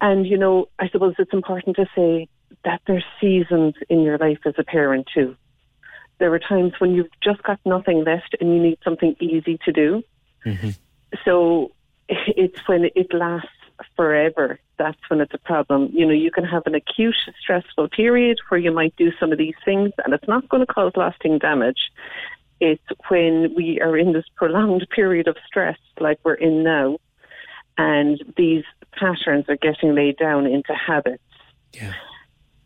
And, 0.00 0.26
you 0.26 0.36
know, 0.36 0.68
I 0.78 0.88
suppose 0.88 1.14
it's 1.18 1.32
important 1.32 1.76
to 1.76 1.86
say 1.94 2.28
that 2.64 2.80
there's 2.86 3.04
seasons 3.20 3.74
in 3.88 4.02
your 4.02 4.18
life 4.18 4.40
as 4.44 4.54
a 4.58 4.64
parent 4.64 5.08
too. 5.12 5.36
There 6.18 6.32
are 6.32 6.38
times 6.38 6.72
when 6.78 6.94
you've 6.94 7.10
just 7.22 7.42
got 7.42 7.60
nothing 7.64 8.04
left 8.04 8.36
and 8.40 8.54
you 8.54 8.62
need 8.62 8.78
something 8.84 9.16
easy 9.20 9.58
to 9.64 9.72
do. 9.72 10.02
Mm-hmm. 10.44 10.70
So 11.24 11.72
it's 12.08 12.58
when 12.66 12.88
it 12.94 13.12
lasts 13.12 13.48
forever. 13.96 14.58
That's 14.78 14.98
when 15.08 15.20
it's 15.20 15.34
a 15.34 15.38
problem. 15.38 15.90
You 15.92 16.06
know, 16.06 16.12
you 16.12 16.30
can 16.30 16.44
have 16.44 16.62
an 16.66 16.74
acute 16.74 17.16
stressful 17.40 17.88
period 17.88 18.38
where 18.48 18.60
you 18.60 18.72
might 18.72 18.94
do 18.96 19.12
some 19.18 19.32
of 19.32 19.38
these 19.38 19.54
things 19.64 19.92
and 20.04 20.14
it's 20.14 20.28
not 20.28 20.48
going 20.48 20.64
to 20.64 20.72
cause 20.72 20.92
lasting 20.96 21.38
damage. 21.38 21.90
It's 22.60 22.82
when 23.08 23.54
we 23.54 23.80
are 23.80 23.96
in 23.98 24.12
this 24.12 24.24
prolonged 24.34 24.86
period 24.94 25.28
of 25.28 25.36
stress 25.46 25.78
like 26.00 26.18
we're 26.24 26.34
in 26.34 26.62
now 26.62 26.98
and 27.78 28.22
these 28.36 28.64
patterns 28.92 29.44
are 29.48 29.56
getting 29.56 29.94
laid 29.94 30.16
down 30.16 30.46
into 30.46 30.74
habits. 30.74 31.22
Yeah. 31.72 31.92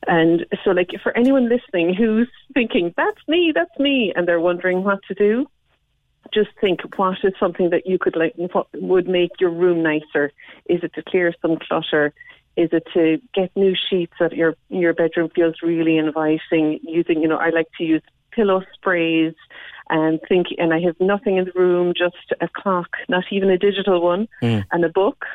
And 0.07 0.47
so, 0.65 0.71
like, 0.71 0.91
for 1.03 1.17
anyone 1.17 1.49
listening 1.49 1.95
who's 1.95 2.29
thinking, 2.55 2.95
that's 2.97 3.21
me, 3.29 3.53
that's 3.55 3.77
me, 3.79 4.13
and 4.15 4.27
they're 4.27 4.41
wondering 4.41 4.83
what 4.83 5.01
to 5.09 5.15
do, 5.15 5.47
just 6.33 6.51
think 6.61 6.81
what 6.97 7.19
is 7.23 7.33
something 7.39 7.71
that 7.71 7.87
you 7.87 7.99
could 7.99 8.17
like, 8.17 8.35
what 8.53 8.69
would 8.75 9.09
make 9.09 9.33
your 9.41 9.51
room 9.51 9.83
nicer? 9.83 10.33
Is 10.67 10.83
it 10.83 10.95
to 10.95 11.03
clear 11.03 11.35
some 11.43 11.59
clutter? 11.59 12.15
Is 12.57 12.71
it 12.73 12.87
to 12.95 13.21
get 13.35 13.51
new 13.57 13.75
sheets 13.89 14.13
that 14.21 14.33
your 14.33 14.55
your 14.69 14.93
bedroom 14.93 15.31
feels 15.35 15.57
really 15.63 15.97
inviting? 15.97 16.81
Using, 16.83 17.21
you 17.21 17.29
know, 17.29 17.39
I 17.39 17.51
like 17.51 17.69
to 17.79 17.85
use 17.85 18.03
pillow 18.33 18.63
sprays 18.75 19.35
and 19.91 20.21
think, 20.29 20.47
and 20.59 20.73
I 20.73 20.81
have 20.81 20.99
nothing 21.01 21.37
in 21.37 21.45
the 21.45 21.53
room, 21.55 21.93
just 21.97 22.33
a 22.41 22.49
clock, 22.49 22.97
not 23.09 23.25
even 23.31 23.51
a 23.51 23.59
digital 23.59 24.01
one, 24.01 24.29
Mm. 24.43 24.65
and 24.73 24.85
a 24.85 24.89
book. 24.89 25.27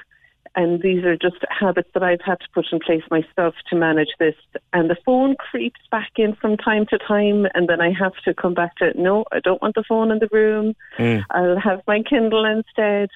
And 0.57 0.82
these 0.82 1.03
are 1.03 1.18
just 1.18 1.36
habits 1.49 1.90
that 1.94 2.02
I've 2.02 2.22
had 2.22 2.40
to 2.40 2.48
put 2.53 2.72
in 2.72 2.80
place 2.80 3.03
myself 3.11 3.56
to 3.69 3.76
manage 3.76 4.14
this. 4.19 4.36
And 4.72 4.90
the 4.90 4.95
phone 5.06 5.36
creeps 5.36 5.82
back 5.91 6.11
in 6.15 6.34
from 6.34 6.56
time 6.56 6.86
to 6.88 6.98
time, 6.98 7.45
and 7.53 7.68
then 7.68 7.82
I 7.82 7.91
have 7.91 8.15
to 8.23 8.34
come 8.34 8.53
back 8.53 8.77
to 8.77 8.94
no, 8.99 9.26
I 9.34 9.41
don't 9.41 9.61
want 9.61 9.76
the 9.76 9.84
phone 9.84 10.11
in 10.11 10.19
the 10.19 10.30
room. 10.32 10.73
Mm. 10.98 11.26
I'll 11.32 11.60
have 11.60 11.82
my 11.86 12.02
Kindle 12.02 12.45
instead. 12.45 13.10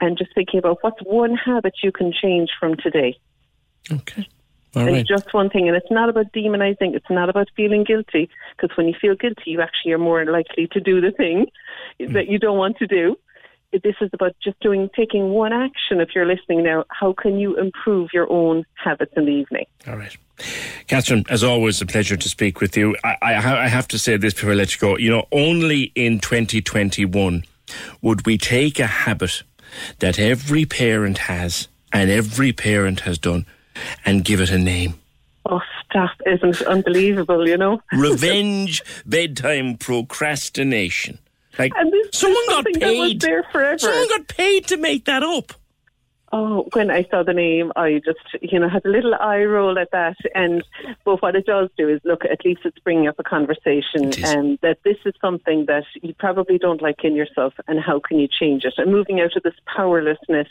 And 0.00 0.18
just 0.18 0.34
thinking 0.34 0.58
about 0.58 0.78
what's 0.80 1.00
one 1.04 1.36
habit 1.36 1.74
you 1.84 1.92
can 1.92 2.12
change 2.12 2.50
from 2.58 2.74
today. 2.76 3.16
All 4.74 4.86
it's 4.86 4.92
right. 4.92 5.06
just 5.06 5.34
one 5.34 5.50
thing, 5.50 5.68
and 5.68 5.76
it's 5.76 5.90
not 5.90 6.08
about 6.08 6.32
demonizing. 6.32 6.94
It's 6.94 7.10
not 7.10 7.28
about 7.28 7.48
feeling 7.56 7.84
guilty, 7.84 8.30
because 8.56 8.74
when 8.76 8.88
you 8.88 8.94
feel 8.98 9.14
guilty, 9.14 9.50
you 9.50 9.60
actually 9.60 9.92
are 9.92 9.98
more 9.98 10.24
likely 10.24 10.66
to 10.68 10.80
do 10.80 11.00
the 11.00 11.10
thing 11.10 11.46
hmm. 12.00 12.12
that 12.12 12.28
you 12.28 12.38
don't 12.38 12.58
want 12.58 12.78
to 12.78 12.86
do. 12.86 13.16
This 13.72 13.94
is 14.02 14.10
about 14.12 14.36
just 14.42 14.60
doing, 14.60 14.90
taking 14.94 15.30
one 15.30 15.52
action. 15.52 16.00
If 16.00 16.10
you're 16.14 16.26
listening 16.26 16.62
now, 16.62 16.84
how 16.88 17.14
can 17.14 17.38
you 17.38 17.58
improve 17.58 18.10
your 18.12 18.30
own 18.30 18.64
habits 18.74 19.12
in 19.16 19.24
the 19.24 19.32
evening? 19.32 19.64
All 19.86 19.96
right. 19.96 20.14
Catherine, 20.88 21.24
as 21.30 21.42
always, 21.42 21.80
a 21.80 21.86
pleasure 21.86 22.16
to 22.16 22.28
speak 22.28 22.60
with 22.60 22.76
you. 22.76 22.96
I, 23.02 23.16
I, 23.22 23.64
I 23.64 23.68
have 23.68 23.88
to 23.88 23.98
say 23.98 24.18
this 24.18 24.34
before 24.34 24.50
I 24.50 24.54
let 24.54 24.74
you 24.74 24.78
go. 24.78 24.98
You 24.98 25.10
know, 25.10 25.26
only 25.32 25.92
in 25.94 26.18
2021 26.18 27.44
would 28.02 28.26
we 28.26 28.36
take 28.36 28.78
a 28.78 28.86
habit 28.86 29.42
that 30.00 30.18
every 30.18 30.66
parent 30.66 31.16
has 31.18 31.68
and 31.92 32.10
every 32.10 32.52
parent 32.52 33.00
has 33.00 33.18
done 33.18 33.46
and 34.04 34.24
give 34.24 34.40
it 34.40 34.50
a 34.50 34.58
name. 34.58 34.94
Oh, 35.46 35.60
stop! 35.84 36.10
Isn't 36.26 36.60
it 36.60 36.66
unbelievable? 36.66 37.48
You 37.48 37.56
know. 37.56 37.82
Revenge, 37.92 38.82
bedtime 39.04 39.76
procrastination. 39.76 41.18
Like 41.58 41.72
And 41.76 41.92
this 41.92 42.08
someone 42.12 42.46
got 42.48 42.54
something 42.64 42.78
that 42.80 42.94
was 42.96 43.10
paid. 43.10 43.20
there 43.20 43.42
forever. 43.52 43.78
Someone 43.78 44.08
got 44.08 44.28
paid 44.28 44.66
to 44.68 44.76
make 44.76 45.04
that 45.04 45.22
up. 45.22 45.52
Oh, 46.34 46.66
when 46.72 46.90
I 46.90 47.04
saw 47.10 47.22
the 47.22 47.34
name, 47.34 47.72
I 47.76 48.00
just, 48.02 48.20
you 48.40 48.58
know, 48.58 48.66
had 48.70 48.86
a 48.86 48.88
little 48.88 49.14
eye 49.14 49.42
roll 49.44 49.78
at 49.78 49.90
that. 49.90 50.16
And 50.34 50.64
but 51.04 51.20
what 51.20 51.36
it 51.36 51.44
does 51.44 51.68
do 51.76 51.90
is 51.90 52.00
look, 52.04 52.24
at 52.24 52.42
least 52.42 52.62
it's 52.64 52.78
bringing 52.78 53.06
up 53.06 53.16
a 53.18 53.22
conversation, 53.22 54.12
and 54.24 54.58
that 54.62 54.78
this 54.82 54.96
is 55.04 55.12
something 55.20 55.66
that 55.66 55.84
you 56.00 56.14
probably 56.14 56.56
don't 56.56 56.80
like 56.80 57.04
in 57.04 57.14
yourself, 57.14 57.52
and 57.68 57.80
how 57.80 58.00
can 58.00 58.18
you 58.18 58.28
change 58.28 58.64
it? 58.64 58.74
And 58.78 58.90
moving 58.90 59.20
out 59.20 59.36
of 59.36 59.42
this 59.42 59.52
powerlessness 59.76 60.48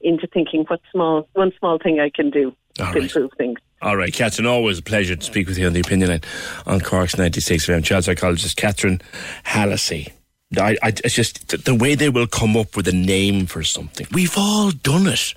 into 0.00 0.26
thinking, 0.28 0.64
what 0.68 0.80
small, 0.92 1.28
one 1.34 1.52
small 1.58 1.78
thing 1.78 2.00
I 2.00 2.10
can 2.10 2.30
do 2.30 2.54
All 2.80 2.86
to 2.86 2.92
right. 2.92 3.02
improve 3.02 3.30
things. 3.36 3.58
All 3.80 3.96
right, 3.96 4.12
Catherine, 4.12 4.46
always 4.46 4.78
a 4.78 4.82
pleasure 4.82 5.14
to 5.14 5.24
speak 5.24 5.46
with 5.46 5.56
you 5.58 5.66
on 5.66 5.72
the 5.72 5.80
opinion 5.80 6.10
line 6.10 6.20
on 6.66 6.80
Cork's 6.80 7.16
96 7.16 7.66
FM. 7.66 7.84
Child 7.84 8.04
psychologist 8.04 8.56
Catherine 8.56 9.00
Hallisey. 9.44 10.10
I, 10.56 10.76
I, 10.82 10.88
it's 11.04 11.14
just 11.14 11.48
th- 11.48 11.64
the 11.64 11.74
way 11.74 11.94
they 11.94 12.08
will 12.08 12.26
come 12.26 12.56
up 12.56 12.76
with 12.76 12.88
a 12.88 12.92
name 12.92 13.46
for 13.46 13.62
something. 13.62 14.06
We've 14.12 14.36
all 14.36 14.70
done 14.70 15.06
it. 15.06 15.34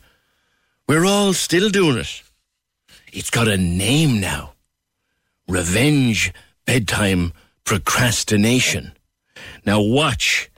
We're 0.87 1.05
all 1.05 1.33
still 1.33 1.69
doing 1.69 1.97
it. 1.97 2.23
It's 3.13 3.29
got 3.29 3.47
a 3.47 3.57
name 3.57 4.21
now. 4.21 4.53
Revenge, 5.47 6.33
bedtime, 6.65 7.33
procrastination. 7.65 8.93
Now 9.65 9.81
watch. 9.81 10.49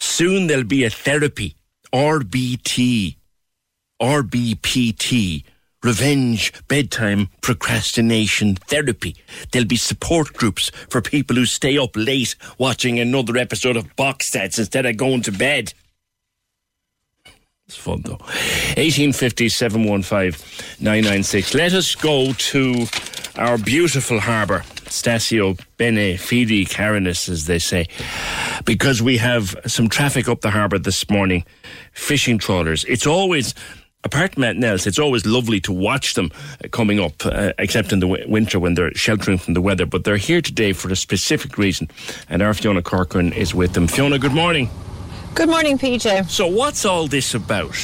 Soon 0.00 0.46
there'll 0.46 0.64
be 0.64 0.84
a 0.84 0.90
therapy, 0.90 1.54
RBT, 1.92 3.16
RBPT, 4.00 5.44
revenge, 5.82 6.52
bedtime, 6.68 7.28
procrastination 7.40 8.54
therapy. 8.54 9.16
There'll 9.52 9.66
be 9.66 9.76
support 9.76 10.32
groups 10.34 10.70
for 10.88 11.00
people 11.00 11.36
who 11.36 11.46
stay 11.46 11.78
up 11.78 11.90
late 11.94 12.34
watching 12.58 12.98
another 12.98 13.36
episode 13.36 13.76
of 13.76 13.94
box 13.96 14.30
sets 14.30 14.58
instead 14.58 14.86
of 14.86 14.96
going 14.96 15.22
to 15.22 15.32
bed. 15.32 15.72
It's 17.66 17.76
fun 17.76 18.00
though. 18.02 18.16
1850 18.76 19.48
715 19.50 20.32
996. 20.80 21.54
Let 21.54 21.74
us 21.74 21.94
go 21.94 22.32
to 22.32 22.86
our 23.36 23.58
beautiful 23.58 24.20
harbour, 24.20 24.60
Statio 24.86 25.60
Bene 25.76 26.16
Fida 26.16 26.64
Carinis, 26.64 27.28
as 27.28 27.44
they 27.44 27.58
say, 27.58 27.86
because 28.64 29.02
we 29.02 29.18
have 29.18 29.54
some 29.66 29.88
traffic 29.90 30.28
up 30.28 30.40
the 30.40 30.50
harbour 30.50 30.78
this 30.78 31.10
morning. 31.10 31.44
Fishing 31.92 32.38
trawlers. 32.38 32.84
It's 32.84 33.06
always. 33.06 33.54
Apart 34.04 34.34
from 34.34 34.44
else, 34.44 34.86
it's 34.86 34.98
always 34.98 35.26
lovely 35.26 35.60
to 35.60 35.72
watch 35.72 36.14
them 36.14 36.30
uh, 36.64 36.68
coming 36.68 37.00
up, 37.00 37.26
uh, 37.26 37.52
except 37.58 37.92
in 37.92 37.98
the 37.98 38.06
w- 38.06 38.30
winter 38.30 38.60
when 38.60 38.74
they're 38.74 38.94
sheltering 38.94 39.38
from 39.38 39.54
the 39.54 39.60
weather. 39.60 39.86
But 39.86 40.04
they're 40.04 40.16
here 40.16 40.40
today 40.40 40.72
for 40.72 40.88
a 40.90 40.96
specific 40.96 41.58
reason, 41.58 41.90
and 42.28 42.40
our 42.40 42.54
Fiona 42.54 42.80
Corcoran 42.80 43.32
is 43.32 43.54
with 43.56 43.72
them. 43.72 43.88
Fiona, 43.88 44.18
good 44.18 44.32
morning. 44.32 44.70
Good 45.34 45.48
morning, 45.48 45.78
PJ. 45.78 46.30
So, 46.30 46.46
what's 46.46 46.84
all 46.84 47.08
this 47.08 47.34
about? 47.34 47.74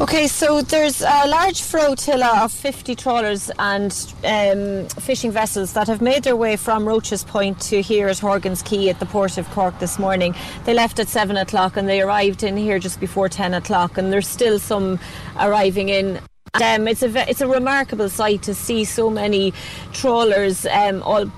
Okay, 0.00 0.26
so 0.26 0.60
there's 0.60 1.02
a 1.02 1.28
large 1.28 1.62
flotilla 1.62 2.40
of 2.42 2.50
50 2.50 2.96
trawlers 2.96 3.48
and 3.60 3.92
um, 4.24 4.88
fishing 4.88 5.30
vessels 5.30 5.72
that 5.74 5.86
have 5.86 6.02
made 6.02 6.24
their 6.24 6.34
way 6.34 6.56
from 6.56 6.84
Roche's 6.84 7.22
Point 7.22 7.60
to 7.62 7.80
here 7.80 8.08
at 8.08 8.18
Horgan's 8.18 8.60
Quay 8.60 8.88
at 8.90 8.98
the 8.98 9.06
port 9.06 9.38
of 9.38 9.48
Cork 9.50 9.78
this 9.78 9.96
morning. 9.96 10.34
They 10.64 10.74
left 10.74 10.98
at 10.98 11.06
7 11.06 11.36
o'clock 11.36 11.76
and 11.76 11.88
they 11.88 12.00
arrived 12.00 12.42
in 12.42 12.56
here 12.56 12.80
just 12.80 12.98
before 12.98 13.28
10 13.28 13.54
o'clock, 13.54 13.96
and 13.96 14.12
there's 14.12 14.26
still 14.26 14.58
some 14.58 14.98
arriving 15.38 15.90
in. 15.90 16.18
Um, 16.54 16.88
it's 16.88 17.02
a 17.02 17.30
it's 17.30 17.40
a 17.40 17.48
remarkable 17.48 18.08
sight 18.08 18.42
to 18.42 18.54
see 18.54 18.84
so 18.84 19.10
many 19.10 19.52
trawlers 19.92 20.66
um, 20.66 21.02
all 21.04 21.30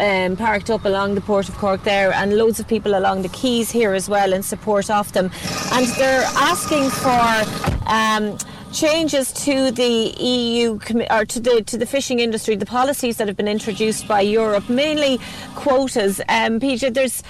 um, 0.00 0.36
parked 0.36 0.70
up 0.70 0.84
along 0.84 1.14
the 1.14 1.20
port 1.20 1.48
of 1.48 1.56
Cork 1.56 1.82
there, 1.84 2.12
and 2.12 2.36
loads 2.36 2.60
of 2.60 2.68
people 2.68 2.96
along 2.96 3.22
the 3.22 3.28
quays 3.28 3.70
here 3.70 3.94
as 3.94 4.08
well 4.08 4.32
in 4.32 4.42
support 4.42 4.90
of 4.90 5.12
them. 5.12 5.30
And 5.72 5.86
they're 5.98 6.24
asking 6.36 6.90
for. 6.90 7.88
Um, 7.90 8.38
changes 8.72 9.32
to 9.32 9.70
the 9.70 10.14
EU 10.20 10.78
or 11.10 11.24
to 11.24 11.40
the 11.40 11.62
to 11.62 11.78
the 11.78 11.86
fishing 11.86 12.20
industry, 12.20 12.54
the 12.56 12.66
policies 12.66 13.16
that 13.16 13.26
have 13.26 13.36
been 13.36 13.48
introduced 13.48 14.06
by 14.06 14.20
Europe, 14.20 14.68
mainly 14.68 15.18
quotas. 15.54 16.20
Um, 16.28 16.60
PJ, 16.60 16.92
there's 16.94 17.22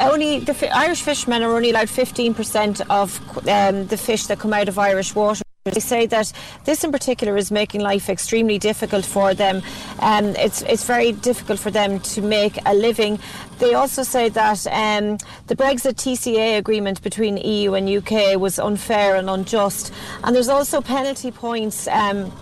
only 0.00 0.40
the 0.40 0.76
Irish 0.76 1.02
fishermen 1.02 1.42
are 1.42 1.54
only 1.54 1.70
allowed 1.70 1.88
15% 1.88 2.82
of 2.88 3.20
um, 3.48 3.86
the 3.86 3.96
fish 3.96 4.26
that 4.26 4.38
come 4.38 4.52
out 4.52 4.68
of 4.68 4.78
Irish 4.78 5.14
water. 5.14 5.42
They 5.72 5.80
say 5.80 6.06
that 6.06 6.32
this 6.64 6.84
in 6.84 6.92
particular 6.92 7.36
is 7.36 7.50
making 7.50 7.80
life 7.80 8.08
extremely 8.08 8.58
difficult 8.58 9.04
for 9.04 9.34
them. 9.34 9.62
Um, 9.98 10.26
it's 10.36 10.62
it's 10.62 10.84
very 10.84 11.12
difficult 11.12 11.58
for 11.58 11.70
them 11.70 11.98
to 12.00 12.22
make 12.22 12.58
a 12.66 12.74
living. 12.74 13.18
They 13.58 13.74
also 13.74 14.02
say 14.02 14.28
that 14.28 14.66
um, 14.68 15.18
the 15.48 15.56
Brexit 15.56 15.94
TCA 15.94 16.58
agreement 16.58 17.02
between 17.02 17.36
EU 17.36 17.74
and 17.74 17.88
UK 17.88 18.38
was 18.38 18.58
unfair 18.58 19.16
and 19.16 19.28
unjust, 19.28 19.92
and 20.22 20.34
there's 20.36 20.48
also 20.48 20.80
penalty 20.80 21.30
points. 21.32 21.88
Um, 21.88 22.32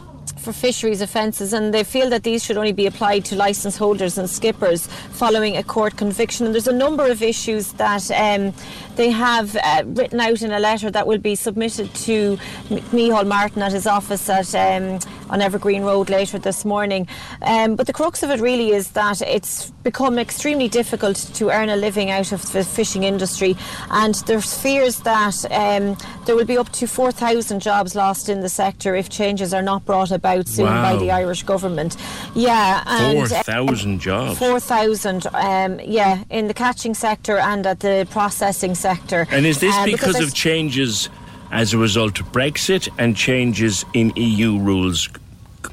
for 0.44 0.52
fisheries 0.52 1.00
offences, 1.00 1.52
and 1.52 1.72
they 1.72 1.82
feel 1.82 2.10
that 2.10 2.22
these 2.22 2.44
should 2.44 2.56
only 2.56 2.72
be 2.72 2.86
applied 2.86 3.24
to 3.24 3.34
licence 3.34 3.76
holders 3.76 4.18
and 4.18 4.28
skippers 4.28 4.86
following 5.12 5.56
a 5.56 5.62
court 5.62 5.96
conviction. 5.96 6.44
And 6.44 6.54
there's 6.54 6.68
a 6.68 6.72
number 6.72 7.10
of 7.10 7.22
issues 7.22 7.72
that 7.72 8.10
um, 8.10 8.52
they 8.96 9.10
have 9.10 9.56
uh, 9.56 9.82
written 9.86 10.20
out 10.20 10.42
in 10.42 10.52
a 10.52 10.58
letter 10.58 10.90
that 10.90 11.06
will 11.06 11.18
be 11.18 11.34
submitted 11.34 11.92
to 11.94 12.36
Micheál 12.68 13.26
Martin 13.26 13.62
at 13.62 13.72
his 13.72 13.86
office 13.86 14.28
at 14.28 14.54
um, 14.54 14.98
on 15.30 15.40
Evergreen 15.40 15.82
Road 15.82 16.10
later 16.10 16.38
this 16.38 16.64
morning. 16.64 17.08
Um, 17.42 17.76
but 17.76 17.86
the 17.86 17.92
crux 17.92 18.22
of 18.22 18.30
it 18.30 18.40
really 18.40 18.70
is 18.70 18.90
that 18.90 19.20
it's 19.22 19.70
become 19.82 20.18
extremely 20.18 20.68
difficult 20.68 21.16
to 21.34 21.50
earn 21.50 21.68
a 21.68 21.76
living 21.76 22.10
out 22.10 22.32
of 22.32 22.50
the 22.52 22.64
fishing 22.64 23.02
industry, 23.04 23.56
and 23.90 24.14
there's 24.26 24.56
fears 24.60 25.00
that 25.00 25.44
um, 25.50 25.96
there 26.26 26.36
will 26.36 26.44
be 26.44 26.56
up 26.56 26.70
to 26.72 26.86
4,000 26.86 27.60
jobs 27.60 27.94
lost 27.94 28.28
in 28.28 28.40
the 28.40 28.48
sector 28.48 28.94
if 28.94 29.08
changes 29.08 29.52
are 29.52 29.62
not 29.62 29.84
brought 29.84 30.10
about 30.10 30.48
soon 30.48 30.66
Wow. 30.66 30.92
by 30.94 30.96
the 30.98 31.10
Irish 31.10 31.42
government. 31.42 31.96
Yeah, 32.34 32.82
and 32.86 33.18
Four 33.18 33.26
thousand 33.42 34.00
jobs. 34.00 34.38
4,000, 34.38 35.26
um, 35.34 35.80
yeah, 35.80 36.24
in 36.30 36.46
the 36.48 36.54
catching 36.54 36.94
sector 36.94 37.38
and 37.38 37.66
at 37.66 37.80
the 37.80 38.06
processing 38.10 38.74
sector. 38.88 39.26
And 39.30 39.46
is 39.46 39.58
this 39.60 39.74
Um, 39.76 39.86
because 39.86 40.16
I 40.16 40.24
of 40.24 40.34
changes 40.34 41.08
as 41.50 41.72
a 41.72 41.78
result 41.78 42.20
of 42.20 42.26
Brexit 42.32 42.88
and 42.98 43.16
changes 43.16 43.84
in 43.94 44.12
EU 44.16 44.58
rules 44.58 45.08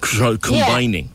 c- 0.03 0.37
combining? 0.41 1.09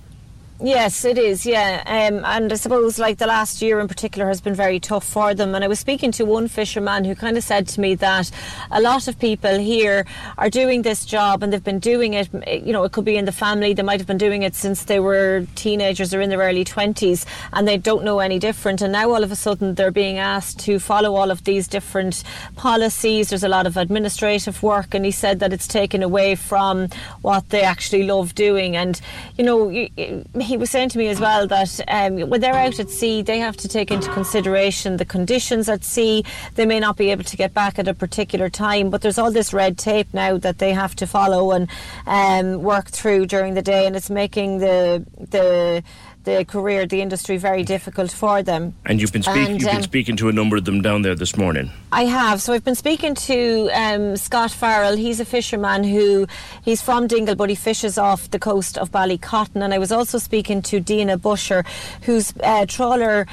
Yes, 0.58 1.04
it 1.04 1.18
is. 1.18 1.44
Yeah, 1.44 1.82
um, 1.84 2.24
and 2.24 2.50
I 2.50 2.56
suppose 2.56 2.98
like 2.98 3.18
the 3.18 3.26
last 3.26 3.60
year 3.60 3.78
in 3.78 3.88
particular 3.88 4.26
has 4.28 4.40
been 4.40 4.54
very 4.54 4.80
tough 4.80 5.04
for 5.04 5.34
them. 5.34 5.54
And 5.54 5.62
I 5.62 5.68
was 5.68 5.78
speaking 5.78 6.12
to 6.12 6.24
one 6.24 6.48
fisherman 6.48 7.04
who 7.04 7.14
kind 7.14 7.36
of 7.36 7.44
said 7.44 7.68
to 7.68 7.80
me 7.80 7.94
that 7.96 8.30
a 8.70 8.80
lot 8.80 9.06
of 9.06 9.18
people 9.18 9.58
here 9.58 10.06
are 10.38 10.48
doing 10.48 10.80
this 10.80 11.04
job 11.04 11.42
and 11.42 11.52
they've 11.52 11.62
been 11.62 11.78
doing 11.78 12.14
it. 12.14 12.30
You 12.64 12.72
know, 12.72 12.84
it 12.84 12.92
could 12.92 13.04
be 13.04 13.18
in 13.18 13.26
the 13.26 13.32
family. 13.32 13.74
They 13.74 13.82
might 13.82 14.00
have 14.00 14.06
been 14.06 14.16
doing 14.16 14.44
it 14.44 14.54
since 14.54 14.84
they 14.84 14.98
were 14.98 15.46
teenagers 15.56 16.14
or 16.14 16.22
in 16.22 16.30
their 16.30 16.38
early 16.38 16.64
twenties, 16.64 17.26
and 17.52 17.68
they 17.68 17.76
don't 17.76 18.02
know 18.02 18.20
any 18.20 18.38
different. 18.38 18.80
And 18.80 18.92
now 18.94 19.10
all 19.10 19.22
of 19.22 19.30
a 19.30 19.36
sudden 19.36 19.74
they're 19.74 19.90
being 19.90 20.16
asked 20.16 20.58
to 20.60 20.78
follow 20.78 21.16
all 21.16 21.30
of 21.30 21.44
these 21.44 21.68
different 21.68 22.24
policies. 22.56 23.28
There's 23.28 23.44
a 23.44 23.48
lot 23.48 23.66
of 23.66 23.76
administrative 23.76 24.62
work, 24.62 24.94
and 24.94 25.04
he 25.04 25.10
said 25.10 25.38
that 25.40 25.52
it's 25.52 25.68
taken 25.68 26.02
away 26.02 26.34
from 26.34 26.88
what 27.20 27.50
they 27.50 27.60
actually 27.60 28.04
love 28.04 28.34
doing. 28.34 28.74
And 28.74 28.98
you 29.36 29.44
know. 29.44 29.64
y- 29.64 29.90
y- 29.98 30.24
he 30.46 30.56
was 30.56 30.70
saying 30.70 30.88
to 30.90 30.98
me 30.98 31.08
as 31.08 31.20
well 31.20 31.46
that 31.46 31.80
um, 31.88 32.20
when 32.30 32.40
they're 32.40 32.54
out 32.54 32.78
at 32.78 32.88
sea, 32.88 33.22
they 33.22 33.38
have 33.38 33.56
to 33.58 33.68
take 33.68 33.90
into 33.90 34.10
consideration 34.12 34.96
the 34.96 35.04
conditions 35.04 35.68
at 35.68 35.84
sea. 35.84 36.24
They 36.54 36.64
may 36.64 36.80
not 36.80 36.96
be 36.96 37.10
able 37.10 37.24
to 37.24 37.36
get 37.36 37.52
back 37.52 37.78
at 37.78 37.88
a 37.88 37.94
particular 37.94 38.48
time, 38.48 38.88
but 38.88 39.02
there's 39.02 39.18
all 39.18 39.30
this 39.30 39.52
red 39.52 39.76
tape 39.76 40.08
now 40.14 40.38
that 40.38 40.58
they 40.58 40.72
have 40.72 40.94
to 40.96 41.06
follow 41.06 41.52
and 41.52 41.68
um, 42.06 42.62
work 42.62 42.88
through 42.88 43.26
during 43.26 43.54
the 43.54 43.62
day, 43.62 43.86
and 43.86 43.96
it's 43.96 44.10
making 44.10 44.58
the 44.58 45.04
the 45.30 45.82
the 46.26 46.44
career, 46.44 46.84
the 46.86 47.00
industry, 47.00 47.38
very 47.38 47.62
difficult 47.62 48.10
for 48.10 48.42
them. 48.42 48.74
And 48.84 49.00
you've 49.00 49.12
been. 49.12 49.22
And, 49.26 49.60
You've 49.60 49.70
been 49.70 49.76
um, 49.76 49.82
speaking 49.82 50.16
to 50.18 50.28
a 50.28 50.32
number 50.32 50.56
of 50.56 50.64
them 50.64 50.82
down 50.82 51.02
there 51.02 51.14
this 51.14 51.36
morning. 51.36 51.70
I 51.92 52.04
have. 52.04 52.42
So 52.42 52.52
I've 52.52 52.64
been 52.64 52.74
speaking 52.74 53.14
to 53.14 53.70
um, 53.72 54.16
Scott 54.16 54.50
Farrell. 54.50 54.96
He's 54.96 55.20
a 55.20 55.24
fisherman 55.24 55.84
who 55.84 56.26
he's 56.62 56.82
from 56.82 57.06
Dingle, 57.06 57.36
but 57.36 57.48
he 57.48 57.54
fishes 57.54 57.96
off 57.96 58.30
the 58.30 58.38
coast 58.38 58.76
of 58.76 58.90
Ballycotton. 58.90 59.62
And 59.62 59.72
I 59.72 59.78
was 59.78 59.92
also 59.92 60.18
speaking 60.18 60.60
to 60.62 60.80
Dina 60.80 61.16
Busher, 61.16 61.64
whose 62.02 62.34
uh, 62.42 62.66
trawler 62.66 63.26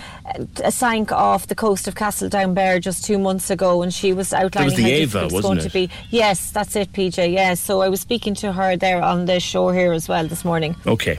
uh, 0.64 0.70
sank 0.70 1.12
off 1.12 1.48
the 1.48 1.56
coast 1.56 1.88
of 1.88 1.96
Castletownbere 1.96 2.80
just 2.80 3.04
two 3.04 3.18
months 3.18 3.50
ago, 3.50 3.82
and 3.82 3.94
she 3.94 4.14
was 4.14 4.32
outlining 4.34 4.76
the 4.76 4.84
how 4.84 4.90
Ava, 4.90 5.20
difficult 5.22 5.34
it's 5.34 5.42
going 5.42 5.58
it? 5.58 5.62
to 5.62 5.70
be. 5.72 5.90
Yes, 6.12 6.52
that's 6.52 6.76
it, 6.76 6.94
PJ. 6.94 7.34
Yes. 7.34 7.60
So 7.60 7.82
I 7.82 7.90
was 7.90 8.02
speaking 8.02 8.36
to 8.36 8.54
her 8.54 8.78
there 8.78 9.02
on 9.02 9.26
the 9.26 9.40
show 9.40 9.72
here 9.72 9.94
as 9.94 10.08
well 10.08 10.28
this 10.28 10.46
morning. 10.46 10.76
Okay. 10.86 11.18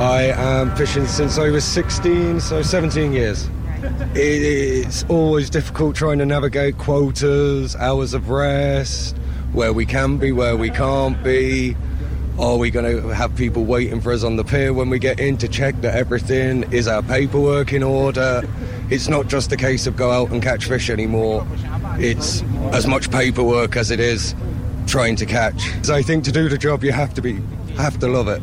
I 0.00 0.32
am 0.36 0.74
fishing 0.74 1.06
since 1.06 1.38
I 1.38 1.50
was 1.50 1.64
16, 1.64 2.40
so 2.40 2.62
17 2.62 3.12
years. 3.12 3.48
It's 4.14 5.04
always 5.04 5.48
difficult 5.48 5.94
trying 5.94 6.18
to 6.18 6.26
navigate 6.26 6.78
quotas, 6.78 7.76
hours 7.76 8.12
of 8.12 8.28
rest, 8.28 9.16
where 9.52 9.72
we 9.72 9.86
can 9.86 10.16
be, 10.16 10.32
where 10.32 10.56
we 10.56 10.70
can't 10.70 11.22
be. 11.22 11.76
Are 12.40 12.56
we 12.56 12.72
going 12.72 13.02
to 13.02 13.08
have 13.14 13.36
people 13.36 13.64
waiting 13.64 14.00
for 14.00 14.12
us 14.12 14.24
on 14.24 14.34
the 14.34 14.42
pier 14.42 14.72
when 14.72 14.90
we 14.90 14.98
get 14.98 15.20
in 15.20 15.36
to 15.38 15.48
check 15.48 15.80
that 15.82 15.94
everything 15.94 16.64
is 16.72 16.88
our 16.88 17.02
paperwork 17.02 17.72
in 17.72 17.84
order? 17.84 18.42
It's 18.90 19.06
not 19.06 19.28
just 19.28 19.52
a 19.52 19.56
case 19.56 19.86
of 19.86 19.96
go 19.96 20.10
out 20.10 20.30
and 20.30 20.42
catch 20.42 20.64
fish 20.64 20.90
anymore. 20.90 21.46
It's 21.98 22.42
as 22.72 22.88
much 22.88 23.12
paperwork 23.12 23.76
as 23.76 23.92
it 23.92 24.00
is 24.00 24.34
trying 24.86 25.16
to 25.16 25.26
catch. 25.26 25.88
I 25.88 26.02
think 26.02 26.24
to 26.24 26.32
do 26.32 26.48
the 26.48 26.58
job, 26.58 26.84
you 26.84 26.92
have 26.92 27.14
to 27.14 27.22
be 27.22 27.40
have 27.76 27.98
to 27.98 28.08
love 28.08 28.28
it. 28.28 28.42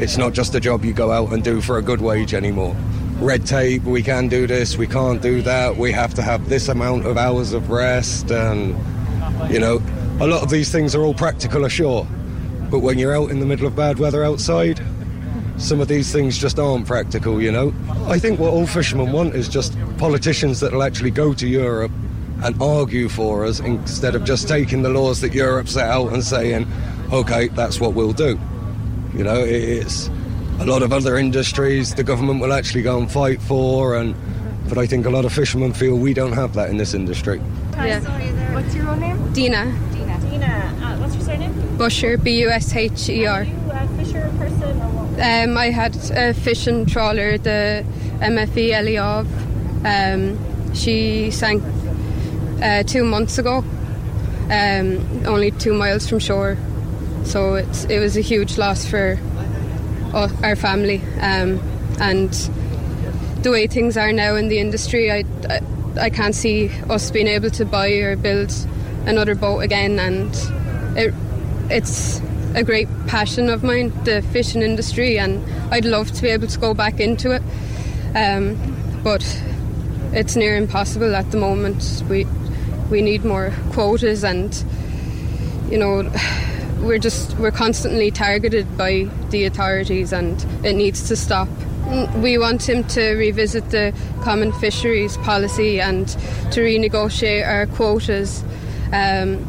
It's 0.00 0.16
not 0.16 0.32
just 0.32 0.54
a 0.54 0.60
job 0.60 0.84
you 0.84 0.92
go 0.92 1.10
out 1.10 1.32
and 1.32 1.42
do 1.42 1.60
for 1.60 1.78
a 1.78 1.82
good 1.82 2.00
wage 2.00 2.34
anymore. 2.34 2.76
Red 3.18 3.44
tape, 3.44 3.82
we 3.82 4.02
can 4.02 4.28
do 4.28 4.46
this, 4.46 4.76
we 4.76 4.86
can't 4.86 5.20
do 5.20 5.42
that, 5.42 5.76
we 5.76 5.90
have 5.90 6.14
to 6.14 6.22
have 6.22 6.48
this 6.48 6.68
amount 6.68 7.04
of 7.04 7.16
hours 7.16 7.52
of 7.52 7.70
rest, 7.70 8.30
and 8.30 8.76
you 9.52 9.58
know, 9.58 9.82
a 10.20 10.26
lot 10.26 10.42
of 10.42 10.50
these 10.50 10.70
things 10.70 10.94
are 10.94 11.02
all 11.02 11.14
practical 11.14 11.64
ashore. 11.64 12.06
But 12.70 12.80
when 12.80 12.98
you're 12.98 13.16
out 13.16 13.30
in 13.30 13.40
the 13.40 13.46
middle 13.46 13.66
of 13.66 13.74
bad 13.74 13.98
weather 13.98 14.22
outside, 14.22 14.80
some 15.56 15.80
of 15.80 15.88
these 15.88 16.12
things 16.12 16.38
just 16.38 16.60
aren't 16.60 16.86
practical, 16.86 17.42
you 17.42 17.50
know. 17.50 17.74
I 18.06 18.20
think 18.20 18.38
what 18.38 18.52
all 18.52 18.66
fishermen 18.66 19.10
want 19.10 19.34
is 19.34 19.48
just 19.48 19.76
politicians 19.96 20.60
that 20.60 20.72
will 20.72 20.84
actually 20.84 21.10
go 21.10 21.34
to 21.34 21.48
Europe 21.48 21.90
and 22.42 22.60
argue 22.62 23.08
for 23.08 23.44
us 23.44 23.60
instead 23.60 24.14
of 24.14 24.24
just 24.24 24.48
taking 24.48 24.82
the 24.82 24.88
laws 24.88 25.20
that 25.20 25.34
Europe 25.34 25.68
set 25.68 25.88
out 25.88 26.12
and 26.12 26.22
saying, 26.22 26.66
okay, 27.12 27.48
that's 27.48 27.80
what 27.80 27.94
we'll 27.94 28.12
do. 28.12 28.38
You 29.14 29.24
know, 29.24 29.42
it's 29.44 30.08
a 30.60 30.66
lot 30.66 30.82
of 30.82 30.92
other 30.92 31.16
industries 31.16 31.94
the 31.94 32.04
government 32.04 32.40
will 32.40 32.52
actually 32.52 32.82
go 32.82 32.98
and 32.98 33.10
fight 33.10 33.40
for, 33.42 33.96
and 33.96 34.14
but 34.68 34.78
I 34.78 34.86
think 34.86 35.06
a 35.06 35.10
lot 35.10 35.24
of 35.24 35.32
fishermen 35.32 35.72
feel 35.72 35.96
we 35.96 36.12
don't 36.14 36.32
have 36.32 36.54
that 36.54 36.70
in 36.70 36.76
this 36.76 36.94
industry. 36.94 37.40
Yeah. 37.72 38.00
What's 38.54 38.74
your 38.74 38.88
own 38.88 39.00
name? 39.00 39.32
Dina 39.32 39.64
Dina. 39.92 40.20
Dina. 40.30 40.46
Uh, 40.82 40.98
what's 40.98 41.14
your 41.14 41.24
surname? 41.24 41.76
Busher, 41.76 42.18
B 42.18 42.40
U 42.40 42.50
S 42.50 42.74
H 42.74 43.08
E 43.08 43.26
R. 43.26 43.40
Are 43.40 43.44
you 43.44 43.52
a 43.70 43.88
fisher 43.96 44.32
person 44.38 44.62
or 44.82 44.88
what? 44.90 45.20
Um, 45.20 45.56
I 45.56 45.70
had 45.70 45.96
a 46.10 46.34
fishing 46.34 46.86
trawler, 46.86 47.38
the 47.38 47.84
MFE 48.20 48.70
Eliov. 48.70 49.26
Um, 49.84 50.74
she 50.74 51.30
sank 51.30 51.62
uh, 52.62 52.82
two 52.82 53.04
months 53.04 53.38
ago, 53.38 53.58
um, 54.50 55.26
only 55.26 55.50
two 55.50 55.74
miles 55.74 56.08
from 56.08 56.18
shore. 56.18 56.56
So 57.24 57.56
it 57.56 58.00
was 58.00 58.16
a 58.16 58.20
huge 58.20 58.56
loss 58.58 58.86
for 58.86 59.18
our 60.14 60.56
family. 60.56 61.02
Um, 61.20 61.60
and 62.00 62.32
the 63.42 63.50
way 63.50 63.66
things 63.66 63.96
are 63.96 64.12
now 64.12 64.34
in 64.36 64.48
the 64.48 64.58
industry, 64.58 65.10
I, 65.10 65.24
I, 65.48 65.60
I 66.00 66.10
can't 66.10 66.34
see 66.34 66.70
us 66.88 67.10
being 67.10 67.28
able 67.28 67.50
to 67.50 67.64
buy 67.64 67.90
or 67.90 68.16
build 68.16 68.52
another 69.06 69.34
boat 69.34 69.60
again. 69.60 69.98
And 69.98 70.34
it, 70.96 71.14
it's 71.70 72.20
a 72.54 72.62
great 72.62 72.88
passion 73.06 73.50
of 73.50 73.62
mine, 73.62 73.92
the 74.04 74.22
fishing 74.32 74.62
industry, 74.62 75.18
and 75.18 75.44
I'd 75.72 75.84
love 75.84 76.10
to 76.12 76.22
be 76.22 76.28
able 76.28 76.46
to 76.46 76.58
go 76.58 76.74
back 76.74 76.98
into 77.00 77.32
it. 77.32 77.42
Um, 78.16 78.56
but 79.04 79.22
it's 80.12 80.34
near 80.34 80.56
impossible 80.56 81.14
at 81.14 81.30
the 81.30 81.36
moment. 81.36 82.02
We 82.08 82.26
we 82.90 83.02
need 83.02 83.24
more 83.24 83.52
quotas, 83.72 84.24
and 84.24 84.54
you 85.70 85.78
know, 85.78 86.10
we're 86.80 86.98
just 86.98 87.36
we're 87.38 87.50
constantly 87.50 88.10
targeted 88.10 88.76
by 88.76 89.08
the 89.30 89.44
authorities, 89.44 90.12
and 90.12 90.44
it 90.64 90.74
needs 90.74 91.08
to 91.08 91.16
stop. 91.16 91.48
We 92.16 92.36
want 92.36 92.68
him 92.68 92.84
to 92.88 93.14
revisit 93.14 93.70
the 93.70 93.94
common 94.22 94.52
fisheries 94.52 95.16
policy 95.18 95.80
and 95.80 96.06
to 96.52 96.60
renegotiate 96.60 97.46
our 97.46 97.66
quotas. 97.66 98.44
Um, 98.92 99.46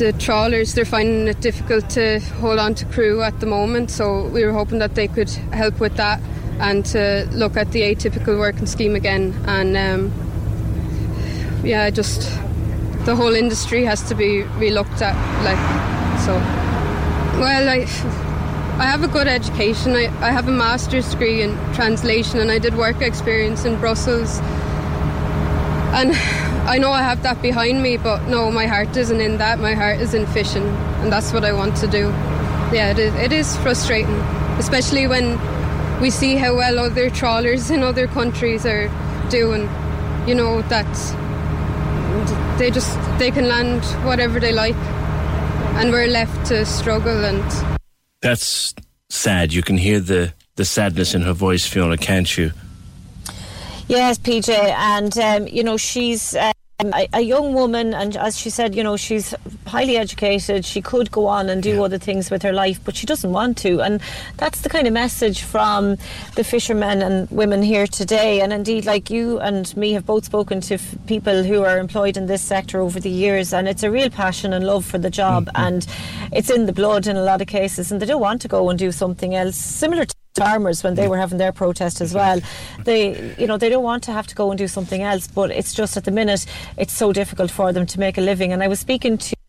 the 0.00 0.12
trawlers 0.14 0.72
they're 0.72 0.86
finding 0.86 1.28
it 1.28 1.38
difficult 1.42 1.90
to 1.90 2.20
hold 2.40 2.58
on 2.58 2.74
to 2.74 2.86
crew 2.86 3.20
at 3.20 3.38
the 3.40 3.46
moment 3.46 3.90
so 3.90 4.26
we 4.28 4.42
were 4.46 4.52
hoping 4.52 4.78
that 4.78 4.94
they 4.94 5.06
could 5.06 5.28
help 5.52 5.78
with 5.78 5.94
that 5.96 6.18
and 6.58 6.86
to 6.86 7.28
look 7.32 7.54
at 7.54 7.70
the 7.72 7.82
atypical 7.82 8.38
working 8.38 8.64
scheme 8.64 8.94
again 8.94 9.38
and 9.46 9.76
um, 9.76 10.29
yeah 11.62 11.90
just 11.90 12.22
the 13.04 13.14
whole 13.14 13.34
industry 13.34 13.84
has 13.84 14.02
to 14.08 14.14
be 14.14 14.42
relooked 14.58 15.00
at 15.02 15.16
like 15.44 16.20
so 16.20 16.34
well 17.40 17.68
I 17.68 17.80
I 18.78 18.84
have 18.84 19.02
a 19.02 19.08
good 19.08 19.28
education 19.28 19.94
I, 19.94 20.04
I 20.26 20.30
have 20.30 20.48
a 20.48 20.52
master's 20.52 21.10
degree 21.10 21.42
in 21.42 21.54
translation 21.74 22.40
and 22.40 22.50
I 22.50 22.58
did 22.58 22.74
work 22.76 23.02
experience 23.02 23.64
in 23.64 23.78
Brussels 23.78 24.40
and 25.92 26.12
I 26.68 26.78
know 26.78 26.92
I 26.92 27.02
have 27.02 27.22
that 27.24 27.42
behind 27.42 27.82
me, 27.82 27.96
but 27.96 28.28
no, 28.28 28.48
my 28.50 28.66
heart 28.66 28.96
isn't 28.96 29.20
in 29.20 29.38
that. 29.38 29.58
My 29.58 29.74
heart 29.74 29.98
is 29.98 30.14
in 30.14 30.24
fishing, 30.26 30.62
and 31.02 31.12
that's 31.12 31.32
what 31.32 31.44
I 31.44 31.52
want 31.52 31.76
to 31.78 31.88
do. 31.88 32.10
Yeah, 32.72 32.90
it 32.90 32.98
is, 33.00 33.14
it 33.14 33.32
is 33.32 33.56
frustrating, 33.56 34.14
especially 34.56 35.08
when 35.08 35.36
we 36.00 36.10
see 36.10 36.36
how 36.36 36.54
well 36.54 36.78
other 36.78 37.10
trawlers 37.10 37.70
in 37.70 37.82
other 37.82 38.06
countries 38.06 38.64
are 38.66 38.88
doing. 39.30 39.68
You 40.28 40.36
know 40.36 40.62
that 42.10 42.58
they 42.58 42.70
just 42.70 42.98
they 43.18 43.30
can 43.30 43.48
land 43.48 43.84
whatever 44.04 44.40
they 44.40 44.52
like, 44.52 44.76
and 45.76 45.90
we're 45.90 46.06
left 46.08 46.46
to 46.46 46.64
struggle 46.64 47.24
and 47.24 47.44
That's 48.20 48.74
sad. 49.08 49.52
You 49.52 49.62
can 49.62 49.78
hear 49.78 50.00
the 50.00 50.32
the 50.56 50.64
sadness 50.64 51.14
in 51.14 51.22
her 51.22 51.32
voice, 51.32 51.66
Fiona, 51.66 51.96
can't 51.96 52.36
you? 52.36 52.52
Yes, 53.88 54.18
PJ, 54.18 54.50
and 54.50 55.16
um, 55.18 55.48
you 55.48 55.64
know 55.64 55.76
she's. 55.76 56.34
Uh, 56.36 56.52
um, 56.80 56.92
a, 56.94 57.08
a 57.12 57.20
young 57.20 57.54
woman, 57.54 57.94
and 57.94 58.16
as 58.16 58.38
she 58.38 58.50
said, 58.50 58.74
you 58.74 58.82
know, 58.82 58.96
she's 58.96 59.34
highly 59.66 59.96
educated. 59.96 60.64
She 60.64 60.80
could 60.80 61.10
go 61.10 61.26
on 61.26 61.48
and 61.48 61.62
do 61.62 61.82
other 61.84 61.98
things 61.98 62.30
with 62.30 62.42
her 62.42 62.52
life, 62.52 62.80
but 62.84 62.96
she 62.96 63.06
doesn't 63.06 63.30
want 63.30 63.58
to. 63.58 63.80
And 63.80 64.00
that's 64.36 64.62
the 64.62 64.68
kind 64.68 64.86
of 64.86 64.92
message 64.92 65.42
from 65.42 65.96
the 66.34 66.44
fishermen 66.44 67.02
and 67.02 67.30
women 67.30 67.62
here 67.62 67.86
today. 67.86 68.40
And 68.40 68.52
indeed, 68.52 68.84
like 68.86 69.10
you 69.10 69.38
and 69.40 69.74
me 69.76 69.92
have 69.92 70.06
both 70.06 70.24
spoken 70.24 70.60
to 70.62 70.74
f- 70.74 70.94
people 71.06 71.42
who 71.44 71.62
are 71.62 71.78
employed 71.78 72.16
in 72.16 72.26
this 72.26 72.42
sector 72.42 72.80
over 72.80 73.00
the 73.00 73.10
years, 73.10 73.52
and 73.52 73.68
it's 73.68 73.82
a 73.82 73.90
real 73.90 74.10
passion 74.10 74.52
and 74.52 74.66
love 74.66 74.84
for 74.84 74.98
the 74.98 75.10
job, 75.10 75.48
and 75.54 75.86
it's 76.32 76.50
in 76.50 76.66
the 76.66 76.72
blood 76.72 77.06
in 77.06 77.16
a 77.16 77.22
lot 77.22 77.40
of 77.40 77.46
cases, 77.46 77.92
and 77.92 78.00
they 78.00 78.06
don't 78.06 78.20
want 78.20 78.42
to 78.42 78.48
go 78.48 78.70
and 78.70 78.78
do 78.78 78.92
something 78.92 79.34
else 79.34 79.56
similar 79.56 80.04
to 80.04 80.14
farmers 80.42 80.82
when 80.84 80.94
they 80.94 81.06
mm. 81.06 81.10
were 81.10 81.20
having 81.24 81.38
their 81.44 81.54
protest 81.62 82.00
as 82.00 82.12
well. 82.20 82.38
They 82.88 83.02
you 83.40 83.46
know 83.48 83.58
they 83.62 83.70
don't 83.74 83.88
want 83.92 84.02
to 84.08 84.12
have 84.18 84.26
to 84.28 84.34
go 84.40 84.50
and 84.50 84.58
do 84.64 84.68
something 84.76 85.02
else 85.02 85.24
but 85.38 85.48
it's 85.58 85.72
just 85.80 85.96
at 85.98 86.04
the 86.04 86.14
minute 86.20 86.42
it's 86.82 86.96
so 87.02 87.12
difficult 87.20 87.50
for 87.58 87.72
them 87.72 87.86
to 87.92 88.00
make 88.06 88.16
a 88.18 88.24
living. 88.32 88.52
And 88.52 88.62
I 88.62 88.68
was 88.68 88.80
speaking 88.80 89.18
to 89.18 89.39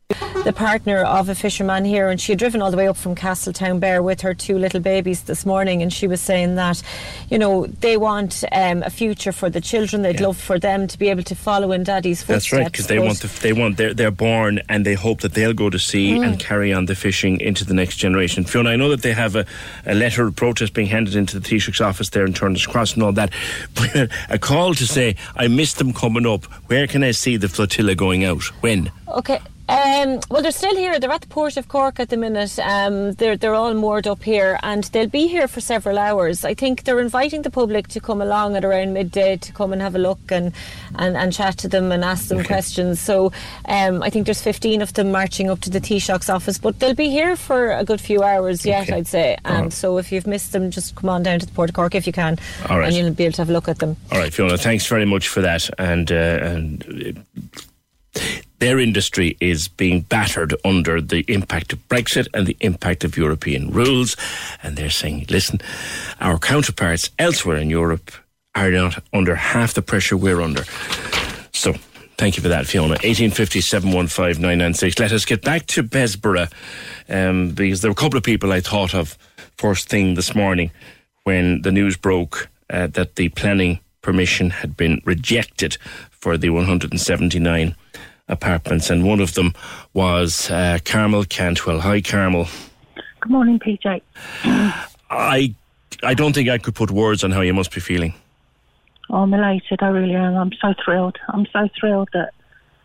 the 0.43 0.51
partner 0.53 1.03
of 1.03 1.29
a 1.29 1.35
fisherman 1.35 1.85
here 1.85 2.09
and 2.09 2.19
she 2.19 2.31
had 2.31 2.39
driven 2.39 2.63
all 2.63 2.71
the 2.71 2.77
way 2.77 2.87
up 2.87 2.97
from 2.97 3.13
Castletownbere 3.13 4.03
with 4.03 4.21
her 4.21 4.33
two 4.33 4.57
little 4.57 4.79
babies 4.79 5.21
this 5.23 5.45
morning 5.45 5.83
and 5.83 5.93
she 5.93 6.07
was 6.07 6.19
saying 6.19 6.55
that 6.55 6.81
you 7.29 7.37
know 7.37 7.67
they 7.67 7.95
want 7.95 8.43
um, 8.51 8.81
a 8.81 8.89
future 8.89 9.31
for 9.31 9.51
the 9.51 9.61
children 9.61 10.01
they'd 10.01 10.19
love 10.19 10.35
for 10.37 10.57
them 10.57 10.87
to 10.87 10.97
be 10.97 11.09
able 11.09 11.21
to 11.21 11.35
follow 11.35 11.71
in 11.71 11.83
daddy's 11.83 12.23
footsteps 12.23 12.49
That's 12.49 12.53
right, 12.53 12.71
because 12.71 12.87
they 12.87 12.97
want 12.97 13.19
the, 13.21 13.27
they 13.41 13.53
want 13.53 13.77
they're, 13.77 13.93
they're 13.93 14.09
born 14.09 14.59
and 14.67 14.83
they 14.83 14.95
hope 14.95 15.21
that 15.21 15.33
they'll 15.35 15.53
go 15.53 15.69
to 15.69 15.77
sea 15.77 16.01
Mm. 16.13 16.25
and 16.25 16.39
carry 16.39 16.73
on 16.73 16.85
the 16.87 16.95
fishing 16.95 17.39
into 17.39 17.63
the 17.63 17.75
next 17.75 17.97
generation. 17.97 18.43
Fiona, 18.43 18.71
I 18.71 18.75
know 18.75 18.89
that 18.89 19.03
they 19.03 19.13
have 19.13 19.35
a, 19.35 19.45
a 19.85 19.93
letter 19.93 20.25
of 20.25 20.35
protest 20.35 20.73
being 20.73 20.87
handed 20.87 21.15
into 21.15 21.39
the 21.39 21.47
Taoiseach's 21.47 21.79
office 21.79 22.09
there 22.09 22.25
in 22.25 22.33
Turner's 22.33 22.65
Cross 22.65 22.95
and 22.95 23.03
all 23.03 23.11
that. 23.13 23.31
But 23.75 24.09
a 24.29 24.39
call 24.39 24.73
to 24.73 24.87
say, 24.87 25.15
I 25.35 25.47
missed 25.47 25.77
them 25.77 25.93
coming 25.93 26.25
up. 26.25 26.45
Where 26.67 26.87
can 26.87 27.03
I 27.03 27.11
see 27.11 27.37
the 27.37 27.47
flotilla 27.47 27.95
going 27.95 28.25
out? 28.25 28.43
When? 28.61 28.91
Okay. 29.07 29.39
Um, 29.71 30.19
well, 30.29 30.41
they're 30.41 30.51
still 30.51 30.75
here. 30.75 30.99
They're 30.99 31.11
at 31.11 31.21
the 31.21 31.27
port 31.27 31.55
of 31.55 31.69
Cork 31.69 31.99
at 32.01 32.09
the 32.09 32.17
minute. 32.17 32.59
Um, 32.59 33.13
they're 33.13 33.37
they're 33.37 33.55
all 33.55 33.73
moored 33.73 34.05
up 34.05 34.21
here, 34.21 34.59
and 34.63 34.83
they'll 34.85 35.07
be 35.07 35.27
here 35.27 35.47
for 35.47 35.61
several 35.61 35.97
hours. 35.97 36.43
I 36.43 36.53
think 36.53 36.83
they're 36.83 36.99
inviting 36.99 37.43
the 37.43 37.49
public 37.49 37.87
to 37.89 38.01
come 38.01 38.21
along 38.21 38.57
at 38.57 38.65
around 38.65 38.93
midday 38.93 39.37
to 39.37 39.53
come 39.53 39.71
and 39.71 39.81
have 39.81 39.95
a 39.95 39.97
look 39.99 40.19
and 40.29 40.51
and, 40.95 41.15
and 41.15 41.31
chat 41.31 41.57
to 41.59 41.69
them 41.69 41.91
and 41.93 42.03
ask 42.03 42.27
them 42.27 42.43
questions. 42.43 42.99
So 42.99 43.31
um, 43.65 44.03
I 44.03 44.09
think 44.09 44.25
there's 44.25 44.41
15 44.41 44.81
of 44.81 44.93
them 44.93 45.09
marching 45.09 45.49
up 45.49 45.61
to 45.61 45.69
the 45.69 45.79
Taoiseach's 45.79 46.29
office, 46.29 46.57
but 46.57 46.79
they'll 46.79 46.93
be 46.93 47.09
here 47.09 47.37
for 47.37 47.71
a 47.71 47.85
good 47.85 48.01
few 48.01 48.23
hours 48.23 48.65
yet, 48.65 48.91
I'd 48.91 49.07
say. 49.07 49.37
Um, 49.45 49.55
Alright. 49.55 49.73
So 49.73 49.97
if 49.99 50.11
you've 50.11 50.27
missed 50.27 50.51
them, 50.51 50.69
just 50.69 50.95
come 50.95 51.09
on 51.09 51.23
down 51.23 51.39
to 51.39 51.45
the 51.45 51.51
port 51.53 51.69
of 51.69 51.75
Cork 51.75 51.95
if 51.95 52.05
you 52.05 52.13
can, 52.13 52.37
All 52.69 52.77
right. 52.79 52.87
and 52.87 52.95
you'll 52.95 53.13
be 53.13 53.23
able 53.23 53.33
to 53.33 53.41
have 53.41 53.49
a 53.49 53.53
look 53.53 53.69
at 53.69 53.79
them. 53.79 53.95
All 54.11 54.19
right, 54.19 54.33
Fiona, 54.33 54.57
thanks 54.57 54.85
very 54.85 55.05
much 55.05 55.29
for 55.29 55.41
that. 55.41 55.69
And, 55.79 56.11
uh, 56.11 56.15
and 56.15 57.15
uh, 57.17 57.61
their 58.61 58.79
industry 58.79 59.35
is 59.39 59.67
being 59.67 60.01
battered 60.01 60.55
under 60.63 61.01
the 61.01 61.25
impact 61.27 61.73
of 61.73 61.79
Brexit 61.89 62.27
and 62.31 62.45
the 62.45 62.55
impact 62.59 63.03
of 63.03 63.17
European 63.17 63.71
rules. 63.71 64.15
And 64.61 64.77
they're 64.77 64.91
saying, 64.91 65.25
listen, 65.29 65.61
our 66.21 66.37
counterparts 66.37 67.09
elsewhere 67.17 67.57
in 67.57 67.71
Europe 67.71 68.11
are 68.53 68.69
not 68.69 69.03
under 69.13 69.33
half 69.33 69.73
the 69.73 69.81
pressure 69.81 70.15
we're 70.15 70.41
under. 70.41 70.63
So, 71.53 71.73
thank 72.19 72.37
you 72.37 72.43
for 72.43 72.49
that, 72.49 72.67
Fiona. 72.67 72.99
1850 73.01 73.61
715 73.61 74.39
996. 74.39 74.99
Let 74.99 75.11
us 75.11 75.25
get 75.25 75.41
back 75.41 75.65
to 75.67 75.81
Bessborough 75.81 76.51
um, 77.09 77.49
because 77.51 77.81
there 77.81 77.89
were 77.89 77.93
a 77.93 77.95
couple 77.95 78.17
of 78.17 78.23
people 78.23 78.51
I 78.51 78.61
thought 78.61 78.93
of 78.93 79.17
first 79.57 79.89
thing 79.89 80.13
this 80.13 80.35
morning 80.35 80.69
when 81.23 81.63
the 81.63 81.71
news 81.71 81.97
broke 81.97 82.47
uh, 82.69 82.85
that 82.87 83.15
the 83.15 83.29
planning 83.29 83.79
permission 84.03 84.51
had 84.51 84.77
been 84.77 85.01
rejected 85.03 85.77
for 86.11 86.37
the 86.37 86.51
179 86.51 87.75
apartments, 88.31 88.89
and 88.89 89.05
one 89.05 89.19
of 89.19 89.33
them 89.33 89.53
was 89.93 90.49
uh, 90.49 90.79
Carmel 90.83 91.25
Cantwell. 91.25 91.81
Hi, 91.81 92.01
Carmel. 92.01 92.47
Good 93.19 93.31
morning, 93.31 93.59
PJ. 93.59 94.01
I 95.09 95.53
I 96.01 96.13
don't 96.13 96.33
think 96.33 96.49
I 96.49 96.57
could 96.57 96.73
put 96.73 96.89
words 96.89 97.23
on 97.23 97.31
how 97.31 97.41
you 97.41 97.53
must 97.53 97.71
be 97.71 97.81
feeling. 97.81 98.13
Oh, 99.09 99.17
I'm 99.17 99.33
elated. 99.33 99.83
I 99.83 99.89
really 99.89 100.15
am. 100.15 100.35
I'm 100.35 100.53
so 100.53 100.73
thrilled. 100.83 101.17
I'm 101.29 101.45
so 101.53 101.67
thrilled 101.79 102.09
that 102.13 102.33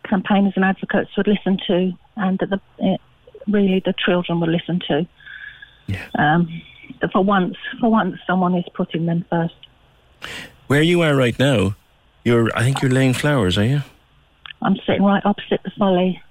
campaigners 0.03 0.53
and 0.55 0.65
advocates 0.65 1.15
would 1.17 1.27
listen 1.27 1.57
to, 1.67 1.93
and 2.17 2.37
that 2.39 2.49
the 2.49 2.61
eh, 2.83 2.97
really 3.47 3.81
the 3.83 3.93
children 4.05 4.39
would 4.41 4.49
listen 4.49 4.81
to. 4.87 5.07
Um, 6.19 6.61
that 7.01 7.11
for 7.11 7.23
once, 7.23 7.55
for 7.79 7.89
once, 7.89 8.17
someone 8.27 8.55
is 8.55 8.65
putting 8.73 9.05
them 9.05 9.25
first. 9.29 9.55
Where 10.67 10.81
you 10.81 11.01
are 11.01 11.15
right 11.15 11.37
now, 11.39 11.75
you're 12.23 12.55
I 12.55 12.63
think 12.63 12.81
you're 12.81 12.91
laying 12.91 13.13
flowers, 13.13 13.57
are 13.57 13.65
you? 13.65 13.81
I'm 14.61 14.75
sitting 14.85 15.03
right 15.03 15.25
opposite 15.25 15.61
the 15.63 15.71
folly 15.77 16.21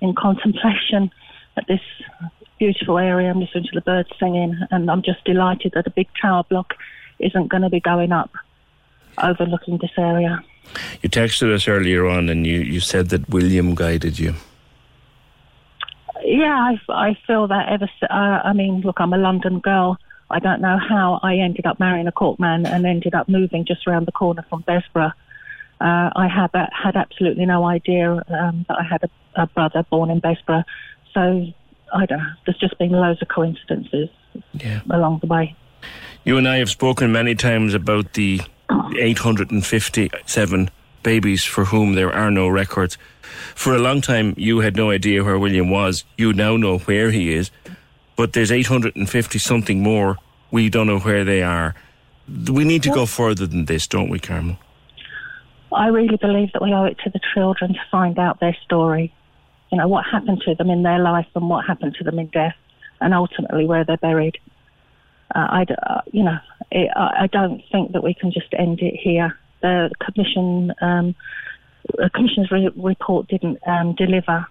in 0.00 0.14
contemplation 0.14 1.10
at 1.56 1.66
this 1.66 1.80
beautiful 2.58 2.98
area. 2.98 3.30
I'm 3.30 3.40
listening 3.40 3.64
to 3.64 3.74
the 3.74 3.80
birds 3.80 4.08
singing, 4.18 4.58
and 4.70 4.90
I'm 4.90 5.02
just 5.02 5.24
delighted 5.24 5.72
that 5.74 5.86
a 5.86 5.90
big 5.90 6.08
tower 6.20 6.44
block 6.44 6.74
isn't 7.18 7.48
going 7.48 7.62
to 7.62 7.70
be 7.70 7.80
going 7.80 8.12
up 8.12 8.30
overlooking 9.22 9.78
this 9.78 9.92
area. 9.98 10.42
You 11.02 11.10
texted 11.10 11.54
us 11.54 11.68
earlier 11.68 12.06
on, 12.06 12.28
and 12.28 12.46
you, 12.46 12.60
you 12.60 12.80
said 12.80 13.10
that 13.10 13.28
William 13.28 13.74
guided 13.74 14.18
you. 14.18 14.34
Yeah, 16.24 16.72
I, 16.88 16.92
I 16.92 17.18
feel 17.26 17.46
that 17.48 17.68
ever. 17.68 17.88
Uh, 18.02 18.40
I 18.44 18.52
mean, 18.54 18.80
look, 18.80 18.98
I'm 18.98 19.12
a 19.12 19.18
London 19.18 19.60
girl. 19.60 19.98
I 20.30 20.38
don't 20.38 20.60
know 20.60 20.78
how 20.78 21.20
I 21.22 21.36
ended 21.36 21.66
up 21.66 21.78
marrying 21.78 22.06
a 22.06 22.12
Cork 22.12 22.40
man 22.40 22.64
and 22.66 22.86
ended 22.86 23.14
up 23.14 23.28
moving 23.28 23.66
just 23.66 23.86
around 23.86 24.06
the 24.06 24.12
corner 24.12 24.44
from 24.48 24.62
Bessborough. 24.62 25.12
Uh, 25.80 26.10
I 26.14 26.28
had 26.28 26.50
had 26.52 26.96
absolutely 26.96 27.46
no 27.46 27.64
idea 27.64 28.12
um, 28.12 28.64
that 28.68 28.78
I 28.78 28.82
had 28.84 29.02
a, 29.04 29.42
a 29.42 29.46
brother 29.48 29.84
born 29.90 30.10
in 30.10 30.20
Bessborough. 30.20 30.64
So 31.12 31.46
I 31.94 32.06
don't. 32.06 32.18
know, 32.18 32.32
There's 32.46 32.58
just 32.58 32.78
been 32.78 32.92
loads 32.92 33.20
of 33.22 33.28
coincidences 33.28 34.08
along 34.90 35.18
the 35.20 35.26
way. 35.26 35.54
You 36.24 36.38
and 36.38 36.48
I 36.48 36.56
have 36.56 36.70
spoken 36.70 37.12
many 37.12 37.34
times 37.34 37.74
about 37.74 38.14
the 38.14 38.40
857 38.98 40.70
babies 41.02 41.44
for 41.44 41.66
whom 41.66 41.94
there 41.94 42.12
are 42.12 42.30
no 42.30 42.48
records. 42.48 42.96
For 43.54 43.74
a 43.74 43.78
long 43.78 44.00
time, 44.00 44.34
you 44.36 44.60
had 44.60 44.76
no 44.76 44.90
idea 44.90 45.22
where 45.22 45.38
William 45.38 45.70
was. 45.70 46.04
You 46.16 46.32
now 46.32 46.56
know 46.56 46.78
where 46.78 47.10
he 47.10 47.34
is. 47.34 47.50
But 48.16 48.32
there's 48.32 48.52
850 48.52 49.38
something 49.38 49.82
more. 49.82 50.16
We 50.50 50.70
don't 50.70 50.86
know 50.86 51.00
where 51.00 51.24
they 51.24 51.42
are. 51.42 51.74
We 52.28 52.64
need 52.64 52.82
to 52.84 52.90
go 52.90 53.06
further 53.06 53.46
than 53.46 53.66
this, 53.66 53.86
don't 53.86 54.08
we, 54.08 54.18
Carmel? 54.18 54.56
I 55.74 55.88
really 55.88 56.16
believe 56.16 56.52
that 56.52 56.62
we 56.62 56.72
owe 56.72 56.84
it 56.84 56.98
to 57.04 57.10
the 57.10 57.20
children 57.34 57.74
to 57.74 57.80
find 57.90 58.18
out 58.18 58.40
their 58.40 58.56
story. 58.64 59.12
You 59.70 59.78
know, 59.78 59.88
what 59.88 60.04
happened 60.04 60.42
to 60.46 60.54
them 60.54 60.70
in 60.70 60.82
their 60.82 60.98
life 60.98 61.26
and 61.34 61.48
what 61.48 61.66
happened 61.66 61.96
to 61.98 62.04
them 62.04 62.18
in 62.18 62.26
death, 62.28 62.54
and 63.00 63.12
ultimately 63.12 63.66
where 63.66 63.84
they're 63.84 63.96
buried. 63.96 64.38
Uh, 65.34 65.46
I, 65.50 65.66
uh, 65.86 66.00
you 66.12 66.22
know, 66.22 66.38
it, 66.70 66.90
I 66.94 67.24
I 67.24 67.26
don't 67.26 67.62
think 67.72 67.92
that 67.92 68.04
we 68.04 68.14
can 68.14 68.30
just 68.30 68.52
end 68.56 68.80
it 68.80 68.94
here. 68.94 69.36
The 69.62 69.90
commission, 70.00 70.72
um, 70.80 71.14
the 71.96 72.10
commission's 72.14 72.50
re- 72.50 72.70
report 72.76 73.28
didn't 73.28 73.58
um, 73.66 73.94
deliver, 73.94 74.46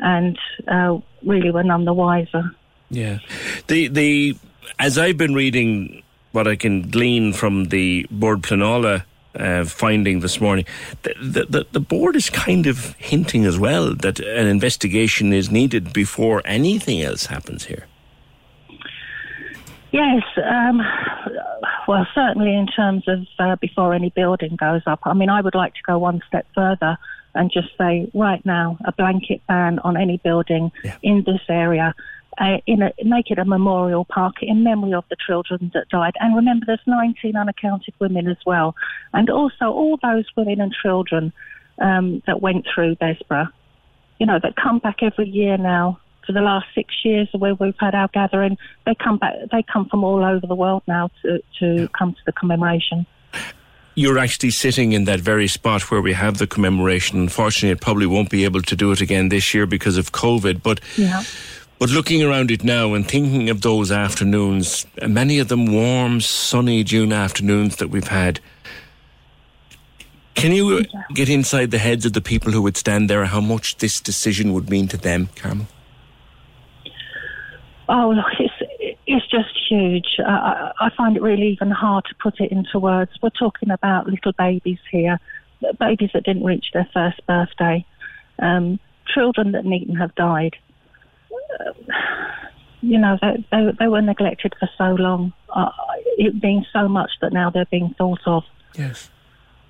and 0.00 0.38
uh, 0.66 0.98
really 1.24 1.50
we're 1.50 1.62
none 1.62 1.84
the 1.84 1.92
wiser. 1.92 2.50
Yeah. 2.90 3.18
The 3.68 3.88
the 3.88 4.36
as 4.78 4.98
I've 4.98 5.18
been 5.18 5.34
reading 5.34 6.02
what 6.32 6.48
I 6.48 6.56
can 6.56 6.90
glean 6.90 7.32
from 7.32 7.66
the 7.66 8.06
Bord 8.10 8.42
Pleanála 8.42 9.04
uh, 9.38 9.64
finding 9.64 10.20
this 10.20 10.40
morning, 10.40 10.64
the, 11.02 11.14
the 11.20 11.44
the 11.46 11.66
the 11.72 11.80
board 11.80 12.16
is 12.16 12.30
kind 12.30 12.66
of 12.66 12.94
hinting 12.98 13.44
as 13.44 13.58
well 13.58 13.94
that 13.94 14.20
an 14.20 14.46
investigation 14.46 15.32
is 15.32 15.50
needed 15.50 15.92
before 15.92 16.42
anything 16.44 17.00
else 17.02 17.26
happens 17.26 17.66
here. 17.66 17.86
Yes, 19.92 20.22
um, 20.42 20.80
well, 21.86 22.06
certainly 22.14 22.54
in 22.54 22.66
terms 22.66 23.04
of 23.08 23.26
uh, 23.38 23.56
before 23.56 23.92
any 23.92 24.08
building 24.10 24.56
goes 24.56 24.82
up. 24.86 25.00
I 25.04 25.12
mean, 25.12 25.28
I 25.28 25.42
would 25.42 25.54
like 25.54 25.74
to 25.74 25.82
go 25.86 25.98
one 25.98 26.22
step 26.26 26.46
further 26.54 26.96
and 27.34 27.50
just 27.52 27.68
say 27.78 28.10
right 28.14 28.44
now 28.44 28.78
a 28.84 28.92
blanket 28.92 29.42
ban 29.46 29.78
on 29.80 29.96
any 29.96 30.18
building 30.18 30.72
in 31.02 31.24
this 31.24 31.40
area. 31.48 31.94
Uh, 32.38 32.56
in 32.66 32.80
a, 32.80 32.90
make 33.04 33.30
it 33.30 33.38
a 33.38 33.44
memorial 33.44 34.06
park 34.06 34.36
in 34.40 34.64
memory 34.64 34.94
of 34.94 35.04
the 35.10 35.16
children 35.26 35.70
that 35.74 35.86
died. 35.90 36.14
And 36.18 36.34
remember, 36.34 36.64
there's 36.66 36.80
19 36.86 37.36
unaccounted 37.36 37.92
women 37.98 38.26
as 38.26 38.38
well. 38.46 38.74
And 39.12 39.28
also 39.28 39.66
all 39.66 39.98
those 40.02 40.24
women 40.34 40.58
and 40.58 40.72
children 40.72 41.30
um, 41.78 42.22
that 42.26 42.40
went 42.40 42.66
through 42.74 42.96
Bessborough, 42.96 43.50
you 44.18 44.24
know, 44.24 44.38
that 44.42 44.56
come 44.56 44.78
back 44.78 45.02
every 45.02 45.28
year 45.28 45.58
now 45.58 46.00
for 46.26 46.32
the 46.32 46.40
last 46.40 46.66
six 46.74 46.94
years 47.04 47.28
where 47.32 47.54
we've 47.54 47.74
had 47.78 47.94
our 47.94 48.08
gathering. 48.08 48.56
They 48.86 48.94
come 48.94 49.18
back. 49.18 49.34
They 49.50 49.64
come 49.70 49.88
from 49.88 50.04
all 50.04 50.24
over 50.24 50.46
the 50.46 50.54
world 50.54 50.82
now 50.86 51.10
to 51.22 51.42
to 51.60 51.88
come 51.88 52.12
to 52.14 52.20
the 52.26 52.32
commemoration. 52.32 53.06
You're 53.94 54.18
actually 54.18 54.52
sitting 54.52 54.92
in 54.92 55.04
that 55.04 55.20
very 55.20 55.46
spot 55.46 55.90
where 55.90 56.00
we 56.00 56.14
have 56.14 56.38
the 56.38 56.46
commemoration. 56.46 57.18
Unfortunately, 57.18 57.72
it 57.72 57.80
probably 57.82 58.06
won't 58.06 58.30
be 58.30 58.44
able 58.44 58.62
to 58.62 58.74
do 58.74 58.90
it 58.90 59.02
again 59.02 59.28
this 59.28 59.52
year 59.52 59.66
because 59.66 59.98
of 59.98 60.12
COVID. 60.12 60.62
But 60.62 60.80
Yeah. 60.96 61.22
But 61.82 61.90
looking 61.90 62.22
around 62.22 62.52
it 62.52 62.62
now 62.62 62.94
and 62.94 63.04
thinking 63.04 63.50
of 63.50 63.62
those 63.62 63.90
afternoons, 63.90 64.86
many 65.04 65.40
of 65.40 65.48
them 65.48 65.66
warm, 65.66 66.20
sunny 66.20 66.84
June 66.84 67.12
afternoons 67.12 67.74
that 67.78 67.88
we've 67.88 68.06
had, 68.06 68.38
Can 70.36 70.52
you 70.52 70.84
get 71.12 71.28
inside 71.28 71.72
the 71.72 71.78
heads 71.78 72.06
of 72.06 72.12
the 72.12 72.20
people 72.20 72.52
who 72.52 72.62
would 72.62 72.76
stand 72.76 73.10
there? 73.10 73.24
How 73.24 73.40
much 73.40 73.78
this 73.78 74.00
decision 74.00 74.52
would 74.52 74.70
mean 74.70 74.86
to 74.86 74.96
them, 74.96 75.30
Carmel? 75.34 75.66
Oh, 77.88 78.10
look, 78.10 78.26
it's 78.38 79.00
it's 79.08 79.26
just 79.26 79.50
huge. 79.68 80.20
I, 80.24 80.70
I 80.78 80.90
find 80.96 81.16
it 81.16 81.20
really 81.20 81.48
even 81.48 81.72
hard 81.72 82.04
to 82.04 82.14
put 82.22 82.38
it 82.38 82.52
into 82.52 82.78
words. 82.78 83.10
We're 83.20 83.30
talking 83.30 83.72
about 83.72 84.06
little 84.06 84.34
babies 84.38 84.78
here, 84.88 85.18
babies 85.80 86.10
that 86.14 86.22
didn't 86.22 86.44
reach 86.44 86.66
their 86.72 86.88
first 86.94 87.26
birthday, 87.26 87.84
um, 88.38 88.78
children 89.12 89.50
that 89.50 89.64
needn't 89.64 89.98
have 89.98 90.14
died. 90.14 90.54
Uh, 91.60 91.72
you 92.82 92.98
know, 92.98 93.18
they, 93.20 93.44
they, 93.50 93.72
they, 93.78 93.88
were 93.88 94.02
neglected 94.02 94.54
for 94.58 94.68
so 94.76 94.94
long. 94.94 95.32
Uh, 95.50 95.70
it 96.18 96.40
being 96.40 96.64
so 96.72 96.88
much 96.88 97.10
that 97.20 97.32
now 97.32 97.50
they're 97.50 97.66
being 97.66 97.94
thought 97.96 98.20
of. 98.26 98.44
Yes. 98.76 99.10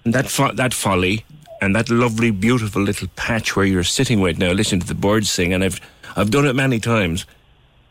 And 0.04 0.14
that 0.14 0.28
fo- 0.28 0.52
that 0.52 0.74
folly 0.74 1.24
and 1.60 1.76
that 1.76 1.88
lovely, 1.90 2.32
beautiful 2.32 2.82
little 2.82 3.08
patch 3.14 3.54
where 3.54 3.64
you're 3.64 3.84
sitting 3.84 4.20
right 4.20 4.36
now, 4.36 4.50
listening 4.50 4.80
to 4.80 4.86
the 4.86 4.94
birds 4.94 5.30
sing, 5.30 5.52
and 5.52 5.62
I've 5.62 5.80
I've 6.16 6.30
done 6.30 6.46
it 6.46 6.54
many 6.54 6.80
times. 6.80 7.24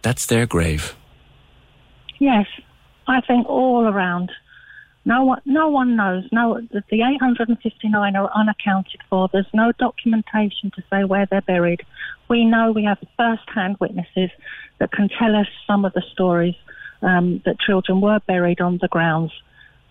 That's 0.02 0.26
their 0.26 0.46
grave. 0.46 0.96
Yes, 2.20 2.48
I 3.08 3.22
think 3.22 3.48
all 3.48 3.88
around. 3.88 4.32
No 5.06 5.24
one, 5.24 5.42
no 5.46 5.70
one 5.70 5.96
knows. 5.96 6.28
No, 6.32 6.62
the, 6.72 6.84
the 6.92 7.02
859 7.02 8.16
are 8.16 8.30
unaccounted 8.36 9.02
for. 9.10 9.30
There's 9.32 9.48
no 9.54 9.72
documentation 9.72 10.70
to 10.76 10.84
say 10.92 11.04
where 11.04 11.26
they're 11.26 11.42
buried. 11.42 11.82
We 12.32 12.46
know 12.46 12.72
we 12.72 12.86
have 12.86 12.98
first-hand 13.18 13.76
witnesses 13.82 14.30
that 14.80 14.94
can 14.94 15.10
tell 15.10 15.36
us 15.36 15.48
some 15.68 15.84
of 15.84 15.92
the 15.92 16.02
stories 16.14 16.56
um, 17.02 17.42
that 17.44 17.60
children 17.60 18.00
were 18.00 18.22
buried 18.26 18.62
on 18.62 18.78
the 18.82 18.88
grounds. 18.88 19.34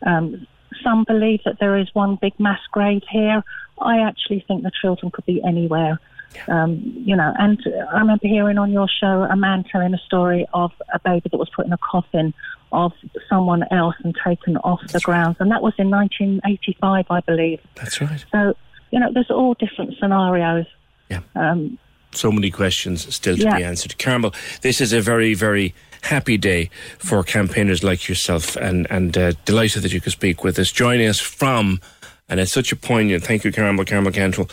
Um, 0.07 0.47
some 0.83 1.05
believe 1.05 1.41
that 1.45 1.59
there 1.61 1.77
is 1.77 1.89
one 1.93 2.17
big 2.17 2.33
mass 2.41 2.61
grave 2.73 3.03
here. 3.11 3.45
I 3.79 3.99
actually 3.99 4.43
think 4.49 4.63
the 4.63 4.71
children 4.81 5.11
could 5.11 5.27
be 5.27 5.43
anywhere. 5.47 6.01
Um, 6.49 6.81
you 7.05 7.15
know, 7.15 7.31
and 7.39 7.61
I 7.93 7.99
remember 7.99 8.27
hearing 8.27 8.57
on 8.57 8.73
your 8.73 8.89
show 8.89 9.27
a 9.31 9.37
man 9.37 9.63
telling 9.71 9.93
a 9.93 9.99
story 9.99 10.47
of 10.55 10.73
a 10.95 10.99
baby 10.99 11.29
that 11.31 11.37
was 11.37 11.51
put 11.55 11.67
in 11.67 11.75
a 11.75 11.79
coffin 11.79 12.33
of 12.73 12.93
someone 13.29 13.65
else 13.71 13.97
and 14.03 14.17
taken 14.25 14.57
off 14.59 14.81
the 14.87 15.01
grounds, 15.01 15.37
and 15.41 15.51
that 15.51 15.61
was 15.61 15.75
in 15.77 15.91
1985, 15.91 17.05
I 17.11 17.21
believe. 17.21 17.61
That's 17.75 18.01
right. 18.01 18.25
So, 18.33 18.55
you 18.93 18.99
know, 18.99 19.13
there's 19.13 19.31
all 19.31 19.53
different 19.53 19.99
scenarios. 20.01 20.65
Yeah. 21.11 21.21
Um, 21.35 21.79
so 22.13 22.31
many 22.33 22.51
questions 22.51 23.13
still 23.15 23.37
to 23.37 23.43
Yeah. 23.43 23.57
be 23.57 23.65
answered. 23.65 23.99
Carmel, 23.99 24.35
this 24.63 24.81
is 24.81 24.93
a 24.93 25.01
very, 25.01 25.35
very 25.35 25.75
happy 26.03 26.37
day 26.39 26.71
for 26.99 27.23
campaigners 27.23 27.83
like 27.85 28.09
yourself, 28.09 28.57
and 28.57 28.87
and 28.91 29.17
uh, 29.19 29.33
delighted 29.45 29.83
that 29.83 29.93
you 29.93 30.01
could 30.01 30.13
speak 30.13 30.43
with 30.45 30.59
us. 30.59 30.73
Joining 30.73 31.07
us 31.09 31.21
from, 31.21 31.81
and 32.29 32.41
it's 32.41 32.53
such 32.53 32.73
a 32.73 32.77
poignant. 32.77 33.23
Thank 33.25 33.45
you, 33.45 33.53
Carmel, 33.53 33.85
Carmel 33.85 34.13
Cantwell. 34.13 34.49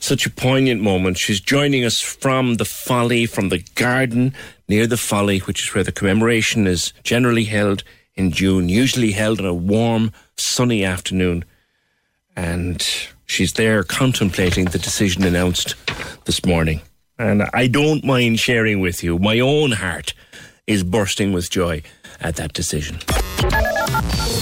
Such 0.00 0.26
a 0.26 0.30
poignant 0.30 0.80
moment. 0.80 1.18
She's 1.18 1.40
joining 1.40 1.84
us 1.84 2.00
from 2.00 2.54
the 2.54 2.64
Folly, 2.64 3.26
from 3.26 3.50
the 3.50 3.62
garden 3.74 4.32
near 4.68 4.86
the 4.86 4.96
Folly, 4.96 5.38
which 5.40 5.62
is 5.68 5.74
where 5.74 5.84
the 5.84 5.92
commemoration 5.92 6.66
is 6.66 6.92
generally 7.04 7.44
held 7.44 7.82
in 8.14 8.30
June, 8.32 8.68
usually 8.68 9.12
held 9.12 9.38
on 9.40 9.46
a 9.46 9.52
warm, 9.54 10.10
sunny 10.36 10.82
afternoon. 10.84 11.44
And 12.34 12.84
she's 13.26 13.52
there 13.54 13.82
contemplating 13.82 14.66
the 14.66 14.78
decision 14.78 15.24
announced 15.24 15.74
this 16.24 16.44
morning. 16.44 16.80
And 17.18 17.48
I 17.54 17.66
don't 17.66 18.04
mind 18.04 18.38
sharing 18.38 18.80
with 18.80 19.02
you, 19.02 19.18
my 19.18 19.40
own 19.40 19.72
heart 19.72 20.12
is 20.66 20.82
bursting 20.84 21.32
with 21.32 21.50
joy 21.50 21.82
at 22.20 22.36
that 22.36 22.52
decision. 22.52 22.98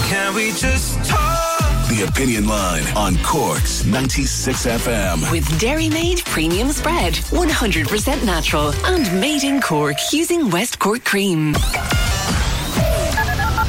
Can 0.09 0.35
we 0.35 0.51
just 0.53 0.99
talk? 1.09 1.89
The 1.89 2.07
Opinion 2.09 2.49
Line 2.49 2.83
on 2.97 3.17
Cork's 3.19 3.85
96 3.85 4.67
FM. 4.67 5.31
With 5.31 5.61
Dairy 5.61 5.89
Made 5.89 6.25
Premium 6.25 6.71
Spread, 6.71 7.13
100% 7.15 8.25
natural 8.25 8.73
and 8.87 9.21
made 9.21 9.45
in 9.45 9.61
Cork 9.61 9.97
using 10.13 10.51
West 10.51 10.79
Cork 10.81 11.05
cream. 11.05 11.55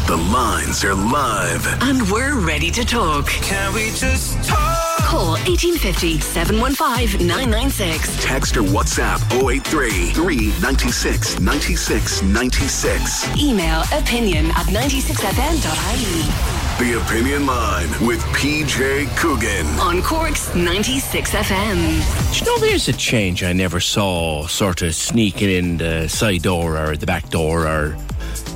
The 0.08 0.16
lines 0.18 0.86
are 0.86 0.94
live. 0.94 1.66
And 1.82 2.00
we're 2.12 2.40
ready 2.40 2.70
to 2.70 2.86
talk. 2.86 3.26
Can 3.26 3.74
we 3.74 3.90
just 3.90 4.36
talk? 4.44 5.00
Call 5.00 5.32
1850 5.50 6.20
715 6.20 7.26
996. 7.26 8.24
Text 8.24 8.56
or 8.56 8.62
WhatsApp 8.62 9.18
083 9.34 10.12
396 10.12 11.40
96 11.40 12.22
96. 12.22 13.36
Email 13.36 13.82
opinion 13.92 14.46
at 14.52 14.68
96fm.ie. 14.68 16.86
The 16.86 17.02
Opinion 17.02 17.48
Line 17.48 17.90
with 18.06 18.20
PJ 18.38 19.08
Coogan. 19.18 19.66
On 19.80 20.04
Cork's 20.04 20.54
96 20.54 21.32
FM. 21.32 22.32
Do 22.32 22.40
you 22.40 22.46
know 22.46 22.60
there's 22.60 22.88
a 22.88 22.94
change 22.94 23.44
I 23.44 23.54
never 23.54 23.80
saw 23.80 24.46
sort 24.46 24.84
of 24.84 24.94
sneaking 24.94 25.50
in 25.50 25.78
the 25.78 26.08
side 26.10 26.44
door 26.44 26.78
or 26.78 26.96
the 26.96 27.08
back 27.08 27.28
door 27.32 27.66
or 27.68 27.98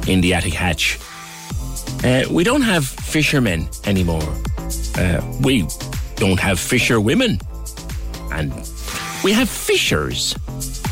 in 0.07 0.21
the 0.21 0.35
attic 0.35 0.53
hatch? 0.53 0.99
Uh, 2.03 2.23
we 2.31 2.43
don't 2.43 2.61
have 2.61 2.85
fishermen 2.88 3.67
anymore. 3.85 4.23
Uh, 4.95 5.21
we 5.41 5.67
don't 6.15 6.39
have 6.39 6.59
fisher 6.59 7.01
women. 7.01 7.39
And 8.31 8.53
we 9.23 9.34
have 9.34 9.49
fishers. 9.49 10.35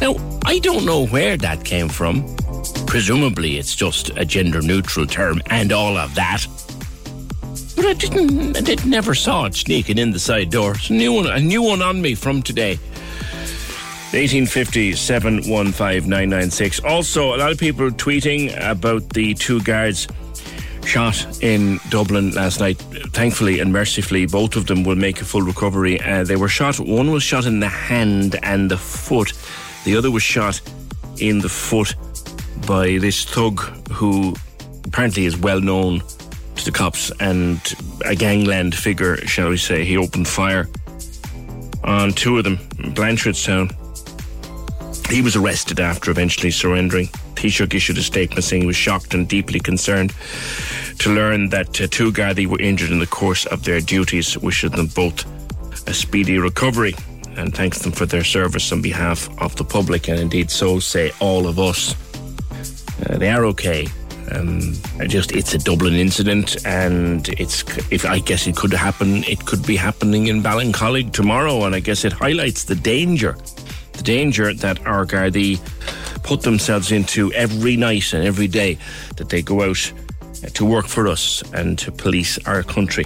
Now, 0.01 0.15
I 0.45 0.59
don't 0.59 0.85
know 0.85 1.07
where 1.07 1.37
that 1.37 1.63
came 1.63 1.87
from. 1.87 2.35
Presumably, 2.87 3.57
it's 3.57 3.75
just 3.75 4.09
a 4.17 4.25
gender 4.25 4.61
neutral 4.61 5.05
term 5.05 5.41
and 5.47 5.71
all 5.71 5.95
of 5.97 6.13
that. 6.15 6.45
But 7.75 7.85
I 7.85 7.93
didn't, 7.93 8.57
I 8.57 8.61
did, 8.61 8.85
never 8.85 9.15
saw 9.15 9.45
it 9.45 9.55
sneaking 9.55 9.97
in 9.97 10.11
the 10.11 10.19
side 10.19 10.49
door. 10.49 10.71
It's 10.75 10.89
a 10.89 10.93
new 10.93 11.13
one, 11.13 11.27
a 11.27 11.39
new 11.39 11.61
one 11.61 11.81
on 11.81 12.01
me 12.01 12.15
from 12.15 12.41
today. 12.41 12.77
1850 14.11 14.93
715 14.93 16.09
996. 16.09 16.79
Also, 16.81 17.35
a 17.35 17.37
lot 17.37 17.51
of 17.51 17.57
people 17.57 17.89
tweeting 17.91 18.55
about 18.69 19.09
the 19.09 19.33
two 19.35 19.61
guards 19.61 20.07
shot 20.87 21.43
in 21.43 21.79
Dublin 21.89 22.31
last 22.31 22.59
night. 22.61 22.77
Thankfully 23.11 23.59
and 23.59 23.71
mercifully, 23.71 24.25
both 24.25 24.55
of 24.55 24.67
them 24.67 24.83
will 24.83 24.95
make 24.95 25.21
a 25.21 25.25
full 25.25 25.41
recovery. 25.41 25.99
Uh, 25.99 26.23
they 26.23 26.37
were 26.37 26.47
shot, 26.47 26.79
one 26.79 27.11
was 27.11 27.23
shot 27.23 27.45
in 27.45 27.59
the 27.59 27.67
hand 27.67 28.39
and 28.41 28.71
the 28.71 28.77
foot, 28.77 29.33
the 29.83 29.97
other 29.97 30.09
was 30.09 30.23
shot 30.23 30.61
in 31.19 31.39
the 31.39 31.49
foot 31.49 31.93
by 32.65 32.97
this 32.99 33.25
thug 33.25 33.59
who 33.91 34.33
apparently 34.85 35.25
is 35.25 35.37
well 35.37 35.59
known 35.59 36.01
to 36.55 36.65
the 36.65 36.71
cops 36.71 37.11
and 37.19 37.75
a 38.05 38.15
gangland 38.15 38.73
figure, 38.73 39.17
shall 39.27 39.49
we 39.49 39.57
say. 39.57 39.83
He 39.83 39.97
opened 39.97 40.27
fire 40.27 40.67
on 41.83 42.11
two 42.11 42.37
of 42.37 42.45
them 42.45 42.59
in 42.79 42.93
Blanchardstown. 42.93 43.75
He 45.09 45.21
was 45.21 45.35
arrested 45.35 45.79
after 45.79 46.11
eventually 46.11 46.51
surrendering. 46.51 47.07
Taoiseach 47.35 47.73
issued 47.73 47.97
a 47.97 48.01
statement 48.01 48.43
saying 48.43 48.63
he 48.63 48.67
was 48.67 48.75
shocked 48.75 49.13
and 49.13 49.27
deeply 49.27 49.59
concerned 49.59 50.13
to 50.99 51.13
learn 51.13 51.49
that 51.49 51.79
uh, 51.79 51.87
two 51.89 52.11
Gardaí 52.11 52.45
were 52.45 52.59
injured 52.59 52.91
in 52.91 52.99
the 52.99 53.07
course 53.07 53.45
of 53.45 53.63
their 53.63 53.79
duties. 53.79 54.37
Wishes 54.37 54.71
them 54.71 54.87
both 54.87 55.25
a 55.87 55.93
speedy 55.93 56.37
recovery 56.39 56.93
and 57.37 57.55
thanks 57.55 57.79
them 57.79 57.91
for 57.91 58.05
their 58.05 58.23
service 58.23 58.71
on 58.71 58.81
behalf 58.81 59.29
of 59.41 59.55
the 59.55 59.63
public, 59.63 60.09
and 60.09 60.19
indeed 60.19 60.49
so 60.51 60.79
say 60.79 61.11
all 61.19 61.47
of 61.47 61.59
us. 61.59 61.95
Uh, 63.05 63.17
they 63.17 63.29
are 63.29 63.45
okay. 63.45 63.87
Um, 64.31 64.73
just 65.07 65.31
it's 65.31 65.53
a 65.53 65.57
Dublin 65.57 65.93
incident, 65.93 66.65
and 66.65 67.29
it's 67.29 67.63
if 67.91 68.05
I 68.05 68.19
guess 68.19 68.47
it 68.47 68.57
could 68.57 68.73
happen, 68.73 69.23
it 69.23 69.45
could 69.45 69.65
be 69.65 69.77
happening 69.77 70.27
in 70.27 70.43
Ballincollig 70.43 71.13
tomorrow, 71.13 71.63
and 71.63 71.73
I 71.73 71.79
guess 71.79 72.03
it 72.03 72.11
highlights 72.11 72.65
the 72.65 72.75
danger, 72.75 73.37
the 73.97 74.03
danger 74.03 74.53
that 74.53 74.85
our 74.85 75.05
Gardaí 75.05 75.59
put 76.23 76.41
themselves 76.41 76.91
into 76.91 77.31
every 77.33 77.75
night 77.77 78.13
and 78.13 78.23
every 78.23 78.47
day 78.47 78.77
that 79.17 79.29
they 79.29 79.41
go 79.41 79.61
out 79.61 79.91
uh, 80.43 80.47
to 80.49 80.65
work 80.65 80.87
for 80.87 81.07
us 81.07 81.43
and 81.53 81.79
to 81.79 81.91
police 81.91 82.37
our 82.45 82.63
country 82.63 83.05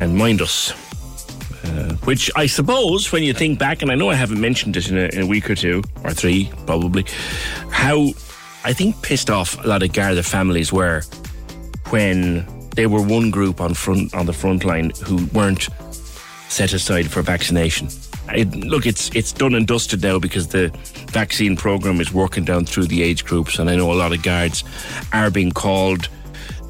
and 0.00 0.16
mind 0.16 0.40
us. 0.42 0.72
Uh, 1.64 1.94
which 2.04 2.30
I 2.36 2.46
suppose, 2.46 3.12
when 3.12 3.22
you 3.22 3.34
think 3.34 3.58
back, 3.58 3.82
and 3.82 3.90
I 3.90 3.94
know 3.94 4.10
I 4.10 4.14
haven't 4.14 4.40
mentioned 4.40 4.76
it 4.76 4.90
in 4.90 4.96
a, 4.96 5.06
in 5.06 5.22
a 5.22 5.26
week 5.26 5.50
or 5.50 5.54
two 5.54 5.82
or 6.04 6.12
three, 6.12 6.50
probably, 6.66 7.04
how 7.70 8.08
I 8.64 8.72
think 8.72 9.02
pissed 9.02 9.30
off 9.30 9.62
a 9.64 9.68
lot 9.68 9.82
of 9.82 9.92
Garda 9.92 10.22
families 10.22 10.72
were 10.72 11.02
when 11.90 12.46
they 12.74 12.86
were 12.86 13.02
one 13.02 13.30
group 13.30 13.60
on 13.60 13.74
front 13.74 14.14
on 14.14 14.26
the 14.26 14.32
front 14.32 14.64
line 14.64 14.92
who 15.04 15.26
weren't 15.26 15.68
set 16.48 16.72
aside 16.72 17.10
for 17.10 17.22
vaccination. 17.22 17.88
It, 18.34 18.54
look, 18.54 18.86
it's 18.86 19.14
it's 19.14 19.32
done 19.32 19.54
and 19.54 19.66
dusted 19.66 20.02
now 20.02 20.18
because 20.18 20.48
the 20.48 20.68
vaccine 21.10 21.56
program 21.56 22.00
is 22.00 22.12
working 22.12 22.44
down 22.44 22.66
through 22.66 22.86
the 22.86 23.02
age 23.02 23.24
groups, 23.24 23.58
and 23.58 23.70
I 23.70 23.76
know 23.76 23.92
a 23.92 23.94
lot 23.94 24.12
of 24.12 24.22
guards 24.22 24.64
are 25.12 25.30
being 25.30 25.52
called. 25.52 26.08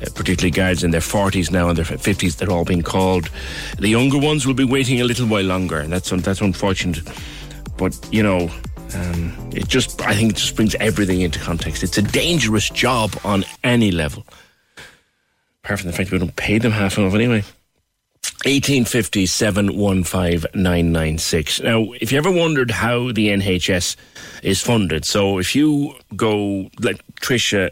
Uh, 0.00 0.06
particularly 0.14 0.52
guards 0.52 0.84
in 0.84 0.92
their 0.92 1.00
40s 1.00 1.50
now 1.50 1.68
and 1.68 1.76
their 1.76 1.84
50s, 1.84 2.36
they're 2.36 2.52
all 2.52 2.64
being 2.64 2.82
called. 2.82 3.30
The 3.80 3.88
younger 3.88 4.16
ones 4.16 4.46
will 4.46 4.54
be 4.54 4.62
waiting 4.62 5.00
a 5.00 5.04
little 5.04 5.26
while 5.26 5.42
longer, 5.42 5.80
and 5.80 5.92
that's 5.92 6.10
that's 6.10 6.40
unfortunate. 6.40 7.00
But 7.76 7.98
you 8.12 8.22
know, 8.22 8.48
um, 8.94 9.50
it 9.52 9.66
just 9.66 10.00
I 10.02 10.14
think 10.14 10.32
it 10.32 10.36
just 10.36 10.54
brings 10.54 10.76
everything 10.76 11.20
into 11.20 11.40
context. 11.40 11.82
It's 11.82 11.98
a 11.98 12.02
dangerous 12.02 12.70
job 12.70 13.12
on 13.24 13.44
any 13.64 13.90
level. 13.90 14.24
Apart 15.64 15.80
from 15.80 15.90
the 15.90 15.96
fact 15.96 16.12
we 16.12 16.18
don't 16.18 16.36
pay 16.36 16.58
them 16.58 16.72
half 16.72 16.96
enough 16.96 17.14
anyway. 17.14 17.42
1850 18.44 19.26
715 19.26 20.50
996. 20.54 21.60
Now, 21.60 21.92
if 22.00 22.12
you 22.12 22.18
ever 22.18 22.30
wondered 22.30 22.70
how 22.70 23.10
the 23.10 23.28
NHS 23.28 23.96
is 24.44 24.60
funded, 24.60 25.04
so 25.04 25.38
if 25.38 25.56
you 25.56 25.94
go, 26.14 26.70
like 26.80 27.04
Tricia 27.16 27.70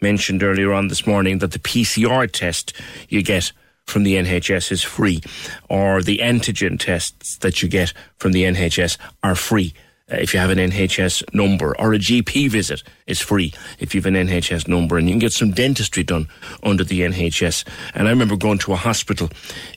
mentioned 0.00 0.42
earlier 0.42 0.72
on 0.72 0.88
this 0.88 1.06
morning, 1.06 1.38
that 1.38 1.52
the 1.52 1.60
PCR 1.60 2.30
test 2.30 2.72
you 3.08 3.22
get 3.22 3.52
from 3.86 4.02
the 4.02 4.16
NHS 4.16 4.72
is 4.72 4.82
free, 4.82 5.22
or 5.70 6.02
the 6.02 6.18
antigen 6.18 6.78
tests 6.78 7.38
that 7.38 7.62
you 7.62 7.68
get 7.68 7.92
from 8.18 8.32
the 8.32 8.42
NHS 8.42 8.98
are 9.22 9.36
free. 9.36 9.72
Uh, 10.10 10.16
if 10.16 10.32
you 10.32 10.40
have 10.40 10.50
an 10.50 10.58
NHS 10.58 11.34
number 11.34 11.78
or 11.78 11.92
a 11.92 11.98
GP 11.98 12.50
visit, 12.50 12.82
it's 13.06 13.20
free 13.20 13.52
if 13.78 13.94
you 13.94 14.00
have 14.00 14.06
an 14.06 14.14
NHS 14.14 14.66
number, 14.66 14.96
and 14.96 15.08
you 15.08 15.12
can 15.12 15.18
get 15.18 15.32
some 15.32 15.50
dentistry 15.50 16.02
done 16.02 16.28
under 16.62 16.84
the 16.84 17.02
NHS. 17.02 17.66
And 17.94 18.08
I 18.08 18.10
remember 18.10 18.36
going 18.36 18.58
to 18.58 18.72
a 18.72 18.76
hospital 18.76 19.30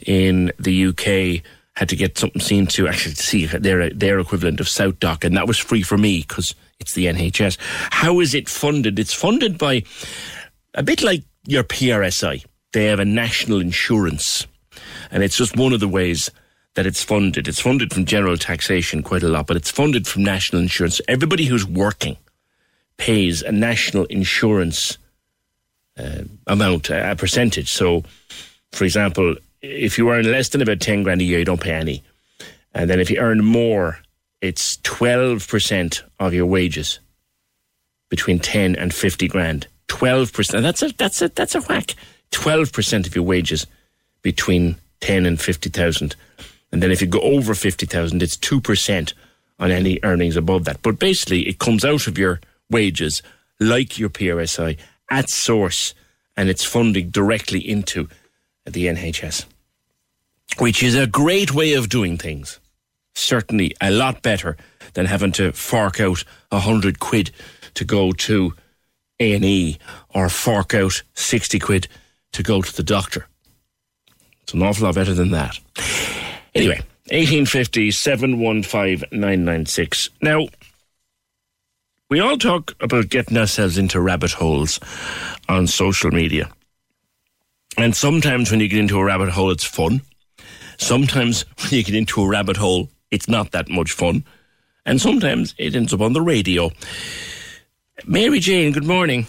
in 0.06 0.52
the 0.58 0.88
UK, 0.88 1.44
had 1.76 1.90
to 1.90 1.96
get 1.96 2.18
something 2.18 2.42
seen 2.42 2.68
to 2.68 2.88
actually 2.88 3.16
see 3.16 3.46
their 3.46 3.90
their 3.90 4.20
equivalent 4.20 4.60
of 4.60 4.68
SouthDoc, 4.68 5.24
and 5.24 5.36
that 5.36 5.48
was 5.48 5.58
free 5.58 5.82
for 5.82 5.98
me 5.98 6.22
because 6.28 6.56
it's 6.80 6.94
the 6.94 7.06
NHS. 7.06 7.58
How 7.92 8.20
is 8.20 8.34
it 8.34 8.50
funded? 8.50 9.00
It's 9.00 9.14
funded 9.14 9.58
by 9.58 9.84
a 10.74 10.84
bit 10.84 11.02
like 11.02 11.24
your 11.46 11.64
PRSI. 11.64 12.46
They 12.74 12.86
have 12.86 13.00
a 13.00 13.06
national 13.06 13.60
insurance, 13.60 14.48
and 15.12 15.24
it's 15.24 15.38
just 15.38 15.58
one 15.58 15.74
of 15.74 15.80
the 15.80 15.88
ways 15.88 16.30
that 16.76 16.86
it's 16.86 17.04
funded. 17.04 17.48
It's 17.48 17.60
funded 17.60 17.94
from 17.94 18.06
general 18.06 18.38
taxation 18.38 19.04
quite 19.04 19.24
a 19.24 19.28
lot, 19.28 19.48
but 19.48 19.58
it's 19.58 19.72
funded 19.72 20.08
from 20.08 20.24
national 20.24 20.62
insurance. 20.62 21.02
Everybody 21.08 21.46
who's 21.46 21.66
working 21.66 22.18
pays 22.98 23.42
a 23.42 23.52
national 23.52 24.06
insurance 24.06 24.98
uh, 25.98 26.24
amount, 26.48 26.90
a 26.90 27.16
percentage. 27.18 27.72
So, 27.72 28.04
for 28.72 28.86
example, 28.86 29.36
if 29.62 29.98
you 29.98 30.10
earn 30.12 30.32
less 30.32 30.50
than 30.50 30.62
about 30.62 30.80
10 30.80 31.04
grand 31.04 31.22
a 31.22 31.24
year, 31.24 31.40
you 31.40 31.46
don't 31.46 31.62
pay 31.62 31.74
any. 31.74 32.04
And 32.74 32.90
then 32.90 33.00
if 33.00 33.10
you 33.10 33.18
earn 33.18 33.44
more, 33.44 34.00
it's 34.40 34.78
12% 34.78 36.02
of 36.20 36.34
your 36.34 36.46
wages 36.46 37.00
between 38.10 38.40
10 38.40 38.76
and 38.76 38.94
50 38.94 39.28
grand. 39.28 39.68
12%. 39.88 40.62
That's 40.62 40.82
a, 40.82 40.94
that's 40.94 41.22
a, 41.22 41.30
that's 41.30 41.56
a 41.56 41.62
whack. 41.62 41.96
12% 42.32 43.08
of 43.08 43.16
your 43.16 43.26
wages 43.26 43.68
between 44.22 44.78
10 45.02 45.26
and 45.26 45.40
50,000. 45.40 46.16
And 46.72 46.82
then 46.82 46.92
if 46.92 47.02
you 47.02 47.08
go 47.08 47.20
over 47.20 47.54
50,000, 47.54 48.22
it's 48.22 48.38
2% 48.38 49.14
on 49.60 49.72
any 49.72 50.00
earnings 50.04 50.38
above 50.38 50.66
that. 50.66 50.82
But 50.82 51.00
basically, 51.00 51.48
it 51.48 51.60
comes 51.60 51.86
out 51.86 52.08
of 52.08 52.18
your 52.18 52.40
wages, 52.70 53.22
like 53.60 54.00
your 54.00 54.10
PRSI, 54.10 54.78
at 55.10 55.30
source, 55.30 55.94
and 56.38 56.50
it's 56.50 56.64
funding 56.64 57.10
directly 57.10 57.60
into 57.60 58.08
the 58.66 58.88
NHS, 58.88 59.46
which 60.58 60.82
is 60.82 60.96
a 60.96 61.08
great 61.08 61.54
way 61.54 61.74
of 61.74 61.90
doing 61.90 62.18
things. 62.18 62.60
Certainly 63.14 63.76
a 63.82 63.92
lot 63.92 64.22
better 64.22 64.56
than 64.94 65.06
having 65.06 65.34
to 65.34 65.52
fork 65.52 66.00
out 66.00 66.24
a 66.52 66.60
hundred 66.60 67.00
quid 67.00 67.32
to 67.74 67.84
go 67.84 68.14
to 68.14 68.54
A&E 69.20 69.78
or 70.10 70.30
fork 70.30 70.74
out 70.74 71.04
60 71.14 71.60
quid 71.60 71.88
to 72.32 72.44
go 72.44 72.62
to 72.62 72.76
the 72.76 72.84
doctor. 72.84 73.28
It's 74.44 74.54
an 74.54 74.64
awful 74.64 74.86
lot 74.86 74.96
better 74.96 75.14
than 75.14 75.32
that. 75.32 75.60
Anyway, 76.54 76.82
1850 77.12 77.92
715 77.92 79.08
996. 79.12 80.10
Now, 80.22 80.48
we 82.10 82.20
all 82.20 82.38
talk 82.38 82.76
about 82.82 83.10
getting 83.10 83.38
ourselves 83.38 83.78
into 83.78 84.02
rabbit 84.02 84.32
holes 84.32 84.80
on 85.48 85.68
social 85.68 86.12
media. 86.12 86.52
And 87.78 87.96
sometimes 87.96 88.52
when 88.52 88.60
you 88.60 88.68
get 88.68 88.80
into 88.80 89.00
a 89.00 89.06
rabbit 89.06 89.30
hole, 89.30 89.50
it's 89.50 89.64
fun. 89.64 90.02
Sometimes 90.78 91.46
when 91.62 91.72
you 91.72 91.84
get 91.84 91.96
into 91.96 92.22
a 92.22 92.28
rabbit 92.28 92.58
hole, 92.58 92.90
it's 93.12 93.30
not 93.30 93.52
that 93.52 93.70
much 93.70 93.94
fun. 93.94 94.26
And 94.86 95.00
sometimes 95.00 95.56
it 95.58 95.76
ends 95.76 95.94
up 95.94 96.02
on 96.02 96.14
the 96.14 96.22
radio. 96.22 96.72
Mary 98.06 98.40
Jane, 98.40 98.74
good 98.74 98.86
morning. 98.86 99.28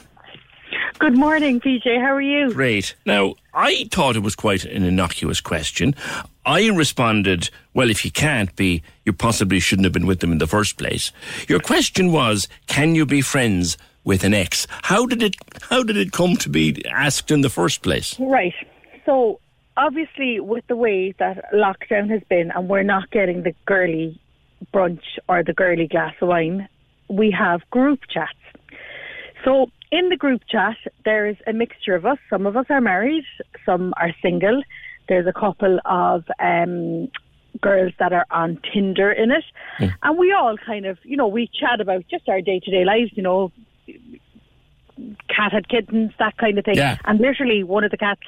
Good 0.99 1.17
morning, 1.17 1.61
PJ. 1.61 2.01
How 2.01 2.15
are 2.15 2.21
you? 2.21 2.53
Great. 2.53 2.95
Now, 3.05 3.35
I 3.53 3.89
thought 3.91 4.17
it 4.17 4.23
was 4.23 4.35
quite 4.35 4.65
an 4.65 4.83
innocuous 4.83 5.41
question. 5.41 5.95
I 6.45 6.69
responded, 6.71 7.51
well, 7.73 7.89
if 7.91 8.05
you 8.05 8.11
can't 8.11 8.55
be, 8.57 8.83
you 9.05 9.13
possibly 9.13 9.61
shouldn't 9.61 9.85
have 9.85 9.93
been 9.93 10.07
with 10.07 10.21
them 10.21 10.33
in 10.33 10.39
the 10.39 10.47
first 10.47 10.77
place. 10.77 11.13
Your 11.49 11.61
question 11.61 12.11
was, 12.11 12.49
can 12.67 12.95
you 12.95 13.07
be 13.07 13.21
friends 13.21 13.79
with 14.05 14.25
an 14.25 14.35
ex? 14.35 14.67
How 14.83 15.07
did 15.07 15.23
it, 15.23 15.37
how 15.71 15.85
did 15.85 15.97
it 15.97 16.13
come 16.13 16.37
to 16.39 16.49
be 16.49 16.85
asked 16.87 17.31
in 17.31 17.43
the 17.43 17.49
first 17.49 17.83
place? 17.83 18.19
Right. 18.19 18.55
So, 19.07 19.39
obviously, 19.77 20.41
with 20.41 20.67
the 20.67 20.77
way 20.77 21.15
that 21.19 21.53
lockdown 21.55 22.11
has 22.11 22.23
been 22.29 22.51
and 22.51 22.69
we're 22.69 22.83
not 22.83 23.11
getting 23.11 23.43
the 23.43 23.55
girly 23.67 24.21
brunch 24.75 25.03
or 25.29 25.45
the 25.45 25.53
girly 25.53 25.87
glass 25.87 26.15
of 26.21 26.29
wine, 26.29 26.69
we 27.09 27.31
have 27.31 27.69
group 27.71 28.01
chats. 28.09 28.33
So, 29.45 29.71
in 29.93 30.09
the 30.09 30.17
group 30.17 30.43
chat, 30.49 30.77
there's 31.05 31.37
a 31.47 31.53
mixture 31.53 31.95
of 31.95 32.07
us. 32.07 32.19
Some 32.31 32.47
of 32.47 32.57
us 32.57 32.67
are 32.71 32.81
married, 32.81 33.25
some 33.67 33.93
are 33.97 34.13
single. 34.23 34.63
There's 35.09 35.27
a 35.27 35.33
couple 35.33 35.79
of 35.85 36.25
um, 36.39 37.09
girls 37.61 37.93
that 37.99 38.13
are 38.13 38.27
on 38.31 38.59
Tinder 38.73 39.11
in 39.13 39.31
it. 39.31 39.45
Mm. 39.79 39.95
And 40.03 40.19
we 40.19 40.33
all 40.33 40.57
kind 40.57 40.87
of, 40.87 40.99
you 41.03 41.17
know, 41.17 41.29
we 41.29 41.49
chat 41.49 41.81
about 41.81 42.05
just 42.09 42.29
our 42.29 42.41
day 42.41 42.61
to 42.61 42.71
day 42.71 42.85
lives, 42.85 43.11
you 43.15 43.23
know, 43.23 43.53
cat 45.29 45.53
had 45.53 45.69
kittens, 45.69 46.13
that 46.19 46.37
kind 46.37 46.59
of 46.59 46.65
thing. 46.65 46.77
Yeah. 46.77 46.99
And 47.05 47.21
literally, 47.21 47.63
one 47.63 47.85
of 47.85 47.91
the 47.91 47.97
cats, 47.97 48.23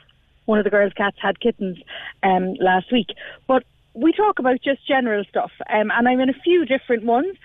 one 0.47 0.59
of 0.59 0.65
the 0.65 0.71
girls' 0.71 0.93
cats 0.95 1.17
had 1.21 1.41
kittens 1.41 1.79
um, 2.23 2.55
last 2.55 2.91
week. 2.93 3.09
But 3.47 3.65
we 3.95 4.13
talk 4.13 4.39
about 4.39 4.61
just 4.63 4.87
general 4.87 5.25
stuff. 5.29 5.53
Um, 5.73 5.91
and 5.91 6.09
I'm 6.09 6.21
in 6.21 6.29
a 6.29 6.41
few 6.45 6.65
different 6.65 7.05
ones. 7.05 7.37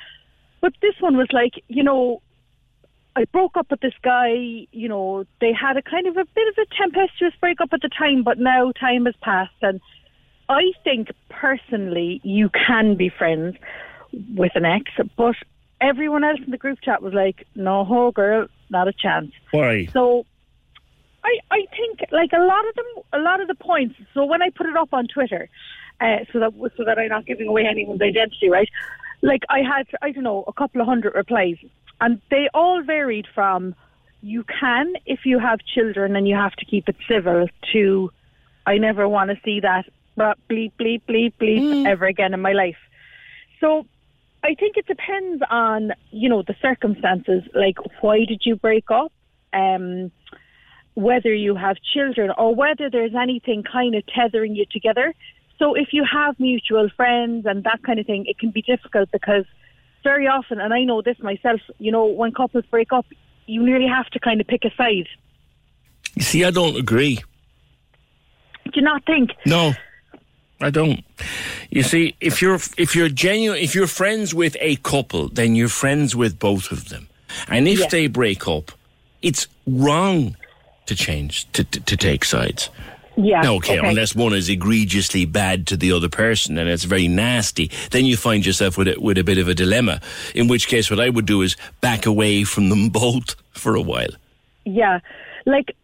But 0.62 0.74
this 0.82 0.96
one 1.00 1.16
was 1.16 1.28
like, 1.32 1.64
you 1.68 1.84
know, 1.84 2.22
I 3.16 3.26
broke 3.26 3.58
up 3.58 3.72
with 3.72 3.82
this 3.82 3.94
guy, 4.02 4.68
you 4.72 4.88
know, 4.88 5.26
they 5.42 5.52
had 5.52 5.78
a 5.78 5.82
kind 5.82 6.08
of 6.08 6.16
a 6.16 6.26
bit 6.26 6.48
of 6.48 6.56
a 6.58 6.76
tempestuous 6.76 7.34
breakup 7.40 7.70
at 7.74 7.82
the 7.82 7.90
time, 7.90 8.24
but 8.24 8.38
now 8.38 8.72
time 8.72 9.06
has 9.06 9.16
passed. 9.22 9.52
And 9.62 9.82
I 10.48 10.72
think 10.84 11.10
personally, 11.30 12.22
you 12.24 12.50
can 12.50 12.96
be 12.96 13.10
friends 13.10 13.58
with 14.36 14.52
an 14.56 14.66
ex, 14.66 14.92
but 15.18 15.36
everyone 15.82 16.24
else 16.24 16.40
in 16.44 16.52
the 16.52 16.58
group 16.58 16.80
chat 16.82 17.02
was 17.02 17.14
like, 17.14 17.46
no, 17.56 17.84
ho, 17.84 18.12
girl, 18.12 18.48
not 18.70 18.88
a 18.88 18.94
chance. 18.94 19.32
Why? 19.52 19.88
So 19.88 20.26
I, 21.24 21.38
I 21.52 21.66
think 21.76 22.00
like 22.12 22.32
a 22.34 22.44
lot 22.44 22.68
of 22.68 22.76
them, 22.76 23.04
a 23.14 23.20
lot 23.20 23.42
of 23.42 23.48
the 23.48 23.56
points. 23.56 23.96
So 24.14 24.26
when 24.26 24.42
I 24.42 24.50
put 24.50 24.68
it 24.68 24.76
up 24.76 24.94
on 24.94 25.08
Twitter, 25.08 25.50
uh, 26.02 26.20
so 26.32 26.40
that 26.40 26.54
so 26.78 26.84
that 26.86 26.98
I'm 26.98 27.10
not 27.10 27.26
giving 27.26 27.48
away 27.48 27.66
anyone's 27.66 28.02
identity, 28.02 28.50
right? 28.50 28.70
Like 29.22 29.44
I 29.50 29.60
had, 29.60 29.88
I 30.02 30.12
don't 30.12 30.24
know, 30.24 30.46
a 30.48 30.54
couple 30.54 30.80
of 30.82 30.88
hundred 30.88 31.14
replies, 31.16 31.58
and 32.02 32.22
they 32.30 32.50
all 32.54 32.82
varied 32.84 33.28
from 33.34 33.76
you 34.22 34.44
can 34.44 34.94
if 35.06 35.20
you 35.26 35.40
have 35.40 35.60
children 35.60 36.16
and 36.16 36.28
you 36.28 36.36
have 36.36 36.54
to 36.54 36.66
keep 36.66 36.90
it 36.90 36.96
civil 37.08 37.48
to 37.74 38.12
I 38.66 38.78
never 38.78 39.08
want 39.08 39.32
to 39.32 39.38
see 39.44 39.62
that 39.62 39.86
bleep 40.18 40.74
bleep 40.80 41.02
bleep 41.08 41.34
bleep 41.40 41.88
ever 41.88 42.06
again 42.06 42.34
in 42.34 42.42
my 42.42 42.52
life. 42.52 42.78
So 43.62 43.86
I 44.44 44.56
think 44.56 44.78
it 44.78 44.86
depends 44.86 45.42
on 45.50 45.92
you 46.12 46.30
know 46.30 46.44
the 46.44 46.56
circumstances. 46.62 47.44
Like 47.54 47.78
why 48.02 48.26
did 48.26 48.42
you 48.44 48.56
break 48.56 48.92
up? 48.92 49.12
Um, 49.54 50.12
whether 50.96 51.34
you 51.34 51.56
have 51.56 51.78
children 51.94 52.30
or 52.38 52.54
whether 52.54 52.90
there's 52.90 53.16
anything 53.16 53.64
kind 53.64 53.96
of 53.96 54.04
tethering 54.08 54.56
you 54.56 54.66
together. 54.70 55.14
So 55.58 55.74
if 55.76 55.90
you 55.94 56.04
have 56.12 56.38
mutual 56.40 56.90
friends 56.96 57.46
and 57.46 57.64
that 57.64 57.82
kind 57.84 58.00
of 58.00 58.06
thing, 58.06 58.26
it 58.28 58.38
can 58.38 58.52
be 58.52 58.62
difficult 58.62 59.10
because 59.12 59.46
very 60.04 60.28
often, 60.28 60.60
and 60.60 60.74
I 60.74 60.84
know 60.84 61.02
this 61.02 61.18
myself, 61.20 61.62
you 61.80 61.92
know, 61.92 62.06
when 62.06 62.32
couples 62.32 62.66
break 62.72 62.92
up, 62.94 63.06
you 63.46 63.64
nearly 63.64 63.88
have 63.88 64.08
to 64.12 64.20
kind 64.20 64.40
of 64.42 64.48
pick 64.48 64.64
a 64.66 64.72
side. 64.76 65.08
You 66.16 66.22
see, 66.24 66.44
I 66.46 66.52
don't 66.52 66.76
agree. 66.76 67.20
Do 68.66 68.72
you 68.76 68.82
not 68.82 69.06
think? 69.06 69.32
No, 69.46 69.74
I 70.62 70.70
don't. 70.70 71.04
You 71.70 71.84
see, 71.84 72.16
if 72.22 72.42
you're 72.42 72.60
if 72.78 72.96
you're 72.96 73.10
genuine, 73.10 73.60
if 73.60 73.74
you're 73.76 73.88
friends 73.88 74.34
with 74.34 74.56
a 74.60 74.76
couple, 74.78 75.30
then 75.30 75.56
you're 75.56 75.70
friends 75.70 76.16
with 76.16 76.38
both 76.40 76.72
of 76.72 76.90
them. 76.90 77.08
And 77.48 77.68
if 77.68 77.80
Yes. 77.80 77.92
they 77.92 78.08
break 78.08 78.48
up, 78.48 78.72
it's 79.22 79.48
wrong 79.68 80.36
to 80.86 80.96
change 80.96 81.52
to 81.54 81.64
to, 81.64 81.80
to 81.82 81.98
take 81.98 82.24
sides. 82.26 82.70
Yeah. 83.22 83.42
Now, 83.42 83.56
okay, 83.56 83.78
unless 83.78 84.16
one 84.16 84.34
is 84.34 84.48
egregiously 84.48 85.26
bad 85.26 85.68
to 85.68 85.78
the 85.78 85.92
other 85.92 86.08
person 86.08 86.58
and 86.58 86.70
it's 86.70 86.86
very 86.86 87.10
nasty, 87.10 87.70
then 87.92 88.06
you 88.06 88.16
find 88.16 88.46
yourself 88.46 88.78
with 88.78 88.88
a, 88.88 89.00
with 89.00 89.18
a 89.18 89.24
bit 89.24 89.38
of 89.38 89.50
a 89.50 89.54
dilemma. 89.54 90.00
In 90.34 90.48
which 90.48 90.68
case, 90.68 90.90
what 90.90 91.02
I 91.02 91.10
would 91.10 91.26
do 91.26 91.42
is 91.42 91.58
back 91.82 92.06
away 92.06 92.46
from 92.46 92.70
them 92.70 92.90
both 93.02 93.36
for 93.52 93.76
a 93.76 93.82
while. 93.82 94.12
Yeah, 94.66 95.00
like, 95.46 95.76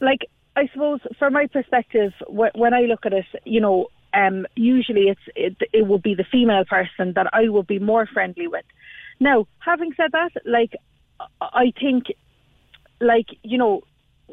like 0.00 0.28
I 0.56 0.68
suppose 0.72 1.00
from 1.18 1.34
my 1.34 1.46
perspective, 1.46 2.12
wh- 2.26 2.54
when 2.56 2.74
I 2.74 2.82
look 2.82 3.06
at 3.06 3.12
it, 3.12 3.26
you 3.44 3.60
know, 3.60 3.86
um, 4.12 4.46
usually 4.56 5.08
it's 5.08 5.20
it, 5.34 5.56
it 5.72 5.86
will 5.86 5.98
be 5.98 6.14
the 6.14 6.24
female 6.24 6.64
person 6.64 7.12
that 7.14 7.28
I 7.32 7.48
will 7.48 7.62
be 7.62 7.78
more 7.78 8.06
friendly 8.06 8.48
with. 8.48 8.64
Now, 9.20 9.46
having 9.60 9.92
said 9.96 10.10
that, 10.12 10.30
like, 10.44 10.74
I 11.40 11.72
think, 11.80 12.06
like, 13.00 13.28
you 13.42 13.56
know, 13.56 13.82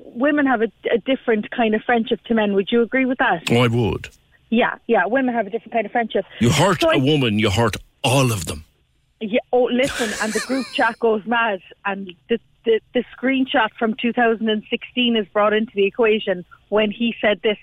women 0.05 0.45
have 0.45 0.61
a, 0.61 0.71
a 0.93 0.97
different 0.99 1.49
kind 1.51 1.75
of 1.75 1.81
friendship 1.83 2.19
to 2.25 2.33
men. 2.33 2.53
Would 2.53 2.69
you 2.71 2.81
agree 2.81 3.05
with 3.05 3.17
that? 3.19 3.43
Oh, 3.51 3.57
I 3.61 3.67
would. 3.67 4.09
Yeah, 4.49 4.75
yeah. 4.87 5.05
Women 5.05 5.33
have 5.35 5.45
a 5.47 5.49
different 5.49 5.73
kind 5.73 5.85
of 5.85 5.91
friendship. 5.91 6.25
You 6.39 6.49
hurt 6.49 6.81
So 6.81 6.89
I- 6.89 6.95
a 6.95 6.99
woman, 6.99 7.37
you 7.39 7.49
hurt 7.49 7.75
all 8.03 8.31
of 8.31 8.45
them. 8.45 8.65
Yeah. 9.21 9.39
Oh, 9.51 9.63
listen, 9.65 10.09
and 10.23 10.31
the 10.31 10.39
group 10.39 10.65
chat 10.73 10.97
goes 10.99 11.25
mad, 11.25 11.59
and 11.85 12.09
the, 12.29 12.39
the 12.63 12.79
the 12.93 13.03
screenshot 13.17 13.67
from 13.77 13.93
2016 14.01 15.17
is 15.17 15.27
brought 15.27 15.51
into 15.53 15.73
the 15.75 15.85
equation 15.85 16.45
when 16.69 16.89
he 16.89 17.13
said 17.19 17.41
this. 17.43 17.57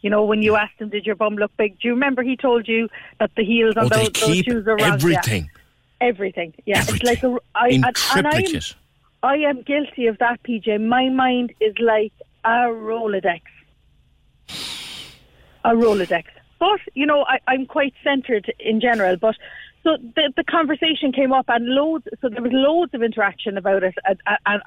You 0.00 0.10
know, 0.10 0.24
when 0.24 0.42
you 0.42 0.56
asked 0.56 0.80
him, 0.80 0.88
"Did 0.88 1.06
your 1.06 1.14
bum 1.14 1.36
look 1.36 1.56
big?" 1.56 1.78
Do 1.80 1.86
you 1.86 1.94
remember 1.94 2.24
he 2.24 2.36
told 2.36 2.66
you 2.66 2.88
that 3.20 3.30
the 3.36 3.44
heels 3.44 3.76
on 3.76 3.84
Oh, 3.84 3.88
those, 3.88 4.10
those 4.10 4.36
shoes 4.38 4.66
are 4.66 4.70
wrong? 4.76 4.78
Yeah. 4.80 4.92
everything. 4.94 5.50
Everything. 6.00 6.54
Yeah, 6.66 6.78
Everything. 6.78 7.12
it's 7.12 7.22
like 7.22 7.32
a. 7.32 7.38
I, 7.54 7.68
In 7.68 7.74
and, 7.84 7.96
and 8.16 8.26
I'm, 8.26 8.32
triplicate. 8.32 8.74
I 9.22 9.36
am 9.36 9.62
guilty 9.62 10.06
of 10.06 10.18
that, 10.18 10.42
PJ. 10.42 10.86
My 10.86 11.08
mind 11.08 11.52
is 11.60 11.74
like 11.80 12.12
a 12.44 12.68
Rolodex. 12.68 13.42
A 15.64 15.70
Rolodex. 15.70 16.24
But, 16.58 16.80
you 16.94 17.06
know, 17.06 17.24
I, 17.24 17.38
I'm 17.46 17.66
quite 17.66 17.94
centred 18.04 18.52
in 18.58 18.80
general. 18.80 19.16
But 19.16 19.36
so 19.82 19.96
the, 20.14 20.32
the 20.36 20.44
conversation 20.44 21.12
came 21.12 21.32
up 21.32 21.46
and 21.48 21.66
loads, 21.66 22.06
so 22.20 22.28
there 22.28 22.42
was 22.42 22.52
loads 22.52 22.94
of 22.94 23.02
interaction 23.02 23.56
about 23.56 23.82
it 23.82 23.94
at, 24.04 24.18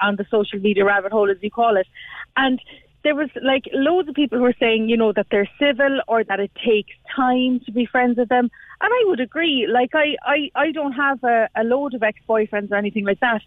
on 0.02 0.16
the 0.16 0.26
social 0.30 0.60
media 0.60 0.86
rabbit 0.86 1.12
hole, 1.12 1.30
as 1.30 1.38
you 1.42 1.52
call 1.52 1.78
it. 1.78 1.88
And 2.36 2.62
there 3.04 3.16
was 3.16 3.30
like 3.42 3.66
loads 3.74 4.08
of 4.10 4.16
people 4.16 4.38
who 4.38 4.44
were 4.44 4.56
saying, 4.60 4.90
you 4.90 4.98
know, 4.98 5.12
that 5.14 5.28
they're 5.32 5.50
civil 5.60 6.02
or 6.08 6.24
that 6.24 6.40
it 6.40 6.52
takes 6.64 6.94
time 7.16 7.60
to 7.66 7.72
be 7.72 7.86
friends 7.86 8.18
with 8.18 8.30
them. 8.30 8.50
And 8.82 8.92
I 8.94 9.04
would 9.08 9.20
agree. 9.20 9.68
Like, 9.70 9.92
I, 9.94 10.16
I, 10.24 10.52
I 10.56 10.72
don't 10.72 10.94
have 10.94 11.24
a, 11.24 11.50
a 11.56 11.64
load 11.64 11.94
of 11.94 12.04
ex 12.04 12.20
boyfriends 12.28 12.72
or 12.72 12.76
anything 12.76 13.06
like 13.06 13.20
that. 13.22 13.42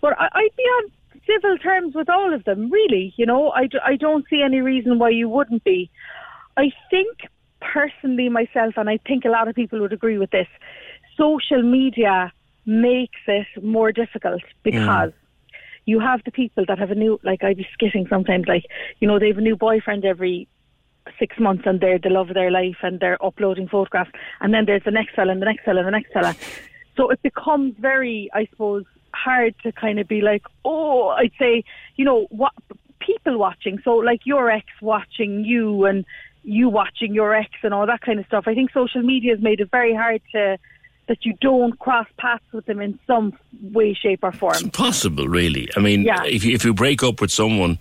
But 0.00 0.18
I, 0.18 0.28
I'd 0.32 0.56
be 0.56 0.62
on 0.62 0.90
civil 1.26 1.58
terms 1.58 1.94
with 1.94 2.08
all 2.08 2.32
of 2.32 2.44
them, 2.44 2.70
really. 2.70 3.14
You 3.16 3.26
know, 3.26 3.50
I, 3.50 3.66
d- 3.66 3.78
I 3.84 3.96
don't 3.96 4.24
see 4.28 4.42
any 4.42 4.60
reason 4.60 4.98
why 4.98 5.10
you 5.10 5.28
wouldn't 5.28 5.64
be. 5.64 5.90
I 6.56 6.72
think 6.90 7.18
personally 7.60 8.28
myself, 8.28 8.74
and 8.76 8.88
I 8.88 8.98
think 9.06 9.24
a 9.24 9.28
lot 9.28 9.48
of 9.48 9.54
people 9.54 9.80
would 9.80 9.92
agree 9.92 10.18
with 10.18 10.30
this, 10.30 10.48
social 11.16 11.62
media 11.62 12.32
makes 12.66 13.18
it 13.26 13.46
more 13.62 13.92
difficult 13.92 14.42
mm. 14.42 14.62
because 14.62 15.12
you 15.86 16.00
have 16.00 16.22
the 16.24 16.30
people 16.30 16.64
that 16.68 16.78
have 16.78 16.90
a 16.90 16.94
new, 16.94 17.18
like 17.22 17.42
I'd 17.42 17.56
be 17.56 17.66
skitting 17.72 18.08
sometimes, 18.08 18.46
like, 18.46 18.64
you 19.00 19.08
know, 19.08 19.18
they 19.18 19.28
have 19.28 19.38
a 19.38 19.42
new 19.42 19.56
boyfriend 19.56 20.04
every 20.04 20.48
six 21.18 21.38
months 21.38 21.64
and 21.66 21.80
they're 21.80 21.98
the 21.98 22.10
love 22.10 22.28
of 22.28 22.34
their 22.34 22.50
life 22.50 22.76
and 22.82 23.00
they're 23.00 23.22
uploading 23.24 23.68
photographs. 23.68 24.10
And 24.40 24.52
then 24.52 24.66
there's 24.66 24.84
the 24.84 24.90
next 24.90 25.14
fella 25.14 25.32
and 25.32 25.40
the 25.40 25.46
next 25.46 25.64
fella 25.64 25.78
and 25.78 25.86
the 25.86 25.92
next 25.92 26.12
fella. 26.12 26.36
So 26.96 27.10
it 27.10 27.22
becomes 27.22 27.74
very, 27.78 28.30
I 28.34 28.46
suppose, 28.46 28.84
hard 29.24 29.54
to 29.62 29.72
kind 29.72 29.98
of 29.98 30.08
be 30.08 30.20
like, 30.20 30.44
oh, 30.64 31.08
I'd 31.08 31.32
say, 31.38 31.64
you 31.96 32.04
know, 32.04 32.26
what 32.30 32.52
people 32.98 33.38
watching. 33.38 33.78
So 33.84 33.96
like 33.96 34.24
your 34.24 34.50
ex 34.50 34.66
watching 34.80 35.44
you 35.44 35.84
and 35.86 36.04
you 36.42 36.68
watching 36.68 37.14
your 37.14 37.34
ex 37.34 37.50
and 37.62 37.74
all 37.74 37.86
that 37.86 38.00
kind 38.00 38.18
of 38.18 38.26
stuff. 38.26 38.44
I 38.46 38.54
think 38.54 38.72
social 38.72 39.02
media 39.02 39.34
has 39.34 39.42
made 39.42 39.60
it 39.60 39.70
very 39.70 39.94
hard 39.94 40.22
to 40.32 40.58
that 41.08 41.24
you 41.26 41.34
don't 41.40 41.76
cross 41.78 42.06
paths 42.18 42.44
with 42.52 42.66
them 42.66 42.80
in 42.80 42.98
some 43.06 43.32
way, 43.62 43.94
shape, 43.94 44.20
or 44.22 44.30
form. 44.32 44.54
Impossible, 44.62 45.26
really. 45.28 45.68
I 45.76 45.80
mean, 45.80 46.02
Yeah. 46.02 46.22
if, 46.24 46.44
you, 46.44 46.54
if 46.54 46.64
you 46.64 46.72
break 46.72 47.02
up 47.02 47.20
with 47.20 47.32
someone, 47.32 47.78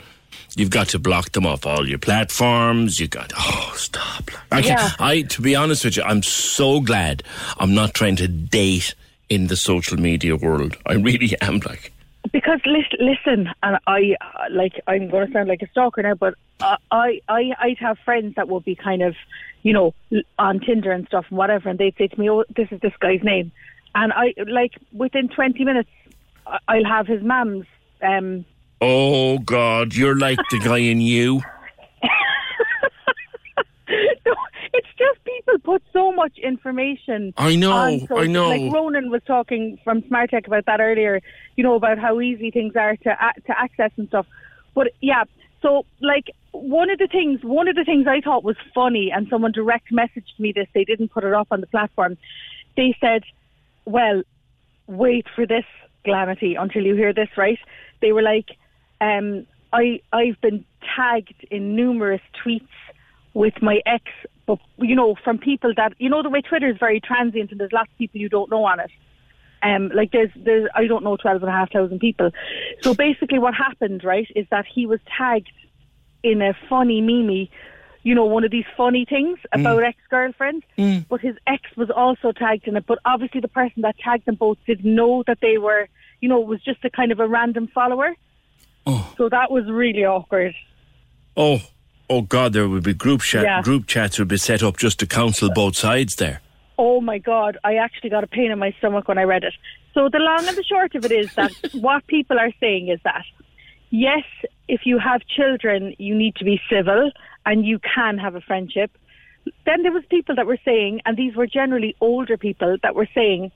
you've 0.56 0.72
got 0.72 0.88
to 0.90 1.00
block 1.00 1.32
them 1.34 1.46
off 1.46 1.66
all 1.66 1.88
your 1.88 2.00
platforms. 2.00 3.00
You 3.00 3.08
got 3.08 3.32
oh 3.38 3.74
stop. 3.76 4.32
I, 4.52 4.60
Yeah. 4.60 4.90
I 5.00 5.22
to 5.24 5.42
be 5.42 5.56
honest 5.56 5.86
with 5.86 5.98
you, 5.98 6.04
I'm 6.04 6.24
so 6.24 6.82
glad 6.82 7.22
I'm 7.60 7.76
not 7.76 7.94
trying 7.94 8.16
to 8.18 8.28
date 8.28 8.96
in 9.30 9.48
the 9.48 9.56
social 9.56 9.98
media 10.00 10.36
world. 10.36 10.76
I 10.86 10.94
really 10.94 11.36
am. 11.42 11.60
Like, 11.60 11.92
Because 12.32 12.60
lis- 12.66 13.00
listen, 13.00 13.50
and 13.64 13.78
I 13.88 14.16
like 14.52 14.74
I'm 14.88 15.10
going 15.10 15.28
to 15.28 15.34
sound 15.34 15.48
like 15.50 15.62
a 15.62 15.68
stalker 15.70 16.02
now, 16.02 16.16
but 16.16 16.34
I 16.60 17.20
I 17.30 17.52
I'd 17.60 17.78
have 17.80 17.98
friends 18.06 18.36
that 18.36 18.48
would 18.50 18.66
be 18.66 18.76
kind 18.76 19.02
of, 19.02 19.16
you 19.64 19.74
know, 19.74 19.94
on 20.38 20.60
Tinder 20.60 20.92
and 20.92 21.06
stuff 21.08 21.26
and 21.30 21.38
whatever, 21.38 21.70
and 21.70 21.80
they'd 21.80 21.96
say 21.98 22.08
to 22.08 22.20
me, 22.20 22.30
"Oh, 22.30 22.44
this 22.56 22.68
is 22.72 22.80
this 22.82 22.94
guy's 23.00 23.24
name," 23.24 23.52
and 23.96 24.12
I 24.14 24.34
like 24.48 24.74
within 24.92 25.30
20 25.30 25.64
minutes, 25.64 25.90
I'll 26.68 26.86
have 26.86 27.08
his 27.08 27.22
mum's. 27.24 27.66
Um, 28.02 28.46
oh 28.82 29.40
God, 29.40 29.96
you're 29.96 30.18
like 30.18 30.40
the 30.52 30.60
guy 30.60 30.78
in 30.80 31.02
you. 31.02 31.42
no, 34.26 34.36
it's 34.74 34.88
just 34.98 35.24
people 35.24 35.58
put 35.64 35.84
so 35.92 36.12
much 36.12 36.38
information. 36.38 37.34
I 37.38 37.56
know, 37.56 37.72
I 37.72 38.28
know. 38.28 38.50
Like 38.50 38.74
Ronan 38.74 39.10
was 39.10 39.22
talking 39.26 39.80
from 39.84 40.04
Smart 40.08 40.30
Tech 40.30 40.48
about 40.48 40.66
that 40.66 40.80
earlier. 40.80 41.22
You 41.56 41.64
know 41.64 41.76
about 41.76 41.98
how 41.98 42.22
easy 42.22 42.52
things 42.52 42.76
are 42.76 42.96
to 42.96 43.18
to 43.48 43.60
access 43.60 43.92
and 43.98 44.08
stuff. 44.08 44.28
But 44.76 44.90
yeah, 45.02 45.24
so 45.62 45.86
like 46.02 46.26
one 46.52 46.90
of 46.90 47.00
the 47.00 47.08
things, 47.08 47.42
one 47.44 47.68
of 47.68 47.76
the 47.76 47.84
things 47.84 48.06
I 48.08 48.22
thought 48.22 48.44
was 48.44 48.58
funny, 48.74 49.12
and 49.14 49.28
someone 49.30 49.52
direct 49.52 49.92
messaged 49.92 50.38
me 50.38 50.52
this. 50.54 50.68
They 50.74 50.84
didn't 50.84 51.10
put 51.10 51.24
it 51.24 51.34
up 51.34 51.48
on 51.52 51.62
the 51.62 51.68
platform. 51.68 52.18
They 52.78 52.96
said, 53.02 53.24
"Well, 53.86 54.22
wait 54.88 55.26
for 55.36 55.46
this, 55.48 55.66
Glamity, 56.06 56.56
until 56.56 56.84
you 56.84 56.96
hear 56.96 57.14
this." 57.14 57.30
Right? 57.38 57.60
They 58.02 58.12
were 58.12 58.22
like, 58.22 58.52
um, 59.02 59.48
"I 59.74 60.02
I've 60.14 60.40
been 60.42 60.64
tagged 60.96 61.46
in 61.50 61.76
numerous 61.76 62.22
tweets." 62.44 62.68
With 63.34 63.62
my 63.62 63.82
ex, 63.86 64.04
but 64.46 64.60
you 64.78 64.96
know, 64.96 65.16
from 65.24 65.38
people 65.38 65.74
that 65.76 65.94
you 66.00 66.10
know 66.10 66.24
the 66.24 66.30
way 66.30 66.42
Twitter 66.42 66.70
is 66.70 66.78
very 66.78 67.00
transient 67.00 67.52
and 67.52 67.60
there's 67.60 67.72
lots 67.72 67.92
of 67.92 67.98
people 67.98 68.20
you 68.20 68.30
don't 68.30 68.50
know 68.50 68.66
on 68.66 68.80
it. 68.80 68.92
Um, 69.62 69.90
like 69.94 70.12
there's 70.12 70.32
there's 70.36 70.70
I 70.76 70.88
don't 70.88 71.04
know 71.04 71.18
twelve 71.18 71.42
and 71.42 71.50
a 71.50 71.54
half 71.54 71.72
thousand 71.72 72.00
people. 72.00 72.32
So 72.82 72.94
basically, 72.94 73.40
what 73.40 73.54
happened, 73.54 74.04
right, 74.04 74.28
is 74.36 74.48
that 74.52 74.66
he 74.74 74.86
was 74.86 75.00
tagged 75.18 75.52
in 76.24 76.42
a 76.42 76.54
funny 76.68 77.02
meme, 77.02 77.48
you 78.04 78.16
know, 78.16 78.26
one 78.26 78.44
of 78.44 78.52
these 78.52 78.66
funny 78.76 79.06
things 79.06 79.40
about 79.52 79.84
ex 79.84 79.98
girlfriends. 80.10 80.66
But 81.10 81.22
his 81.22 81.36
ex 81.46 81.64
was 81.76 81.90
also 81.90 82.32
tagged 82.32 82.68
in 82.68 82.78
it. 82.78 82.86
But 82.86 83.00
obviously, 83.06 83.42
the 83.42 83.48
person 83.50 83.82
that 83.82 83.98
tagged 84.00 84.26
them 84.26 84.36
both 84.36 84.58
didn't 84.66 84.96
know 84.96 85.24
that 85.28 85.40
they 85.42 85.58
were, 85.58 85.88
you 86.22 86.30
know, 86.30 86.42
it 86.42 86.48
was 86.48 86.62
just 86.64 86.84
a 86.86 86.90
kind 86.90 87.12
of 87.12 87.20
a 87.20 87.28
random 87.28 87.68
follower. 87.68 88.16
Oh. 88.86 89.14
So 89.18 89.30
that 89.30 89.52
was 89.52 89.66
really 89.70 90.06
awkward. 90.06 90.56
Oh, 91.36 91.62
oh 92.10 92.22
God, 92.22 92.54
there 92.54 92.68
would 92.68 92.84
be 92.84 92.94
group 92.94 93.22
chat. 93.22 93.44
Yeah. 93.44 93.62
Group 93.62 93.88
chats 93.88 94.20
would 94.20 94.28
be 94.28 94.38
set 94.38 94.64
up 94.64 94.78
just 94.78 95.00
to 95.00 95.06
counsel 95.06 95.50
both 95.54 95.76
sides 95.76 96.16
there. 96.16 96.42
Oh 96.78 97.02
my 97.02 97.18
God, 97.18 97.58
I 97.64 97.76
actually 97.76 98.10
got 98.10 98.24
a 98.24 98.28
pain 98.28 98.52
in 98.52 98.60
my 98.60 98.74
stomach 98.80 99.08
when 99.08 99.18
I 99.18 99.24
read 99.24 99.44
it. 99.44 99.54
So 99.94 100.10
the 100.10 100.20
long 100.20 100.48
and 100.48 100.58
the 100.58 100.64
short 100.64 100.96
of 100.96 101.04
it 101.06 101.12
is 101.12 101.30
that 101.36 101.52
what 101.74 102.08
people 102.08 102.40
are 102.40 102.52
saying 102.60 102.88
is 102.90 103.00
that 103.04 103.26
yes, 103.90 104.24
if 104.68 104.82
you 104.86 105.00
have 105.00 105.22
children, 105.26 105.96
you 105.98 106.16
need 106.16 106.36
to 106.36 106.46
be 106.46 106.62
civil 106.70 107.12
and 107.46 107.66
you 107.66 107.80
can 107.80 108.18
have 108.18 108.36
a 108.36 108.42
friendship. 108.42 108.92
Then 109.66 109.84
there 109.84 109.92
was 109.92 110.04
people 110.10 110.36
that 110.36 110.46
were 110.46 110.60
saying, 110.64 111.02
and 111.06 111.18
these 111.18 111.36
were 111.36 111.48
generally 111.48 111.96
older 112.00 112.38
people 112.38 112.78
that 112.84 112.94
were 112.94 113.08
saying 113.16 113.52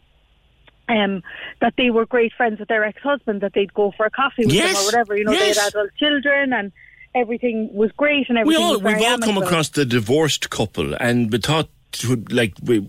um, 0.90 1.24
that 1.62 1.76
they 1.78 1.92
were 1.92 2.06
great 2.06 2.34
friends 2.34 2.60
with 2.60 2.68
their 2.68 2.84
ex-husband, 2.84 3.42
that 3.42 3.54
they'd 3.54 3.74
go 3.74 3.94
for 3.96 4.06
a 4.06 4.10
coffee 4.10 4.46
with 4.46 4.56
Yes, 4.56 4.74
them 4.76 4.84
or 4.84 4.86
whatever. 4.86 5.18
You 5.18 5.26
know, 5.26 5.32
they 5.32 5.50
had 5.50 5.58
adult 5.58 5.92
children 5.98 6.54
and 6.54 6.72
everything 7.16 7.70
was 7.74 7.92
great 7.94 8.30
and 8.30 8.38
We 8.38 8.42
everything 8.42 8.64
all 8.64 8.72
was 8.74 8.82
very 8.82 8.96
we've 8.96 9.04
all 9.12 9.18
come 9.20 9.38
across 9.38 9.70
the 9.70 9.86
divorced 9.86 10.50
couple, 10.50 10.96
and 10.96 11.32
we 11.32 11.38
thought 11.40 11.70
like 12.30 12.54
we, 12.64 12.86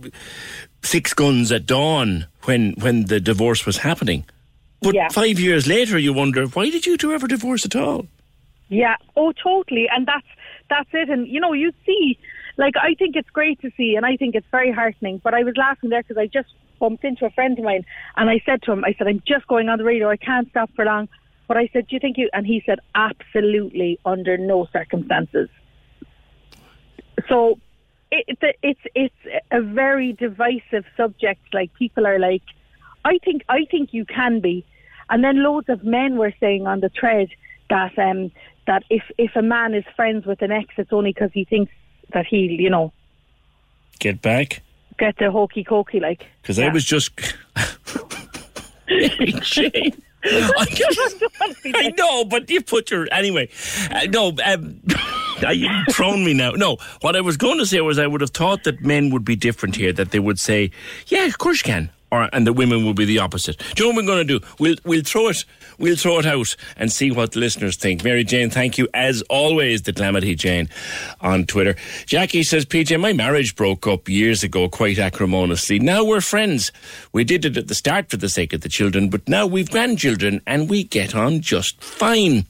six 0.83 1.13
guns 1.15 1.53
at 1.53 1.67
dawn 1.67 2.27
when 2.45 2.73
when 2.81 3.07
the 3.07 3.21
divorce 3.21 3.67
was 3.67 3.79
happening. 3.79 4.25
But 4.81 4.95
Yeah. 4.95 5.09
five 5.09 5.39
years 5.39 5.67
later, 5.67 5.99
you 5.99 6.13
wonder 6.13 6.47
why 6.47 6.71
did 6.71 6.87
you 6.87 6.97
two 6.97 7.13
ever 7.13 7.27
divorce 7.27 7.65
at 7.65 7.77
all? 7.77 8.07
Yeah. 8.69 8.97
Oh, 9.17 9.33
totally. 9.33 9.89
And 9.95 10.07
that's 10.07 10.27
that's 10.71 10.89
it. 10.93 11.09
And 11.11 11.29
you 11.29 11.41
know, 11.41 11.53
you 11.53 11.73
see, 11.87 12.19
like 12.57 12.75
I 12.77 12.95
think 12.95 13.17
it's 13.17 13.31
great 13.31 13.61
to 13.61 13.71
see, 13.77 13.95
and 13.97 14.05
I 14.07 14.17
think 14.17 14.35
it's 14.35 14.47
very 14.51 14.73
heartening. 14.73 15.21
But 15.23 15.35
I 15.35 15.43
was 15.43 15.55
laughing 15.57 15.91
there 15.91 16.03
because 16.03 16.17
I 16.19 16.27
just 16.27 16.49
bumped 16.81 17.05
into 17.05 17.25
a 17.25 17.31
friend 17.31 17.59
of 17.59 17.65
mine, 17.65 17.85
and 18.17 18.29
I 18.29 18.41
said 18.45 18.63
to 18.63 18.73
him, 18.73 18.85
I 18.85 18.95
said, 18.99 19.07
I'm 19.07 19.23
just 19.27 19.47
going 19.47 19.69
on 19.69 19.79
the 19.79 19.85
radio. 19.85 20.09
I 20.11 20.17
can't 20.17 20.49
stop 20.51 20.71
for 20.75 20.85
long. 20.85 21.09
But 21.47 21.57
I 21.57 21.69
said, 21.73 21.87
Do 21.89 21.97
you 21.97 22.01
think 22.01 22.17
you? 22.19 22.31
And 22.33 22.47
he 22.47 22.63
said, 22.65 22.81
Absolutely, 22.95 23.99
under 24.05 24.37
no 24.37 24.67
circumstances. 24.73 25.49
So 27.29 27.59
it, 28.11 28.39
it, 28.41 28.57
it's 28.63 28.81
it's 28.95 29.45
a 29.51 29.61
very 29.61 30.13
divisive 30.13 30.85
subject. 30.97 31.43
Like 31.53 31.73
people 31.75 32.07
are 32.07 32.19
like, 32.19 32.43
I 33.05 33.19
think 33.25 33.43
I 33.49 33.67
think 33.71 33.93
you 33.93 34.05
can 34.05 34.41
be, 34.41 34.65
and 35.11 35.23
then 35.23 35.43
loads 35.43 35.69
of 35.69 35.85
men 35.85 36.17
were 36.17 36.33
saying 36.41 36.67
on 36.67 36.81
the 36.81 36.91
thread 36.91 37.29
that 37.71 37.99
um 37.99 38.31
that 38.67 38.85
if 38.91 39.03
if 39.19 39.37
a 39.37 39.43
man 39.43 39.75
is 39.75 39.85
friends 39.97 40.27
with 40.27 40.43
an 40.43 40.53
ex, 40.53 40.75
it's 40.77 40.93
only 40.93 41.13
because 41.13 41.31
he 41.33 41.45
thinks 41.45 41.73
that 42.13 42.27
he 42.27 42.57
you 42.59 42.71
know 42.71 42.93
Get 44.01 44.21
back 44.21 44.61
get 44.99 45.17
the 45.19 45.31
hokey 45.31 45.65
cokey 45.65 46.01
like. 46.01 46.27
because 46.43 46.59
I 46.59 46.69
was 46.69 46.85
just. 46.85 47.13
Shane. 49.43 50.03
I, 50.25 51.93
know, 51.97 52.25
but 52.25 52.49
you 52.51 52.63
put 52.63 52.91
your 52.91 53.07
anyway. 53.13 53.49
Uh, 53.91 54.07
no, 54.11 54.35
um, 54.45 54.81
you've 55.53 55.71
thrown 55.91 56.25
me 56.25 56.35
now. 56.35 56.53
No, 56.53 56.79
what 57.01 57.17
I 57.17 57.21
was 57.21 57.37
going 57.37 57.59
to 57.59 57.67
say 57.67 57.81
was 57.81 57.99
I 57.99 58.07
would 58.07 58.21
have 58.21 58.31
thought 58.31 58.65
that 58.65 58.81
men 58.83 59.11
would 59.11 59.25
be 59.25 59.37
different 59.37 59.77
here. 59.77 59.93
That 59.93 60.11
they 60.11 60.19
would 60.21 60.39
say, 60.39 60.71
"Yeah, 61.09 61.25
of 61.27 61.39
course 61.39 61.61
you 61.61 61.73
can. 61.73 61.91
Or 62.11 62.29
and 62.33 62.47
the 62.47 62.53
women 62.53 62.85
will 62.85 62.95
be 62.95 63.05
the 63.05 63.19
opposite. 63.19 63.59
Do 63.75 63.85
you 63.85 63.91
know 63.91 63.95
what 63.95 64.05
we're 64.05 64.15
going 64.15 64.27
to 64.27 64.39
do? 64.39 64.47
We'll 64.59 64.77
we'll 64.85 65.03
throw 65.03 65.29
it 65.29 65.45
we'll 65.79 65.97
throw 65.97 66.19
it 66.19 66.27
out 66.27 66.55
and 66.77 66.91
see 66.93 67.11
what 67.11 67.33
the 67.33 67.41
listeners 67.41 67.77
think. 67.77 68.05
Mary 68.05 68.25
Jane, 68.25 68.51
thank 68.51 68.79
you 68.79 68.89
as 68.95 69.23
always, 69.23 69.83
the 69.83 69.93
Calamity 69.93 70.35
Jane 70.35 70.69
on 71.21 71.47
Twitter. 71.47 71.77
Jackie 72.07 72.43
says, 72.43 72.65
PJ, 72.65 73.01
my 73.01 73.13
marriage 73.13 73.57
broke 73.57 73.87
up 73.87 74.09
years 74.09 74.43
ago 74.43 74.69
quite 74.69 74.99
acrimoniously. 74.99 75.79
Now 75.79 76.05
we're 76.05 76.21
friends. 76.21 76.73
We 77.13 77.25
did 77.25 77.45
it 77.45 77.57
at 77.57 77.69
the 77.69 77.75
start 77.75 78.11
for 78.11 78.17
the 78.17 78.29
sake 78.29 78.53
of 78.53 78.61
the 78.61 78.69
children, 78.69 79.09
but 79.09 79.29
now 79.29 79.47
we've 79.47 79.71
grandchildren 79.71 80.41
and 80.47 80.69
we 80.69 80.85
get 80.85 81.15
on 81.15 81.41
just 81.41 81.83
fine. 81.83 82.47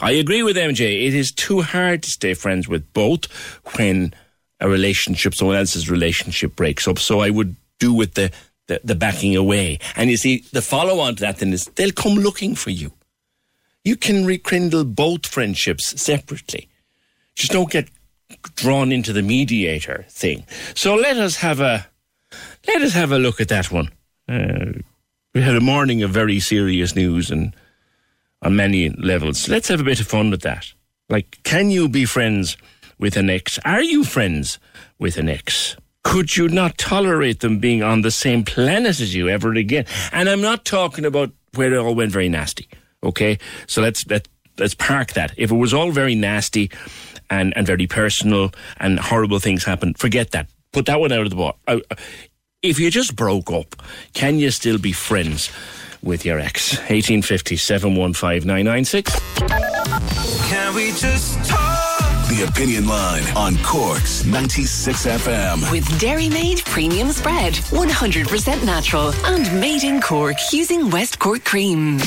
I 0.00 0.12
agree 0.12 0.42
with 0.42 0.56
MJ. 0.56 1.06
It 1.06 1.14
is 1.14 1.32
too 1.32 1.62
hard 1.62 2.02
to 2.04 2.10
stay 2.10 2.34
friends 2.34 2.68
with 2.68 2.92
both 2.92 3.26
when 3.76 4.14
a 4.60 4.68
relationship, 4.68 5.34
someone 5.34 5.56
else's 5.56 5.90
relationship 5.90 6.56
breaks 6.56 6.86
up. 6.88 6.98
So 6.98 7.20
I 7.20 7.30
would 7.30 7.56
do 7.78 7.92
with 7.92 8.14
the 8.14 8.32
the, 8.68 8.80
the 8.84 8.94
backing 8.94 9.36
away. 9.36 9.78
And 9.96 10.08
you 10.08 10.16
see, 10.16 10.44
the 10.52 10.62
follow 10.62 11.00
on 11.00 11.16
to 11.16 11.20
that 11.22 11.38
then 11.38 11.52
is 11.52 11.66
they'll 11.74 11.92
come 11.92 12.14
looking 12.14 12.54
for 12.54 12.70
you. 12.70 12.92
You 13.84 13.96
can 13.96 14.24
rekindle 14.24 14.84
both 14.84 15.26
friendships 15.26 16.00
separately. 16.00 16.68
Just 17.34 17.52
don't 17.52 17.70
get 17.70 17.88
drawn 18.54 18.92
into 18.92 19.12
the 19.12 19.22
mediator 19.22 20.04
thing. 20.08 20.44
So 20.74 20.94
let 20.94 21.16
us 21.16 21.36
have 21.36 21.60
a 21.60 21.86
let 22.66 22.82
us 22.82 22.92
have 22.92 23.12
a 23.12 23.18
look 23.18 23.40
at 23.40 23.48
that 23.48 23.72
one. 23.72 23.90
Uh, 24.28 24.72
we 25.34 25.40
had 25.40 25.56
a 25.56 25.60
morning 25.60 26.02
of 26.02 26.10
very 26.10 26.40
serious 26.40 26.94
news 26.94 27.30
and 27.30 27.54
on 28.42 28.56
many 28.56 28.90
levels. 28.90 29.48
Let's 29.48 29.68
have 29.68 29.80
a 29.80 29.84
bit 29.84 30.00
of 30.00 30.06
fun 30.06 30.30
with 30.30 30.42
that. 30.42 30.72
Like, 31.08 31.38
can 31.42 31.70
you 31.70 31.88
be 31.88 32.04
friends 32.04 32.56
with 32.98 33.16
an 33.16 33.30
ex? 33.30 33.58
Are 33.64 33.82
you 33.82 34.04
friends 34.04 34.58
with 34.98 35.16
an 35.16 35.28
ex? 35.28 35.76
Could 36.08 36.34
you 36.38 36.48
not 36.48 36.78
tolerate 36.78 37.40
them 37.40 37.58
being 37.58 37.82
on 37.82 38.00
the 38.00 38.10
same 38.10 38.42
planet 38.42 38.98
as 38.98 39.14
you 39.14 39.28
ever 39.28 39.52
again? 39.52 39.84
And 40.10 40.26
I'm 40.26 40.40
not 40.40 40.64
talking 40.64 41.04
about 41.04 41.32
where 41.54 41.70
it 41.74 41.76
all 41.76 41.94
went 41.94 42.12
very 42.12 42.30
nasty. 42.30 42.66
Okay, 43.02 43.38
so 43.66 43.82
let's 43.82 44.06
let 44.06 44.26
let's 44.56 44.74
park 44.74 45.12
that. 45.12 45.34
If 45.36 45.50
it 45.50 45.54
was 45.54 45.74
all 45.74 45.90
very 45.90 46.14
nasty 46.14 46.70
and 47.28 47.54
and 47.58 47.66
very 47.66 47.86
personal 47.86 48.52
and 48.78 48.98
horrible 48.98 49.38
things 49.38 49.64
happened, 49.64 49.98
forget 49.98 50.30
that. 50.30 50.48
Put 50.72 50.86
that 50.86 50.98
one 50.98 51.12
out 51.12 51.26
of 51.26 51.30
the. 51.30 51.52
Uh, 51.66 51.80
if 52.62 52.80
you 52.80 52.90
just 52.90 53.14
broke 53.14 53.52
up, 53.52 53.76
can 54.14 54.38
you 54.38 54.50
still 54.50 54.78
be 54.78 54.92
friends 54.92 55.50
with 56.02 56.24
your 56.24 56.40
ex? 56.40 56.78
1850 56.88 57.56
715 57.56 58.46
996. 58.46 59.20
Can 60.48 60.74
we 60.74 60.88
just 60.92 61.44
talk? 61.44 61.67
Opinion 62.42 62.86
Line 62.86 63.24
on 63.36 63.56
Cork's 63.64 64.24
96 64.24 65.06
FM. 65.06 65.70
With 65.72 65.98
Dairy 65.98 66.28
Made 66.28 66.64
Premium 66.64 67.10
Spread, 67.10 67.54
100% 67.54 68.64
natural 68.64 69.12
and 69.24 69.60
made 69.60 69.82
in 69.82 70.00
Cork 70.00 70.36
using 70.52 70.90
West 70.90 71.18
Cork 71.18 71.44
cream. 71.44 71.98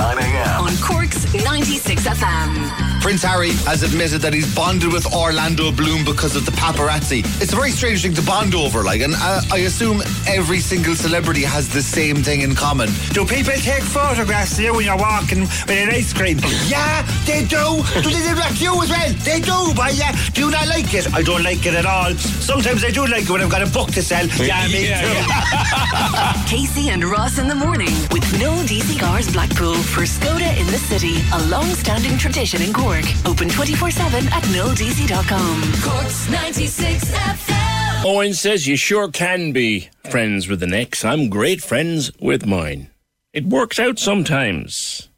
9 0.00 0.16
a.m. 0.16 0.60
On 0.64 0.72
Cork's 0.78 1.30
96 1.44 2.06
FM. 2.08 3.00
Prince 3.02 3.22
Harry 3.22 3.50
has 3.68 3.82
admitted 3.82 4.20
that 4.22 4.32
he's 4.32 4.54
bonded 4.54 4.92
with 4.92 5.04
Orlando 5.12 5.70
Bloom 5.72 6.04
because 6.06 6.36
of 6.36 6.44
the 6.46 6.52
paparazzi. 6.52 7.20
It's 7.40 7.52
a 7.52 7.56
very 7.56 7.70
strange 7.70 8.00
thing 8.02 8.14
to 8.14 8.22
bond 8.22 8.54
over, 8.54 8.82
like, 8.82 9.00
and 9.02 9.12
uh, 9.16 9.42
I 9.52 9.58
assume 9.68 10.02
every 10.26 10.60
single 10.60 10.94
celebrity 10.94 11.42
has 11.42 11.68
the 11.68 11.82
same 11.82 12.16
thing 12.22 12.40
in 12.40 12.54
common. 12.54 12.88
Do 13.12 13.26
people 13.26 13.52
take 13.54 13.82
photographs 13.82 14.56
of 14.58 14.64
you 14.64 14.74
when 14.74 14.84
you're 14.86 14.96
walking 14.96 15.40
with 15.40 15.70
an 15.70 15.90
ice 15.90 16.12
cream? 16.14 16.38
Yeah, 16.70 17.02
they 17.26 17.40
do. 17.44 17.82
do 18.00 18.08
they 18.10 18.22
do 18.22 18.34
that 18.36 18.54
to 18.56 18.62
you 18.64 18.82
as 18.82 18.90
well? 18.90 19.12
They 19.24 19.40
do, 19.40 19.74
but 19.74 19.94
yeah, 19.94 20.12
do 20.32 20.42
you 20.46 20.50
not 20.50 20.68
like 20.68 20.92
it? 20.94 21.12
I 21.12 21.22
don't 21.22 21.42
like 21.42 21.66
it 21.66 21.74
at 21.74 21.84
all. 21.84 22.14
Sometimes 22.14 22.84
I 22.84 22.90
do 22.90 23.06
like 23.06 23.24
it 23.24 23.30
when 23.30 23.40
I've 23.40 23.50
got 23.50 23.62
a 23.62 23.70
book 23.70 23.90
to 23.92 24.02
sell. 24.02 24.26
Yeah, 24.38 24.66
me 24.68 24.86
too. 24.86 26.46
Casey 26.46 26.90
and 26.90 27.02
Ross 27.04 27.38
in 27.38 27.48
the 27.48 27.54
morning 27.54 27.90
with 28.12 28.24
no 28.38 28.52
DC 28.70 29.00
Cars 29.00 29.32
Blackpool 29.32 29.74
for 29.90 30.02
Skoda 30.02 30.56
in 30.58 30.66
the 30.66 30.78
city, 30.78 31.16
a 31.34 31.46
long-standing 31.48 32.16
tradition 32.16 32.62
in 32.62 32.72
Cork. 32.72 33.04
Open 33.26 33.48
24-7 33.48 34.30
at 34.30 34.42
noldc.com. 34.44 35.62
Cork's 35.82 36.30
96 36.30 37.10
FM. 37.10 38.04
Owen 38.04 38.32
says 38.32 38.66
you 38.66 38.76
sure 38.76 39.10
can 39.10 39.52
be 39.52 39.90
friends 40.08 40.48
with 40.48 40.62
an 40.62 40.72
ex. 40.72 41.04
I'm 41.04 41.28
great 41.28 41.60
friends 41.60 42.10
with 42.20 42.46
mine. 42.46 42.88
It 43.32 43.44
works 43.46 43.78
out 43.78 43.98
sometimes. 43.98 45.08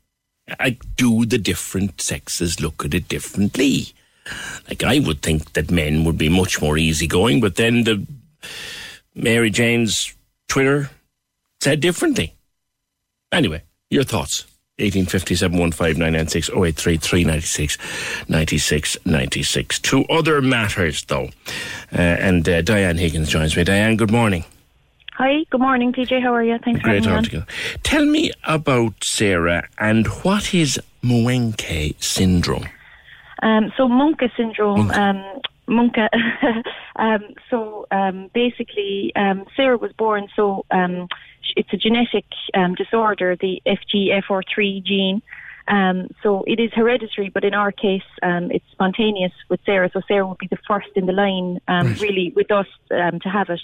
I 0.58 0.78
do 0.96 1.24
the 1.26 1.38
different 1.38 2.00
sexes 2.00 2.60
look 2.60 2.84
at 2.84 2.94
it 2.94 3.08
differently. 3.08 3.92
Like 4.68 4.82
I 4.82 4.98
would 4.98 5.22
think 5.22 5.52
that 5.52 5.70
men 5.70 6.04
would 6.04 6.18
be 6.18 6.28
much 6.28 6.60
more 6.60 6.78
easygoing, 6.78 7.40
but 7.40 7.56
then 7.56 7.84
the 7.84 8.06
Mary 9.14 9.50
Jane's 9.50 10.14
Twitter 10.48 10.90
said 11.60 11.80
differently. 11.80 12.34
Anyway, 13.30 13.62
your 13.90 14.04
thoughts. 14.04 14.46
1857 14.82 15.72
15996 15.72 16.50
083 16.50 16.96
396 16.96 17.78
96 18.28 18.96
96. 19.04 19.78
Two 19.80 20.04
other 20.06 20.42
matters, 20.42 21.04
though. 21.04 21.28
Uh, 21.92 22.00
and 22.00 22.48
uh, 22.48 22.62
Diane 22.62 22.98
Higgins 22.98 23.28
joins 23.28 23.56
me. 23.56 23.64
Diane, 23.64 23.96
good 23.96 24.10
morning. 24.10 24.44
Hi, 25.14 25.44
good 25.50 25.60
morning, 25.60 25.92
PJ. 25.92 26.22
How 26.22 26.34
are 26.34 26.42
you? 26.42 26.58
Thanks 26.64 26.80
Great 26.80 27.04
for 27.04 27.10
having 27.10 27.40
me. 27.40 27.44
Tell 27.82 28.06
me 28.06 28.32
about 28.44 28.94
Sarah 29.04 29.68
and 29.78 30.06
what 30.24 30.54
is 30.54 30.80
Muenke 31.04 31.94
syndrome? 32.02 32.66
Um, 33.42 33.72
so 33.76 33.88
Muenke 33.88 34.34
syndrome, 34.36 34.90
um, 34.90 35.22
Muenke. 35.68 36.08
um, 36.96 37.34
so 37.50 37.86
um, 37.90 38.30
basically, 38.32 39.12
um, 39.14 39.44
Sarah 39.54 39.76
was 39.76 39.92
born. 39.92 40.28
So 40.34 40.64
um, 40.70 41.08
it's 41.56 41.72
a 41.72 41.76
genetic 41.76 42.24
um, 42.54 42.74
disorder, 42.74 43.36
the 43.36 43.62
FGFR3 43.66 44.84
gene. 44.84 45.22
Um, 45.68 46.08
so 46.22 46.42
it 46.46 46.58
is 46.58 46.72
hereditary, 46.74 47.28
but 47.28 47.44
in 47.44 47.54
our 47.54 47.70
case, 47.70 48.02
um, 48.22 48.50
it's 48.50 48.64
spontaneous 48.72 49.32
with 49.48 49.60
Sarah. 49.64 49.90
So 49.92 50.00
Sarah 50.08 50.26
would 50.26 50.38
be 50.38 50.48
the 50.48 50.58
first 50.66 50.88
in 50.96 51.06
the 51.06 51.12
line, 51.12 51.60
um, 51.68 51.94
really, 52.00 52.32
with 52.34 52.50
us 52.50 52.66
um, 52.90 53.20
to 53.20 53.28
have 53.28 53.48
it. 53.48 53.60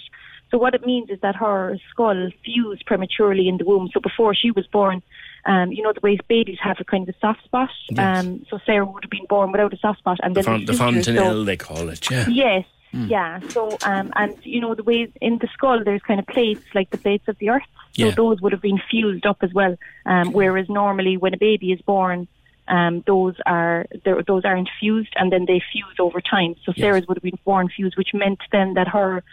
So 0.49 0.57
what 0.57 0.73
it 0.73 0.85
means 0.85 1.09
is 1.09 1.19
that 1.21 1.35
her 1.35 1.77
skull 1.91 2.29
fused 2.43 2.85
prematurely 2.85 3.47
in 3.47 3.57
the 3.57 3.65
womb. 3.65 3.89
So 3.93 3.99
before 3.99 4.33
she 4.33 4.49
was 4.51 4.65
born, 4.67 5.03
um, 5.45 5.71
you 5.71 5.83
know 5.83 5.93
the 5.93 5.99
way 6.01 6.17
babies 6.27 6.57
have 6.61 6.77
a 6.79 6.83
kind 6.83 7.07
of 7.07 7.13
a 7.13 7.19
soft 7.19 7.43
spot. 7.43 7.69
Yes. 7.89 8.25
Um, 8.25 8.45
so 8.49 8.59
Sarah 8.65 8.85
would 8.85 9.03
have 9.03 9.11
been 9.11 9.25
born 9.27 9.51
without 9.51 9.73
a 9.73 9.77
soft 9.77 9.99
spot, 9.99 10.19
and 10.23 10.35
The, 10.35 10.41
then 10.41 10.65
the 10.65 10.73
fontanelle, 10.73 11.33
So- 11.33 11.43
they 11.43 11.57
call 11.57 11.89
it, 11.89 12.09
yeah. 12.09 12.27
Yes. 12.29 12.65
Hmm. 12.91 13.07
Yeah. 13.07 13.41
So, 13.49 13.77
um, 13.83 14.11
and 14.15 14.35
you 14.43 14.61
know 14.61 14.73
the 14.73 14.83
way 14.83 15.11
in 15.21 15.37
the 15.37 15.47
skull, 15.53 15.83
there's 15.83 16.01
kind 16.01 16.19
of 16.19 16.27
plates 16.27 16.63
like 16.73 16.89
the 16.89 16.97
plates 16.97 17.27
of 17.27 17.37
the 17.39 17.49
earth. 17.49 17.63
So 17.93 18.05
Yeah. 18.07 18.11
those 18.15 18.41
would 18.41 18.51
have 18.51 18.61
been 18.61 18.81
fused 18.89 19.25
up 19.25 19.37
as 19.41 19.53
well. 19.53 19.75
Um, 20.05 20.31
whereas 20.31 20.67
normally 20.69 21.17
when 21.17 21.33
a 21.33 21.37
baby 21.37 21.71
is 21.71 21.81
born, 21.81 22.27
um, 22.67 23.03
those 23.05 23.35
are 23.45 23.85
those 24.03 24.45
aren't 24.45 24.69
fused, 24.79 25.13
and 25.15 25.31
then 25.31 25.45
they 25.45 25.61
fuse 25.71 25.95
over 25.99 26.21
time. 26.21 26.55
So 26.63 26.71
Sarah's 26.73 27.07
would 27.07 27.17
have 27.17 27.23
been 27.23 27.39
born 27.45 27.69
fused, 27.69 27.97
which 27.97 28.13
meant 28.13 28.39
then 28.51 28.73
that 28.75 28.87
her 28.87 29.23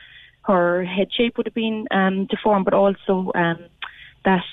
her 0.42 0.84
head 0.84 1.12
shape 1.12 1.36
would 1.36 1.46
have 1.46 1.54
been 1.54 1.86
um, 1.90 2.26
deformed, 2.26 2.64
but 2.64 2.74
also 2.74 3.32
um, 3.34 3.58
that 4.26 4.44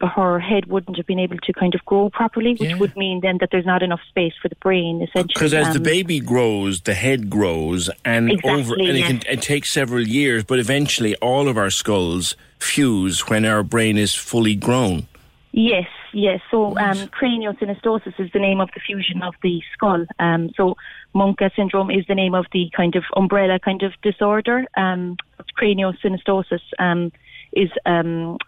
her 0.00 0.38
head 0.38 0.66
wouldn't 0.66 0.96
have 0.96 1.06
been 1.06 1.18
able 1.18 1.36
to 1.38 1.52
kind 1.52 1.74
of 1.74 1.84
grow 1.84 2.08
properly, 2.10 2.54
which 2.54 2.76
would 2.76 2.96
mean 2.96 3.20
then 3.20 3.38
that 3.40 3.48
there's 3.50 3.66
not 3.66 3.82
enough 3.82 4.00
space 4.08 4.32
for 4.40 4.48
the 4.48 4.54
brain, 4.56 5.02
essentially. 5.02 5.34
Because 5.34 5.52
as 5.52 5.68
the 5.74 5.80
Um, 5.80 5.82
baby 5.82 6.20
grows, 6.20 6.80
the 6.82 6.94
head 6.94 7.28
grows, 7.28 7.90
and 8.04 8.30
over, 8.44 8.76
Exactly, 8.76 8.88
and 8.88 8.98
it 8.98 9.06
can 9.06 9.20
it 9.34 9.42
takes 9.42 9.74
several 9.74 10.06
years, 10.06 10.44
but 10.44 10.60
eventually 10.60 11.16
all 11.16 11.48
of 11.48 11.58
our 11.58 11.70
skulls 11.70 12.36
fuse 12.60 13.28
when 13.28 13.44
our 13.44 13.64
brain 13.64 13.98
is 13.98 14.14
fully 14.14 14.54
grown. 14.54 15.08
Yes, 15.50 15.88
yes. 16.12 16.40
So 16.52 16.78
um, 16.78 16.98
craniosynostosis 17.08 18.14
is 18.20 18.30
the 18.30 18.38
name 18.38 18.60
of 18.60 18.70
the 18.74 18.80
fusion 18.80 19.22
of 19.22 19.34
the 19.42 19.60
skull. 19.72 20.06
Um, 20.20 20.50
so 20.56 20.76
Muenke 21.16 21.50
syndrome 21.56 21.90
is 21.90 22.04
the 22.06 22.14
name 22.14 22.36
of 22.36 22.46
the 22.52 22.70
kind 22.76 22.94
of 22.94 23.02
umbrella 23.16 23.58
kind 23.58 23.82
of 23.82 23.92
disorder. 24.02 24.66
Um, 24.76 25.16
craniosynostosis 25.58 26.62
um, 26.78 27.10
is. 27.52 27.70
Um, 27.84 28.38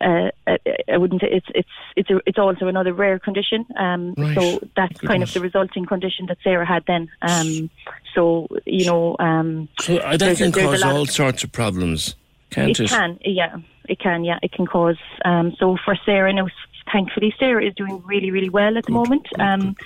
uh, 0.00 0.30
I 0.46 0.58
I 0.92 0.96
wouldn't 0.96 1.20
say 1.20 1.28
it's 1.30 1.46
it's 1.54 1.68
it's 1.96 2.10
a, 2.10 2.20
it's 2.26 2.38
also 2.38 2.66
another 2.68 2.92
rare 2.92 3.18
condition. 3.18 3.66
Um, 3.76 4.14
Right. 4.16 4.34
So 4.36 4.60
that's 4.76 4.98
kind 5.00 5.22
of 5.22 5.32
the 5.32 5.40
resulting 5.40 5.84
condition 5.86 6.26
that 6.26 6.38
Sarah 6.42 6.66
had 6.66 6.84
then. 6.86 7.08
Um, 7.22 7.70
so 8.14 8.48
you 8.66 8.84
know, 8.86 9.16
um, 9.18 9.68
So 9.80 9.98
uh, 9.98 10.16
that 10.16 10.36
can 10.38 10.48
a 10.48 10.52
cause 10.52 10.80
lot 10.82 10.90
of- 10.90 10.96
all 10.96 11.06
sorts 11.06 11.44
of 11.44 11.52
problems, 11.52 12.14
can't 12.50 12.70
it? 12.70 12.80
it 12.80 12.88
can, 12.90 13.18
yeah, 13.24 13.56
it 13.88 13.98
can, 13.98 14.24
yeah, 14.24 14.38
it 14.42 14.52
can 14.52 14.66
cause. 14.66 14.98
Um, 15.24 15.54
so 15.58 15.76
for 15.84 15.96
Sarah, 16.04 16.32
now 16.32 16.48
thankfully 16.92 17.34
Sarah 17.38 17.64
is 17.64 17.74
doing 17.74 18.02
really, 18.04 18.30
really 18.30 18.50
well 18.50 18.76
at 18.78 18.84
the 18.86 18.92
moment. 18.92 19.26
Um, 19.38 19.76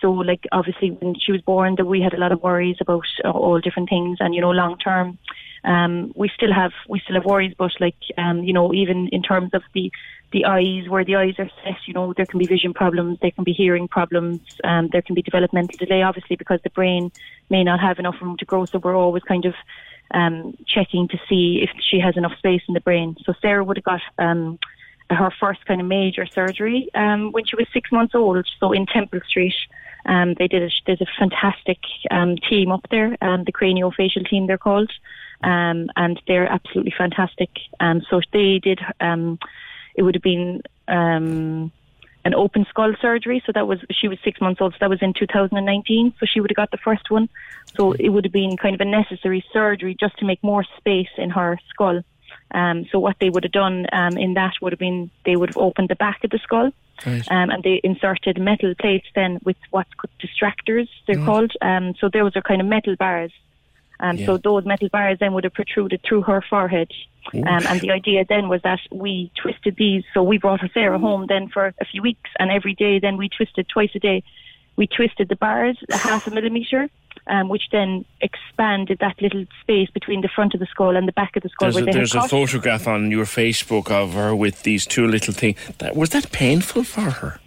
so 0.00 0.12
like 0.12 0.46
obviously 0.52 0.90
when 0.90 1.14
she 1.18 1.32
was 1.32 1.40
born, 1.42 1.74
that 1.76 1.86
we 1.86 2.00
had 2.00 2.14
a 2.14 2.18
lot 2.18 2.32
of 2.32 2.42
worries 2.42 2.76
about 2.80 3.04
uh, 3.24 3.30
all 3.30 3.58
different 3.60 3.88
things, 3.88 4.18
and 4.20 4.34
you 4.34 4.40
know 4.40 4.50
long 4.50 4.78
term. 4.78 5.18
Um, 5.64 6.12
we 6.14 6.30
still 6.34 6.52
have 6.52 6.72
we 6.88 7.00
still 7.00 7.16
have 7.16 7.24
worries, 7.24 7.54
but 7.56 7.72
like 7.80 7.96
um, 8.18 8.42
you 8.44 8.52
know, 8.52 8.72
even 8.74 9.08
in 9.08 9.22
terms 9.22 9.50
of 9.54 9.62
the 9.74 9.90
the 10.32 10.44
eyes, 10.44 10.88
where 10.88 11.04
the 11.04 11.16
eyes 11.16 11.34
are 11.38 11.50
set, 11.62 11.76
you 11.86 11.94
know, 11.94 12.12
there 12.12 12.26
can 12.26 12.38
be 12.38 12.46
vision 12.46 12.74
problems, 12.74 13.18
there 13.22 13.30
can 13.30 13.44
be 13.44 13.52
hearing 13.52 13.86
problems, 13.86 14.40
um, 14.64 14.88
there 14.90 15.02
can 15.02 15.14
be 15.14 15.22
developmental 15.22 15.76
delay, 15.78 16.02
obviously, 16.02 16.36
because 16.36 16.60
the 16.64 16.70
brain 16.70 17.12
may 17.50 17.62
not 17.62 17.80
have 17.80 17.98
enough 17.98 18.16
room 18.20 18.36
to 18.38 18.44
grow. 18.44 18.66
So 18.66 18.78
we're 18.78 18.96
always 18.96 19.22
kind 19.22 19.44
of 19.44 19.54
um, 20.10 20.56
checking 20.66 21.08
to 21.08 21.18
see 21.28 21.60
if 21.62 21.70
she 21.88 22.00
has 22.00 22.16
enough 22.16 22.36
space 22.38 22.62
in 22.66 22.74
the 22.74 22.80
brain. 22.80 23.16
So 23.24 23.32
Sarah 23.40 23.64
would 23.64 23.76
have 23.76 23.84
got 23.84 24.00
um, 24.18 24.58
her 25.10 25.30
first 25.38 25.64
kind 25.66 25.80
of 25.80 25.86
major 25.86 26.26
surgery 26.34 26.88
um, 26.94 27.32
when 27.32 27.44
she 27.44 27.56
was 27.56 27.66
six 27.72 27.92
months 27.92 28.14
old. 28.14 28.46
So 28.58 28.72
in 28.72 28.86
Temple 28.86 29.20
Street, 29.28 29.54
um, 30.06 30.34
they 30.38 30.48
did 30.48 30.62
a, 30.62 30.70
there's 30.86 31.00
a 31.00 31.06
fantastic 31.18 31.78
um, 32.10 32.36
team 32.36 32.72
up 32.72 32.86
there, 32.90 33.16
um, 33.22 33.44
the 33.44 33.52
craniofacial 33.52 34.28
team 34.28 34.46
they're 34.46 34.58
called, 34.58 34.92
um, 35.44 35.90
and 35.96 36.20
they're 36.26 36.50
absolutely 36.50 36.94
fantastic. 36.96 37.50
Um, 37.78 38.02
so 38.08 38.20
they 38.32 38.58
did. 38.58 38.80
Um, 39.00 39.38
it 39.94 40.02
would 40.02 40.14
have 40.14 40.22
been 40.22 40.62
um, 40.88 41.70
an 42.24 42.34
open 42.34 42.66
skull 42.70 42.94
surgery. 43.00 43.42
So 43.44 43.52
that 43.52 43.68
was 43.68 43.78
she 43.90 44.08
was 44.08 44.18
six 44.24 44.40
months 44.40 44.60
old. 44.60 44.72
So 44.72 44.78
that 44.80 44.90
was 44.90 45.02
in 45.02 45.12
2019. 45.12 46.14
So 46.18 46.26
she 46.26 46.40
would 46.40 46.50
have 46.50 46.56
got 46.56 46.70
the 46.70 46.78
first 46.78 47.10
one. 47.10 47.28
So 47.76 47.92
it 47.92 48.08
would 48.08 48.24
have 48.24 48.32
been 48.32 48.56
kind 48.56 48.74
of 48.74 48.80
a 48.80 48.84
necessary 48.86 49.44
surgery 49.52 49.96
just 49.98 50.16
to 50.18 50.24
make 50.24 50.42
more 50.42 50.64
space 50.78 51.12
in 51.18 51.30
her 51.30 51.58
skull. 51.68 52.02
Um, 52.52 52.86
so 52.90 52.98
what 52.98 53.16
they 53.20 53.30
would 53.30 53.44
have 53.44 53.52
done 53.52 53.86
um, 53.92 54.16
in 54.16 54.34
that 54.34 54.54
would 54.62 54.72
have 54.72 54.78
been 54.78 55.10
they 55.24 55.36
would 55.36 55.50
have 55.50 55.56
opened 55.58 55.88
the 55.90 55.96
back 55.96 56.24
of 56.24 56.30
the 56.30 56.38
skull. 56.42 56.70
Right. 57.04 57.30
Um, 57.30 57.50
and 57.50 57.62
they 57.62 57.80
inserted 57.84 58.40
metal 58.40 58.74
plates 58.80 59.06
then 59.14 59.40
with 59.44 59.56
what's 59.70 59.92
called 59.94 60.12
distractors, 60.22 60.88
they're 61.06 61.22
called. 61.24 61.52
Um, 61.60 61.94
so 62.00 62.08
those 62.08 62.36
are 62.36 62.42
kind 62.42 62.60
of 62.60 62.66
metal 62.66 62.96
bars. 62.96 63.32
Um, 64.00 64.16
Yeah. 64.16 64.26
So 64.26 64.36
those 64.38 64.64
metal 64.64 64.88
bars 64.88 65.18
then 65.20 65.32
would 65.34 65.44
have 65.44 65.54
protruded 65.54 66.02
through 66.02 66.22
her 66.22 66.42
forehead. 66.42 66.90
Um, 67.32 67.66
and 67.66 67.80
the 67.80 67.90
idea 67.90 68.24
then 68.28 68.48
was 68.48 68.60
that 68.62 68.80
we 68.90 69.30
twisted 69.40 69.76
these. 69.76 70.04
So 70.12 70.22
we 70.22 70.38
brought 70.38 70.60
her 70.60 70.70
Sarah 70.74 70.98
home 70.98 71.26
then 71.26 71.48
for 71.48 71.72
a 71.80 71.84
few 71.84 72.02
weeks, 72.02 72.30
and 72.38 72.50
every 72.50 72.74
day 72.74 72.98
then 72.98 73.16
we 73.16 73.28
twisted 73.28 73.68
twice 73.68 73.90
a 73.94 73.98
day. 73.98 74.22
We 74.76 74.86
twisted 74.86 75.28
the 75.28 75.36
bars 75.36 75.78
a 75.90 75.96
half 76.08 76.26
a 76.26 76.30
millimeter, 76.30 76.90
um, 77.26 77.48
which 77.48 77.70
then 77.72 78.04
expanded 78.20 78.98
that 79.00 79.20
little 79.22 79.46
space 79.62 79.88
between 79.90 80.20
the 80.20 80.28
front 80.28 80.54
of 80.54 80.60
the 80.60 80.66
skull 80.66 80.96
and 80.96 81.08
the 81.08 81.12
back 81.12 81.36
of 81.36 81.42
the 81.42 81.48
skull 81.48 81.72
There's, 81.72 81.86
a, 81.86 81.90
there's 81.90 82.14
a 82.14 82.28
photograph 82.28 82.86
on 82.86 83.10
your 83.10 83.24
Facebook 83.24 83.90
of 83.90 84.12
her 84.14 84.34
with 84.36 84.62
these 84.62 84.86
two 84.86 85.06
little 85.06 85.32
things. 85.34 85.56
That, 85.78 85.96
was 85.96 86.10
that 86.10 86.30
painful 86.32 86.84
for 86.84 87.10
her? 87.10 87.40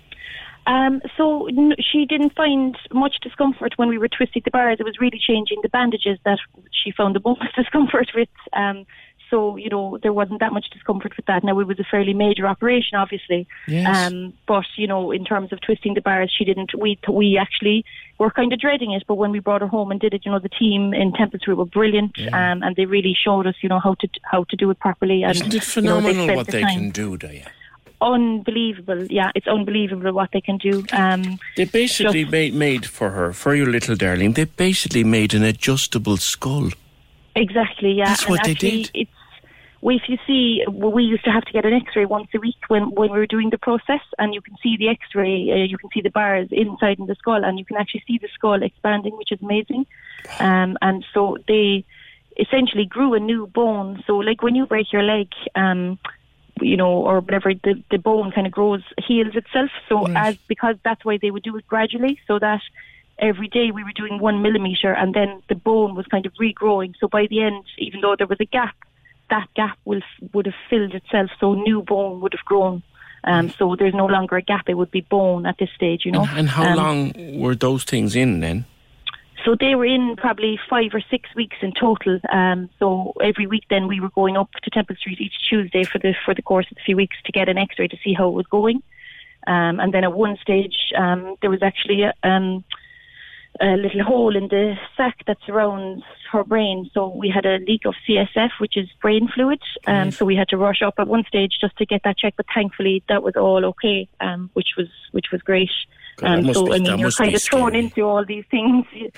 Um, 0.67 1.01
so 1.15 1.47
n- 1.47 1.75
she 1.79 2.05
didn't 2.05 2.35
find 2.35 2.77
much 2.93 3.15
discomfort 3.21 3.73
when 3.77 3.87
we 3.87 3.97
were 3.97 4.09
twisting 4.09 4.41
the 4.43 4.51
bars. 4.51 4.77
It 4.79 4.85
was 4.85 4.99
really 4.99 5.19
changing 5.19 5.59
the 5.63 5.69
bandages 5.69 6.19
that 6.25 6.39
she 6.71 6.91
found 6.91 7.15
the 7.15 7.21
most 7.23 7.41
discomfort 7.55 8.09
with. 8.13 8.29
Um, 8.53 8.85
so 9.29 9.57
you 9.57 9.69
know 9.69 9.97
there 10.01 10.13
wasn't 10.13 10.39
that 10.39 10.53
much 10.53 10.69
discomfort 10.71 11.13
with 11.17 11.25
that. 11.25 11.43
Now 11.43 11.59
it 11.59 11.67
was 11.67 11.79
a 11.79 11.83
fairly 11.83 12.13
major 12.13 12.47
operation, 12.47 12.97
obviously. 12.97 13.47
Yes. 13.67 14.07
Um, 14.11 14.33
but 14.47 14.65
you 14.75 14.87
know 14.87 15.11
in 15.11 15.25
terms 15.25 15.51
of 15.51 15.59
twisting 15.61 15.93
the 15.95 16.01
bars, 16.01 16.33
she 16.35 16.45
didn't. 16.45 16.71
We 16.77 16.97
we 17.11 17.37
actually 17.37 17.83
were 18.19 18.31
kind 18.31 18.53
of 18.53 18.59
dreading 18.59 18.91
it. 18.91 19.03
But 19.07 19.15
when 19.15 19.31
we 19.31 19.39
brought 19.39 19.61
her 19.61 19.67
home 19.67 19.91
and 19.91 19.99
did 19.99 20.13
it, 20.13 20.25
you 20.25 20.31
know 20.31 20.39
the 20.39 20.49
team 20.49 20.93
in 20.93 21.11
Temple 21.13 21.39
Street 21.39 21.55
were 21.57 21.65
brilliant, 21.65 22.17
um, 22.33 22.63
and 22.63 22.75
they 22.75 22.85
really 22.85 23.15
showed 23.21 23.47
us 23.47 23.55
you 23.61 23.69
know 23.69 23.79
how 23.79 23.95
to 23.95 24.07
how 24.23 24.43
to 24.45 24.55
do 24.55 24.69
it 24.69 24.79
properly. 24.79 25.23
And 25.23 25.31
Isn't 25.35 25.47
it 25.47 25.53
you 25.53 25.59
know, 25.59 25.99
phenomenal 26.01 26.35
what 26.35 26.45
the 26.45 26.51
they 26.53 26.61
time. 26.61 26.73
can 26.73 26.89
do, 26.91 27.17
Diane? 27.17 27.49
Unbelievable, 27.99 29.05
yeah, 29.05 29.31
it's 29.33 29.47
unbelievable 29.47 30.13
what 30.13 30.29
they 30.31 30.41
can 30.41 30.57
do. 30.57 30.85
Um, 30.91 31.39
They 31.55 31.65
basically 31.65 32.25
made, 32.25 32.53
made 32.53 32.85
for 32.85 33.09
her, 33.09 33.33
for 33.33 33.55
your 33.55 33.67
little 33.67 33.95
darling, 33.95 34.33
they 34.33 34.45
basically 34.45 35.03
made 35.03 35.33
an 35.33 35.43
adjustable 35.43 36.17
skull. 36.17 36.69
Exactly, 37.35 37.93
yeah. 37.93 38.05
That's 38.05 38.27
what 38.27 38.45
and 38.45 38.49
they 38.49 38.53
did. 38.53 38.91
It's, 38.93 39.11
well, 39.81 39.95
if 39.95 40.09
you 40.09 40.17
see, 40.27 40.63
we 40.67 41.03
used 41.03 41.23
to 41.25 41.31
have 41.31 41.45
to 41.45 41.51
get 41.51 41.65
an 41.65 41.73
X-ray 41.73 42.05
once 42.05 42.27
a 42.35 42.39
week 42.39 42.57
when 42.67 42.89
when 42.91 43.11
we 43.11 43.17
were 43.17 43.27
doing 43.27 43.49
the 43.51 43.59
process, 43.59 44.01
and 44.17 44.33
you 44.33 44.41
can 44.41 44.55
see 44.61 44.75
the 44.77 44.89
X-ray, 44.89 45.51
uh, 45.51 45.55
you 45.55 45.77
can 45.77 45.89
see 45.91 46.01
the 46.01 46.09
bars 46.09 46.49
inside 46.51 46.99
in 46.99 47.05
the 47.05 47.15
skull, 47.15 47.43
and 47.43 47.59
you 47.59 47.65
can 47.65 47.77
actually 47.77 48.03
see 48.07 48.17
the 48.17 48.27
skull 48.33 48.61
expanding, 48.63 49.15
which 49.17 49.31
is 49.31 49.41
amazing. 49.41 49.85
Um, 50.39 50.77
and 50.81 51.05
so 51.13 51.37
they 51.47 51.85
essentially 52.39 52.85
grew 52.85 53.13
a 53.13 53.19
new 53.19 53.47
bone. 53.47 54.03
So, 54.07 54.17
like 54.17 54.41
when 54.41 54.55
you 54.55 54.65
break 54.65 54.91
your 54.91 55.03
leg, 55.03 55.29
um, 55.55 55.99
you 56.61 56.77
know, 56.77 56.91
or 56.91 57.19
whatever, 57.19 57.53
the 57.53 57.81
the 57.91 57.97
bone 57.97 58.31
kind 58.31 58.47
of 58.47 58.53
grows, 58.53 58.83
heals 59.07 59.35
itself. 59.35 59.71
So, 59.89 60.07
as 60.07 60.37
because 60.47 60.75
that's 60.83 61.03
why 61.03 61.17
they 61.21 61.31
would 61.31 61.43
do 61.43 61.55
it 61.57 61.67
gradually, 61.67 62.19
so 62.27 62.39
that 62.39 62.61
every 63.19 63.47
day 63.47 63.71
we 63.71 63.83
were 63.83 63.91
doing 63.95 64.19
one 64.19 64.41
millimeter 64.41 64.93
and 64.93 65.13
then 65.13 65.41
the 65.49 65.55
bone 65.55 65.95
was 65.95 66.05
kind 66.05 66.25
of 66.25 66.33
regrowing. 66.33 66.93
So 66.99 67.07
by 67.07 67.25
the 67.27 67.41
end, 67.41 67.63
even 67.79 68.01
though 68.01 68.15
there 68.15 68.27
was 68.27 68.39
a 68.39 68.45
gap, 68.45 68.75
that 69.31 69.47
gap 69.55 69.77
will, 69.85 70.01
would 70.33 70.45
have 70.45 70.55
filled 70.69 70.93
itself. 70.93 71.31
So 71.39 71.55
new 71.55 71.81
bone 71.81 72.21
would 72.21 72.33
have 72.33 72.45
grown. 72.45 72.83
Um, 73.23 73.49
so 73.49 73.75
there's 73.75 73.95
no 73.95 74.05
longer 74.05 74.37
a 74.37 74.41
gap. 74.41 74.69
It 74.69 74.75
would 74.75 74.91
be 74.91 75.01
bone 75.01 75.47
at 75.47 75.57
this 75.57 75.69
stage, 75.75 76.05
you 76.05 76.11
know. 76.11 76.21
And, 76.29 76.39
and 76.39 76.49
how 76.49 76.65
Um, 76.69 76.75
long 76.75 77.39
were 77.39 77.55
those 77.55 77.83
things 77.83 78.15
in 78.15 78.39
then? 78.39 78.65
So 79.45 79.55
they 79.59 79.75
were 79.75 79.85
in 79.85 80.15
probably 80.15 80.59
five 80.69 80.91
or 80.93 81.01
six 81.09 81.33
weeks 81.35 81.57
in 81.61 81.71
total. 81.73 82.19
Um, 82.31 82.69
so 82.79 83.13
every 83.21 83.47
week 83.47 83.63
then 83.69 83.87
we 83.87 83.99
were 83.99 84.09
going 84.09 84.35
up 84.35 84.51
to 84.63 84.69
Temple 84.69 84.95
Street 84.95 85.21
each 85.21 85.35
Tuesday 85.47 85.83
for 85.83 85.99
the 85.99 86.15
for 86.25 86.33
the 86.33 86.41
course 86.41 86.67
of 86.71 86.77
a 86.77 86.81
few 86.83 86.95
weeks 86.95 87.17
to 87.25 87.31
get 87.31 87.49
an 87.49 87.57
X-ray 87.57 87.87
to 87.87 87.97
see 88.03 88.13
how 88.13 88.27
it 88.27 88.33
was 88.33 88.47
going. 88.47 88.81
Um, 89.45 89.79
and 89.79 89.93
then 89.93 90.03
at 90.03 90.13
one 90.13 90.37
stage 90.37 90.91
um, 90.97 91.35
there 91.41 91.49
was 91.49 91.63
actually 91.63 92.03
a, 92.03 92.13
um, 92.23 92.65
a 93.61 93.77
little 93.77 94.03
hole 94.03 94.35
in 94.35 94.47
the 94.49 94.75
sac 94.97 95.25
that 95.25 95.37
surrounds 95.45 96.03
her 96.31 96.43
brain. 96.43 96.89
So 96.93 97.07
we 97.07 97.29
had 97.29 97.45
a 97.45 97.59
leak 97.59 97.85
of 97.85 97.95
CSF, 98.07 98.51
which 98.59 98.75
is 98.75 98.89
brain 99.01 99.29
fluid. 99.33 99.61
Um, 99.85 100.11
So 100.11 100.25
we 100.25 100.35
had 100.35 100.49
to 100.49 100.57
rush 100.57 100.81
up 100.81 100.95
at 100.97 101.07
one 101.07 101.23
stage 101.25 101.57
just 101.61 101.77
to 101.77 101.85
get 101.85 102.01
that 102.03 102.17
checked. 102.17 102.37
But 102.37 102.47
thankfully 102.53 103.03
that 103.07 103.23
was 103.23 103.35
all 103.35 103.63
okay, 103.65 104.09
um, 104.19 104.49
which 104.53 104.75
was 104.77 104.87
which 105.11 105.31
was 105.31 105.41
great. 105.41 105.71
Um, 106.21 106.53
so 106.53 106.65
be- 106.65 106.73
I 106.73 106.79
mean 106.79 106.99
you're 106.99 107.11
kind 107.11 107.33
of 107.35 107.41
thrown 107.41 107.69
scary. 107.69 107.83
into 107.85 108.01
all 108.03 108.25
these 108.25 108.45
things. 108.49 108.85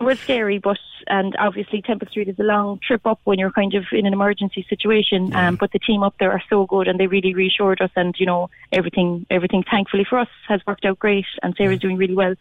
It 0.00 0.04
was 0.04 0.20
scary, 0.20 0.58
but 0.58 0.78
and 1.08 1.34
obviously 1.40 1.82
Temple 1.82 2.06
Street 2.08 2.28
is 2.28 2.38
a 2.38 2.44
long 2.44 2.78
trip 2.86 3.04
up 3.04 3.20
when 3.24 3.38
you're 3.38 3.50
kind 3.50 3.74
of 3.74 3.84
in 3.90 4.06
an 4.06 4.12
emergency 4.12 4.64
situation. 4.68 5.34
Um, 5.34 5.56
but 5.56 5.72
the 5.72 5.80
team 5.80 6.04
up 6.04 6.14
there 6.20 6.30
are 6.30 6.42
so 6.48 6.66
good, 6.66 6.86
and 6.86 7.00
they 7.00 7.08
really 7.08 7.34
reassured 7.34 7.80
us. 7.80 7.90
And 7.96 8.14
you 8.16 8.26
know, 8.26 8.48
everything, 8.70 9.26
everything, 9.28 9.64
thankfully 9.68 10.04
for 10.08 10.20
us, 10.20 10.28
has 10.46 10.60
worked 10.68 10.84
out 10.84 11.00
great. 11.00 11.26
And 11.42 11.54
Sarah's 11.56 11.80
doing 11.80 11.96
really 11.96 12.14
well. 12.14 12.36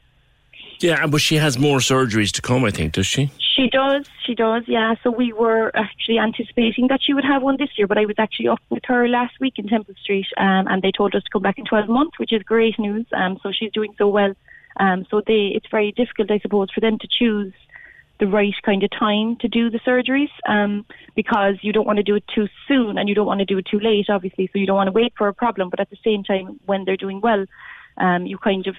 Yeah, 0.80 1.08
but 1.08 1.22
she 1.22 1.36
has 1.36 1.58
more 1.58 1.80
surgeries 1.80 2.32
to 2.34 2.42
come, 2.42 2.64
I 2.64 2.72
think, 2.72 2.94
does 2.94 3.08
she? 3.08 3.32
She 3.40 3.70
does, 3.70 4.06
she 4.24 4.36
does, 4.36 4.64
yeah. 4.68 4.94
So 5.04 5.10
we 5.10 5.34
were 5.34 5.72
actually 5.76 6.20
anticipating 6.20 6.88
that 6.90 7.00
she 7.02 7.14
would 7.14 7.26
have 7.26 7.42
one 7.42 7.58
this 7.58 7.70
year, 7.76 7.88
but 7.88 7.98
I 7.98 8.06
was 8.06 8.16
actually 8.20 8.50
up 8.50 8.62
with 8.70 8.84
her 8.86 9.08
last 9.08 9.40
week 9.40 9.56
in 9.58 9.68
Temple 9.68 9.96
Street, 10.02 10.28
um, 10.38 10.68
and 10.68 10.82
they 10.84 10.92
told 10.92 11.16
us 11.16 11.24
to 11.24 11.30
come 11.32 11.42
back 11.42 11.58
in 11.58 11.66
12 11.66 11.90
months, 11.90 12.20
which 12.20 12.32
is 12.32 12.44
great 12.44 12.78
news. 12.78 13.06
Um, 13.14 13.40
so 13.42 13.52
she's 13.52 13.72
doing 13.72 13.96
so 13.98 14.08
well. 14.08 14.34
Um, 14.80 15.08
so 15.10 15.22
they, 15.26 15.54
it's 15.56 15.66
very 15.72 15.92
difficult, 15.92 16.30
I 16.30 16.38
suppose, 16.40 16.70
for 16.72 16.82
them 16.82 17.00
to 17.00 17.08
choose 17.08 17.54
the 18.20 18.28
right 18.28 18.54
kind 18.64 18.84
of 18.84 18.90
time 18.92 19.38
to 19.38 19.48
do 19.48 19.70
the 19.70 19.80
surgeries, 19.80 20.30
um, 20.48 20.86
because 21.16 21.56
you 21.62 21.74
don't 21.74 21.86
want 21.86 21.98
to 21.98 22.04
do 22.04 22.16
it 22.16 22.24
too 22.34 22.48
soon 22.68 22.98
and 22.98 23.10
you 23.10 23.16
don't 23.16 23.28
want 23.28 23.40
to 23.40 23.46
do 23.46 23.58
it 23.58 23.66
too 23.66 23.80
late, 23.80 24.08
obviously. 24.10 24.48
So 24.54 24.60
you 24.60 24.68
don't 24.68 24.76
want 24.76 24.88
to 24.88 24.92
wait 24.92 25.14
for 25.18 25.28
a 25.28 25.34
problem, 25.34 25.70
but 25.70 25.80
at 25.80 25.90
the 25.90 25.98
same 26.04 26.24
time, 26.24 26.60
when 26.66 26.86
they're 26.86 26.98
doing 26.98 27.22
well, 27.22 27.46
um, 27.98 28.26
you 28.28 28.38
kind 28.38 28.68
of 28.68 28.76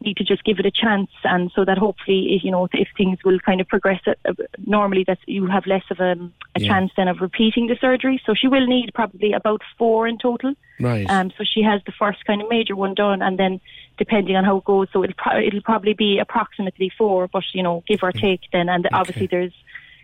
need 0.00 0.16
to 0.18 0.24
just 0.24 0.44
give 0.44 0.58
it 0.58 0.66
a 0.66 0.70
chance, 0.70 1.10
and 1.24 1.50
so 1.54 1.64
that 1.64 1.78
hopefully, 1.78 2.34
if, 2.36 2.44
you 2.44 2.50
know, 2.50 2.68
if 2.72 2.88
things 2.96 3.18
will 3.24 3.38
kind 3.40 3.60
of 3.60 3.68
progress 3.68 4.00
uh, 4.06 4.12
uh, 4.28 4.32
normally, 4.66 5.04
that 5.06 5.18
you 5.26 5.46
have 5.46 5.66
less 5.66 5.82
of 5.90 6.00
a, 6.00 6.12
a 6.54 6.60
Yeah. 6.60 6.68
chance 6.68 6.92
then 6.96 7.08
of 7.08 7.20
repeating 7.20 7.66
the 7.66 7.76
surgery. 7.80 8.20
So 8.26 8.34
she 8.34 8.48
will 8.48 8.66
need 8.66 8.92
probably 8.94 9.32
about 9.32 9.62
four 9.78 10.06
in 10.06 10.18
total. 10.18 10.54
Right. 10.78 11.08
Um, 11.08 11.30
so 11.36 11.44
she 11.44 11.62
has 11.62 11.80
the 11.86 11.92
first 11.92 12.24
kind 12.26 12.42
of 12.42 12.48
major 12.48 12.76
one 12.76 12.94
done, 12.94 13.22
and 13.22 13.38
then 13.38 13.60
depending 13.98 14.36
on 14.36 14.44
how 14.44 14.58
it 14.58 14.64
goes, 14.64 14.88
so 14.92 15.02
it'll 15.02 15.14
pro- 15.16 15.40
it'll 15.40 15.62
probably 15.62 15.94
be 15.94 16.18
approximately 16.18 16.90
four, 16.98 17.26
but 17.28 17.44
you 17.54 17.62
know, 17.62 17.82
give 17.88 18.00
or 18.02 18.12
take. 18.12 18.40
Then, 18.52 18.68
and 18.68 18.86
obviously 18.92 19.26
there's 19.26 19.54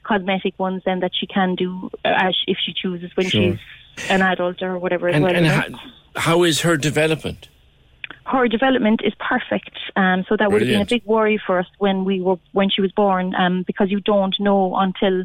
cosmetic 0.05 0.59
ones 0.59 0.82
then 0.85 1.01
that 1.01 1.12
she 1.14 1.27
can 1.27 1.55
do 1.55 1.90
uh, 2.05 2.09
as 2.28 2.35
if 2.47 2.56
she 2.64 2.73
chooses 2.73 3.10
when 3.14 3.28
Sure. 3.28 3.52
she's 3.52 4.10
an 4.10 4.23
adult 4.23 4.62
or 4.62 4.78
whatever 4.78 5.09
as 5.09 5.14
And, 5.14 5.24
well. 5.24 5.36
and 5.36 5.47
how, 5.47 5.64
how 6.16 6.43
is 6.43 6.62
her 6.62 6.77
development? 6.77 7.48
Her 8.27 8.49
development 8.49 9.01
is 9.05 9.12
perfect. 9.19 9.78
Um, 9.97 10.24
so 10.28 10.36
that 10.36 10.51
would 10.51 10.62
have 10.62 10.69
been 10.69 10.82
a 10.82 10.86
big 10.86 11.05
worry 11.05 11.40
for 11.44 11.59
us 11.59 11.66
when 11.78 12.05
we 12.05 12.20
were 12.20 12.39
when 12.53 12.70
she 12.70 12.81
was 12.81 12.93
born, 12.93 13.35
um, 13.35 13.65
because 13.66 13.90
you 13.90 14.01
don't 14.01 14.39
know 14.39 14.77
until 14.77 15.24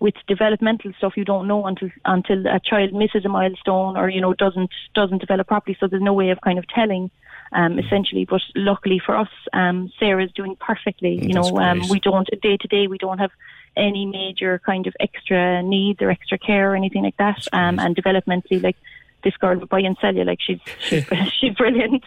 with 0.00 0.14
developmental 0.26 0.92
stuff 0.98 1.16
you 1.16 1.24
don't 1.24 1.46
know 1.46 1.64
until 1.64 1.88
until 2.04 2.44
a 2.48 2.58
child 2.58 2.92
misses 2.92 3.24
a 3.24 3.28
milestone 3.28 3.96
or 3.96 4.08
you 4.08 4.20
know 4.20 4.34
doesn't 4.34 4.70
doesn't 4.94 5.18
develop 5.18 5.46
properly. 5.46 5.76
So 5.78 5.86
there's 5.86 6.02
no 6.02 6.12
way 6.12 6.30
of 6.30 6.40
kind 6.40 6.58
of 6.58 6.66
telling. 6.68 7.10
Um, 7.54 7.78
essentially, 7.78 8.24
but 8.24 8.40
luckily 8.56 8.98
for 8.98 9.14
us, 9.14 9.28
um, 9.52 9.92
Sarah's 10.00 10.32
doing 10.32 10.56
perfectly. 10.56 11.22
You 11.22 11.34
know, 11.34 11.58
um, 11.58 11.82
we 11.90 12.00
don't 12.00 12.26
day 12.40 12.56
to 12.56 12.66
day 12.66 12.86
we 12.86 12.96
don't 12.96 13.18
have 13.18 13.30
any 13.76 14.06
major 14.06 14.58
kind 14.64 14.86
of 14.86 14.94
extra 15.00 15.62
needs 15.62 16.00
or 16.00 16.10
extra 16.10 16.38
care 16.38 16.72
or 16.72 16.76
anything 16.76 17.02
like 17.02 17.16
that. 17.18 17.46
Um, 17.52 17.78
and 17.78 17.94
developmentally, 17.94 18.62
like 18.62 18.76
this 19.24 19.36
girl 19.36 19.58
would 19.58 19.68
buy 19.68 19.80
and 19.80 19.96
sell 20.00 20.14
you, 20.14 20.24
like 20.24 20.38
she's 20.40 20.58
she's, 20.86 21.04
she's 21.40 21.54
brilliant. 21.54 22.04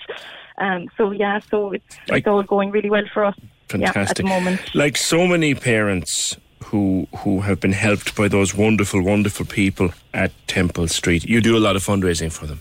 Um, 0.57 0.87
so 0.97 1.11
yeah, 1.11 1.39
so 1.51 1.71
it's, 1.73 1.97
Like- 2.07 2.19
it's 2.19 2.27
all 2.27 2.43
going 2.43 2.71
really 2.71 2.89
well 2.89 3.03
for 3.13 3.25
us. 3.25 3.35
Yeah, 3.73 3.87
at 3.87 3.93
Fantastic. 3.93 4.17
the 4.25 4.29
moment. 4.29 4.75
Like 4.75 4.95
so 4.97 5.25
many 5.27 5.55
parents 5.55 6.37
who 6.65 7.07
who 7.17 7.41
have 7.41 7.59
been 7.59 7.73
helped 7.73 8.15
by 8.15 8.27
those 8.27 8.55
wonderful, 8.55 9.01
wonderful 9.01 9.45
people 9.45 9.89
at 10.13 10.31
Temple 10.47 10.87
Street. 10.87 11.25
You 11.25 11.41
do 11.41 11.57
a 11.57 11.59
lot 11.59 11.75
of 11.75 11.83
fundraising 11.83 12.31
for 12.31 12.45
them. 12.45 12.59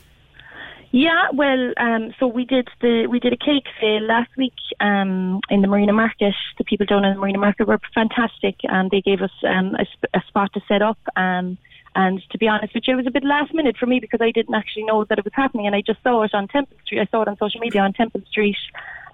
Yeah, 0.93 1.27
well, 1.33 1.73
um, 1.77 2.15
so 2.21 2.27
we 2.29 2.45
did 2.45 2.69
the 2.81 3.07
we 3.09 3.19
did 3.19 3.33
a 3.33 3.37
cake 3.37 3.67
sale 3.81 4.03
last 4.03 4.31
week 4.37 4.55
um, 4.81 5.41
in 5.51 5.61
the 5.61 5.67
Marina 5.69 5.93
Market. 5.93 6.35
The 6.57 6.65
people 6.65 6.87
down 6.87 7.05
in 7.05 7.15
the 7.15 7.21
Marina 7.21 7.39
Market 7.39 7.67
were 7.67 7.81
fantastic, 7.95 8.57
and 8.63 8.91
they 8.93 9.01
gave 9.01 9.21
us 9.21 9.33
um, 9.43 9.75
a, 9.75 9.87
a 10.17 10.23
spot 10.29 10.53
to 10.55 10.61
set 10.69 10.83
up. 10.83 10.99
Um, 11.17 11.59
and 11.95 12.23
to 12.31 12.39
be 12.39 12.49
honest 12.49 12.75
with 12.75 12.85
you, 12.87 12.95
it 12.95 12.97
was 12.97 13.07
a 13.07 13.11
bit 13.11 13.25
last 13.25 13.55
minute 13.55 13.77
for 13.77 13.87
me 13.87 14.01
because 14.01 14.21
I 14.21 14.33
didn't 14.33 14.55
actually 14.55 14.85
know 14.85 15.05
that 15.05 15.19
it 15.19 15.25
was 15.25 15.35
happening, 15.35 15.67
and 15.67 15.77
I 15.77 15.81
just 15.81 16.03
saw 16.03 16.23
it 16.23 16.35
on 16.35 16.49
Temple 16.49 16.77
Street. 16.85 17.01
I 17.01 17.07
saw 17.11 17.23
it 17.23 17.29
on 17.29 17.37
social 17.37 17.61
media 17.61 17.83
on 17.83 17.93
Temple 17.93 18.23
Street. 18.29 18.57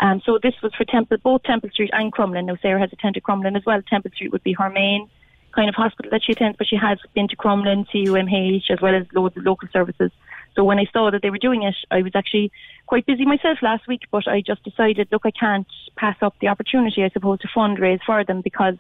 Um, 0.01 0.23
so 0.25 0.39
this 0.43 0.55
was 0.63 0.75
for 0.75 0.85
Temple, 0.85 1.19
both 1.23 1.43
Temple 1.43 1.71
Street 1.71 1.91
and 1.93 2.13
Crumlin. 2.13 2.47
Now 2.47 2.57
Sarah 2.63 2.81
has 2.81 2.93
attended 2.93 3.23
Crumlin 3.23 3.57
as 3.57 3.67
well. 3.67 3.83
Temple 3.83 4.11
Street 4.13 4.33
would 4.33 4.43
be 4.43 4.55
her 4.55 4.71
main 4.71 5.09
kind 5.53 5.69
of 5.69 5.75
hospital 5.75 6.11
that 6.11 6.23
she 6.25 6.33
attends, 6.33 6.57
but 6.57 6.67
she 6.67 6.77
has 6.77 6.99
been 7.15 7.29
to 7.29 7.37
Crumlin, 7.37 7.87
CUMH, 7.89 8.71
as 8.71 8.81
well 8.81 8.95
as 8.95 9.07
loads 9.15 9.37
of 9.37 9.45
local 9.45 9.69
services. 9.73 10.11
So 10.57 10.65
when 10.65 10.79
I 10.79 10.87
saw 10.93 11.11
that 11.11 11.23
they 11.23 11.31
were 11.31 11.39
doing 11.39 11.63
it, 11.63 11.77
I 11.91 12.03
was 12.03 12.13
actually 12.15 12.51
quite 12.87 13.07
busy 13.07 13.25
myself 13.25 13.59
last 13.63 13.87
week, 13.87 14.03
but 14.11 14.27
I 14.27 14.41
just 14.41 14.63
decided, 14.65 15.09
look, 15.13 15.23
I 15.25 15.31
can't 15.31 15.67
pass 15.97 16.17
up 16.23 16.35
the 16.41 16.49
opportunity, 16.49 17.05
I 17.05 17.11
suppose, 17.11 17.41
to 17.41 17.49
fundraise 17.49 18.01
for 18.05 18.25
them 18.25 18.41
because 18.41 18.77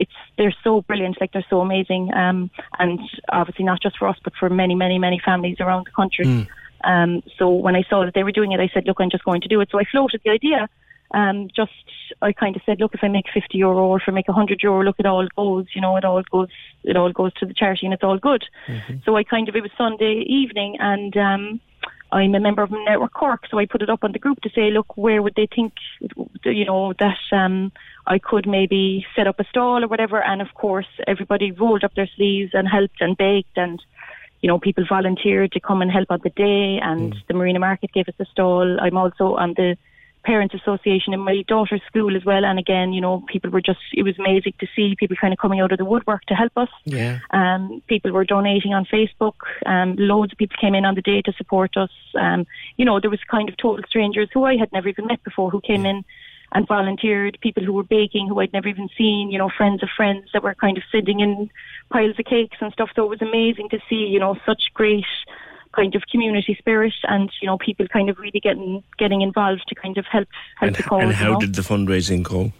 it's 0.00 0.12
they're 0.36 0.54
so 0.64 0.80
brilliant, 0.82 1.20
like 1.20 1.32
they're 1.32 1.46
so 1.48 1.60
amazing, 1.60 2.12
um, 2.14 2.50
and 2.78 2.98
obviously 3.28 3.64
not 3.64 3.80
just 3.80 3.98
for 3.98 4.08
us, 4.08 4.18
but 4.24 4.32
for 4.34 4.48
many, 4.50 4.74
many, 4.74 4.98
many 4.98 5.20
families 5.24 5.58
around 5.60 5.86
the 5.86 5.92
country. 5.92 6.24
Mm. 6.24 6.48
Um, 6.82 7.22
so 7.38 7.50
when 7.50 7.76
I 7.76 7.82
saw 7.88 8.04
that 8.04 8.14
they 8.14 8.24
were 8.24 8.32
doing 8.32 8.52
it, 8.52 8.60
I 8.60 8.70
said, 8.72 8.86
look, 8.86 8.96
I'm 9.00 9.10
just 9.10 9.24
going 9.24 9.42
to 9.42 9.48
do 9.48 9.60
it. 9.60 9.68
So 9.70 9.78
I 9.78 9.84
floated 9.84 10.22
the 10.24 10.30
idea. 10.30 10.68
Um, 11.12 11.48
just 11.54 11.72
I 12.22 12.32
kind 12.32 12.56
of 12.56 12.62
said, 12.64 12.80
look, 12.80 12.94
if 12.94 13.00
I 13.02 13.08
make 13.08 13.26
50 13.34 13.58
euro 13.58 13.84
or 13.84 13.98
if 13.98 14.04
I 14.06 14.12
make 14.12 14.28
100 14.28 14.62
euro, 14.62 14.82
look, 14.82 14.96
it 14.98 15.06
all 15.06 15.26
goes, 15.36 15.66
you 15.74 15.80
know, 15.80 15.96
it 15.96 16.04
all 16.04 16.22
goes, 16.30 16.48
it 16.84 16.96
all 16.96 17.12
goes 17.12 17.34
to 17.34 17.46
the 17.46 17.54
charity 17.54 17.86
and 17.86 17.92
it's 17.92 18.04
all 18.04 18.18
good. 18.18 18.44
So 19.04 19.16
I 19.16 19.24
kind 19.24 19.48
of, 19.48 19.56
it 19.56 19.62
was 19.62 19.72
Sunday 19.76 20.24
evening 20.26 20.76
and, 20.78 21.16
um, 21.16 21.60
I'm 22.12 22.34
a 22.34 22.40
member 22.40 22.62
of 22.62 22.70
Network 22.70 23.12
Cork, 23.12 23.46
so 23.50 23.58
I 23.58 23.66
put 23.66 23.82
it 23.82 23.90
up 23.90 24.02
on 24.02 24.12
the 24.12 24.18
group 24.18 24.40
to 24.40 24.50
say, 24.50 24.70
look, 24.70 24.96
where 24.96 25.22
would 25.22 25.34
they 25.36 25.46
think, 25.46 25.74
you 26.44 26.64
know, 26.64 26.92
that 26.98 27.18
um, 27.32 27.72
I 28.06 28.18
could 28.18 28.48
maybe 28.48 29.06
set 29.14 29.28
up 29.28 29.38
a 29.38 29.44
stall 29.44 29.84
or 29.84 29.88
whatever. 29.88 30.22
And 30.22 30.42
of 30.42 30.52
course, 30.54 30.88
everybody 31.06 31.52
rolled 31.52 31.84
up 31.84 31.94
their 31.94 32.08
sleeves 32.16 32.50
and 32.52 32.68
helped 32.68 33.00
and 33.00 33.16
baked, 33.16 33.56
and 33.56 33.82
you 34.42 34.48
know, 34.48 34.58
people 34.58 34.84
volunteered 34.88 35.52
to 35.52 35.60
come 35.60 35.82
and 35.82 35.90
help 35.90 36.10
on 36.10 36.20
the 36.24 36.30
day. 36.30 36.80
And 36.82 37.14
the 37.28 37.34
Marina 37.34 37.58
Market 37.58 37.92
gave 37.92 38.08
us 38.08 38.14
a 38.18 38.24
stall. 38.24 38.80
I'm 38.80 38.96
also 38.96 39.34
on 39.34 39.54
the 39.54 39.76
Parents 40.22 40.54
Association 40.54 41.12
in 41.12 41.20
my 41.20 41.42
daughter's 41.48 41.82
school 41.86 42.16
as 42.16 42.24
well. 42.24 42.44
And 42.44 42.58
again, 42.58 42.92
you 42.92 43.00
know, 43.00 43.24
people 43.26 43.50
were 43.50 43.62
just, 43.62 43.80
it 43.94 44.02
was 44.02 44.18
amazing 44.18 44.54
to 44.60 44.66
see 44.76 44.94
people 44.98 45.16
kind 45.20 45.32
of 45.32 45.38
coming 45.38 45.60
out 45.60 45.72
of 45.72 45.78
the 45.78 45.84
woodwork 45.84 46.24
to 46.26 46.34
help 46.34 46.52
us. 46.56 46.68
Yeah. 46.84 47.20
Um, 47.30 47.82
people 47.86 48.12
were 48.12 48.24
donating 48.24 48.74
on 48.74 48.84
Facebook. 48.84 49.36
Um, 49.66 49.96
loads 49.96 50.32
of 50.32 50.38
people 50.38 50.56
came 50.60 50.74
in 50.74 50.84
on 50.84 50.94
the 50.94 51.02
day 51.02 51.22
to 51.22 51.32
support 51.32 51.76
us. 51.76 51.90
Um, 52.18 52.46
you 52.76 52.84
know, 52.84 53.00
there 53.00 53.10
was 53.10 53.20
kind 53.30 53.48
of 53.48 53.56
total 53.56 53.84
strangers 53.88 54.28
who 54.32 54.44
I 54.44 54.56
had 54.56 54.72
never 54.72 54.88
even 54.88 55.06
met 55.06 55.22
before 55.24 55.50
who 55.50 55.60
came 55.60 55.86
in 55.86 56.04
and 56.52 56.66
volunteered. 56.66 57.38
People 57.40 57.64
who 57.64 57.72
were 57.72 57.84
baking 57.84 58.28
who 58.28 58.40
I'd 58.40 58.52
never 58.52 58.68
even 58.68 58.88
seen. 58.98 59.30
You 59.30 59.38
know, 59.38 59.50
friends 59.56 59.82
of 59.82 59.88
friends 59.96 60.28
that 60.32 60.42
were 60.42 60.54
kind 60.54 60.76
of 60.76 60.84
sitting 60.92 61.20
in 61.20 61.50
piles 61.90 62.18
of 62.18 62.24
cakes 62.24 62.58
and 62.60 62.72
stuff. 62.72 62.90
So 62.94 63.04
it 63.04 63.08
was 63.08 63.22
amazing 63.22 63.68
to 63.70 63.78
see. 63.88 64.06
You 64.06 64.20
know, 64.20 64.36
such 64.44 64.64
great 64.74 65.06
kind 65.74 65.94
of 65.94 66.02
community 66.10 66.56
spirit 66.58 66.92
and 67.04 67.30
you 67.40 67.46
know 67.46 67.56
people 67.58 67.86
kind 67.88 68.08
of 68.10 68.18
really 68.18 68.40
getting 68.40 68.82
getting 68.98 69.20
involved 69.22 69.62
to 69.68 69.74
kind 69.74 69.96
of 69.98 70.04
help 70.06 70.28
help 70.58 70.68
And, 70.68 70.76
the 70.76 70.82
cause. 70.82 71.02
and 71.02 71.12
how 71.12 71.32
know. 71.32 71.38
did 71.40 71.54
the 71.54 71.62
fundraising 71.62 72.22
go? 72.22 72.52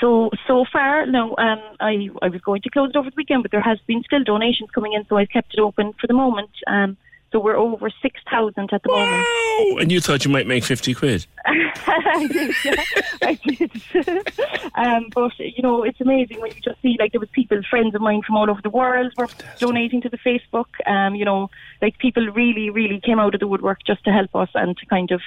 So 0.00 0.30
so 0.48 0.64
far, 0.72 1.06
no. 1.06 1.36
Um, 1.38 1.60
I 1.80 2.08
I 2.22 2.28
was 2.28 2.40
going 2.40 2.62
to 2.62 2.70
close 2.70 2.90
it 2.90 2.96
over 2.96 3.10
the 3.10 3.14
weekend, 3.16 3.42
but 3.44 3.52
there 3.52 3.60
has 3.60 3.78
been 3.86 4.02
still 4.04 4.24
donations 4.24 4.70
coming 4.74 4.92
in, 4.94 5.04
so 5.08 5.16
I've 5.16 5.30
kept 5.30 5.54
it 5.54 5.60
open 5.60 5.92
for 6.00 6.06
the 6.08 6.14
moment. 6.14 6.50
Um, 6.66 6.96
so 7.32 7.40
we're 7.40 7.56
over 7.56 7.90
six 8.02 8.20
thousand 8.30 8.72
at 8.72 8.82
the 8.82 8.90
moment. 8.90 9.26
Oh, 9.26 9.78
and 9.80 9.90
you 9.90 10.00
thought 10.00 10.24
you 10.24 10.30
might 10.30 10.46
make 10.46 10.64
50 10.64 10.94
quid. 10.94 11.26
I 11.46 12.26
did, 12.30 12.54
yeah, 12.64 12.84
I 13.22 13.34
did. 13.34 14.32
um, 14.74 15.08
but 15.14 15.32
you 15.38 15.62
know, 15.62 15.82
it's 15.82 16.00
amazing 16.00 16.40
when 16.40 16.52
you 16.52 16.60
just 16.60 16.80
see 16.82 16.96
like 16.98 17.12
there 17.12 17.20
was 17.20 17.30
people, 17.30 17.60
friends 17.68 17.94
of 17.94 18.00
mine 18.00 18.22
from 18.22 18.36
all 18.36 18.50
over 18.50 18.60
the 18.62 18.70
world 18.70 19.12
were 19.16 19.28
donating 19.58 20.02
to 20.02 20.08
the 20.08 20.18
Facebook. 20.18 20.66
Um, 20.86 21.14
you 21.14 21.24
know, 21.24 21.50
like 21.80 21.98
people 21.98 22.26
really, 22.28 22.70
really 22.70 23.00
came 23.00 23.18
out 23.18 23.34
of 23.34 23.40
the 23.40 23.46
woodwork 23.46 23.78
just 23.84 24.04
to 24.04 24.12
help 24.12 24.34
us 24.34 24.50
and 24.54 24.76
to 24.76 24.86
kind 24.86 25.10
of 25.10 25.22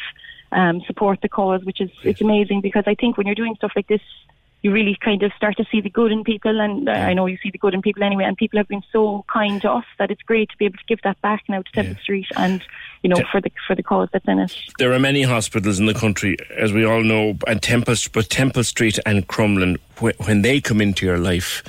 um, 0.51 0.81
support 0.85 1.21
the 1.21 1.29
cause, 1.29 1.63
which 1.63 1.81
is 1.81 1.89
it's 2.03 2.21
amazing 2.21 2.61
because 2.61 2.83
I 2.85 2.95
think 2.95 3.17
when 3.17 3.25
you're 3.25 3.35
doing 3.35 3.55
stuff 3.55 3.71
like 3.75 3.87
this. 3.87 4.01
You 4.65 4.71
really 4.71 4.97
kind 4.99 5.21
of 5.21 5.31
start 5.37 5.57
to 5.57 5.65
see 5.71 5.79
the 5.79 5.91
good 5.91 6.11
in 6.11 6.23
people, 6.23 6.59
and 6.59 6.89
uh, 6.89 6.91
I 6.91 7.13
know 7.13 7.27
you 7.27 7.37
see 7.43 7.51
the 7.51 7.59
good 7.59 7.75
in 7.75 7.83
people 7.83 8.01
anyway. 8.03 8.23
And 8.23 8.35
people 8.35 8.57
have 8.57 8.67
been 8.67 8.81
so 8.91 9.23
kind 9.31 9.61
to 9.61 9.69
us 9.71 9.85
that 9.99 10.09
it's 10.09 10.23
great 10.23 10.49
to 10.49 10.57
be 10.57 10.65
able 10.65 10.77
to 10.79 10.87
give 10.87 11.01
that 11.03 11.21
back 11.21 11.43
now 11.47 11.61
to 11.61 11.71
Temple 11.71 12.01
Street, 12.01 12.25
and 12.35 12.63
you 13.03 13.09
know 13.11 13.21
for 13.31 13.39
the 13.41 13.51
for 13.67 13.75
the 13.75 13.83
cause 13.83 14.09
that's 14.11 14.27
in 14.27 14.39
it. 14.39 14.51
There 14.79 14.91
are 14.91 14.97
many 14.99 15.21
hospitals 15.21 15.79
in 15.79 15.85
the 15.85 15.93
country, 15.93 16.35
as 16.57 16.73
we 16.73 16.83
all 16.83 17.03
know, 17.03 17.37
and 17.45 17.61
Temple, 17.61 17.93
but 18.11 18.29
Temple 18.31 18.63
Street 18.63 18.97
and 19.05 19.27
Crumlin, 19.27 19.77
wh- 19.99 20.19
when 20.27 20.41
they 20.41 20.59
come 20.61 20.81
into 20.81 21.05
your 21.05 21.19
life, 21.19 21.61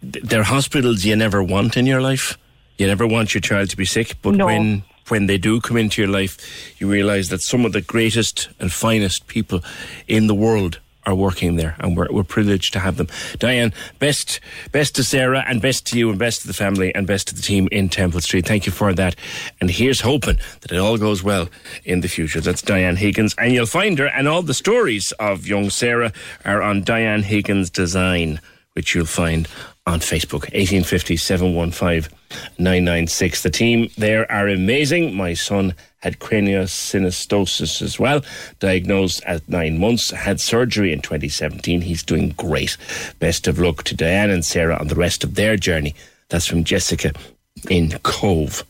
they're 0.00 0.44
hospitals 0.44 1.04
you 1.04 1.16
never 1.16 1.42
want 1.42 1.76
in 1.76 1.86
your 1.86 2.00
life. 2.00 2.38
You 2.78 2.86
never 2.86 3.06
want 3.06 3.34
your 3.34 3.40
child 3.40 3.70
to 3.70 3.76
be 3.76 3.84
sick, 3.84 4.14
but 4.22 4.36
No. 4.36 4.46
when 4.46 4.84
when 5.08 5.26
they 5.26 5.38
do 5.38 5.60
come 5.60 5.76
into 5.76 6.00
your 6.00 6.10
life, 6.20 6.38
you 6.80 6.88
realise 6.88 7.30
that 7.30 7.40
some 7.42 7.64
of 7.66 7.72
the 7.72 7.80
greatest 7.80 8.48
and 8.60 8.70
finest 8.72 9.26
people 9.26 9.60
in 10.06 10.28
the 10.28 10.34
world 10.36 10.78
are 11.04 11.14
working 11.14 11.56
there, 11.56 11.76
and 11.80 11.96
we're, 11.96 12.08
we're 12.10 12.24
privileged 12.24 12.72
to 12.74 12.78
have 12.78 12.96
them. 12.96 13.08
Diane, 13.38 13.72
best 13.98 14.40
best 14.70 14.94
to 14.96 15.04
Sarah, 15.04 15.44
and 15.46 15.60
best 15.60 15.86
to 15.88 15.98
you, 15.98 16.10
and 16.10 16.18
best 16.18 16.42
to 16.42 16.46
the 16.46 16.54
family, 16.54 16.94
and 16.94 17.06
best 17.06 17.28
to 17.28 17.34
the 17.34 17.42
team 17.42 17.68
in 17.72 17.88
Temple 17.88 18.20
Street. 18.20 18.46
Thank 18.46 18.66
you 18.66 18.72
for 18.72 18.92
that. 18.94 19.16
And 19.60 19.70
here's 19.70 20.00
hoping 20.00 20.38
that 20.60 20.72
it 20.72 20.78
all 20.78 20.98
goes 20.98 21.22
well 21.22 21.48
in 21.84 22.00
the 22.00 22.08
future. 22.08 22.40
That's 22.40 22.62
Diane 22.62 22.96
Higgins, 22.96 23.34
and 23.38 23.52
you'll 23.52 23.66
find 23.66 23.98
her, 23.98 24.06
and 24.06 24.28
all 24.28 24.42
the 24.42 24.54
stories 24.54 25.12
of 25.12 25.46
young 25.46 25.70
Sarah 25.70 26.12
are 26.44 26.62
on 26.62 26.82
Diane 26.82 27.22
Higgins 27.22 27.70
Design, 27.70 28.40
which 28.74 28.94
you'll 28.94 29.06
find 29.06 29.48
on 29.86 30.00
Facebook. 30.00 30.42
1850 30.52 31.16
715 31.16 32.18
996. 32.58 33.42
The 33.42 33.50
team 33.50 33.88
there 33.96 34.30
are 34.30 34.48
amazing. 34.48 35.14
My 35.14 35.34
son 35.34 35.74
had 35.98 36.18
craniosynostosis 36.18 37.80
as 37.80 37.98
well, 37.98 38.24
diagnosed 38.58 39.22
at 39.24 39.48
nine 39.48 39.78
months, 39.78 40.10
had 40.10 40.40
surgery 40.40 40.92
in 40.92 41.00
2017. 41.00 41.80
He's 41.80 42.02
doing 42.02 42.30
great. 42.30 42.76
Best 43.20 43.46
of 43.46 43.58
luck 43.58 43.84
to 43.84 43.94
Diane 43.94 44.30
and 44.30 44.44
Sarah 44.44 44.76
on 44.78 44.88
the 44.88 44.96
rest 44.96 45.22
of 45.22 45.36
their 45.36 45.56
journey. 45.56 45.94
That's 46.28 46.46
from 46.46 46.64
Jessica 46.64 47.12
in 47.70 47.90
Cobh. 48.02 48.64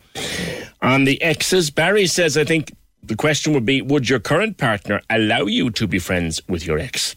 On 0.82 1.04
the 1.04 1.22
exes, 1.22 1.70
Barry 1.70 2.06
says, 2.06 2.36
I 2.36 2.44
think 2.44 2.74
the 3.02 3.16
question 3.16 3.54
would 3.54 3.64
be 3.64 3.80
Would 3.80 4.08
your 4.08 4.20
current 4.20 4.58
partner 4.58 5.00
allow 5.08 5.42
you 5.42 5.70
to 5.70 5.86
be 5.86 5.98
friends 5.98 6.40
with 6.48 6.66
your 6.66 6.78
ex? 6.78 7.16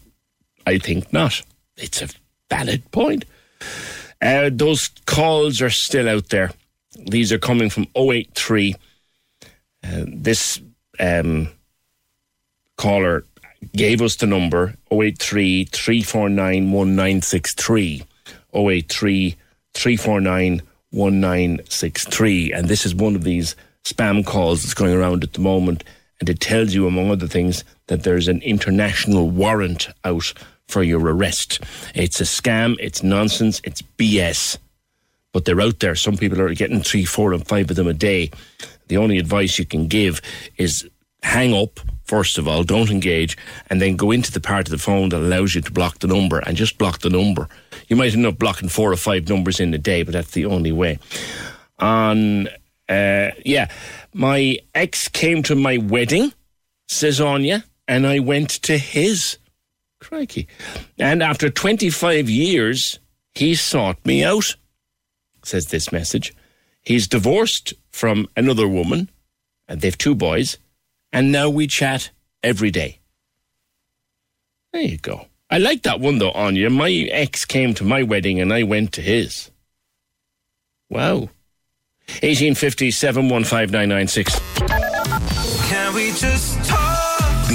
I 0.66 0.78
think 0.78 1.12
not. 1.12 1.42
It's 1.76 2.00
a 2.00 2.08
valid 2.48 2.90
point. 2.90 3.24
Uh, 4.20 4.50
those 4.52 4.88
calls 5.06 5.60
are 5.60 5.70
still 5.70 6.08
out 6.08 6.28
there. 6.30 6.52
These 7.06 7.32
are 7.32 7.38
coming 7.38 7.70
from 7.70 7.86
083. 7.96 8.74
Uh, 9.84 10.04
this 10.06 10.60
um, 10.98 11.48
caller 12.76 13.24
gave 13.74 14.02
us 14.02 14.16
the 14.16 14.26
number 14.26 14.74
083 14.90 15.64
349 15.66 16.72
1963. 16.72 18.04
083 18.54 19.36
349 19.74 20.62
1963. 20.90 22.52
And 22.52 22.68
this 22.68 22.86
is 22.86 22.94
one 22.94 23.14
of 23.14 23.24
these 23.24 23.54
spam 23.84 24.24
calls 24.24 24.62
that's 24.62 24.74
going 24.74 24.94
around 24.94 25.22
at 25.22 25.34
the 25.34 25.40
moment. 25.40 25.84
And 26.18 26.30
it 26.30 26.40
tells 26.40 26.72
you, 26.72 26.86
among 26.86 27.10
other 27.10 27.26
things, 27.26 27.62
that 27.88 28.02
there's 28.02 28.28
an 28.28 28.40
international 28.40 29.28
warrant 29.28 29.88
out 30.04 30.32
for 30.68 30.82
your 30.82 31.00
arrest. 31.00 31.60
It's 31.94 32.20
a 32.20 32.24
scam, 32.24 32.76
it's 32.80 33.02
nonsense, 33.02 33.60
it's 33.64 33.82
BS. 33.82 34.58
But 35.32 35.44
they're 35.44 35.60
out 35.60 35.80
there. 35.80 35.94
Some 35.94 36.16
people 36.16 36.40
are 36.40 36.54
getting 36.54 36.82
three, 36.82 37.04
four, 37.04 37.32
and 37.32 37.46
five 37.46 37.70
of 37.70 37.76
them 37.76 37.86
a 37.86 37.94
day. 37.94 38.30
The 38.88 38.96
only 38.96 39.18
advice 39.18 39.58
you 39.58 39.66
can 39.66 39.86
give 39.86 40.20
is 40.56 40.88
hang 41.22 41.52
up, 41.52 41.80
first 42.04 42.38
of 42.38 42.46
all, 42.46 42.62
don't 42.62 42.90
engage, 42.90 43.36
and 43.68 43.82
then 43.82 43.96
go 43.96 44.12
into 44.12 44.32
the 44.32 44.40
part 44.40 44.66
of 44.66 44.70
the 44.70 44.78
phone 44.78 45.08
that 45.10 45.18
allows 45.18 45.54
you 45.54 45.60
to 45.60 45.72
block 45.72 45.98
the 45.98 46.06
number 46.06 46.38
and 46.38 46.56
just 46.56 46.78
block 46.78 47.00
the 47.00 47.10
number. 47.10 47.48
You 47.88 47.96
might 47.96 48.14
end 48.14 48.26
up 48.26 48.38
blocking 48.38 48.68
four 48.68 48.92
or 48.92 48.96
five 48.96 49.28
numbers 49.28 49.60
in 49.60 49.74
a 49.74 49.78
day, 49.78 50.02
but 50.02 50.12
that's 50.12 50.30
the 50.30 50.46
only 50.46 50.72
way. 50.72 50.98
On, 51.78 52.48
uh, 52.88 53.30
yeah, 53.44 53.70
my 54.14 54.58
ex 54.74 55.08
came 55.08 55.42
to 55.44 55.54
my 55.54 55.78
wedding, 55.78 56.32
says 56.88 57.20
Anya, 57.20 57.64
and 57.88 58.06
I 58.06 58.20
went 58.20 58.50
to 58.62 58.78
his. 58.78 59.38
Crikey. 60.06 60.46
And 60.98 61.20
after 61.20 61.50
25 61.50 62.30
years, 62.30 63.00
he 63.34 63.56
sought 63.56 64.04
me 64.06 64.22
out, 64.22 64.54
says 65.42 65.66
this 65.66 65.90
message. 65.90 66.32
He's 66.82 67.08
divorced 67.08 67.74
from 67.90 68.28
another 68.36 68.68
woman, 68.68 69.10
and 69.66 69.80
they've 69.80 69.98
two 69.98 70.14
boys, 70.14 70.58
and 71.12 71.32
now 71.32 71.50
we 71.50 71.66
chat 71.66 72.10
every 72.44 72.70
day. 72.70 73.00
There 74.72 74.82
you 74.82 74.98
go. 74.98 75.26
I 75.50 75.58
like 75.58 75.82
that 75.82 75.98
one 75.98 76.18
though, 76.18 76.32
Anya. 76.32 76.70
My 76.70 76.90
ex 76.90 77.44
came 77.44 77.74
to 77.74 77.84
my 77.84 78.04
wedding 78.04 78.40
and 78.40 78.52
I 78.52 78.62
went 78.62 78.92
to 78.92 79.02
his. 79.02 79.50
Wow. 80.88 81.30
1850 82.22 82.92
715996. 82.92 84.38
Can 85.68 85.94
we 85.94 86.12
just 86.12 86.64
talk? 86.64 87.05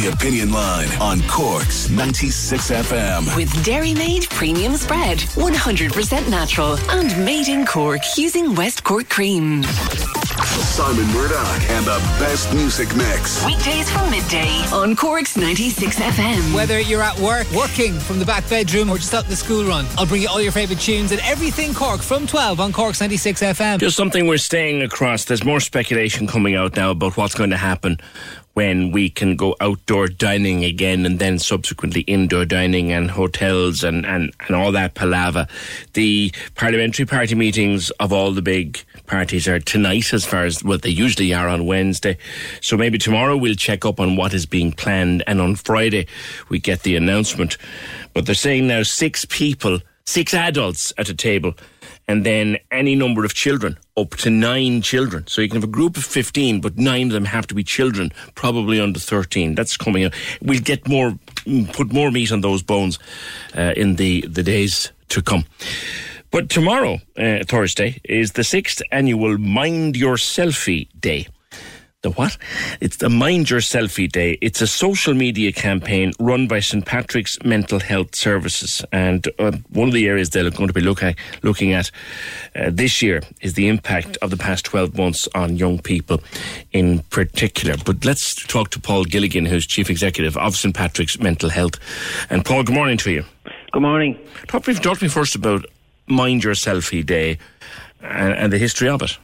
The 0.01 0.11
Opinion 0.11 0.51
Line 0.51 0.89
on 0.99 1.21
Cork's 1.27 1.87
96 1.91 2.71
FM. 2.71 3.35
With 3.35 3.63
Dairy 3.63 3.93
Made 3.93 4.27
Premium 4.31 4.75
Spread, 4.75 5.19
100% 5.19 6.27
natural 6.27 6.75
and 6.89 7.15
made 7.23 7.47
in 7.47 7.67
Cork 7.67 8.01
using 8.17 8.55
West 8.55 8.83
Cork 8.83 9.09
cream. 9.09 9.61
Simon 9.61 11.05
Murdoch 11.13 11.61
and 11.69 11.85
the 11.85 11.99
best 12.17 12.51
music 12.51 12.87
mix. 12.95 13.45
Weekdays 13.45 13.91
from 13.91 14.09
midday 14.09 14.49
on 14.73 14.95
Cork's 14.95 15.37
96 15.37 15.99
FM. 15.99 16.55
Whether 16.55 16.79
you're 16.79 17.03
at 17.03 17.19
work, 17.19 17.45
working 17.51 17.93
from 17.93 18.17
the 18.17 18.25
back 18.25 18.49
bedroom, 18.49 18.89
or 18.89 18.97
just 18.97 19.13
out 19.13 19.25
in 19.25 19.29
the 19.29 19.35
school 19.35 19.65
run, 19.65 19.85
I'll 19.99 20.07
bring 20.07 20.23
you 20.23 20.29
all 20.29 20.41
your 20.41 20.51
favourite 20.51 20.81
tunes 20.81 21.11
and 21.11 21.21
everything 21.21 21.75
Cork 21.75 22.01
from 22.01 22.25
12 22.25 22.59
on 22.59 22.73
Cork's 22.73 23.01
96 23.01 23.41
FM. 23.43 23.79
Just 23.79 23.97
something 23.97 24.25
we're 24.25 24.39
staying 24.39 24.81
across. 24.81 25.25
There's 25.25 25.43
more 25.43 25.59
speculation 25.59 26.25
coming 26.25 26.55
out 26.55 26.75
now 26.75 26.89
about 26.89 27.17
what's 27.17 27.35
going 27.35 27.51
to 27.51 27.57
happen 27.57 27.99
when 28.53 28.91
we 28.91 29.09
can 29.09 29.35
go 29.35 29.55
outdoor 29.61 30.07
dining 30.07 30.65
again 30.65 31.05
and 31.05 31.19
then 31.19 31.39
subsequently 31.39 32.01
indoor 32.01 32.45
dining 32.45 32.91
and 32.91 33.11
hotels 33.11 33.83
and, 33.83 34.05
and, 34.05 34.33
and 34.47 34.55
all 34.55 34.71
that 34.71 34.93
palaver. 34.93 35.47
The 35.93 36.33
parliamentary 36.55 37.05
party 37.05 37.35
meetings 37.35 37.89
of 37.91 38.11
all 38.11 38.31
the 38.31 38.41
big 38.41 38.83
parties 39.07 39.47
are 39.47 39.59
tonight 39.59 40.13
as 40.13 40.25
far 40.25 40.45
as 40.45 40.63
what 40.63 40.81
they 40.81 40.89
usually 40.89 41.33
are 41.33 41.47
on 41.47 41.65
Wednesday. 41.65 42.17
So 42.61 42.75
maybe 42.75 42.97
tomorrow 42.97 43.37
we'll 43.37 43.55
check 43.55 43.85
up 43.85 43.99
on 43.99 44.15
what 44.15 44.33
is 44.33 44.45
being 44.45 44.71
planned 44.71 45.23
and 45.27 45.39
on 45.39 45.55
Friday 45.55 46.07
we 46.49 46.59
get 46.59 46.83
the 46.83 46.95
announcement. 46.95 47.57
But 48.13 48.25
they're 48.25 48.35
saying 48.35 48.67
now 48.67 48.83
six 48.83 49.25
people, 49.25 49.79
six 50.05 50.33
adults 50.33 50.91
at 50.97 51.09
a 51.09 51.13
table 51.13 51.55
and 52.11 52.25
then 52.25 52.57
any 52.71 52.93
number 52.93 53.23
of 53.23 53.33
children, 53.33 53.77
up 53.95 54.09
to 54.17 54.29
nine 54.29 54.81
children. 54.81 55.25
So 55.27 55.41
you 55.41 55.47
can 55.47 55.55
have 55.55 55.69
a 55.69 55.71
group 55.71 55.95
of 55.95 56.03
15, 56.03 56.59
but 56.59 56.77
nine 56.77 57.07
of 57.07 57.13
them 57.13 57.23
have 57.23 57.47
to 57.47 57.55
be 57.55 57.63
children, 57.63 58.11
probably 58.35 58.81
under 58.81 58.99
13. 58.99 59.55
That's 59.55 59.77
coming 59.77 60.03
out. 60.03 60.13
We'll 60.41 60.59
get 60.59 60.89
more, 60.89 61.11
mm, 61.45 61.71
put 61.71 61.93
more 61.93 62.11
meat 62.11 62.33
on 62.33 62.41
those 62.41 62.63
bones 62.63 62.99
uh, 63.57 63.73
in 63.77 63.95
the, 63.95 64.27
the 64.27 64.43
days 64.43 64.91
to 65.07 65.21
come. 65.21 65.45
But 66.31 66.49
tomorrow, 66.49 66.99
uh, 67.17 67.45
Thursday, 67.47 68.01
is 68.03 68.33
the 68.33 68.43
sixth 68.43 68.81
annual 68.91 69.37
Mind 69.37 69.95
Your 69.95 70.15
Selfie 70.15 70.89
Day. 70.99 71.27
The 72.03 72.09
what? 72.09 72.35
It's 72.79 72.97
the 72.97 73.09
Mind 73.09 73.51
Your 73.51 73.59
Selfie 73.59 74.11
Day. 74.11 74.39
It's 74.41 74.59
a 74.59 74.65
social 74.65 75.13
media 75.13 75.51
campaign 75.51 76.13
run 76.19 76.47
by 76.47 76.59
St 76.59 76.83
Patrick's 76.83 77.37
Mental 77.43 77.79
Health 77.79 78.15
Services, 78.15 78.83
and 78.91 79.27
uh, 79.37 79.51
one 79.69 79.87
of 79.87 79.93
the 79.93 80.07
areas 80.07 80.31
they're 80.31 80.49
going 80.49 80.65
to 80.65 80.73
be 80.73 80.81
looking 80.81 81.15
looking 81.43 81.73
at 81.73 81.91
uh, 82.55 82.71
this 82.71 83.03
year 83.03 83.21
is 83.41 83.53
the 83.53 83.67
impact 83.67 84.17
of 84.23 84.31
the 84.31 84.37
past 84.37 84.65
twelve 84.65 84.97
months 84.97 85.27
on 85.35 85.57
young 85.57 85.77
people, 85.77 86.23
in 86.71 87.03
particular. 87.11 87.75
But 87.85 88.03
let's 88.03 88.33
talk 88.47 88.71
to 88.71 88.79
Paul 88.79 89.03
Gilligan, 89.03 89.45
who's 89.45 89.67
Chief 89.67 89.87
Executive 89.87 90.35
of 90.37 90.55
St 90.55 90.73
Patrick's 90.73 91.19
Mental 91.19 91.51
Health. 91.51 91.75
And 92.31 92.43
Paul, 92.43 92.63
good 92.63 92.73
morning 92.73 92.97
to 92.97 93.11
you. 93.11 93.25
Good 93.73 93.83
morning. 93.83 94.17
Talk, 94.47 94.63
talk 94.63 94.97
to 94.97 95.03
me 95.03 95.07
first 95.07 95.35
about 95.35 95.67
Mind 96.07 96.43
Your 96.43 96.55
Selfie 96.55 97.05
Day 97.05 97.37
and, 98.01 98.33
and 98.33 98.51
the 98.51 98.57
history 98.57 98.89
of 98.89 99.03
it. 99.03 99.19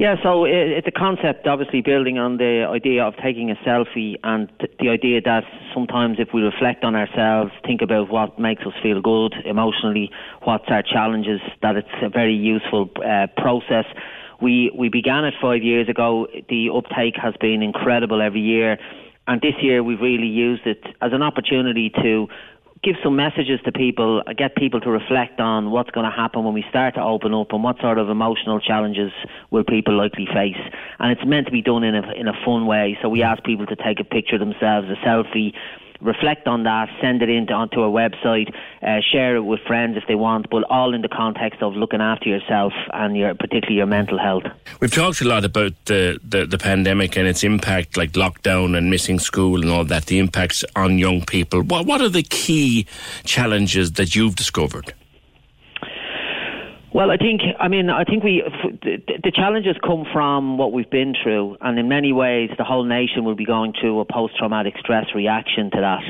Yeah, 0.00 0.16
so 0.22 0.46
it's 0.46 0.86
a 0.86 0.90
concept 0.90 1.46
obviously 1.46 1.82
building 1.82 2.16
on 2.16 2.38
the 2.38 2.64
idea 2.66 3.04
of 3.04 3.12
taking 3.22 3.50
a 3.50 3.54
selfie 3.56 4.14
and 4.24 4.50
th- 4.58 4.72
the 4.80 4.88
idea 4.88 5.20
that 5.20 5.44
sometimes 5.74 6.16
if 6.18 6.28
we 6.32 6.40
reflect 6.40 6.84
on 6.84 6.96
ourselves, 6.96 7.52
think 7.66 7.82
about 7.82 8.08
what 8.08 8.38
makes 8.38 8.62
us 8.62 8.72
feel 8.82 9.02
good 9.02 9.34
emotionally, 9.44 10.10
what's 10.44 10.64
our 10.68 10.82
challenges, 10.82 11.42
that 11.60 11.76
it's 11.76 11.92
a 12.00 12.08
very 12.08 12.34
useful 12.34 12.88
uh, 13.04 13.26
process. 13.36 13.84
We, 14.40 14.72
we 14.74 14.88
began 14.88 15.26
it 15.26 15.34
five 15.38 15.62
years 15.62 15.86
ago. 15.86 16.28
The 16.48 16.70
uptake 16.74 17.16
has 17.20 17.34
been 17.38 17.62
incredible 17.62 18.22
every 18.22 18.40
year. 18.40 18.78
And 19.28 19.42
this 19.42 19.54
year 19.60 19.82
we've 19.82 20.00
really 20.00 20.26
used 20.26 20.66
it 20.66 20.82
as 21.02 21.12
an 21.12 21.22
opportunity 21.22 21.90
to 22.02 22.26
give 22.82 22.96
some 23.02 23.14
messages 23.14 23.60
to 23.64 23.72
people, 23.72 24.22
get 24.36 24.56
people 24.56 24.80
to 24.80 24.90
reflect 24.90 25.38
on 25.38 25.70
what's 25.70 25.90
going 25.90 26.08
to 26.08 26.16
happen 26.16 26.44
when 26.44 26.54
we 26.54 26.64
start 26.70 26.94
to 26.94 27.02
open 27.02 27.34
up 27.34 27.52
and 27.52 27.62
what 27.62 27.78
sort 27.80 27.98
of 27.98 28.08
emotional 28.08 28.58
challenges 28.58 29.12
will 29.50 29.64
people 29.64 29.96
likely 29.96 30.26
face. 30.26 30.56
And 30.98 31.12
it's 31.12 31.24
meant 31.26 31.46
to 31.46 31.52
be 31.52 31.60
done 31.62 31.84
in 31.84 31.94
a, 31.94 32.12
in 32.12 32.26
a 32.26 32.32
fun 32.44 32.66
way. 32.66 32.98
So 33.02 33.08
we 33.08 33.22
ask 33.22 33.42
people 33.44 33.66
to 33.66 33.76
take 33.76 34.00
a 34.00 34.04
picture 34.04 34.36
of 34.36 34.40
themselves, 34.40 34.88
a 34.88 34.96
selfie, 35.06 35.52
reflect 36.00 36.46
on 36.46 36.64
that, 36.64 36.88
send 37.00 37.22
it 37.22 37.28
into 37.28 37.52
onto 37.52 37.82
a 37.82 37.90
website, 37.90 38.54
uh, 38.82 39.00
share 39.12 39.36
it 39.36 39.42
with 39.42 39.60
friends 39.66 39.96
if 39.96 40.04
they 40.08 40.14
want, 40.14 40.48
but 40.50 40.64
all 40.70 40.94
in 40.94 41.02
the 41.02 41.08
context 41.08 41.62
of 41.62 41.74
looking 41.74 42.00
after 42.00 42.28
yourself 42.28 42.72
and 42.92 43.16
your 43.16 43.34
particularly 43.34 43.76
your 43.76 43.86
mental 43.86 44.18
health. 44.18 44.44
We've 44.80 44.92
talked 44.92 45.20
a 45.20 45.24
lot 45.24 45.44
about 45.44 45.72
the, 45.86 46.18
the, 46.22 46.46
the 46.46 46.58
pandemic 46.58 47.16
and 47.16 47.26
its 47.26 47.44
impact, 47.44 47.96
like 47.96 48.12
lockdown 48.12 48.76
and 48.76 48.90
missing 48.90 49.18
school 49.18 49.62
and 49.62 49.70
all 49.70 49.84
that, 49.84 50.06
the 50.06 50.18
impacts 50.18 50.64
on 50.76 50.98
young 50.98 51.24
people. 51.24 51.62
What, 51.62 51.86
what 51.86 52.00
are 52.00 52.08
the 52.08 52.22
key 52.22 52.86
challenges 53.24 53.92
that 53.92 54.14
you've 54.14 54.36
discovered? 54.36 54.94
Well, 56.92 57.12
I 57.12 57.18
think, 57.18 57.42
I 57.60 57.68
mean, 57.68 57.88
I 57.88 58.02
think 58.02 58.24
we, 58.24 58.42
the, 58.82 59.30
challenges 59.32 59.76
come 59.84 60.04
from 60.12 60.58
what 60.58 60.72
we've 60.72 60.90
been 60.90 61.14
through, 61.22 61.56
and 61.60 61.78
in 61.78 61.88
many 61.88 62.12
ways, 62.12 62.50
the 62.58 62.64
whole 62.64 62.84
nation 62.84 63.24
will 63.24 63.36
be 63.36 63.44
going 63.46 63.74
through 63.80 64.00
a 64.00 64.04
post-traumatic 64.04 64.74
stress 64.80 65.06
reaction 65.14 65.70
to 65.70 65.80
that. 65.80 66.02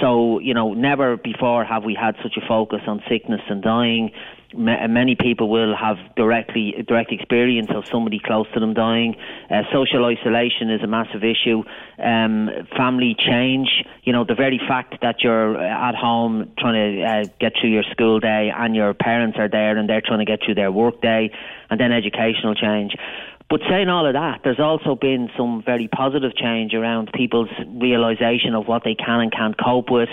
So, 0.00 0.40
you 0.40 0.52
know, 0.52 0.74
never 0.74 1.16
before 1.16 1.64
have 1.64 1.84
we 1.84 1.94
had 1.94 2.16
such 2.20 2.36
a 2.36 2.46
focus 2.48 2.80
on 2.88 3.00
sickness 3.08 3.42
and 3.48 3.62
dying. 3.62 4.10
Ma- 4.56 4.86
many 4.86 5.14
people 5.14 5.48
will 5.48 5.76
have 5.76 5.96
directly 6.16 6.74
direct 6.86 7.12
experience 7.12 7.70
of 7.74 7.84
somebody 7.90 8.18
close 8.18 8.46
to 8.54 8.60
them 8.60 8.74
dying. 8.74 9.16
Uh, 9.50 9.62
social 9.72 10.04
isolation 10.04 10.70
is 10.70 10.82
a 10.82 10.86
massive 10.86 11.22
issue. 11.24 11.62
Um, 11.98 12.50
family 12.76 13.14
change. 13.18 13.84
You 14.04 14.12
know, 14.12 14.24
the 14.24 14.34
very 14.34 14.58
fact 14.58 15.00
that 15.02 15.22
you're 15.22 15.56
at 15.58 15.94
home 15.94 16.52
trying 16.58 16.74
to 16.74 17.02
uh, 17.02 17.24
get 17.40 17.52
through 17.60 17.70
your 17.70 17.84
school 17.84 18.20
day 18.20 18.52
and 18.54 18.74
your 18.74 18.94
parents 18.94 19.38
are 19.38 19.48
there 19.48 19.76
and 19.76 19.88
they're 19.88 20.02
trying 20.02 20.20
to 20.20 20.24
get 20.24 20.40
through 20.44 20.54
their 20.54 20.72
work 20.72 21.00
day, 21.00 21.30
and 21.70 21.80
then 21.80 21.92
educational 21.92 22.54
change. 22.54 22.94
But 23.50 23.60
saying 23.68 23.88
all 23.88 24.06
of 24.06 24.14
that, 24.14 24.40
there's 24.42 24.58
also 24.58 24.94
been 24.94 25.30
some 25.36 25.62
very 25.64 25.86
positive 25.86 26.34
change 26.34 26.72
around 26.72 27.10
people's 27.12 27.50
realization 27.68 28.54
of 28.54 28.66
what 28.66 28.84
they 28.84 28.94
can 28.94 29.20
and 29.20 29.30
can't 29.30 29.54
cope 29.62 29.90
with, 29.90 30.08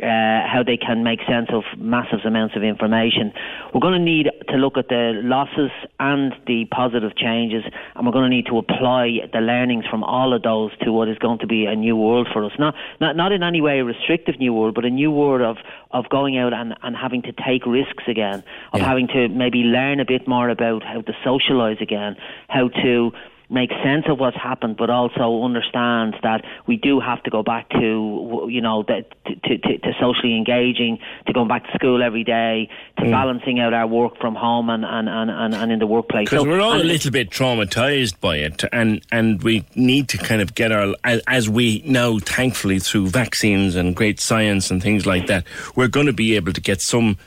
uh, 0.00 0.46
how 0.48 0.62
they 0.64 0.76
can 0.76 1.04
make 1.04 1.20
sense 1.28 1.48
of 1.52 1.64
massive 1.76 2.20
amounts 2.24 2.56
of 2.56 2.62
information. 2.62 3.32
We're 3.74 3.80
going 3.80 3.98
to 3.98 4.04
need 4.04 4.28
to 4.48 4.56
look 4.56 4.78
at 4.78 4.88
the 4.88 5.20
losses 5.22 5.70
and 6.00 6.32
the 6.46 6.64
positive 6.70 7.14
changes, 7.16 7.64
and 7.94 8.06
we're 8.06 8.12
going 8.12 8.30
to 8.30 8.34
need 8.34 8.46
to 8.46 8.58
apply 8.58 9.18
the 9.32 9.40
learnings 9.40 9.84
from 9.90 10.02
all 10.02 10.32
of 10.32 10.42
those 10.42 10.70
to 10.82 10.92
what 10.92 11.08
is 11.08 11.18
going 11.18 11.38
to 11.40 11.46
be 11.46 11.66
a 11.66 11.76
new 11.76 11.96
world 11.96 12.28
for 12.32 12.44
us. 12.44 12.52
Not 12.58 12.74
not, 13.00 13.16
not 13.16 13.32
in 13.32 13.42
any 13.42 13.60
way 13.60 13.80
a 13.80 13.84
restrictive 13.84 14.38
new 14.38 14.54
world, 14.54 14.74
but 14.74 14.84
a 14.84 14.90
new 14.90 15.10
world 15.10 15.42
of, 15.42 15.56
of 15.90 16.08
going 16.08 16.38
out 16.38 16.52
and, 16.52 16.74
and 16.82 16.96
having 16.96 17.22
to 17.22 17.32
take 17.32 17.66
risks 17.66 18.04
again, 18.08 18.42
of 18.72 18.80
Yeah. 18.80 18.86
having 18.86 19.08
to 19.08 19.28
maybe 19.28 19.58
learn 19.58 20.00
a 20.00 20.04
bit 20.04 20.26
more 20.26 20.48
about 20.48 20.82
how 20.82 21.02
to 21.02 21.12
socialise 21.24 21.80
again, 21.80 22.16
how 22.48 22.68
to 22.68 23.12
make 23.52 23.70
sense 23.84 24.06
of 24.08 24.18
what's 24.18 24.36
happened, 24.36 24.76
but 24.76 24.88
also 24.88 25.44
understand 25.44 26.16
that 26.22 26.44
we 26.66 26.76
do 26.76 27.00
have 27.00 27.22
to 27.24 27.30
go 27.30 27.42
back 27.42 27.68
to, 27.70 28.48
you 28.50 28.60
know, 28.60 28.82
the, 28.82 29.04
to, 29.26 29.58
to, 29.58 29.78
to 29.78 29.92
socially 30.00 30.36
engaging, 30.36 30.98
to 31.26 31.32
going 31.32 31.48
back 31.48 31.64
to 31.66 31.72
school 31.74 32.02
every 32.02 32.24
day, 32.24 32.68
to 32.98 33.04
mm. 33.04 33.10
balancing 33.10 33.60
out 33.60 33.74
our 33.74 33.86
work 33.86 34.18
from 34.18 34.34
home 34.34 34.70
and, 34.70 34.84
and, 34.84 35.08
and, 35.08 35.30
and, 35.30 35.54
and 35.54 35.70
in 35.70 35.78
the 35.78 35.86
workplace. 35.86 36.30
Because 36.30 36.44
So- 36.44 36.48
we're 36.48 36.60
all 36.60 36.80
a 36.80 36.82
little 36.82 37.10
bit 37.10 37.30
traumatized 37.30 38.18
by 38.20 38.36
it, 38.36 38.64
and 38.72 39.02
and 39.12 39.42
we 39.42 39.64
need 39.74 40.08
to 40.08 40.18
kind 40.18 40.40
of 40.40 40.54
get 40.54 40.72
our 40.72 40.94
as, 41.04 41.20
as 41.26 41.48
we 41.48 41.82
know, 41.84 42.18
thankfully 42.18 42.78
through 42.78 43.08
vaccines 43.08 43.76
and 43.76 43.94
great 43.94 44.18
science 44.18 44.70
and 44.70 44.82
things 44.82 45.06
like 45.06 45.26
that, 45.26 45.44
we're 45.76 45.88
going 45.88 46.06
to 46.06 46.12
be 46.12 46.36
able 46.36 46.52
to 46.52 46.60
get 46.60 46.80
some 46.80 47.18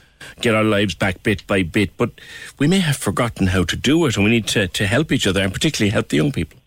get 0.42 0.56
our 0.56 0.64
lives 0.64 0.96
back 0.96 1.24
bit 1.24 1.46
by 1.48 1.64
bit. 1.64 1.96
But 1.98 2.12
we 2.60 2.68
may 2.68 2.80
have 2.80 2.98
forgotten 2.98 3.48
how 3.48 3.64
to 3.66 3.76
do 3.76 4.06
it, 4.06 4.16
and 4.16 4.26
we 4.26 4.32
need 4.32 4.48
to 4.48 4.68
to 4.68 4.88
help 4.88 5.12
each 5.12 5.28
other, 5.28 5.42
and 5.42 5.54
particularly 5.54 5.92
help 5.92 6.10
the 6.10 6.18
young 6.18 6.32
people. 6.32 6.60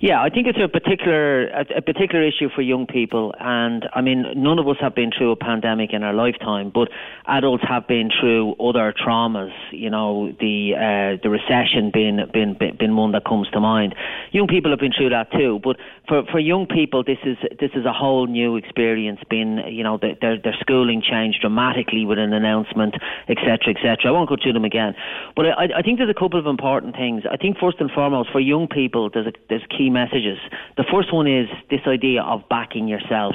Yeah, 0.00 0.22
I 0.22 0.30
think 0.30 0.46
it's 0.46 0.58
a 0.62 0.68
particular 0.68 1.48
a, 1.48 1.78
a 1.78 1.82
particular 1.82 2.24
issue 2.24 2.48
for 2.54 2.62
young 2.62 2.86
people, 2.86 3.34
and 3.40 3.88
I 3.92 4.00
mean, 4.00 4.26
none 4.36 4.60
of 4.60 4.68
us 4.68 4.76
have 4.80 4.94
been 4.94 5.10
through 5.10 5.32
a 5.32 5.36
pandemic 5.36 5.92
in 5.92 6.04
our 6.04 6.12
lifetime, 6.12 6.70
but 6.72 6.88
adults 7.26 7.64
have 7.66 7.88
been 7.88 8.08
through 8.20 8.54
other 8.60 8.94
traumas. 8.94 9.50
You 9.72 9.90
know, 9.90 10.32
the 10.38 10.74
uh, 10.76 11.20
the 11.20 11.30
recession 11.30 11.90
being 11.92 12.20
been 12.32 12.56
been 12.78 12.94
one 12.94 13.10
that 13.12 13.24
comes 13.24 13.50
to 13.50 13.60
mind. 13.60 13.96
Young 14.30 14.46
people 14.46 14.70
have 14.70 14.78
been 14.78 14.92
through 14.96 15.10
that 15.10 15.32
too, 15.32 15.58
but 15.64 15.76
for 16.06 16.22
for 16.30 16.38
young 16.38 16.66
people, 16.66 17.02
this 17.02 17.18
is 17.24 17.36
this 17.58 17.72
is 17.74 17.84
a 17.84 17.92
whole 17.92 18.28
new 18.28 18.54
experience. 18.54 19.18
Being 19.28 19.58
you 19.66 19.82
know, 19.82 19.98
their 19.98 20.14
their, 20.20 20.38
their 20.38 20.56
schooling 20.60 21.02
changed 21.02 21.40
dramatically 21.40 22.04
with 22.04 22.18
an 22.18 22.32
announcement, 22.32 22.94
etc., 23.28 23.74
etc. 23.74 23.96
I 24.06 24.10
won't 24.12 24.28
go 24.28 24.36
through 24.40 24.52
them 24.52 24.64
again, 24.64 24.94
but 25.34 25.46
I, 25.46 25.78
I 25.78 25.82
think 25.82 25.98
there's 25.98 26.08
a 26.08 26.14
couple 26.14 26.38
of 26.38 26.46
important 26.46 26.94
things. 26.94 27.24
I 27.28 27.36
think 27.36 27.58
first 27.58 27.80
and 27.80 27.90
foremost 27.90 28.30
for 28.30 28.38
young 28.38 28.68
people, 28.68 29.10
there's 29.10 29.26
a, 29.26 29.32
there's 29.48 29.66
key 29.76 29.87
messages. 29.90 30.38
The 30.76 30.84
first 30.90 31.12
one 31.12 31.26
is 31.26 31.48
this 31.70 31.80
idea 31.86 32.22
of 32.22 32.48
backing 32.48 32.88
yourself. 32.88 33.34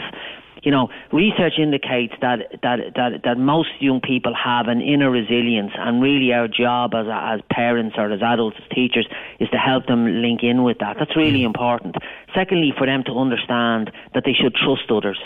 you 0.64 0.72
know, 0.72 0.88
research 1.12 1.60
indicates 1.60 2.14
that 2.22 2.40
that 2.64 2.80
that, 2.96 3.24
that 3.24 3.38
most 3.38 3.70
young 3.80 4.00
people 4.00 4.34
have 4.34 4.68
an 4.68 4.80
inner 4.82 5.12
resilience, 5.12 5.72
and 5.78 6.02
really 6.02 6.32
our 6.32 6.48
job 6.48 6.94
as 6.96 7.08
as 7.10 7.42
parents 7.52 7.96
or 7.98 8.10
as 8.12 8.22
adults, 8.22 8.58
as 8.62 8.68
teachers, 8.74 9.08
is 9.40 9.50
to 9.50 9.58
help 9.58 9.86
them 9.88 10.22
link 10.22 10.42
in 10.42 10.64
with 10.64 10.78
that. 10.80 10.96
That's 10.98 11.16
really 11.18 11.42
hmm. 11.42 11.52
important. 11.52 11.96
Secondly, 12.34 12.74
for 12.78 12.88
them 12.88 13.04
to 13.04 13.14
understand 13.20 13.92
that 14.14 14.24
they 14.26 14.34
should 14.34 14.56
trust 14.56 14.90
others 14.90 15.20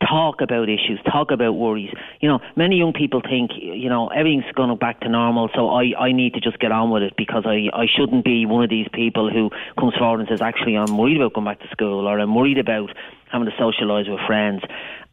talk 0.00 0.40
about 0.40 0.68
issues, 0.68 1.00
talk 1.04 1.30
about 1.30 1.52
worries. 1.52 1.92
You 2.20 2.28
know, 2.28 2.40
many 2.56 2.76
young 2.76 2.92
people 2.92 3.22
think, 3.22 3.50
you 3.56 3.88
know, 3.88 4.08
everything's 4.08 4.50
going 4.54 4.76
back 4.76 5.00
to 5.00 5.08
normal, 5.08 5.48
so 5.54 5.70
I, 5.70 5.92
I 5.98 6.12
need 6.12 6.34
to 6.34 6.40
just 6.40 6.58
get 6.58 6.72
on 6.72 6.90
with 6.90 7.02
it 7.02 7.14
because 7.16 7.44
I, 7.46 7.68
I 7.72 7.86
shouldn't 7.86 8.24
be 8.24 8.46
one 8.46 8.64
of 8.64 8.70
these 8.70 8.88
people 8.92 9.30
who 9.30 9.50
comes 9.78 9.94
forward 9.94 10.20
and 10.20 10.28
says, 10.28 10.42
actually, 10.42 10.76
I'm 10.76 10.96
worried 10.96 11.16
about 11.16 11.34
going 11.34 11.46
back 11.46 11.60
to 11.60 11.68
school 11.68 12.06
or 12.06 12.18
I'm 12.18 12.34
worried 12.34 12.58
about 12.58 12.90
having 13.30 13.46
to 13.46 13.52
socialise 13.52 14.10
with 14.10 14.20
friends. 14.26 14.62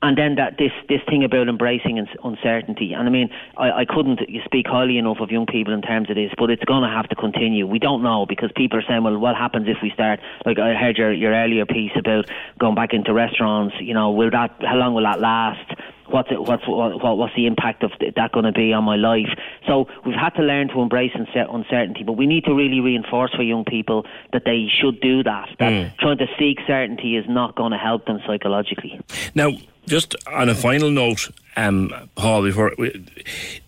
And 0.02 0.18
then 0.18 0.36
that 0.36 0.58
this 0.58 0.72
this 0.90 1.00
thing 1.08 1.24
about 1.24 1.48
embracing 1.48 2.06
uncertainty. 2.24 2.92
And 2.92 3.08
I 3.08 3.12
mean, 3.12 3.30
I, 3.56 3.72
I 3.72 3.86
couldn't 3.86 4.20
speak 4.44 4.68
highly 4.68 4.98
enough 4.98 5.18
of 5.22 5.32
young 5.32 5.46
people 5.46 5.74
in 5.74 5.82
terms 5.82 6.10
of 6.10 6.18
this, 6.18 6.30
but 6.38 6.50
it's 6.50 6.64
going 6.66 6.84
to 6.84 6.90
have 6.90 7.08
to 7.08 7.16
continue. 7.16 7.66
We 7.66 7.80
don't 7.80 8.04
know 8.04 8.26
because 8.28 8.52
people 8.54 8.78
are 8.80 8.84
saying, 8.86 9.04
well, 9.04 9.18
what 9.18 9.38
happens 9.38 9.68
if 9.70 9.78
we 9.82 9.92
start? 9.92 10.20
Like 10.46 10.60
I 10.60 10.74
heard 10.74 10.98
your 10.98 11.14
your 11.14 11.34
earlier 11.34 11.66
piece 11.66 11.94
about 11.98 12.30
going 12.60 12.76
back 12.76 12.94
into 12.94 13.14
restaurants. 13.14 13.76
You 13.80 13.94
know, 13.94 14.12
will 14.12 14.30
that? 14.32 14.52
How 14.60 14.76
long 14.76 14.94
will 14.94 15.04
that 15.04 15.22
last? 15.22 15.72
What's 16.14 16.30
it, 16.32 16.40
what's 16.40 16.68
what, 16.68 17.18
what's 17.18 17.36
the 17.36 17.48
impact 17.48 17.82
of 17.84 17.92
that 18.16 18.32
going 18.32 18.46
to 18.46 18.52
be 18.52 18.72
on 18.72 18.84
my 18.84 18.96
life? 18.96 19.30
So 19.68 19.88
we've 20.06 20.14
had 20.16 20.30
to 20.36 20.44
learn 20.44 20.68
to 20.70 20.80
embrace 20.82 21.12
uncer- 21.14 21.54
uncertainty, 21.54 22.04
but 22.04 22.14
we 22.14 22.28
need 22.28 22.46
to 22.46 22.54
really 22.54 22.80
reinforce 22.82 23.34
for 23.34 23.42
young 23.42 23.66
people 23.66 24.06
that 24.32 24.44
they 24.46 24.68
should 24.70 25.02
do 25.02 25.24
that. 25.24 25.50
That 25.58 25.72
Mm. 25.74 25.98
trying 25.98 26.20
to 26.20 26.28
seek 26.38 26.60
certainty 26.68 27.16
is 27.18 27.26
not 27.28 27.56
going 27.56 27.72
to 27.72 27.80
help 27.80 28.06
them 28.06 28.20
psychologically. 28.28 29.00
Now, 29.34 29.54
just 29.88 30.16
on 30.28 30.50
a 30.50 30.56
final 30.56 30.92
note, 30.92 31.30
um, 31.58 31.92
Paul, 32.16 32.44
before 32.44 32.74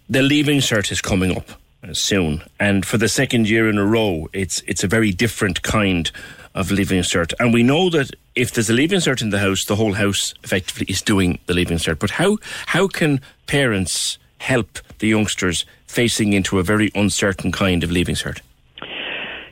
the 0.09 0.21
leaving 0.21 0.59
cert 0.59 0.91
is 0.91 1.01
coming 1.01 1.35
up 1.35 1.49
soon, 1.93 2.43
and 2.59 2.85
for 2.85 2.97
the 2.97 3.09
second 3.09 3.49
year 3.49 3.67
in 3.69 3.77
a 3.79 3.85
row, 3.85 4.27
it's 4.33 4.61
it's 4.67 4.83
a 4.83 4.87
very 4.87 5.11
different 5.11 5.63
kind 5.63 6.11
of 6.55 6.71
leaving 6.71 7.01
cert, 7.01 7.33
and 7.39 7.53
we 7.53 7.61
know 7.61 7.89
that 7.91 8.11
if 8.33 8.53
there's 8.53 8.69
a 8.69 8.73
leaving 8.73 8.99
cert 8.99 9.21
in 9.21 9.29
the 9.29 9.39
house, 9.39 9.65
the 9.65 9.75
whole 9.75 9.93
house 9.93 10.33
effectively 10.43 10.87
is 10.89 11.01
doing 11.01 11.37
the 11.45 11.53
leaving 11.53 11.77
cert. 11.77 11.99
But 11.99 12.11
how 12.11 12.37
how 12.65 12.87
can 12.87 13.21
parents 13.45 14.17
help 14.39 14.79
the 14.99 15.07
youngsters 15.07 15.65
facing 15.85 16.33
into 16.33 16.57
a 16.57 16.63
very 16.63 16.91
uncertain 16.95 17.51
kind 17.51 17.83
of 17.83 17.91
leaving 17.91 18.15
cert? 18.15 18.39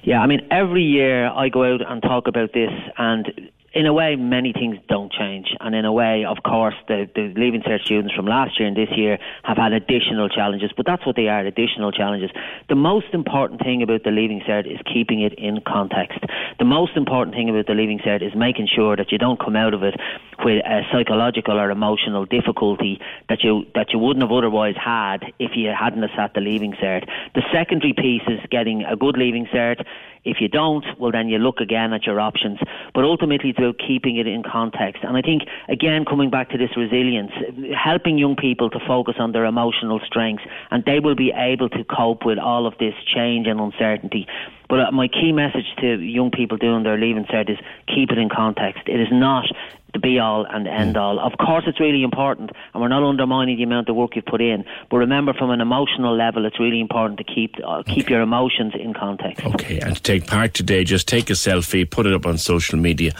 Yeah, 0.04 0.20
I 0.20 0.28
mean, 0.28 0.46
every 0.52 0.84
year 0.84 1.30
I 1.30 1.50
go 1.50 1.64
out 1.64 1.82
and 1.90 2.02
talk 2.02 2.28
about 2.28 2.54
this, 2.54 2.72
and 2.98 3.52
in 3.74 3.88
a 3.88 3.94
way, 3.94 4.16
many 4.16 4.54
things 4.54 4.78
don't 4.88 5.12
change. 5.12 5.48
And 5.60 5.74
in 5.74 5.84
a 5.84 5.92
way, 5.92 6.26
of 6.26 6.38
course, 6.44 6.76
the, 6.88 7.10
the 7.16 7.34
Leaving 7.36 7.62
Cert 7.62 7.84
students 7.84 8.14
from 8.14 8.28
last 8.28 8.60
year 8.60 8.68
and 8.68 8.78
this 8.78 8.90
year 8.96 9.18
have 9.44 9.58
had 9.58 9.74
additional 9.74 10.30
challenges, 10.30 10.72
but 10.78 10.86
that's 10.86 11.06
what 11.06 11.16
they 11.16 11.28
are 11.28 11.40
additional 11.40 11.92
challenges. 11.92 12.30
The 12.70 12.76
most 12.76 13.08
important 13.14 13.62
thing 13.62 13.82
about 13.82 14.04
the 14.04 14.12
Leaving 14.12 14.42
Cert 14.42 14.72
is 14.72 14.80
keeping 14.86 15.22
it 15.22 15.34
in 15.34 15.60
context. 15.66 16.20
The 16.60 16.66
most 16.66 16.96
important 16.96 17.36
thing 17.36 17.50
about 17.50 17.66
the 17.66 17.74
Leaving 17.74 17.98
Cert 18.00 18.26
is 18.26 18.36
making 18.36 18.68
sure 18.68 18.96
that 18.96 19.12
you 19.12 19.18
don't 19.18 19.40
come 19.40 19.56
out 19.56 19.74
of 19.74 19.82
it 19.82 20.00
with 20.46 20.64
a 20.66 20.82
psychological 20.92 21.60
or 21.60 21.72
emotional 21.72 22.26
difficulty 22.26 23.00
that 23.30 23.44
you 23.44 23.66
that 23.74 23.92
you 23.92 24.00
wouldn't 24.00 24.24
have 24.24 24.32
otherwise 24.32 24.76
had 24.78 25.32
if 25.40 25.52
you 25.56 25.70
hadn't 25.78 26.02
have 26.02 26.12
sat 26.16 26.34
the 26.36 26.42
Leaving 26.42 26.74
Cert. 26.74 27.08
The 27.34 27.42
secondary 27.52 27.94
piece 27.94 28.24
is 28.28 28.40
getting 28.52 28.84
a 28.84 28.96
good 28.96 29.18
Leaving 29.18 29.48
Cert. 29.48 29.84
If 30.26 30.38
you 30.40 30.48
don't, 30.48 30.86
well, 31.00 31.12
then 31.12 31.28
you 31.28 31.38
look 31.38 31.60
again 31.60 31.94
at 31.94 32.06
your 32.06 32.20
options. 32.20 32.60
But 32.94 33.04
ultimately, 33.04 33.50
it's 33.50 33.60
about 33.60 33.78
keeping 33.78 34.18
it 34.18 34.28
in 34.28 34.44
context. 34.44 35.04
And 35.04 35.18
I 35.18 35.22
think, 35.22 35.44
again, 35.68 36.06
coming 36.06 36.30
back 36.30 36.50
to 36.52 36.58
this 36.58 36.76
resilience, 36.78 37.32
helping 37.76 38.18
young 38.18 38.36
people 38.36 38.70
to 38.70 38.80
focus 38.88 39.16
on 39.20 39.34
their 39.34 39.46
emotional 39.46 40.00
strengths, 40.06 40.44
and 40.72 40.84
they 40.86 41.00
will 41.00 41.16
be 41.16 41.32
able 41.36 41.70
to 41.70 41.84
cope 41.84 42.26
with 42.26 42.38
all 42.38 42.66
of 42.66 42.78
this 42.78 42.94
change 43.06 43.48
and 43.48 43.60
uncertainty. 43.60 44.28
But 44.70 44.80
uh, 44.80 44.92
my 44.92 45.08
key 45.08 45.32
message 45.32 45.68
to 45.82 46.00
young 46.00 46.32
people 46.32 46.58
doing 46.58 46.84
their 46.84 46.98
leaving 46.98 47.26
cert 47.26 47.50
is 47.50 47.58
keep 47.88 48.12
it 48.12 48.18
in 48.18 48.30
context. 48.30 48.84
It 48.88 49.00
is 49.00 49.10
not 49.12 49.46
the 49.94 50.00
be 50.00 50.20
all 50.20 50.46
and 50.46 50.68
end 50.68 50.98
all. 50.98 51.20
Of 51.20 51.38
course, 51.38 51.64
it's 51.68 51.80
really 51.80 52.04
important, 52.04 52.52
and 52.74 52.82
we're 52.82 52.88
not 52.88 53.04
undermining 53.04 53.58
the 53.58 53.64
amount 53.64 53.90
of 53.90 53.96
work 53.96 54.16
you've 54.16 54.26
put 54.26 54.42
in. 54.42 54.66
But 54.90 54.98
remember, 54.98 55.34
from 55.34 55.52
an 55.52 55.62
emotional 55.62 56.16
level, 56.16 56.46
it's 56.46 56.60
really 56.60 56.82
important 56.82 57.20
to 57.20 57.24
keep 57.24 57.56
uh, 57.66 57.84
keep 57.84 58.10
your 58.10 58.22
emotions 58.22 58.74
in 58.80 58.94
context. 58.94 59.46
Okay, 59.46 59.80
and 59.80 59.96
to 59.96 60.02
take 60.02 60.28
part 60.28 60.54
today, 60.54 60.84
just 60.84 61.08
take 61.08 61.30
a 61.30 61.34
selfie, 61.34 61.90
put 61.90 62.06
it 62.06 62.14
up 62.14 62.26
on 62.26 62.38
social 62.38 62.78
media 62.78 63.14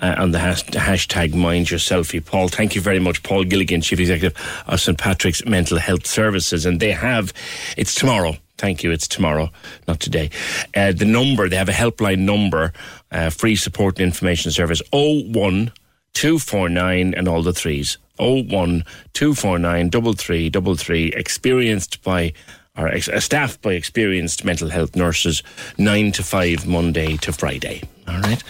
uh, 0.00 0.14
on 0.18 0.30
the 0.30 0.38
has- 0.38 0.62
hashtag 0.64 1.34
Mind 1.34 1.70
Your 1.70 1.80
Selfie. 1.80 2.24
Paul, 2.24 2.48
thank 2.48 2.74
you 2.74 2.80
very 2.80 2.98
much. 2.98 3.22
Paul 3.22 3.44
Gilligan, 3.44 3.80
Chief 3.82 4.00
Executive 4.00 4.36
of 4.66 4.80
St 4.80 4.96
Patrick's 4.96 5.44
Mental 5.44 5.78
Health 5.78 6.06
Services, 6.06 6.64
and 6.64 6.80
they 6.80 6.92
have 6.92 7.32
it's 7.76 7.94
tomorrow. 7.94 8.36
Thank 8.58 8.82
you. 8.82 8.90
It's 8.90 9.08
tomorrow, 9.08 9.48
not 9.88 10.00
today. 10.00 10.28
Uh, 10.76 10.92
the 10.92 11.06
number 11.06 11.48
they 11.48 11.56
have 11.56 11.70
a 11.70 11.72
helpline 11.72 12.18
number, 12.18 12.74
uh, 13.10 13.30
free 13.30 13.56
support 13.56 13.98
and 13.98 14.04
information 14.04 14.50
service 14.50 14.82
01 14.92 15.72
249 16.14 17.14
and 17.14 17.28
all 17.28 17.42
the 17.42 17.52
threes. 17.52 17.98
01 18.18 18.84
249 19.14 19.90
3333 19.90 21.12
experienced 21.14 22.02
by 22.02 22.32
or 22.76 22.88
ex- 22.88 23.08
uh, 23.08 23.20
staffed 23.20 23.60
by 23.62 23.72
experienced 23.72 24.44
mental 24.44 24.68
health 24.70 24.94
nurses 24.94 25.42
9 25.78 26.12
to 26.12 26.22
5 26.22 26.66
Monday 26.66 27.16
to 27.18 27.32
Friday. 27.32 27.82
All 28.06 28.20
right. 28.20 28.42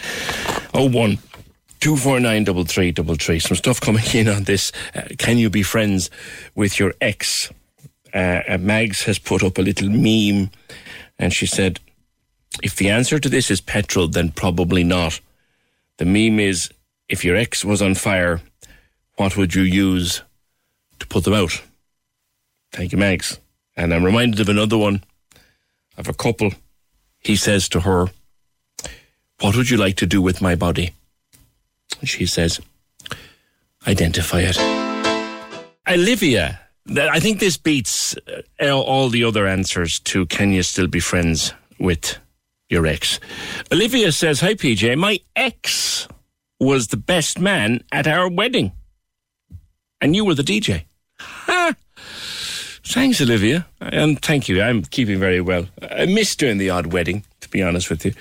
01 0.73 1.19
249 1.81 2.45
3333 2.45 3.39
some 3.39 3.57
stuff 3.57 3.81
coming 3.81 4.05
in 4.13 4.29
on 4.29 4.45
this. 4.45 4.73
Uh, 4.95 5.03
can 5.19 5.39
you 5.39 5.49
be 5.49 5.63
friends 5.63 6.11
with 6.55 6.79
your 6.79 6.95
ex? 7.01 7.51
Uh, 8.13 8.41
uh, 8.49 8.59
Mags 8.59 9.03
has 9.05 9.19
put 9.19 9.43
up 9.43 9.57
a 9.59 9.63
little 9.63 9.89
meme 9.89 10.51
and 11.19 11.33
she 11.33 11.47
said 11.47 11.81
if 12.63 12.77
the 12.77 12.91
answer 12.91 13.19
to 13.19 13.29
this 13.29 13.51
is 13.51 13.61
petrol 13.61 14.09
then 14.09 14.31
probably 14.31 14.85
not. 14.85 15.21
The 15.99 16.05
meme 16.05 16.41
is 16.41 16.71
if 17.11 17.25
your 17.25 17.37
ex 17.37 17.65
was 17.65 17.83
on 17.83 17.95
fire, 17.97 18.41
what 19.17 19.37
would 19.37 19.55
you 19.55 19.63
use 19.63 20.23
to 21.01 21.07
put 21.09 21.25
them 21.25 21.35
out? 21.35 21.61
Thank 22.73 22.93
you, 22.93 22.99
Mags. 22.99 23.39
And 23.77 23.93
I'm 23.93 24.05
reminded 24.05 24.41
of 24.41 24.49
another 24.49 24.79
one 24.79 25.03
of 25.99 26.09
a 26.09 26.15
couple. 26.15 26.53
He 27.19 27.37
says 27.37 27.69
to 27.71 27.81
her, 27.81 28.07
What 29.41 29.57
would 29.57 29.69
you 29.69 29.77
like 29.77 29.97
to 29.97 30.07
do 30.07 30.23
with 30.23 30.41
my 30.41 30.55
body? 30.55 30.93
And 31.99 32.09
she 32.09 32.27
says, 32.27 32.61
Identify 33.87 34.43
it. 34.43 34.59
Olivia, 35.89 36.61
I 36.97 37.19
think 37.19 37.41
this 37.41 37.57
beats 37.57 38.17
uh, 38.63 38.71
all 38.71 39.09
the 39.09 39.25
other 39.25 39.47
answers 39.49 39.99
to 40.01 40.27
can 40.27 40.53
you 40.53 40.63
still 40.63 40.87
be 40.87 41.01
friends 41.01 41.53
with 41.81 42.19
your 42.69 42.87
ex? 42.87 43.19
Olivia 43.73 44.13
says, 44.13 44.41
Hi, 44.41 44.55
PJ. 44.55 44.97
My 44.97 45.19
ex 45.35 46.07
was 46.61 46.89
the 46.89 46.97
best 46.97 47.39
man 47.39 47.83
at 47.91 48.07
our 48.07 48.29
wedding. 48.29 48.73
And 50.01 50.15
you 50.15 50.25
were 50.25 50.35
the 50.35 50.43
DJ. 50.43 50.85
Ha! 51.19 51.75
Thanks, 52.85 53.21
Olivia. 53.21 53.67
And 53.81 54.21
thank 54.21 54.49
you. 54.49 54.63
I'm 54.63 54.83
keeping 54.83 55.19
very 55.19 55.41
well. 55.41 55.67
I 55.91 56.07
miss 56.07 56.35
doing 56.35 56.59
the 56.59 56.71
odd 56.71 56.87
wedding, 56.93 57.25
to 57.41 57.49
be 57.49 57.63
honest 57.63 57.89
with 57.89 58.05
you. 58.05 58.13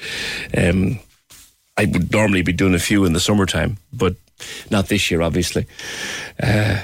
Um, 0.56 1.00
I 1.78 1.86
would 1.86 2.12
normally 2.12 2.42
be 2.42 2.54
doing 2.54 2.76
a 2.76 2.80
few 2.80 3.06
in 3.06 3.14
the 3.14 3.20
summertime, 3.20 3.78
but 3.92 4.16
not 4.70 4.88
this 4.88 5.10
year, 5.10 5.22
obviously. 5.22 5.66
Uh, 6.42 6.82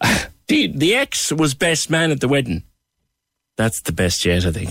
the, 0.48 0.68
the 0.68 0.94
ex 0.94 1.32
was 1.32 1.54
best 1.54 1.90
man 1.90 2.10
at 2.10 2.20
the 2.20 2.28
wedding. 2.28 2.62
That's 3.58 3.80
the 3.80 3.92
best 3.92 4.24
yet, 4.24 4.46
I 4.46 4.52
think. 4.52 4.68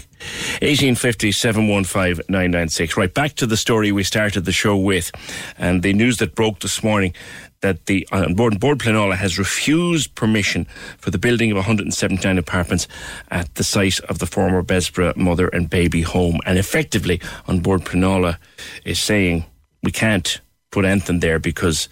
1850 0.63 1.33
715 1.33 2.23
996. 2.29 2.95
Right, 2.95 3.13
back 3.13 3.33
to 3.33 3.45
the 3.45 3.57
story 3.57 3.91
we 3.91 4.03
started 4.03 4.45
the 4.45 4.53
show 4.53 4.77
with. 4.77 5.11
And 5.57 5.83
the 5.83 5.91
news 5.91 6.17
that 6.17 6.35
broke 6.35 6.61
this 6.61 6.81
morning 6.81 7.13
that 7.59 7.87
the 7.87 8.07
An 8.13 8.33
Bord, 8.33 8.61
Bord 8.61 8.79
Pleanála 8.79 9.17
has 9.17 9.37
refused 9.37 10.15
permission 10.15 10.65
for 10.99 11.11
the 11.11 11.17
building 11.17 11.51
of 11.51 11.57
179 11.57 12.37
apartments 12.37 12.87
at 13.29 13.53
the 13.55 13.63
site 13.63 13.99
of 14.01 14.19
the 14.19 14.25
former 14.25 14.63
Bessborough 14.63 15.17
mother 15.17 15.49
and 15.49 15.69
baby 15.69 16.01
home. 16.01 16.39
And 16.45 16.57
effectively, 16.57 17.19
An 17.45 17.59
Bord 17.59 17.81
Pleanála 17.81 18.37
is 18.85 19.03
saying 19.03 19.45
we 19.83 19.91
can't 19.91 20.39
put 20.71 20.85
anything 20.85 21.19
there 21.19 21.39
because, 21.39 21.89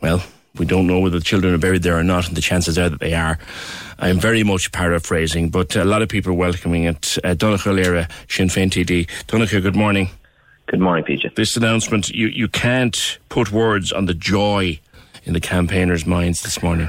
well, 0.00 0.22
we 0.56 0.64
don't 0.64 0.86
know 0.86 1.00
whether 1.00 1.18
the 1.18 1.24
children 1.24 1.54
are 1.54 1.58
buried 1.58 1.82
there 1.82 1.98
or 1.98 2.04
not, 2.04 2.28
and 2.28 2.36
the 2.36 2.40
chances 2.40 2.78
are 2.78 2.88
that 2.88 3.00
they 3.00 3.14
are. 3.14 3.38
I'm 4.00 4.20
very 4.20 4.44
much 4.44 4.70
paraphrasing, 4.70 5.50
but 5.50 5.74
a 5.74 5.84
lot 5.84 6.02
of 6.02 6.08
people 6.08 6.30
are 6.32 6.36
welcoming 6.36 6.84
it. 6.84 7.18
Uh, 7.24 7.34
Donnacha 7.34 8.08
Sinn 8.28 8.48
Féin 8.48 8.70
TD. 8.70 9.08
Donnacha, 9.26 9.60
good 9.60 9.74
morning. 9.74 10.08
Good 10.66 10.80
morning, 10.80 11.04
PJ. 11.04 11.34
This 11.34 11.56
announcement, 11.56 12.10
you, 12.10 12.28
you 12.28 12.46
can't 12.46 13.18
put 13.28 13.50
words 13.50 13.90
on 13.92 14.06
the 14.06 14.14
joy 14.14 14.78
in 15.24 15.32
the 15.32 15.40
campaigners' 15.40 16.06
minds 16.06 16.42
this 16.42 16.62
morning. 16.62 16.88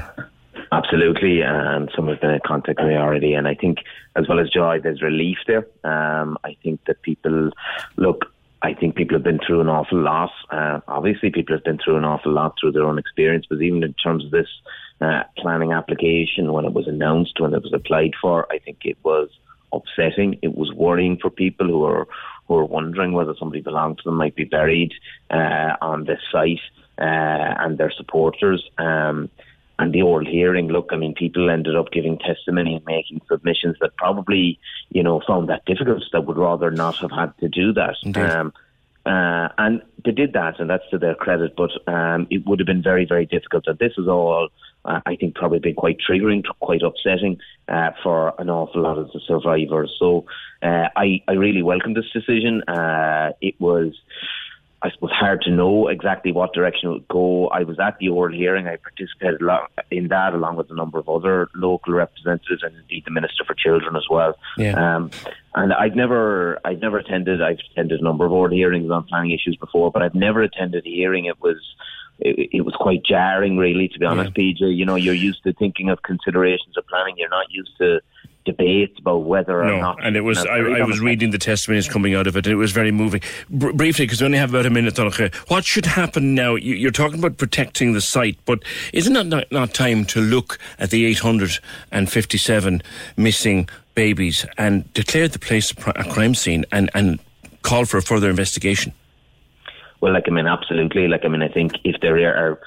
Absolutely, 0.70 1.42
and 1.42 1.90
some 1.96 2.06
have 2.06 2.20
been 2.20 2.30
in 2.30 2.40
contact 2.46 2.78
with 2.78 2.88
me 2.88 2.96
already, 2.96 3.34
and 3.34 3.48
I 3.48 3.54
think 3.54 3.78
as 4.14 4.28
well 4.28 4.38
as 4.38 4.48
joy, 4.50 4.78
there's 4.80 5.02
relief 5.02 5.38
there. 5.48 5.66
Um, 5.82 6.38
I 6.44 6.56
think 6.62 6.84
that 6.86 7.02
people 7.02 7.50
look. 7.96 8.26
I 8.62 8.74
think 8.74 8.94
people 8.94 9.16
have 9.16 9.24
been 9.24 9.40
through 9.44 9.62
an 9.62 9.68
awful 9.68 9.98
lot. 9.98 10.30
Uh, 10.50 10.80
obviously, 10.86 11.30
people 11.30 11.56
have 11.56 11.64
been 11.64 11.78
through 11.78 11.96
an 11.96 12.04
awful 12.04 12.30
lot 12.30 12.54
through 12.60 12.72
their 12.72 12.84
own 12.84 12.98
experience, 12.98 13.46
but 13.48 13.60
even 13.62 13.82
in 13.82 13.94
terms 13.94 14.24
of 14.24 14.30
this 14.30 14.46
uh, 15.00 15.22
planning 15.38 15.72
application, 15.72 16.52
when 16.52 16.64
it 16.64 16.72
was 16.72 16.86
announced, 16.86 17.40
when 17.40 17.54
it 17.54 17.62
was 17.62 17.72
applied 17.72 18.14
for, 18.20 18.46
I 18.52 18.58
think 18.58 18.78
it 18.84 18.98
was 19.02 19.28
upsetting. 19.72 20.38
It 20.42 20.54
was 20.56 20.72
worrying 20.72 21.18
for 21.18 21.30
people 21.30 21.66
who 21.66 21.84
are 21.84 22.06
who 22.46 22.56
are 22.56 22.64
wondering 22.64 23.12
whether 23.12 23.34
somebody 23.38 23.60
belonged 23.60 23.98
to 23.98 24.04
them 24.04 24.16
might 24.16 24.34
be 24.34 24.44
buried 24.44 24.92
uh, 25.30 25.76
on 25.80 26.04
this 26.04 26.20
site 26.32 26.58
uh, 26.98 27.54
and 27.62 27.78
their 27.78 27.92
supporters. 27.92 28.68
Um, 28.76 29.30
and 29.78 29.94
the 29.94 30.02
oral 30.02 30.26
hearing, 30.26 30.68
look, 30.68 30.90
I 30.92 30.96
mean, 30.96 31.14
people 31.14 31.48
ended 31.48 31.74
up 31.74 31.90
giving 31.90 32.18
testimony 32.18 32.74
and 32.74 32.84
making 32.84 33.22
submissions 33.28 33.76
that 33.80 33.96
probably, 33.96 34.58
you 34.90 35.02
know, 35.02 35.22
found 35.26 35.48
that 35.48 35.64
difficult, 35.64 36.02
that 36.12 36.26
would 36.26 36.36
rather 36.36 36.70
not 36.70 36.96
have 36.96 37.12
had 37.12 37.38
to 37.38 37.48
do 37.48 37.72
that. 37.72 37.96
Um, 38.14 38.52
uh, 39.06 39.48
and 39.56 39.80
they 40.04 40.10
did 40.10 40.34
that, 40.34 40.60
and 40.60 40.68
that's 40.68 40.88
to 40.90 40.98
their 40.98 41.14
credit, 41.14 41.56
but 41.56 41.70
um, 41.88 42.26
it 42.30 42.44
would 42.46 42.58
have 42.58 42.66
been 42.66 42.82
very, 42.82 43.06
very 43.06 43.24
difficult. 43.24 43.64
And 43.68 43.78
this 43.78 43.94
is 43.96 44.06
all, 44.06 44.50
uh, 44.84 45.00
I 45.06 45.16
think, 45.16 45.34
probably 45.34 45.58
been 45.58 45.74
quite 45.74 45.98
triggering, 45.98 46.44
quite 46.60 46.82
upsetting 46.82 47.38
uh, 47.68 47.90
for 48.02 48.34
an 48.38 48.50
awful 48.50 48.82
lot 48.82 48.98
of 48.98 49.10
the 49.12 49.20
survivors. 49.26 49.94
So 49.98 50.26
uh, 50.62 50.88
I, 50.96 51.22
I 51.28 51.32
really 51.32 51.62
welcome 51.62 51.94
this 51.94 52.10
decision. 52.12 52.62
Uh, 52.62 53.32
it 53.40 53.60
was 53.60 53.94
I 54.82 54.90
suppose 54.90 55.10
hard 55.12 55.42
to 55.42 55.50
know 55.50 55.88
exactly 55.88 56.32
what 56.32 56.54
direction 56.54 56.88
it 56.88 56.92
would 56.92 57.08
go. 57.08 57.48
I 57.48 57.64
was 57.64 57.78
at 57.78 57.98
the 57.98 58.08
oral 58.08 58.34
hearing. 58.34 58.66
I 58.66 58.76
participated 58.76 59.42
in 59.90 60.08
that 60.08 60.32
along 60.32 60.56
with 60.56 60.70
a 60.70 60.74
number 60.74 60.98
of 60.98 61.06
other 61.06 61.50
local 61.54 61.92
representatives 61.92 62.62
and 62.62 62.74
indeed 62.74 63.04
the 63.04 63.10
Minister 63.10 63.44
for 63.44 63.54
Children 63.54 63.94
as 63.94 64.04
well. 64.08 64.38
Yeah. 64.56 64.96
Um, 64.96 65.10
and 65.54 65.74
I'd 65.74 65.96
never, 65.96 66.58
I'd 66.64 66.80
never 66.80 66.96
attended. 66.96 67.42
I've 67.42 67.58
attended 67.72 68.00
a 68.00 68.02
number 68.02 68.24
of 68.24 68.32
oral 68.32 68.54
hearings 68.54 68.90
on 68.90 69.04
planning 69.04 69.32
issues 69.32 69.56
before, 69.56 69.90
but 69.90 70.00
I've 70.02 70.14
never 70.14 70.40
attended 70.40 70.86
a 70.86 70.88
hearing. 70.88 71.26
It 71.26 71.42
was, 71.42 71.58
it, 72.20 72.50
it 72.52 72.60
was 72.62 72.74
quite 72.74 73.02
jarring, 73.04 73.56
really, 73.56 73.88
to 73.88 73.98
be 73.98 74.06
honest, 74.06 74.34
PJ. 74.34 74.60
You 74.60 74.84
know, 74.84 74.96
you're 74.96 75.14
used 75.14 75.42
to 75.44 75.52
thinking 75.52 75.90
of 75.90 76.02
considerations 76.02 76.76
of 76.76 76.86
planning. 76.86 77.14
You're 77.16 77.28
not 77.28 77.46
used 77.50 77.76
to 77.78 78.00
debates 78.44 78.98
about 78.98 79.18
whether 79.18 79.60
or 79.60 79.66
no, 79.66 79.80
not. 79.80 80.04
and 80.04 80.16
it 80.16 80.22
was 80.22 80.38
I, 80.38 80.58
I 80.58 80.84
was 80.84 81.00
reading 81.00 81.30
the 81.30 81.38
testimonies 81.38 81.88
coming 81.88 82.14
out 82.14 82.26
of 82.26 82.36
it, 82.36 82.46
and 82.46 82.52
it 82.52 82.56
was 82.56 82.72
very 82.72 82.90
moving. 82.90 83.20
Br- 83.50 83.72
briefly, 83.72 84.06
because 84.06 84.20
we 84.20 84.26
only 84.26 84.38
have 84.38 84.50
about 84.50 84.66
a 84.66 84.70
minute, 84.70 84.94
Donnacha, 84.94 85.34
what 85.48 85.64
should 85.64 85.86
happen 85.86 86.34
now? 86.34 86.54
You, 86.54 86.74
you're 86.74 86.90
talking 86.90 87.18
about 87.18 87.36
protecting 87.36 87.92
the 87.92 88.00
site, 88.00 88.38
but 88.44 88.62
isn't 88.92 89.14
it 89.14 89.26
not, 89.26 89.50
not 89.52 89.74
time 89.74 90.04
to 90.06 90.20
look 90.20 90.58
at 90.78 90.90
the 90.90 91.04
857 91.06 92.82
missing 93.16 93.68
babies 93.94 94.46
and 94.56 94.92
declare 94.94 95.28
the 95.28 95.38
place 95.38 95.72
a, 95.86 95.90
a 95.96 96.04
crime 96.04 96.34
scene 96.34 96.64
and, 96.72 96.90
and 96.94 97.20
call 97.62 97.84
for 97.84 97.98
a 97.98 98.02
further 98.02 98.30
investigation? 98.30 98.92
Well, 100.00 100.12
like 100.12 100.24
I 100.28 100.30
mean, 100.30 100.46
absolutely. 100.46 101.08
Like 101.08 101.24
I 101.24 101.28
mean, 101.28 101.42
I 101.42 101.48
think 101.48 101.72
if 101.84 102.00
there 102.00 102.16
are 102.36 102.60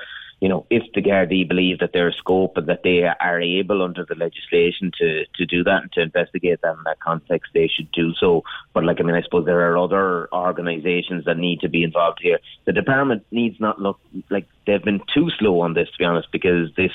you 0.43 0.49
know, 0.49 0.65
if 0.69 0.83
the 0.93 1.01
Gardaí 1.01 1.47
believe 1.47 1.79
that 1.79 1.91
there's 1.93 2.17
scope 2.17 2.57
and 2.57 2.67
that 2.67 2.83
they 2.83 3.03
are 3.03 3.39
able 3.39 3.81
under 3.81 4.03
the 4.03 4.15
legislation 4.15 4.91
to, 4.99 5.23
to 5.35 5.45
do 5.45 5.63
that 5.63 5.83
and 5.83 5.91
to 5.93 6.01
investigate 6.01 6.59
that 6.61 6.75
in 6.75 6.83
that 6.83 6.99
context, 6.99 7.51
they 7.53 7.69
should 7.73 7.89
do 7.93 8.13
so. 8.19 8.43
But 8.73 8.83
like, 8.83 8.99
I 8.99 9.03
mean, 9.03 9.15
I 9.15 9.21
suppose 9.21 9.45
there 9.45 9.71
are 9.71 9.77
other 9.77 10.27
organisations 10.33 11.23
that 11.23 11.37
need 11.37 11.61
to 11.61 11.69
be 11.69 11.81
involved 11.81 12.19
here. 12.21 12.39
The 12.65 12.73
department 12.73 13.25
needs 13.31 13.57
not 13.61 13.79
look 13.79 14.01
like 14.29 14.49
they've 14.67 14.83
been 14.83 14.99
too 15.13 15.29
slow 15.39 15.61
on 15.61 15.75
this, 15.75 15.87
to 15.91 15.97
be 15.97 16.03
honest, 16.03 16.27
because 16.33 16.75
this, 16.75 16.91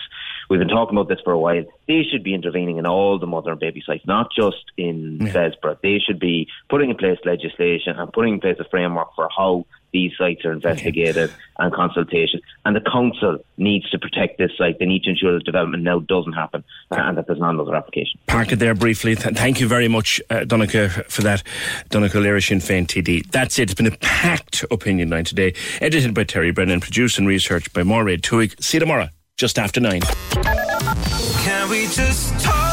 we've 0.50 0.60
been 0.60 0.68
talking 0.68 0.98
about 0.98 1.08
this 1.08 1.20
for 1.24 1.32
a 1.32 1.38
while. 1.38 1.64
They 1.86 2.02
should 2.02 2.22
be 2.22 2.34
intervening 2.34 2.76
in 2.76 2.84
all 2.84 3.18
the 3.18 3.26
mother 3.26 3.52
and 3.52 3.60
baby 3.60 3.82
sites, 3.86 4.06
not 4.06 4.28
just 4.30 4.62
in 4.76 5.20
yeah. 5.22 5.48
They 5.82 6.00
should 6.00 6.20
be 6.20 6.48
putting 6.68 6.90
in 6.90 6.96
place 6.98 7.18
legislation 7.24 7.98
and 7.98 8.12
putting 8.12 8.34
in 8.34 8.40
place 8.40 8.58
a 8.60 8.68
framework 8.68 9.14
for 9.16 9.30
how 9.34 9.64
these 9.92 10.12
sites 10.18 10.44
are 10.44 10.52
investigated 10.52 11.32
and 11.58 11.72
consultation. 11.72 12.40
And 12.64 12.76
the 12.76 12.80
council 12.80 13.38
needs 13.56 13.88
to 13.90 13.98
protect 13.98 14.38
this 14.38 14.50
site. 14.56 14.78
They 14.78 14.86
need 14.86 15.02
to 15.04 15.10
ensure 15.10 15.34
that 15.34 15.44
development 15.44 15.82
now 15.82 16.00
doesn't 16.00 16.34
happen 16.34 16.64
and 16.90 17.16
that 17.16 17.26
there's 17.26 17.38
not 17.38 17.54
another 17.54 17.74
application. 17.74 18.20
Park 18.26 18.52
it 18.52 18.56
there 18.56 18.74
briefly. 18.74 19.14
Th- 19.14 19.34
thank 19.34 19.60
you 19.60 19.68
very 19.68 19.88
much, 19.88 20.20
uh, 20.30 20.40
Donncha, 20.40 21.04
for 21.06 21.22
that. 21.22 21.42
Donncha 21.90 22.16
O'Leary, 22.16 22.42
Sinn 22.42 22.58
Féin 22.58 22.86
TD. 22.86 23.30
That's 23.30 23.58
it. 23.58 23.62
It's 23.62 23.74
been 23.74 23.86
a 23.86 23.96
packed 23.98 24.64
opinion 24.70 25.10
line 25.10 25.24
today. 25.24 25.54
Edited 25.80 26.14
by 26.14 26.24
Terry 26.24 26.50
Brennan, 26.50 26.80
produced 26.80 27.18
and 27.18 27.26
researched 27.26 27.72
by 27.72 27.82
Maureen 27.82 28.20
Tuig. 28.20 28.62
See 28.62 28.76
you 28.76 28.80
tomorrow, 28.80 29.08
just 29.36 29.58
after 29.58 29.80
nine. 29.80 30.02
Can 30.02 31.70
we 31.70 31.86
just 31.86 32.38
talk? 32.40 32.67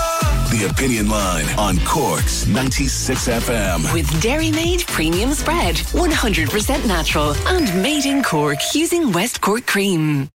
The 0.55 0.67
Opinion 0.67 1.09
Line 1.09 1.45
on 1.57 1.77
Cork's 1.79 2.47
96 2.47 3.27
FM. 3.27 3.93
With 3.93 4.07
Dairymaid 4.23 4.87
Premium 4.87 5.33
Spread, 5.33 5.75
100% 5.75 6.87
natural 6.87 7.35
and 7.47 7.83
made 7.83 8.05
in 8.05 8.23
Cork 8.23 8.59
using 8.73 9.11
West 9.11 9.41
Cork 9.41 9.67
cream. 9.67 10.29